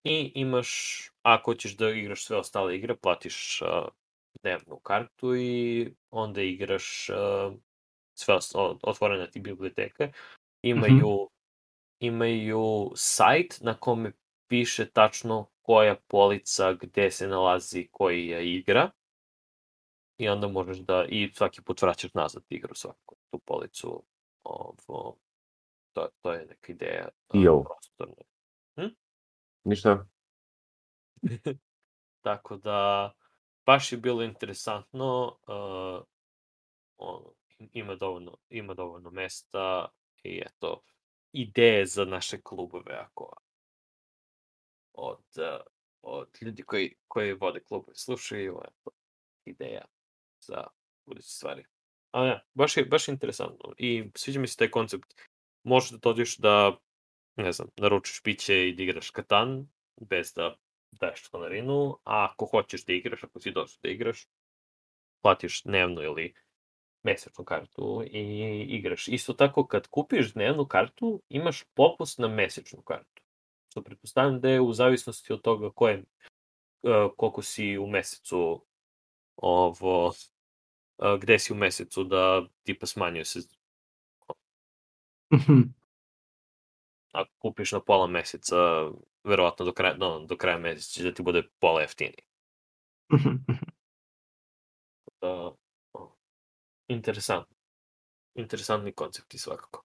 I 0.05 0.33
imaš, 0.35 1.01
ako 1.23 1.51
hoćeš 1.51 1.77
da 1.77 1.91
igraš 1.91 2.25
sve 2.25 2.37
ostale 2.37 2.77
igre, 2.77 2.97
platiš 2.97 3.62
uh, 3.62 3.89
dnevnu 4.43 4.81
kartu 4.82 5.36
i 5.36 5.89
onda 6.11 6.43
igraš 6.43 7.11
uh, 7.11 7.55
sve 8.15 8.39
otvorena 8.82 9.27
ti 9.27 9.40
biblioteka. 9.40 10.09
Imaju, 10.62 10.94
mm 10.94 11.01
-hmm. 11.01 11.28
imaju 12.01 12.93
sajt 12.94 13.59
na 13.61 13.74
kome 13.74 14.12
piše 14.48 14.90
tačno 14.90 15.47
koja 15.62 15.97
polica, 16.06 16.73
gde 16.73 17.11
se 17.11 17.27
nalazi 17.27 17.89
koja 17.93 18.40
igra. 18.40 18.90
I 20.19 20.28
onda 20.28 20.48
možeš 20.48 20.78
da, 20.78 21.05
i 21.09 21.31
svaki 21.35 21.62
put 21.62 21.82
vraćaš 21.82 22.15
nazad 22.15 22.43
igru 22.48 22.74
svaku 22.74 23.16
tu 23.31 23.39
policu. 23.39 24.02
Ovo, 24.43 25.16
to, 25.93 26.09
to 26.23 26.32
je 26.32 26.47
neka 26.47 26.73
ideja. 26.73 27.09
Jo. 27.35 27.65
Prostorna. 27.65 28.24
Ništa. 29.65 30.06
Tako 32.24 32.56
da, 32.56 33.12
baš 33.66 33.93
je 33.93 33.99
bilo 33.99 34.23
interesantno. 34.23 35.39
Uh, 35.47 36.05
ono, 36.97 37.32
ima 37.59 37.95
dovoljno, 37.95 38.36
ima 38.49 38.74
dovoljno 38.74 39.11
mesta 39.11 39.89
i 40.23 40.43
eto, 40.47 40.82
ideje 41.32 41.86
za 41.86 42.05
naše 42.05 42.41
klubove 42.43 42.95
ako 42.95 43.36
od, 44.93 45.24
uh, 45.36 45.61
od 46.03 46.28
ljudi 46.41 46.62
koji, 46.62 46.97
koji 47.09 47.32
vode 47.32 47.61
klubove 47.61 47.95
slušaju, 47.95 48.61
eto, 48.65 48.91
ideja 49.45 49.85
za 50.41 50.65
buduće 51.07 51.28
stvari. 51.28 51.65
Ali 52.11 52.28
ne, 52.28 52.45
baš 52.55 52.77
je, 52.77 52.85
baš 52.85 53.09
interesantno 53.09 53.74
i 53.78 54.11
sviđa 54.15 54.41
mi 54.41 54.47
se 54.47 54.57
taj 54.57 54.70
koncept. 54.70 55.15
Možeš 55.62 55.91
da 55.91 55.99
dođeš 55.99 56.36
da, 56.36 56.77
ne 57.36 57.53
znam, 57.53 57.69
naručiš 57.77 58.23
piće 58.23 58.69
i 58.69 58.74
da 58.74 58.82
igraš 58.82 59.11
katan, 59.11 59.69
bez 60.01 60.32
da 60.35 60.57
daješ 61.01 61.23
članarinu, 61.23 61.99
a 62.05 62.29
ako 62.31 62.47
hoćeš 62.47 62.85
da 62.85 62.93
igraš, 62.93 63.25
ako 63.25 63.41
si 63.41 63.51
došao 63.51 63.79
da 63.83 63.89
igraš, 63.89 64.27
platiš 65.23 65.62
dnevnu 65.62 66.03
ili 66.03 66.35
mesečnu 67.03 67.45
kartu 67.45 68.03
i 68.11 68.21
igraš. 68.69 69.09
Isto 69.09 69.33
tako, 69.33 69.66
kad 69.66 69.89
kupiš 69.89 70.33
dnevnu 70.33 70.66
kartu, 70.66 71.23
imaš 71.29 71.65
popust 71.75 72.19
na 72.19 72.29
mesečnu 72.29 72.83
kartu. 72.83 73.23
Što 73.71 73.83
pretpostavljam 73.83 74.41
da 74.41 74.49
je 74.49 74.61
u 74.61 74.73
zavisnosti 74.73 75.33
od 75.33 75.43
toga 75.43 75.71
koje, 75.71 75.99
uh, 76.83 77.12
koliko 77.16 77.43
si 77.43 77.79
u 77.79 77.87
mesecu 77.87 78.65
ovo, 79.37 80.07
uh, 80.07 81.21
gde 81.21 81.39
si 81.39 81.53
u 81.53 81.57
mesecu 81.57 82.05
da 82.05 82.47
tipa 82.62 82.87
smanjuje 82.87 83.25
se 83.25 83.41
Mhm. 85.35 85.61
ako 87.12 87.31
kupiš 87.39 87.73
na 87.73 87.81
pola 87.81 88.07
meseca, 88.07 88.91
verovatno 89.24 89.64
do 89.64 89.72
kraja, 89.72 89.96
no, 89.96 90.20
do 90.26 90.36
kraja 90.36 90.59
meseca 90.59 90.92
će 90.92 91.02
da 91.02 91.14
ti 91.14 91.22
bude 91.22 91.42
pola 91.60 91.86
mhm. 93.12 93.28
Da, 95.20 95.52
o, 95.92 96.16
interesantno. 96.88 97.56
Interesantni 98.34 98.92
koncepti 98.92 99.38
svakako. 99.38 99.84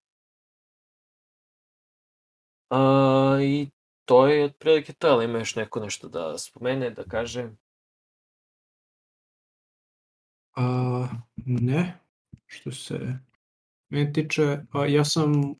A, 2.69 3.37
I 3.41 3.69
to 4.05 4.27
je 4.27 4.45
otprilike 4.45 4.93
to, 4.93 5.07
ali 5.07 5.25
ima 5.25 5.39
još 5.39 5.55
neko 5.55 5.79
nešto 5.79 6.09
da 6.09 6.37
spomene, 6.37 6.89
da 6.89 7.03
kaže? 7.03 7.49
A, 10.55 11.07
ne, 11.45 11.99
što 12.45 12.71
se 12.71 12.99
mene 13.89 14.13
tiče, 14.13 14.57
a 14.71 14.85
ja 14.85 15.05
sam, 15.05 15.55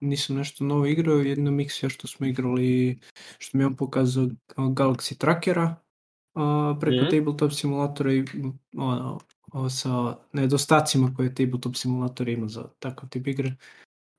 nisam 0.00 0.36
nešto 0.36 0.64
novo 0.64 0.86
igrao, 0.86 1.16
jedno 1.16 1.50
miksija 1.50 1.88
što 1.90 2.06
smo 2.06 2.26
igrali, 2.26 2.98
što 3.38 3.58
mi 3.58 3.62
je 3.64 3.66
on 3.66 3.76
pokazao 3.76 4.28
Galaxy 4.56 5.18
Trackera 5.18 5.76
a, 6.34 6.76
preko 6.80 7.04
Mhm. 7.04 7.10
tabletop 7.16 7.52
simulatora 7.52 8.12
i 8.12 8.24
ono, 8.76 9.20
o, 9.52 9.70
sa 9.70 10.16
nedostacima 10.32 11.14
koje 11.16 11.34
tabletop 11.34 11.76
simulator 11.76 12.28
ima 12.28 12.48
za 12.48 12.64
takav 12.78 13.08
tip 13.08 13.26
igre, 13.26 13.52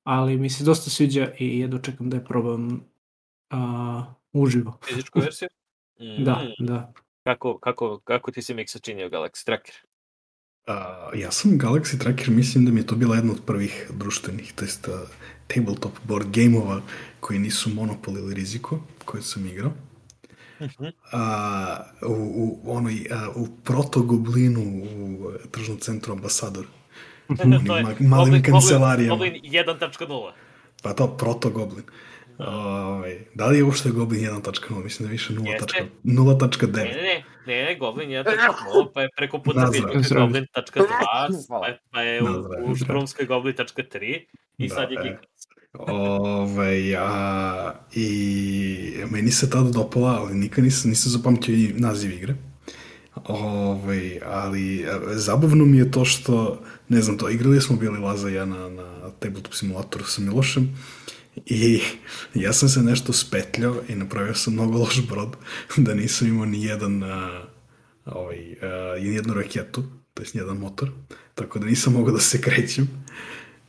ali 0.04 0.36
mi 0.36 0.50
se 0.50 0.64
dosta 0.64 0.90
sviđa 0.90 1.32
i 1.38 1.58
jedno 1.58 1.78
čekam 1.78 2.10
da 2.10 2.16
je 2.16 2.24
probam 2.24 2.84
a, 3.50 4.04
uživo. 4.32 4.78
Fizičku 4.88 5.20
verziju? 5.24 5.48
Mm, 6.00 6.24
Da, 6.24 6.46
da. 6.58 6.92
Kako, 7.24 7.58
kako, 7.58 7.98
kako 8.04 8.30
ti 8.32 8.42
se 8.42 8.54
Miksa 8.54 8.78
činio 8.78 9.08
Galaxy 9.08 9.44
Tracker? 9.44 9.74
A, 10.66 11.10
ja 11.14 11.30
sam 11.30 11.50
Galaxy 11.58 11.98
Tracker, 12.00 12.30
mislim 12.30 12.64
da 12.64 12.72
mi 12.72 12.80
je 12.80 12.86
to 12.86 12.94
bila 12.96 13.16
jedna 13.16 13.32
od 13.32 13.40
prvih 13.46 13.90
društvenih, 13.94 14.52
to 14.52 14.64
jest 14.64 14.88
tabletop 15.54 15.92
board 16.04 16.26
gameova 16.36 16.80
koji 17.20 17.38
nisu 17.38 17.70
Monopol 17.70 18.18
ili 18.18 18.34
Riziko, 18.34 18.80
koje 19.04 19.22
sam 19.22 19.46
igrao. 19.46 19.72
A, 21.12 21.76
u, 22.06 22.12
u, 22.12 22.76
onoj, 22.76 23.06
a, 23.10 23.28
u 23.36 23.48
protogoblinu 23.64 24.60
u 24.84 25.30
tržnom 25.50 25.78
centru 25.78 26.12
Ambasador. 26.12 26.66
To 27.26 27.42
je 27.76 27.84
ma- 27.84 28.08
malim 28.08 28.42
kancelarijama. 28.42 29.14
Goblin 29.14 29.34
1.0. 29.42 30.32
Pa 30.82 30.92
to, 30.94 31.16
protogoblin. 31.16 31.84
Ovaj, 32.40 33.18
da 33.34 33.46
li 33.46 33.56
je 33.56 33.64
uopšte 33.64 33.90
Goblin 33.90 34.20
1.0? 34.22 34.84
Mislim 34.84 35.06
da 35.06 35.10
je 35.10 35.12
više 35.12 35.32
0.9. 35.32 35.46
Jeste. 35.46 35.88
0.9. 36.04 36.72
Ne, 36.72 36.82
ne, 36.82 36.92
ne, 36.92 37.24
ne, 37.46 37.64
ne, 37.64 37.76
Goblin 37.76 38.10
1.0, 38.10 38.88
pa 38.94 39.02
je 39.02 39.08
preko 39.16 39.38
puta 39.38 39.60
Nazdrav. 39.60 39.90
Biljaka 39.90 40.14
Goblin.2, 40.16 40.86
pa 41.50 41.66
je- 41.66 41.78
pa 41.90 42.00
je 42.02 42.22
u, 42.22 42.26
Nazdrav. 42.26 42.64
u 42.64 42.76
Štrumskoj 42.76 43.26
Goblin.3 43.26 44.24
i 44.58 44.68
Da, 44.68 44.74
sad 44.74 44.90
je 44.90 44.98
e. 45.00 45.18
Ove, 45.74 46.94
a, 46.98 47.72
I 47.94 48.10
meni 49.10 49.30
se 49.30 49.50
tada 49.50 49.70
dopala, 49.70 50.10
ali 50.12 50.34
nikad 50.34 50.64
nisam, 50.64 50.90
nisam 50.90 51.12
zapamtio 51.12 51.54
i 51.54 51.72
naziv 51.72 52.12
igre. 52.12 52.34
Ove, 53.24 54.18
ali 54.24 54.86
a, 54.86 55.00
zabavno 55.08 55.64
mi 55.64 55.78
je 55.78 55.90
to 55.90 56.04
što, 56.04 56.60
ne 56.88 57.00
znam 57.00 57.18
to, 57.18 57.28
igrali 57.28 57.60
smo 57.60 57.76
bili 57.76 57.98
Laza 57.98 58.30
i 58.30 58.34
ja 58.34 58.44
na, 58.44 58.68
na 58.68 59.10
tabletop 59.10 59.54
simulatoru 59.54 60.04
sa 60.04 60.22
Milošem 60.22 60.76
i 61.36 61.80
ja 62.34 62.52
sam 62.52 62.68
se 62.68 62.82
nešto 62.82 63.12
spetljao 63.12 63.76
i 63.88 63.94
napravio 63.94 64.34
sam 64.34 64.52
mnogo 64.52 64.78
loš 64.78 65.06
brod 65.08 65.36
da 65.86 65.94
nisam 65.94 66.28
imao 66.28 66.46
ni 66.46 66.64
jedan 66.64 67.02
a, 67.02 67.42
ovaj, 68.04 68.56
a, 68.62 68.66
jednu 68.96 69.34
raketu, 69.34 69.82
to 70.14 70.22
ni 70.22 70.40
jedan 70.40 70.56
motor, 70.56 70.90
tako 71.34 71.58
da 71.58 71.66
nisam 71.66 71.92
mogao 71.92 72.14
da 72.14 72.20
se 72.20 72.40
krećem. 72.40 72.88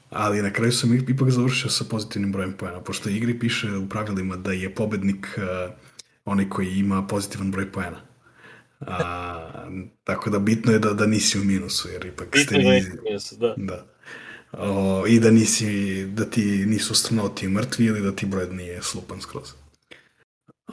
Ali 0.09 0.41
na 0.41 0.53
kraju 0.53 0.71
sam 0.71 0.93
ipak 0.93 1.29
završio 1.29 1.69
sa 1.69 1.83
pozitivnim 1.89 2.31
brojem 2.31 2.53
poena, 2.53 2.81
pošto 2.81 3.09
u 3.09 3.11
igri 3.11 3.39
piše 3.39 3.77
u 3.77 3.89
pravilima 3.89 4.35
da 4.35 4.51
je 4.51 4.75
pobednik 4.75 5.27
uh, 5.37 5.73
onaj 6.25 6.49
koji 6.49 6.67
ima 6.67 7.07
pozitivan 7.07 7.51
broj 7.51 7.71
poena. 7.71 8.01
A, 8.79 9.69
tako 10.03 10.29
da 10.29 10.39
bitno 10.39 10.71
je 10.71 10.79
da, 10.79 10.93
da 10.93 11.05
nisi 11.05 11.39
u 11.39 11.43
minusu, 11.43 11.89
jer 11.89 12.05
ipak 12.05 12.27
ste 12.27 12.55
Bitno 12.57 12.71
je 12.71 12.81
vi... 12.81 12.89
da 12.89 13.09
jesu, 13.09 13.37
da. 13.37 13.53
Da. 13.57 13.90
O, 14.53 15.05
I 15.07 15.19
da 15.19 15.31
nisi, 15.31 16.05
da 16.05 16.25
ti 16.29 16.65
nisu 16.65 16.93
astronauti 16.93 17.47
mrtvi 17.47 17.85
ili 17.85 18.01
da 18.01 18.15
ti 18.15 18.25
broj 18.25 18.47
nije 18.51 18.81
slupan 18.83 19.21
skroz. 19.21 19.49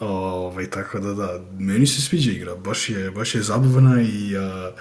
Ovaj, 0.00 0.70
tako 0.70 0.98
da 1.00 1.14
da, 1.14 1.44
meni 1.58 1.86
se 1.86 2.02
sviđa 2.02 2.30
igra, 2.32 2.56
baš 2.56 2.88
je, 2.90 3.10
baš 3.10 3.34
je 3.34 3.42
zabavna 3.42 4.02
i 4.02 4.36
a, 4.36 4.72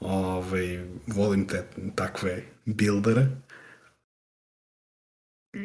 ovaj, 0.00 0.84
volim 1.06 1.46
te 1.46 1.64
takve 1.94 2.42
bildere. 2.64 3.26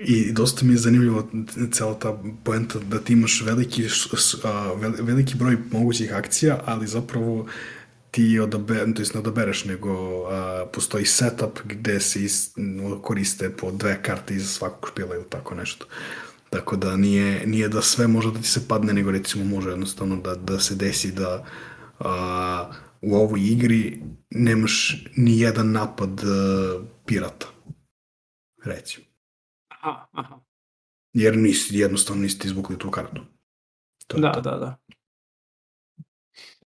I 0.08 0.32
dosta 0.32 0.66
mi 0.66 0.74
je 0.74 0.78
zanimljivo 0.78 1.30
cela 1.72 2.00
ta 2.00 2.18
poenta 2.44 2.80
da 2.80 3.00
ti 3.00 3.14
imaš 3.14 3.42
veliki, 3.42 3.84
a, 4.44 4.74
vel- 4.76 5.02
veliki 5.06 5.36
broj 5.36 5.58
mogućih 5.72 6.14
akcija, 6.14 6.62
ali 6.66 6.88
zapravo 6.88 7.48
ti 8.16 8.40
odabe, 8.40 8.94
to 8.96 9.02
jest 9.02 9.14
ne 9.14 9.20
odabereš, 9.20 9.66
nego 9.66 9.92
a, 10.32 10.66
postoji 10.74 11.06
setup 11.06 11.60
gde 11.66 12.00
se 12.00 12.24
is, 12.24 12.54
koriste 13.02 13.50
po 13.58 13.72
dve 13.72 14.04
karte 14.04 14.36
iz 14.36 14.50
svakog 14.50 14.90
špila 14.90 15.16
ili 15.16 15.30
tako 15.30 15.56
nešto. 15.56 15.86
Tako 16.50 16.76
da 16.76 16.96
nije, 16.98 17.48
nije 17.48 17.70
da 17.70 17.82
sve 17.82 18.08
može 18.08 18.32
da 18.32 18.40
ti 18.40 18.48
se 18.48 18.68
padne, 18.68 18.94
nego 18.94 19.12
recimo 19.12 19.46
može 19.46 19.70
jednostavno 19.70 20.16
da, 20.16 20.36
da 20.36 20.60
se 20.60 20.76
desi 20.76 21.12
da 21.12 21.46
a, 22.00 22.72
u 23.02 23.16
ovoj 23.16 23.40
igri 23.44 24.02
nemaš 24.30 25.06
ni 25.18 25.40
jedan 25.40 25.72
napad 25.72 26.20
a, 26.24 26.80
pirata. 27.06 27.48
Recimo. 28.66 29.06
Aha, 29.68 30.08
aha. 30.12 30.40
Jer 31.14 31.38
nisi, 31.38 31.78
jednostavno 31.78 32.22
niste 32.22 32.48
izvukli 32.48 32.78
tu 32.78 32.92
kartu. 32.92 33.22
To 34.08 34.18
Da, 34.18 34.32
to. 34.32 34.42
da, 34.42 34.52
da. 34.52 34.78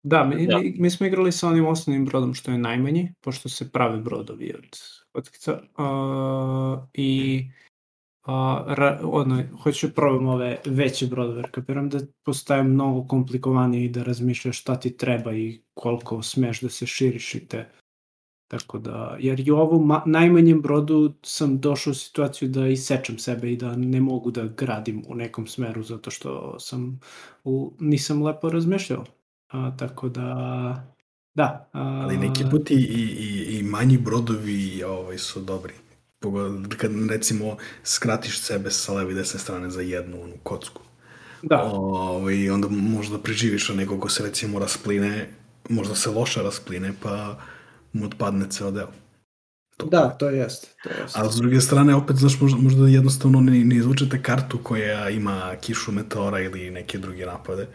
Da, 0.09 0.25
mi, 0.25 0.47
Da. 0.47 0.59
mi, 0.59 0.75
mi 0.79 0.91
smo 0.91 1.07
igrali 1.07 1.33
sa 1.33 1.49
onim 1.49 1.67
osnovnim 1.67 2.05
brodom 2.05 2.35
što 2.35 2.51
je 2.51 2.59
najmanji, 2.59 3.15
pošto 3.21 3.49
se 3.49 3.71
prave 3.73 3.99
brodovi 3.99 4.55
od 4.59 4.79
kockica. 5.13 5.53
Uh, 5.53 6.89
I 6.95 7.45
a, 8.27 8.65
ra, 8.69 9.01
ono, 9.03 9.43
hoću 9.63 9.95
probam 9.95 10.27
ove 10.27 10.59
veće 10.67 11.07
brodove, 11.07 11.39
jer 11.39 11.51
kapiram 11.51 11.89
da 11.89 12.01
postaje 12.25 12.63
mnogo 12.63 13.09
komplikovanije 13.09 13.85
i 13.85 13.89
da 13.89 14.03
razmišljaš 14.03 14.61
šta 14.61 14.81
ti 14.81 14.97
treba 14.97 15.33
i 15.33 15.63
koliko 15.75 16.23
smeš 16.23 16.61
da 16.61 16.69
se 16.69 16.87
širiš 16.87 17.35
i 17.35 17.47
te. 17.47 17.69
Tako 18.49 18.79
da, 18.79 19.17
jer 19.21 19.41
i 19.41 19.51
u 19.51 19.57
ovom 19.57 19.87
ma, 19.87 20.03
najmanjem 20.07 20.63
brodu 20.63 21.15
sam 21.23 21.61
došao 21.61 21.91
u 21.91 21.95
situaciju 21.95 22.49
da 22.49 22.69
isečem 22.69 23.19
sebe 23.19 23.53
i 23.53 23.57
da 23.57 23.77
ne 23.77 24.01
mogu 24.01 24.31
da 24.31 24.47
gradim 24.47 25.03
u 25.09 25.15
nekom 25.15 25.47
smeru 25.47 25.83
zato 25.83 26.11
što 26.11 26.59
sam 26.61 27.01
u, 27.45 27.73
nisam 27.81 28.23
lepo 28.23 28.51
razmišljao. 28.51 29.05
A, 29.49 29.77
tako 29.79 30.09
da, 30.09 30.25
da. 31.35 31.69
A, 31.73 31.81
Ali 32.05 32.17
neki 32.19 32.45
put 32.51 32.71
i, 32.71 32.75
i, 32.75 33.03
i, 33.03 33.59
i 33.59 33.63
manji 33.63 33.99
brodovi 33.99 34.83
ovaj, 34.85 35.19
su 35.19 35.41
dobri. 35.41 35.75
Kad 36.77 36.93
recimo 37.11 37.57
skratiš 37.85 38.41
sebe 38.41 38.71
sa 38.71 38.93
leve 38.93 39.13
i 39.13 39.15
desne 39.15 39.41
strane 39.41 39.71
za 39.71 39.81
jednu 39.81 40.23
onu 40.23 40.35
kocku. 40.43 40.83
Da, 41.43 41.63
Ovaj, 41.63 42.51
onda 42.51 42.69
možda 42.71 43.19
preživiš, 43.19 43.71
a 43.71 43.75
neko 43.75 44.01
ko 44.01 44.09
se 44.09 44.23
recimo 44.23 44.59
raspline, 44.59 45.29
možda 45.69 45.95
se 45.95 46.11
loše 46.11 46.43
raspline, 46.43 46.93
pa 47.03 47.39
mu 47.93 48.07
odpadne 48.07 48.47
ceo 48.51 48.71
deo. 48.71 48.89
To- 49.77 49.87
da, 49.87 50.09
to 50.09 50.31
jeste. 50.31 50.69
To 50.83 50.91
jeste. 51.03 51.21
A 51.21 51.31
s 51.31 51.37
druge 51.37 51.61
strane, 51.61 51.95
opet, 51.95 52.17
znaš, 52.17 52.41
možda, 52.41 52.59
možda 52.59 52.89
jednostavno 52.89 53.41
ne, 53.41 53.65
ne 53.65 53.77
izvučete 53.77 54.23
kartu 54.23 54.59
koja 54.63 55.11
ima 55.11 55.55
kišu 55.61 55.93
meteora 55.93 56.41
ili 56.41 56.71
neke 56.71 56.99
druge 56.99 57.27
napade. 57.27 57.67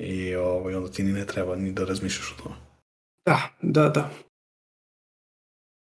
I 0.00 0.34
ovaj, 0.34 0.74
onda 0.74 0.90
ti 0.90 1.02
ni 1.02 1.12
ne 1.12 1.26
treba 1.26 1.56
ni 1.56 1.72
da 1.72 1.84
razmišljaš 1.84 2.32
o 2.32 2.42
tome. 2.42 2.54
Da, 3.24 3.48
da, 3.62 3.88
da. 3.88 4.10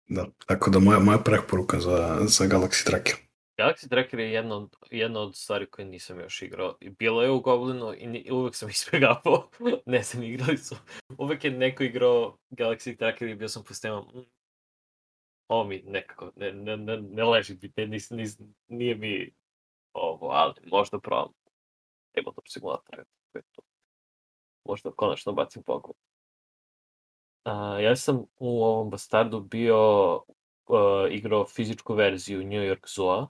Da, 0.08 0.26
tako 0.46 0.70
da 0.70 0.78
moja, 0.78 0.98
moja 0.98 1.18
preporuka 1.18 1.80
za, 1.80 2.18
za 2.26 2.44
Galaxy 2.44 2.86
Tracker. 2.86 3.14
Galaxy 3.58 3.88
Tracker 3.88 4.20
je 4.20 4.32
jedna 4.32 4.56
od, 4.56 4.76
jedna 4.90 5.20
od 5.20 5.36
stvari 5.36 5.66
koje 5.70 5.84
nisam 5.84 6.20
još 6.20 6.42
igrao. 6.42 6.76
Bilo 6.98 7.22
je 7.22 7.30
u 7.30 7.40
Goblinu 7.40 7.94
i 7.98 8.06
ni, 8.06 8.30
uvek 8.30 8.54
sam 8.54 8.68
ispegavao. 8.78 9.50
ne 9.86 10.02
sam 10.02 10.22
igrali 10.22 10.58
su. 10.58 10.76
Uvek 11.18 11.44
je 11.44 11.50
neko 11.50 11.82
igrao 11.82 12.38
Galaxy 12.50 12.98
Tracker 12.98 13.28
i 13.28 13.34
bio 13.34 13.48
sam 13.48 13.62
po 13.64 13.68
sistemom. 13.68 14.04
"Mm, 14.14 14.24
Ovo 15.48 15.64
mi 15.64 15.82
nekako 15.86 16.32
ne, 16.36 16.52
ne, 16.52 16.76
ne, 16.76 16.96
ne 16.96 17.24
leži 17.24 17.58
ne, 17.76 17.86
nis, 17.86 18.10
nis, 18.10 18.38
nije 18.68 18.94
mi 18.94 19.34
ovo, 19.92 20.28
ali 20.28 20.54
možda 20.64 20.98
probam 21.00 21.32
tabletop 22.14 22.44
simulator. 22.48 23.04
to 23.32 23.38
je 23.38 23.42
to. 23.52 23.62
Možda 24.70 24.90
konačno 24.90 25.32
bacim 25.32 25.62
pogled. 25.62 25.96
A, 27.44 27.80
ja 27.80 27.96
sam 27.96 28.24
u 28.38 28.64
ovom 28.64 28.90
Bastardu 28.90 29.40
bio 29.40 29.80
uh, 30.16 31.10
igrao 31.10 31.46
fizičku 31.46 31.94
verziju 31.94 32.38
New 32.38 32.62
York 32.62 32.94
Zoo 32.94 33.28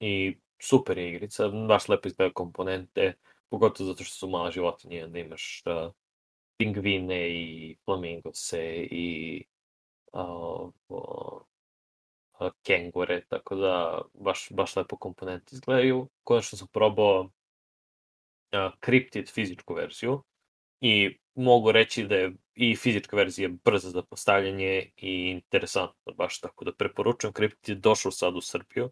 i 0.00 0.36
super 0.62 0.98
je 0.98 1.08
igrica, 1.08 1.48
baš 1.48 1.88
lepo 1.88 2.08
izgleda 2.08 2.32
komponente, 2.32 3.14
pogotovo 3.48 3.86
zato 3.86 4.04
što 4.04 4.14
su 4.14 4.28
mala 4.28 4.50
životinje, 4.50 5.04
onda 5.04 5.18
imaš 5.18 5.62
uh, 5.66 5.92
pingvine 6.56 7.30
i 7.30 7.76
flamingose 7.84 8.88
i 8.90 9.44
uh, 10.12 10.70
uh, 10.88 11.42
kengure, 12.62 13.24
tako 13.28 13.54
da 13.54 14.02
baš, 14.14 14.48
baš 14.50 14.76
lepo 14.76 14.96
komponente 14.96 15.54
izgledaju. 15.54 16.08
Konačno 16.24 16.58
sam 16.58 16.68
probao 16.72 17.20
uh, 17.20 17.30
Cryptid 18.52 19.32
fizičku 19.32 19.74
verziju 19.74 20.22
i 20.80 21.18
mogu 21.34 21.72
reći 21.72 22.04
da 22.04 22.14
je 22.14 22.32
i 22.54 22.76
fizička 22.76 23.16
verzija 23.16 23.48
brza 23.64 23.90
za 23.90 24.02
postavljanje 24.02 24.90
i 24.96 25.30
interesantna 25.30 26.12
baš, 26.16 26.40
tako 26.40 26.64
da 26.64 26.72
preporučujem. 26.72 27.34
Cryptid 27.34 27.68
je 27.68 27.74
došao 27.74 28.12
sad 28.12 28.36
u 28.36 28.40
Srbiju, 28.40 28.90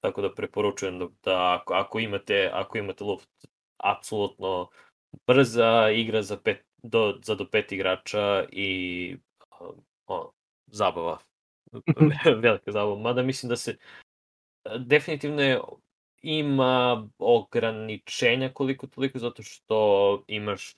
tako 0.00 0.22
da 0.22 0.34
preporučujem 0.34 0.98
da, 0.98 1.06
da 1.22 1.54
ako, 1.60 1.74
ako 1.74 1.98
imate, 1.98 2.50
ako 2.52 2.78
imate 2.78 3.04
luft, 3.04 3.28
apsolutno 3.76 4.68
brza 5.26 5.90
igra 5.90 6.22
za, 6.22 6.36
pet, 6.36 6.64
do, 6.82 7.18
za 7.24 7.34
do 7.34 7.48
pet 7.50 7.72
igrača 7.72 8.44
i 8.52 9.16
ono, 10.06 10.32
zabava. 10.66 11.18
Velika 12.42 12.72
zabava. 12.72 12.98
Mada 12.98 13.22
mislim 13.22 13.50
da 13.50 13.56
se 13.56 13.76
definitivno 14.78 15.42
je 15.42 15.60
ima 16.26 17.08
ograničenja 17.18 18.52
koliko 18.52 18.86
toliko 18.86 19.18
zato 19.18 19.42
što 19.42 20.24
imaš 20.26 20.76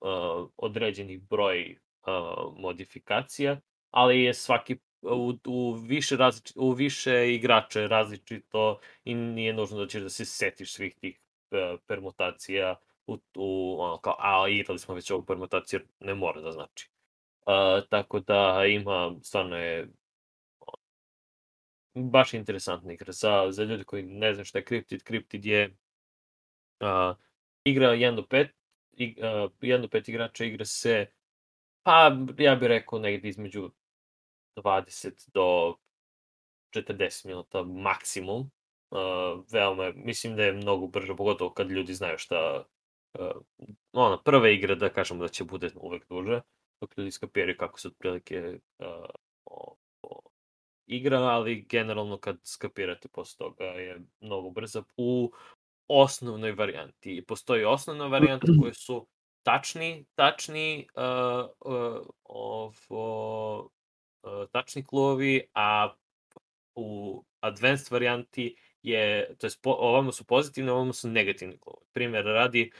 uh, 0.00 0.50
određeni 0.56 1.18
broj 1.18 1.78
uh, 2.06 2.58
modifikacija, 2.58 3.60
ali 3.90 4.22
je 4.22 4.34
svaki 4.34 4.76
u, 5.02 5.34
u, 5.46 5.72
više 5.72 6.16
različi, 6.16 6.52
u 6.56 6.72
više 6.72 7.34
igrača 7.34 7.80
je 7.80 7.88
različito 7.88 8.78
i 9.04 9.14
nije 9.14 9.52
nužno 9.52 9.78
da 9.78 9.86
ćeš 9.86 10.02
da 10.02 10.08
se 10.08 10.24
setiš 10.24 10.74
svih 10.74 10.94
tih 10.94 11.20
uh, 11.50 11.80
permutacija 11.86 12.76
u, 13.06 13.18
u 13.36 13.76
ono 13.80 13.98
kao, 13.98 14.16
a 14.18 14.48
igrali 14.48 14.78
smo 14.78 14.94
već 14.94 15.10
ovu 15.10 15.24
permutaciju, 15.24 15.80
ne 16.00 16.14
mora 16.14 16.40
da 16.40 16.52
znači. 16.52 16.90
Uh, 17.46 17.88
tako 17.88 18.20
da 18.20 18.64
ima, 18.68 19.14
stvarno 19.22 19.56
je 19.56 19.88
baš 21.96 22.34
interesantna 22.34 22.92
igra. 22.92 23.12
Za, 23.12 23.46
za 23.50 23.64
ljudi 23.64 23.84
koji 23.84 24.02
ne 24.02 24.34
znaju 24.34 24.44
šta 24.44 24.58
je 24.58 24.64
Cryptid, 24.64 25.10
Cryptid 25.10 25.46
je 25.46 25.76
uh, 26.80 27.16
igra 27.64 27.88
1 27.88 28.16
do 28.16 28.22
5, 28.22 28.48
i, 28.92 29.16
uh, 29.18 29.50
1 29.60 29.80
do 29.80 29.88
5 29.88 30.10
igrača 30.10 30.44
igra 30.44 30.64
se, 30.64 31.06
pa 31.82 32.16
ja 32.38 32.54
bih 32.56 32.68
rekao 32.68 32.98
negdje 32.98 33.28
između 33.28 33.70
20 34.56 35.30
do 35.34 35.76
40 36.74 37.26
minuta 37.26 37.62
maksimum. 37.62 38.50
Uh, 38.90 39.44
veoma, 39.52 39.92
mislim 39.94 40.36
da 40.36 40.44
je 40.44 40.52
mnogo 40.52 40.86
brže, 40.86 41.16
pogotovo 41.16 41.50
kad 41.50 41.70
ljudi 41.70 41.94
znaju 41.94 42.18
šta, 42.18 42.64
uh, 43.18 43.42
ona 43.92 44.22
prva 44.22 44.48
igra 44.48 44.74
da 44.74 44.88
kažemo 44.88 45.22
da 45.22 45.28
će 45.28 45.44
bude 45.44 45.70
uvek 45.76 46.08
duže, 46.08 46.40
dok 46.80 46.98
ljudi 46.98 47.10
skapiraju 47.10 47.56
kako 47.58 47.80
se 47.80 47.88
otprilike 47.88 48.58
uh, 48.78 49.06
igra, 50.86 51.18
ali 51.18 51.66
generalno 51.68 52.18
kad 52.18 52.38
skapirate 52.42 53.08
posle 53.08 53.38
toga 53.38 53.64
je 53.64 54.00
mnogo 54.20 54.50
brza 54.50 54.82
u 54.96 55.32
osnovnoj 55.88 56.52
varijanti. 56.52 57.24
Postoji 57.28 57.64
osnovna 57.64 58.06
varijanta 58.06 58.46
koje 58.60 58.74
su 58.74 59.06
tačni, 59.42 60.04
tačni 60.14 60.86
uh, 60.94 61.72
uh, 61.74 62.06
ovo, 62.24 63.60
uh, 64.22 64.48
tačni 64.52 64.84
klovi, 64.84 65.46
a 65.54 65.94
u 66.74 67.22
advanced 67.40 67.90
varijanti 67.90 68.56
je, 68.82 69.34
to 69.38 69.46
je, 69.46 69.50
ovamo 69.64 70.12
su 70.12 70.24
pozitivni, 70.24 70.70
ovamo 70.70 70.92
su 70.92 71.08
negativni 71.08 71.58
klovi. 71.58 71.86
Primjer 71.92 72.24
radi, 72.24 72.72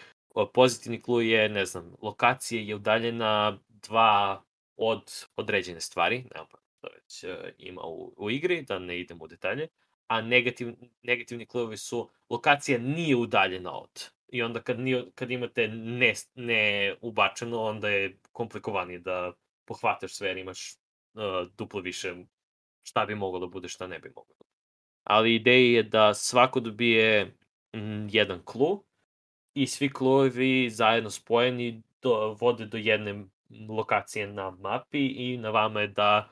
pozitivni 0.53 1.03
klu 1.03 1.21
je, 1.21 1.49
ne 1.49 1.67
znam, 1.67 1.95
lokacija 2.03 2.63
je 2.63 2.75
udaljena 2.75 3.59
dva 3.69 4.43
od 4.77 5.13
određene 5.37 5.81
stvari, 5.81 6.25
nema 6.35 6.66
to 6.87 6.95
već 6.95 7.25
ima 7.59 7.83
u, 7.85 8.15
u 8.17 8.31
igri, 8.31 8.63
da 8.63 8.79
ne 8.79 9.01
idemo 9.01 9.25
u 9.25 9.29
detalje, 9.29 9.69
a 10.07 10.21
negativ, 10.21 10.75
negativni 11.03 11.47
klubovi 11.47 11.77
su 11.77 12.11
lokacija 12.31 12.79
nije 12.79 13.17
udaljena 13.17 13.79
od. 13.79 14.11
I 14.29 14.43
onda 14.43 14.61
kad, 14.61 14.81
nije, 14.81 15.05
kad 15.15 15.31
imate 15.31 15.69
ne, 15.69 16.15
ne 16.35 16.95
ubačeno, 17.01 17.63
onda 17.63 17.89
je 17.89 18.19
komplikovanije 18.33 18.99
da 18.99 19.33
pohvataš 19.65 20.15
sve, 20.15 20.29
jer 20.29 20.37
imaš 20.37 20.75
uh, 21.15 21.23
duplo 21.59 21.81
više 21.81 22.15
šta 22.83 23.07
bi 23.07 23.15
moglo 23.15 23.41
da 23.41 23.47
bude, 23.47 23.69
šta 23.69 23.87
ne 23.87 23.99
bi 23.99 24.09
moglo. 24.09 24.37
Ali 25.05 25.35
ideja 25.35 25.77
je 25.77 25.83
da 25.83 26.15
svako 26.15 26.61
dobije 26.61 27.35
mm, 27.75 28.07
jedan 28.11 28.43
klu 28.45 28.85
i 29.55 29.67
svi 29.67 29.93
kluovi 29.93 30.71
zajedno 30.71 31.11
spojeni 31.11 31.83
do, 32.03 32.37
vode 32.41 32.67
do 32.67 32.77
jedne 32.77 33.25
lokacije 33.69 34.27
na 34.27 34.51
mapi 34.51 35.07
i 35.07 35.37
na 35.37 35.51
vama 35.51 35.81
je 35.81 35.89
da 35.89 36.31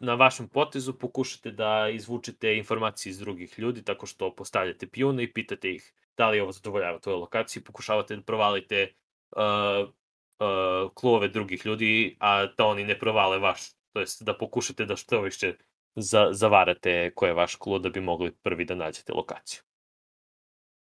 na 0.00 0.14
vašem 0.14 0.48
potezu 0.48 0.92
pokušate 0.98 1.50
da 1.50 1.88
izvučete 1.88 2.56
informacije 2.56 3.10
iz 3.10 3.18
drugih 3.18 3.58
ljudi 3.58 3.82
tako 3.84 4.06
što 4.06 4.34
postavljate 4.34 4.86
pijune 4.86 5.22
i 5.22 5.32
pitate 5.32 5.70
ih 5.70 5.92
da 6.16 6.30
li 6.30 6.40
ovo 6.40 6.52
zadovoljava 6.52 6.98
tvoje 6.98 7.16
lokacije, 7.16 7.64
pokušavate 7.64 8.16
da 8.16 8.22
provalite 8.22 8.92
uh, 9.30 9.88
uh, 9.88 10.92
klubove 10.94 11.28
drugih 11.28 11.66
ljudi, 11.66 12.16
a 12.20 12.46
da 12.46 12.64
oni 12.66 12.84
ne 12.84 12.98
provale 12.98 13.38
vaš, 13.38 13.60
to 13.92 14.00
jest 14.00 14.22
da 14.22 14.38
pokušate 14.38 14.84
da 14.84 14.96
što 14.96 15.20
više 15.20 15.54
za, 15.96 16.28
zavarate 16.32 17.12
ko 17.14 17.26
je 17.26 17.32
vaš 17.32 17.54
klub 17.54 17.82
da 17.82 17.88
bi 17.88 18.00
mogli 18.00 18.32
prvi 18.42 18.64
da 18.64 18.74
nađete 18.74 19.12
lokaciju. 19.12 19.62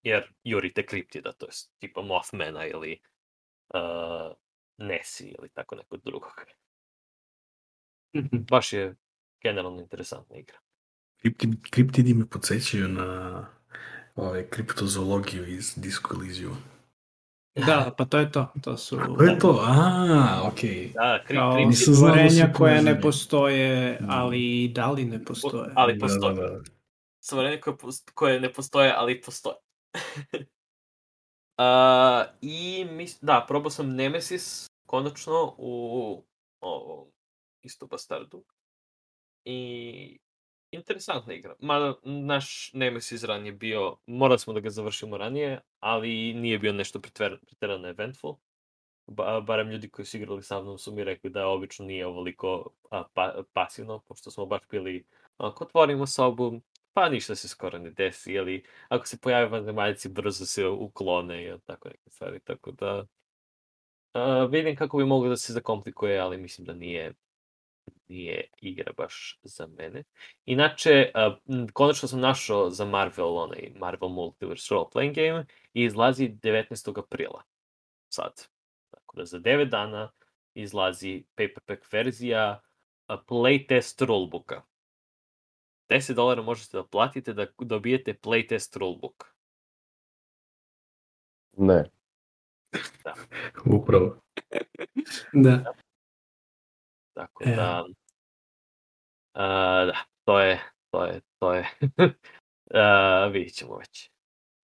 Jer 0.04 0.34
jurite 0.44 0.86
kriptida, 0.86 1.32
to 1.32 1.46
jest 1.46 1.74
tipa 1.80 2.02
Mothmana 2.02 2.66
ili 2.66 3.00
uh, 3.74 4.36
Nessie 4.78 5.36
ili 5.40 5.50
tako 5.50 5.76
nekog 5.76 6.02
drugog. 6.04 6.46
Baš 8.52 8.74
je 8.74 8.96
generalno 9.44 9.82
interesantna 9.82 10.38
igra. 10.38 10.58
Kriptid, 11.22 11.50
kriptidi 11.70 12.14
me 12.14 12.26
podsjećaju 12.26 12.88
na 12.88 13.46
ovaj, 14.16 14.50
kriptozoologiju 14.50 15.48
iz 15.48 15.74
Disco 15.76 16.14
Elysium. 16.14 16.56
Da, 17.56 17.94
pa 17.98 18.06
to 18.06 18.18
je 18.18 18.32
to. 18.32 18.48
To 18.64 18.78
su... 18.78 18.98
To 19.18 19.24
je 19.24 19.40
to, 19.40 19.64
a, 19.68 20.42
okej. 20.52 20.70
Okay. 20.70 20.94
Da, 20.94 21.24
kri, 21.28 21.38
Kao 21.38 21.54
kri, 21.54 21.76
su 21.76 21.96
stvorenja 21.96 22.54
koje 22.54 22.82
ne 22.82 23.02
postoje, 23.02 24.00
ali 24.08 24.64
i 24.64 24.68
da 24.68 24.92
li 24.92 25.06
ne 25.06 25.26
postoje? 25.26 25.72
ali 25.76 26.00
postoje. 26.00 26.36
Da, 26.36 26.42
da, 26.42 26.50
da. 26.50 26.64
Stvorenja 27.20 27.62
koje, 27.62 27.76
koje 28.14 28.40
ne 28.40 28.54
postoje, 28.54 28.94
ali 28.98 29.22
postoje. 29.22 29.56
uh, 31.58 32.24
I, 32.42 32.86
mis, 32.92 33.18
da, 33.22 33.46
probao 33.48 33.70
sam 33.70 33.96
Nemesis, 33.96 34.68
konačno, 34.86 35.56
u 35.58 36.24
ovom 36.60 37.08
isto 37.64 37.88
Bastardu. 37.88 38.44
I 39.46 40.20
interesantna 40.72 41.34
igra. 41.34 41.56
Mada 41.60 41.94
naš 42.04 42.72
Nemesis 42.74 43.24
ranije 43.24 43.52
bio, 43.52 43.98
morali 44.06 44.40
smo 44.40 44.54
da 44.54 44.60
ga 44.60 44.70
završimo 44.70 45.18
ranije, 45.18 45.60
ali 45.80 46.34
nije 46.34 46.60
bio 46.60 46.74
nešto 46.74 47.02
preterano 47.02 47.88
eventful. 47.88 48.36
Ba, 49.08 49.42
barem 49.42 49.70
ljudi 49.70 49.90
koji 49.90 50.06
su 50.06 50.18
igrali 50.18 50.44
sa 50.44 50.62
mnom 50.62 50.78
su 50.78 50.92
mi 50.92 51.04
rekli 51.04 51.30
da 51.30 51.48
obično 51.48 51.86
nije 51.86 52.06
ovoliko 52.06 52.70
a, 52.92 53.04
pa, 53.14 53.44
pasivno, 53.54 54.00
pošto 54.00 54.32
smo 54.32 54.46
baš 54.46 54.62
bili, 54.72 55.06
ako 55.38 55.64
otvorimo 55.64 56.08
sobu, 56.08 56.62
pa 56.94 57.10
ništa 57.10 57.36
se 57.36 57.48
skoro 57.48 57.80
ne 57.80 57.92
desi, 57.92 58.32
ili 58.34 58.64
ako 58.90 59.08
se 59.08 59.18
pojave 59.18 59.48
vanzemaljci, 59.48 60.10
brzo 60.10 60.46
se 60.46 60.68
uklone 60.68 61.46
i 61.46 61.60
tako 61.66 61.90
neke 61.90 62.10
stvari, 62.10 62.40
tako 62.40 62.72
da 62.72 63.06
a, 64.14 64.46
vidim 64.46 64.76
kako 64.76 64.98
bi 64.98 65.06
moglo 65.06 65.30
da 65.30 65.38
se 65.38 65.54
zakomplikuje, 65.54 66.20
ali 66.20 66.38
mislim 66.38 66.66
da 66.66 66.74
nije 66.74 67.14
nije 68.08 68.44
igra 68.62 68.94
baš 68.98 69.40
za 69.44 69.68
mene. 69.68 70.04
Inače, 70.46 71.12
uh, 71.16 71.68
konačno 71.74 72.08
sam 72.08 72.20
našao 72.20 72.70
za 72.70 72.86
Marvel, 72.86 73.38
onaj 73.38 73.72
Marvel 73.76 74.10
Multiverse 74.10 74.74
Role 74.74 74.86
Playing 74.94 75.16
Game 75.16 75.46
i 75.74 75.84
izlazi 75.84 76.30
19. 76.30 77.00
aprila. 77.00 77.44
Sad. 78.10 78.48
Tako 78.90 79.18
da 79.18 79.26
za 79.26 79.40
9 79.40 79.70
dana 79.70 80.12
izlazi 80.54 81.24
paperback 81.36 81.94
verzija 81.94 82.62
uh, 83.10 83.16
playtest 83.28 84.06
rulebooka. 84.06 84.62
10 85.90 86.14
dolara 86.14 86.42
možete 86.42 86.78
da 86.78 86.84
platite 86.84 87.34
da 87.34 87.48
dobijete 87.60 88.14
playtest 88.14 88.80
rulebook. 88.80 89.26
Ne. 91.58 91.84
Upravo. 93.66 94.22
Da. 95.34 95.74
Tako 97.22 97.44
Evo. 97.46 97.56
da... 97.56 97.84
Uh, 99.34 99.88
da, 99.88 99.98
to 100.26 100.40
je, 100.40 100.62
to 100.92 101.06
je, 101.06 101.22
to 101.40 101.54
je. 101.54 101.70
uh, 102.76 103.32
vidit 103.34 103.54
ćemo 103.54 103.78
već. 103.78 104.12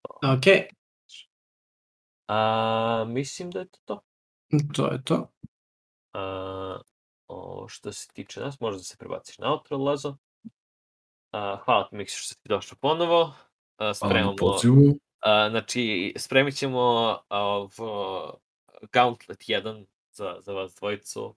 Ok, 0.09 0.45
A, 2.27 3.05
mislim 3.07 3.51
da 3.51 3.59
je 3.59 3.65
to 3.65 3.79
to. 3.85 4.03
to 4.75 4.91
je 4.91 5.03
to. 5.03 5.31
A, 6.13 6.81
o, 7.27 7.67
što 7.67 7.91
se 7.91 8.07
tiče 8.13 8.39
nas, 8.39 8.59
možda 8.59 8.83
se 8.83 8.97
prebaciš 8.97 9.37
na 9.37 9.53
outro, 9.53 9.77
Lazo. 9.77 10.17
A, 11.31 11.57
hvala 11.65 11.87
ti, 11.89 11.95
Miksi, 11.95 12.15
što 12.15 12.27
si 12.27 12.49
došao 12.49 12.77
ponovo. 12.81 13.21
A, 13.21 13.33
Hvala 13.77 13.89
na 13.89 13.93
spremamo, 13.93 14.35
a, 15.19 15.49
znači, 15.49 16.13
spremit 16.17 16.55
ćemo 16.55 16.79
ov, 17.29 17.71
Gauntlet 18.91 19.39
1 19.39 19.85
za, 20.11 20.37
za 20.39 20.53
vas 20.53 20.75
dvojicu 20.75 21.35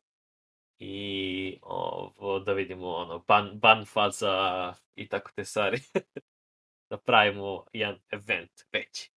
i 0.81 1.59
ovo, 1.63 2.39
da 2.39 2.53
vidimo 2.53 2.89
ono, 2.89 3.19
ban, 3.29 3.59
ban 3.59 3.85
faza 3.85 4.75
i 4.95 5.09
tako 5.09 5.31
te 5.35 5.45
stvari. 5.45 5.79
da 6.91 6.97
pravimo 6.99 7.65
jedan 7.73 7.99
event 8.11 8.51
veći. 8.73 9.11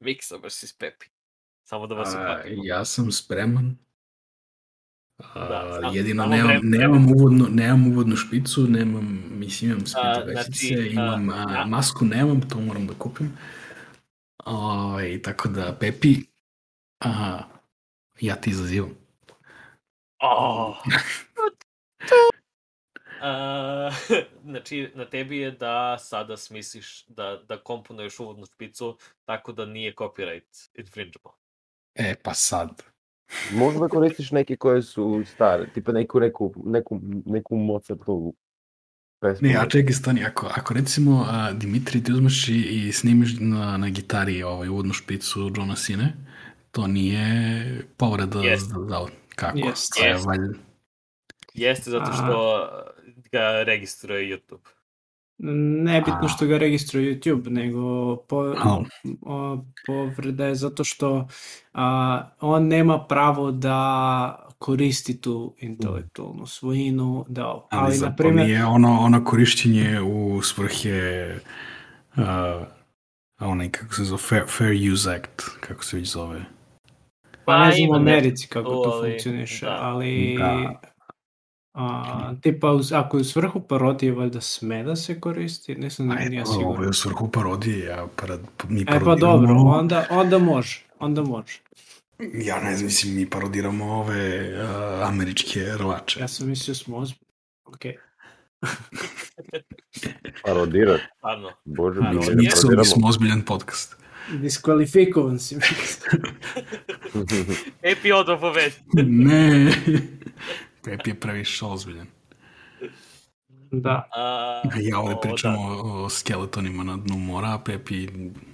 Miksa 0.00 0.36
versus 0.36 0.78
Pepi. 0.78 1.06
Samo 1.64 1.86
da 1.86 1.94
vas 1.94 2.14
A, 2.14 2.20
uhvatimo. 2.20 2.62
ja 2.64 2.84
sam 2.84 3.12
spreman. 3.12 3.76
A, 5.18 5.48
Da, 5.48 5.80
sam- 5.82 5.94
jedino 5.94 6.26
nemam, 6.26 6.60
nemam, 6.62 7.12
uvodnu, 7.12 7.46
nemam 7.50 7.86
uvodnu 7.92 8.16
špicu, 8.16 8.60
nemam, 8.60 9.22
mislim 9.30 9.70
imam 9.70 9.80
vesice, 10.26 10.66
znači, 10.66 10.88
imam, 10.92 11.30
a, 11.30 11.44
a, 11.48 11.66
masku 11.66 12.04
nemam, 12.04 12.48
to 12.48 12.60
moram 12.60 12.86
da 12.86 12.94
kupim. 12.98 13.38
Ovaj, 14.44 15.22
tako 15.22 15.48
da, 15.48 15.76
Pepi, 15.80 16.16
a, 17.00 17.40
ja 18.20 18.36
ti 18.36 18.50
izazivam. 18.50 19.05
Oh. 20.18 20.76
A, 23.20 23.90
znači, 24.50 24.90
na 24.94 25.04
tebi 25.04 25.38
je 25.38 25.50
da 25.50 25.98
sada 25.98 26.36
smisliš 26.36 27.06
da, 27.06 27.40
da 27.48 27.58
komponuješ 27.58 28.20
uvodnu 28.20 28.46
špicu 28.46 28.98
tako 29.24 29.52
da 29.52 29.66
nije 29.66 29.94
copyright 29.94 30.70
infringeable. 30.74 31.32
E, 31.94 32.14
pa 32.22 32.34
sad. 32.34 32.82
Možda 33.52 33.80
da 33.80 33.88
koristiš 33.88 34.30
neke 34.30 34.56
koje 34.56 34.82
su 34.82 35.22
stare, 35.34 35.66
tipa 35.74 35.92
neku, 35.92 36.20
neku, 36.20 36.54
neku, 36.64 37.00
neku 37.26 37.56
Mozartovu 37.56 38.34
pesmu. 39.20 39.48
Ne, 39.48 39.56
a 39.56 39.68
čekaj, 39.68 39.92
stani, 39.92 40.24
ako, 40.24 40.46
ako 40.46 40.74
recimo 40.74 41.26
a, 41.28 41.52
Dimitri 41.52 42.04
ti 42.04 42.12
uzmeš 42.12 42.48
i, 42.48 42.86
i 42.88 42.92
snimiš 42.92 43.30
na, 43.40 43.76
na 43.76 43.88
gitari 43.88 44.42
ovaj, 44.42 44.68
uvodnu 44.68 44.92
špicu 44.92 45.50
Johna 45.56 45.76
Sine, 45.76 46.12
To 46.76 46.86
nije 46.86 47.82
povreda 47.96 48.40
Jest. 48.40 48.68
za, 48.68 48.74
za, 48.88 49.06
kako? 49.36 49.58
Jest. 49.58 49.92
To 49.98 50.04
je 50.04 50.16
valjda- 50.16 50.58
Jeste 51.54 51.90
zato 51.90 52.12
što 52.12 52.68
ga 53.32 53.62
registruje 53.62 54.36
YouTube. 54.36 54.68
Nebitno 55.84 56.20
A. 56.22 56.28
što 56.28 56.46
ga 56.46 56.58
registruje 56.58 57.14
YouTube, 57.14 57.50
nego 57.50 58.16
po, 58.16 58.54
A. 58.64 58.82
o, 59.22 59.64
povreda 59.86 60.44
je 60.46 60.54
zato 60.54 60.84
što 60.84 61.28
a, 61.72 62.22
on 62.40 62.66
nema 62.68 63.04
pravo 63.04 63.50
da 63.50 64.48
koristi 64.58 65.20
tu 65.20 65.54
intelektualnu 65.58 66.46
svojinu, 66.46 67.24
da, 67.28 67.46
Ali, 67.46 67.66
ali, 67.70 67.98
na 67.98 68.16
primjer, 68.16 68.46
nije 68.46 68.64
ono, 68.64 68.98
ono 69.00 69.24
korišćenje 69.24 70.00
u 70.00 70.42
svrhe 70.42 71.28
uh, 72.16 72.22
onaj, 73.40 73.70
kako 73.70 73.94
se 73.94 74.04
zove, 74.04 74.18
Fair, 74.22 74.42
Fair 74.48 74.92
Use 74.92 75.14
Act, 75.14 75.42
kako 75.60 75.84
se 75.84 75.96
već 75.96 76.08
zove. 76.12 76.44
Pa 77.46 77.58
ne 77.66 77.72
znam 77.72 77.90
u 77.90 77.92
nešto 77.92 77.96
Americi 77.96 78.48
kako 78.48 78.70
tu, 78.70 78.82
to 78.82 78.90
ali- 78.90 79.10
funkcioniše, 79.10 79.66
da. 79.66 79.78
ali 79.80 80.36
Da. 80.38 80.80
a, 81.74 82.34
tipa 82.42 82.72
uz- 82.72 82.92
ako 82.92 83.16
je 83.16 83.20
u 83.20 83.24
svrhu 83.24 83.60
parodije 83.60 84.12
valjda 84.12 84.40
sme 84.40 84.82
da 84.82 84.96
se 84.96 85.20
koristi, 85.20 85.74
nisam 85.74 86.10
A 86.10 86.14
nije 86.14 86.40
eto, 86.40 86.50
ovo 86.50 86.82
je 86.82 86.88
u 86.88 86.92
svrhu 86.92 87.30
parodije, 87.30 87.84
ja 87.86 88.06
parad, 88.16 88.40
mi 88.68 88.80
E 88.82 89.00
pa 89.04 89.14
dobro, 89.14 89.54
onda, 89.54 90.06
onda 90.10 90.38
može, 90.38 90.84
onda 90.98 91.22
može. 91.22 91.60
Ja 92.34 92.60
ne 92.60 92.76
znam, 92.76 92.86
mislim, 92.86 93.14
mi 93.14 93.30
parodiramo 93.30 93.84
ove 93.92 94.52
uh, 94.62 95.08
američke 95.08 95.60
rvače. 95.78 96.20
Ja 96.20 96.28
sam 96.28 96.48
mislio 96.48 96.74
smo 96.74 96.96
ozbiljni. 96.96 97.26
Okay. 97.64 97.94
Parodirat. 100.44 101.00
Stvarno. 101.16 101.50
Bože, 101.64 102.00
mi 102.00 102.16
Mi, 102.36 102.76
mi 102.76 102.84
smo 102.84 103.08
ozbiljan 103.08 103.42
podcast. 103.42 103.96
Diskvalifikovan 104.32 105.38
si. 105.38 105.56
Epi 107.82 108.12
odmah 108.12 108.40
povedi. 108.40 108.74
ne, 109.02 109.72
Pepi 110.84 111.10
je 111.10 111.14
previše 111.14 111.64
ozbiljan. 111.64 112.06
da. 113.72 114.08
A, 114.12 114.62
Ja 114.80 114.98
ovde 114.98 115.14
o, 115.14 115.20
pričamo 115.20 115.68
da. 115.68 115.82
o, 115.82 116.04
o 116.04 116.08
skeletonima 116.08 116.84
na 116.84 116.96
dnu 116.96 117.16
mora, 117.16 117.48
a 117.48 117.58
Pepi 117.58 118.08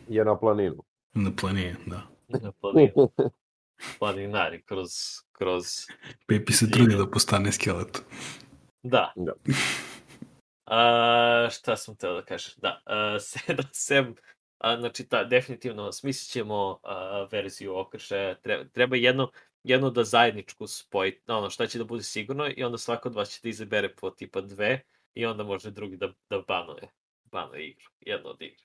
Je 0.09 0.24
na 0.24 0.36
planinu. 0.36 0.82
na 1.15 1.32
planije, 1.32 1.77
da. 1.86 2.03
Na 2.28 2.53
planin- 2.53 3.09
Planinari 3.99 4.62
kroz, 4.62 4.90
kroz... 5.32 5.65
Pepi 6.27 6.53
se 6.53 6.70
trudi 6.70 6.97
da 6.97 7.07
postane 7.07 7.53
skeleton. 7.53 8.03
Da. 8.82 9.12
Da. 9.16 9.32
A, 10.66 11.49
šta 11.51 11.77
sam 11.77 11.97
teo 11.97 12.12
da 12.12 12.23
kažem? 12.23 12.53
Da, 12.57 12.81
a, 12.86 13.19
sedam 13.20 13.66
sem, 13.74 14.15
a, 14.62 14.76
znači 14.76 15.06
da, 15.10 15.24
definitivno 15.24 15.93
smislit 15.93 16.32
ćemo 16.32 16.78
a, 16.82 17.26
verziju 17.30 17.76
okršaja, 17.76 18.34
treba, 18.34 18.64
treba 18.64 18.97
jedno, 18.97 19.30
jedno 19.62 19.90
da 19.90 20.05
zajedničku 20.05 20.66
spojiti, 20.66 21.22
ono 21.26 21.51
šta 21.51 21.66
će 21.66 21.78
da 21.78 21.84
bude 21.84 22.02
sigurno 22.02 22.48
i 22.56 22.64
onda 22.64 22.78
svako 22.78 23.09
od 23.09 23.14
vas 23.14 23.30
će 23.30 23.40
da 23.43 23.48
izabere 23.48 23.94
po 23.94 24.10
tipa 24.10 24.40
dve 24.40 24.82
i 25.14 25.26
onda 25.26 25.44
može 25.44 25.70
drugi 25.70 25.97
da, 25.97 26.12
da 26.30 26.40
banuje, 26.48 26.89
banuje 27.24 27.68
igru, 27.68 27.86
jedno 28.01 28.30
od 28.30 28.43
igre. 28.43 28.64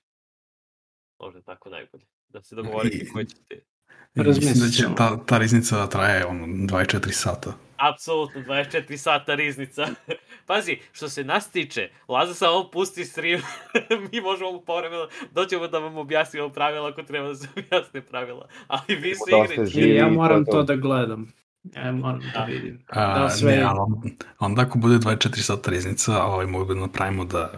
Može 1.18 1.42
tako 1.42 1.70
najbolje. 1.70 2.04
Da 2.28 2.42
se 2.42 2.54
dogovorite 2.54 3.06
koji 3.12 3.26
ćete. 3.26 3.64
I 4.14 4.20
Mislim 4.20 4.24
da 4.24 4.30
Razmislit 4.48 4.74
će 4.74 4.94
ta, 4.96 5.16
ta 5.18 5.38
riznica 5.38 5.76
da 5.76 5.86
traje 5.88 6.26
ono, 6.26 6.46
24 6.46 7.10
sata. 7.12 7.52
Apsolutno, 7.76 8.40
24 8.40 8.96
sata 8.96 9.34
riznica. 9.34 9.86
Pazi, 10.46 10.78
što 10.92 11.08
se 11.08 11.24
nas 11.24 11.50
tiče, 11.50 11.90
Laza 12.08 12.34
samo 12.34 12.70
pusti 12.70 13.04
stream, 13.04 13.40
mi 14.12 14.20
možemo 14.20 14.60
povremeno, 14.60 15.08
doćemo 15.32 15.68
da 15.68 15.78
vam 15.78 15.96
objasnimo 15.96 16.48
pravila 16.48 16.88
ako 16.88 17.02
treba 17.02 17.28
da 17.28 17.34
se 17.34 17.48
objasne 17.56 18.00
pravila. 18.02 18.48
Ali 18.66 18.96
vi 18.96 19.14
se 19.14 19.54
igrate. 19.54 19.88
ja 19.88 20.08
moram 20.08 20.44
to. 20.44 20.62
da 20.62 20.76
gledam. 20.76 21.32
Ja 21.76 21.92
moram 21.92 22.20
da 22.34 22.44
vidim. 22.44 22.84
A, 22.88 23.18
Da, 23.18 23.30
sve- 23.30 23.56
Ne, 23.56 23.62
ali 23.62 23.78
onda 24.38 24.62
ako 24.62 24.78
bude 24.78 24.94
24 24.96 25.36
sata 25.36 25.70
riznica, 25.70 26.22
ovaj, 26.24 26.46
mogu 26.46 26.74
da 26.74 26.80
napravimo 26.80 27.24
da, 27.24 27.52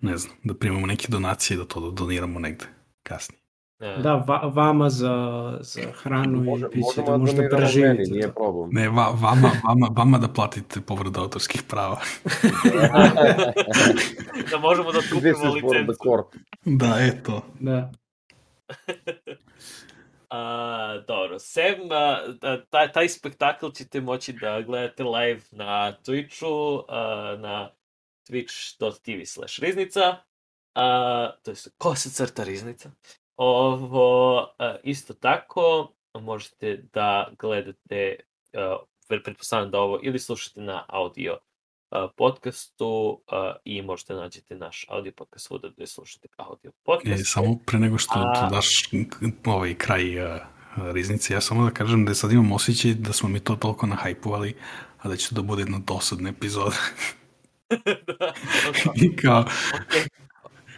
ne 0.00 0.16
znam, 0.16 0.34
da 0.44 0.54
primamo 0.54 0.86
neke 0.86 1.06
donacije 1.08 1.54
i 1.54 1.58
da 1.58 1.64
to 1.64 1.90
doniramo 1.90 2.38
negde 2.38 2.64
kasnije. 3.02 3.40
Ne, 3.80 3.96
Da, 3.96 4.14
va, 4.14 4.50
vama 4.54 4.90
za, 4.90 5.14
za 5.60 5.80
hranu 6.02 6.42
Može, 6.44 6.66
i 6.66 6.70
piće 6.70 6.86
da 6.96 7.02
da 7.02 7.16
možda 7.18 7.42
meni, 7.42 7.56
preživite. 7.56 8.02
nije 8.10 8.26
to. 8.26 8.32
problem. 8.32 8.68
Ne, 8.72 8.88
va, 8.88 9.08
vama, 9.20 9.50
vama, 9.64 9.88
vama 9.90 10.18
da 10.18 10.28
platite 10.28 10.80
povredu 10.80 11.20
autorskih 11.20 11.62
prava. 11.62 12.00
da 14.50 14.58
možemo 14.58 14.92
da 14.92 14.98
kupimo 15.12 15.52
licencu. 15.54 15.94
court. 16.02 16.26
Da, 16.64 16.96
eto. 17.00 17.42
Da. 17.60 17.90
A, 20.30 20.98
dobro, 21.08 21.38
sem 21.38 21.74
a, 21.92 22.20
da, 22.40 22.64
taj, 22.64 22.92
taj 22.92 23.08
spektakl 23.08 23.68
ćete 23.70 24.00
moći 24.00 24.32
da 24.32 24.60
gledate 24.60 25.04
live 25.04 25.40
na 25.50 25.96
Twitchu, 26.06 26.82
a, 26.88 27.00
na 27.40 27.70
twitch.tv 28.30 29.24
slash 29.26 29.60
riznica, 29.60 30.16
a, 30.74 31.30
to 31.42 31.50
je 31.50 31.56
ko 31.78 31.94
se 31.94 32.10
crta 32.10 32.44
riznica. 32.44 32.90
Ovo, 33.38 34.40
a, 34.58 34.76
isto 34.84 35.14
tako, 35.14 35.92
možete 36.14 36.84
da 36.92 37.30
gledate, 37.38 38.16
pre- 39.08 39.22
pretpostavljam 39.24 39.70
da 39.70 39.78
ovo 39.80 40.00
ili 40.02 40.18
slušate 40.18 40.60
na 40.60 40.84
audio 40.88 41.38
a, 41.90 42.08
podcastu 42.16 43.20
i 43.64 43.82
možete 43.82 44.14
nađete 44.14 44.54
naš 44.56 44.86
audio 44.88 45.12
podcast 45.16 45.46
svuda 45.46 45.68
gde 45.68 45.86
slušate 45.86 46.28
audio 46.36 46.72
podcast. 46.84 47.20
E, 47.20 47.24
samo 47.24 47.58
pre 47.66 47.78
nego 47.78 47.98
što 47.98 48.14
A- 48.18 48.48
daš 48.50 48.90
ovaj 49.46 49.74
kraj 49.74 50.02
riznice, 50.92 51.34
ja 51.34 51.40
samo 51.40 51.64
da 51.64 51.70
kažem 51.70 52.04
da 52.04 52.14
sad 52.14 52.32
imam 52.32 52.52
osjećaj 52.52 52.94
da 52.94 53.12
smo 53.12 53.28
mi 53.28 53.40
to 53.40 53.56
toliko 53.56 53.86
nahajpovali, 53.86 54.54
a 54.98 55.08
da 55.08 55.16
će 55.16 55.28
to 55.28 55.34
da 55.34 55.42
bude 55.42 55.62
jedna 55.62 55.78
dosadna 55.78 56.28
epizoda. 56.28 56.76
da, 58.06 58.32
I 59.04 59.16
kao, 59.16 59.40
Ok, 59.40 60.06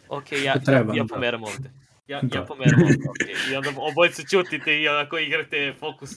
ok, 0.08 0.32
ja, 0.32 0.58
treba, 0.60 0.94
ja, 0.94 0.98
ja 0.98 1.04
da. 1.04 1.14
pomeram 1.14 1.42
ovde. 1.44 1.79
Ja, 2.10 2.16
ja 2.16 2.22
Da. 2.22 2.44
pomeram 2.44 2.82
ovde, 2.82 2.94
ok. 3.10 3.50
I 3.52 3.56
onda 3.56 3.70
obojice 3.78 4.22
ćutite 4.24 4.80
i 4.80 4.88
onako 4.88 5.18
igrate 5.18 5.74
fokus. 5.78 6.10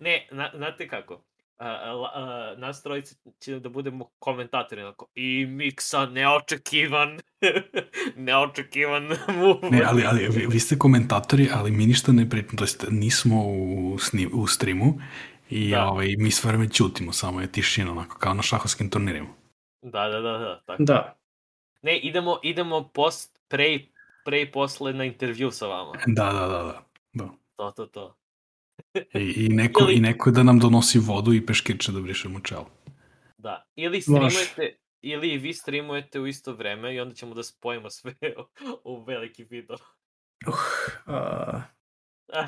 Ne, 0.00 0.28
na, 0.30 0.50
znate 0.54 0.88
kako? 0.88 1.24
A, 1.58 1.68
a, 1.82 1.92
la- 1.92 2.10
a, 2.14 2.54
nas 2.58 2.82
trojice 2.82 3.14
će 3.40 3.58
da 3.58 3.68
budemo 3.68 4.10
komentatori 4.18 4.82
onako. 4.82 5.06
I 5.14 5.46
Miksa 5.46 6.06
neočekivan, 6.06 7.18
neočekivan 8.16 9.04
move. 9.28 9.70
ne, 9.70 9.82
ali, 9.86 10.04
ali 10.04 10.28
vi, 10.28 10.46
vi 10.46 10.60
ste 10.60 10.78
komentatori, 10.78 11.48
ali 11.52 11.70
mi 11.70 11.86
ništa 11.86 12.12
ne 12.12 12.30
pričamo, 12.30 12.56
to 12.56 12.64
jest 12.64 12.84
nismo 12.90 13.44
u, 13.46 13.96
sni, 13.98 14.28
u 14.32 14.46
streamu 14.46 14.94
i 15.50 15.70
Da. 15.70 15.86
ovaj, 15.86 16.14
mi 16.18 16.30
sve 16.30 16.48
vreme 16.48 16.68
ćutimo, 16.68 17.12
samo 17.12 17.40
je 17.40 17.52
tišina, 17.52 17.92
onako, 17.92 18.18
kao 18.18 18.34
na 18.34 18.42
šahovskim 18.42 18.90
turnirima. 18.90 19.28
Da, 19.82 20.08
da, 20.08 20.20
da, 20.20 20.38
da. 20.38 20.62
Tako. 20.66 20.82
Da. 20.82 21.16
Ne, 21.82 21.98
idemo, 21.98 22.38
idemo 22.42 22.88
post, 22.88 23.40
pre, 23.48 23.78
i- 24.22 24.24
pre 24.24 24.42
i 24.42 24.52
posle 24.52 24.92
na 24.92 25.04
intervju 25.04 25.50
sa 25.50 25.66
vama. 25.66 25.92
Da, 26.06 26.32
da, 26.32 26.40
da, 26.40 26.62
da. 26.62 26.82
da. 27.12 27.28
To, 27.56 27.70
to, 27.70 27.86
to. 27.86 28.16
I, 29.14 29.34
i, 29.36 29.48
neko, 29.48 29.84
Ili- 29.84 29.94
I 29.94 30.00
neko 30.00 30.30
da 30.30 30.42
nam 30.42 30.58
donosi 30.58 30.98
vodu 30.98 31.32
i 31.32 31.46
peškirče 31.46 31.92
da 31.92 32.00
brišemo 32.00 32.40
čelo. 32.40 32.70
Da. 33.38 33.66
Ili 33.76 34.00
streamujete, 34.00 34.76
ili 35.00 35.28
i 35.28 35.38
vi 35.38 35.54
streamujete 35.54 36.20
u 36.20 36.26
isto 36.26 36.52
vreme 36.52 36.94
i 36.94 37.00
onda 37.00 37.14
ćemo 37.14 37.34
da 37.34 37.42
spojimo 37.42 37.90
sve 37.90 38.14
u, 38.84 38.92
u 38.92 39.04
veliki 39.04 39.44
video. 39.44 39.76
Uh, 40.46 40.54
a, 41.06 41.62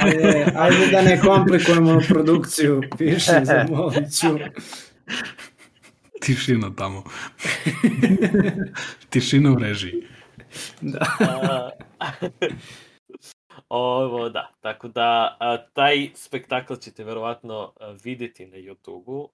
ajde, 0.00 0.46
ajde 0.56 0.86
da 0.92 1.02
ne 1.02 1.20
komplikujemo 1.20 2.00
produkciju, 2.08 2.80
piše 2.98 3.32
za 3.44 3.66
Moliću. 3.70 4.38
Tišina 6.22 6.74
tamo. 6.74 7.04
Tišina 9.10 9.52
u 9.52 9.58
režiji. 9.58 10.06
Da. 10.80 11.70
Ovo, 13.68 14.28
da. 14.28 14.52
Tako 14.60 14.88
da, 14.88 15.36
a, 15.40 15.66
taj 15.72 16.10
spektakl 16.14 16.74
ćete 16.74 17.04
verovatno 17.04 17.72
videti 18.04 18.46
na 18.46 18.56
YouTube-u, 18.56 19.30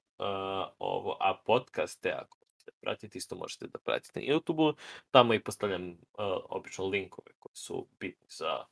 ovo, 0.78 1.16
a 1.20 1.35
podcaste, 1.47 2.11
ako 2.11 2.39
ćete 2.59 2.73
pratiti, 2.81 3.19
isto 3.19 3.36
možete 3.36 3.66
da 3.66 3.78
pratite 3.78 4.20
na 4.20 4.27
YouTube-u. 4.27 4.74
Tamo 5.11 5.35
i 5.35 5.43
postavljam 5.44 5.97
a, 6.19 6.39
obično 6.44 6.86
linkove 6.86 7.32
koji 7.39 7.53
su 7.55 7.86
bitni 8.01 8.27
za, 8.28 8.65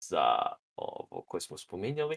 za 0.00 0.36
ovo 0.76 1.22
koje 1.26 1.40
smo 1.40 1.58
spominjali. 1.58 2.16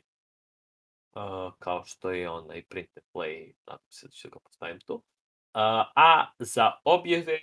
Uh, 1.16 1.54
kao 1.60 1.86
što 1.86 2.12
je 2.12 2.30
onaj 2.30 2.64
print 2.64 2.98
and 2.98 3.06
play, 3.14 3.54
nadam 3.68 3.86
se 3.90 4.08
da 4.08 4.12
ću 4.12 4.30
ga 4.30 4.40
postavim 4.40 4.80
tu. 4.80 4.94
Uh, 4.96 5.02
a 5.96 6.32
za 6.40 6.72
objave, 6.84 7.40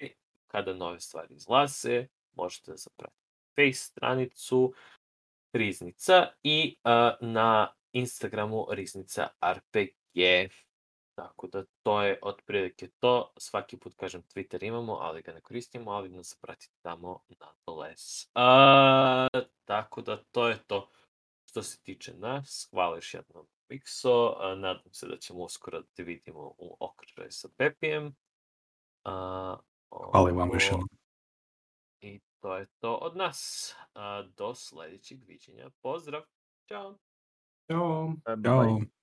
kada 0.47 0.75
nove 0.75 1.01
stvari 1.01 1.35
izlaze, 1.35 2.07
možete 2.39 2.71
da 2.71 2.77
zapratite 2.77 3.29
face 3.57 3.85
stranicu 3.85 4.73
Riznica 5.53 6.27
i 6.43 6.77
uh, 6.85 7.29
na 7.29 7.75
Instagramu 7.93 8.67
Riznica 8.71 9.29
RPG. 9.53 10.51
Tako 11.15 11.47
da 11.47 11.65
to 11.83 12.03
je 12.03 12.19
otprilike 12.23 12.89
to. 12.99 13.33
Svaki 13.37 13.77
put 13.77 13.95
kažem 13.95 14.23
Twitter 14.23 14.65
imamo, 14.65 14.93
ali 14.93 15.23
ga 15.23 15.33
ne 15.33 15.41
koristimo, 15.41 15.91
ali 15.91 16.09
nas 16.09 16.39
pratite 16.41 16.75
tamo 16.83 17.21
na 17.29 17.47
doles. 17.67 18.25
Uh, 18.25 19.41
e, 19.41 19.47
tako 19.65 20.03
da 20.03 20.25
to 20.25 20.49
je 20.49 20.59
to 20.67 20.91
što 21.45 21.63
se 21.63 21.83
tiče 21.83 22.15
nas. 22.15 22.69
Hvala 22.71 22.97
još 22.97 23.15
jednom 23.15 23.47
Mikso. 23.69 24.27
Uh, 24.29 24.53
e, 24.53 24.57
nadam 24.57 24.93
se 24.93 25.07
da 25.07 25.17
ćemo 25.17 25.39
uskoro 25.39 25.81
da 25.81 25.87
te 25.95 26.03
vidimo 26.03 26.55
u 26.59 26.77
okrežaju 26.81 27.31
sa 27.33 27.49
Pepijem. 27.57 28.07
Uh, 28.07 28.13
ovo... 29.91 30.11
Hvala 30.13 30.31
vam 30.31 30.51
još 30.53 30.65
jednom 30.65 30.89
to 32.41 32.57
je 32.57 32.67
to 32.79 32.95
od 32.95 33.17
nas. 33.17 33.75
Do 34.37 34.55
sljedećeg 34.55 35.19
viđenja. 35.27 35.71
Pozdrav. 35.83 36.23
Ćao. 36.69 36.99
E, 37.69 37.75
Ćao. 37.75 38.17
Bye. 38.37 38.98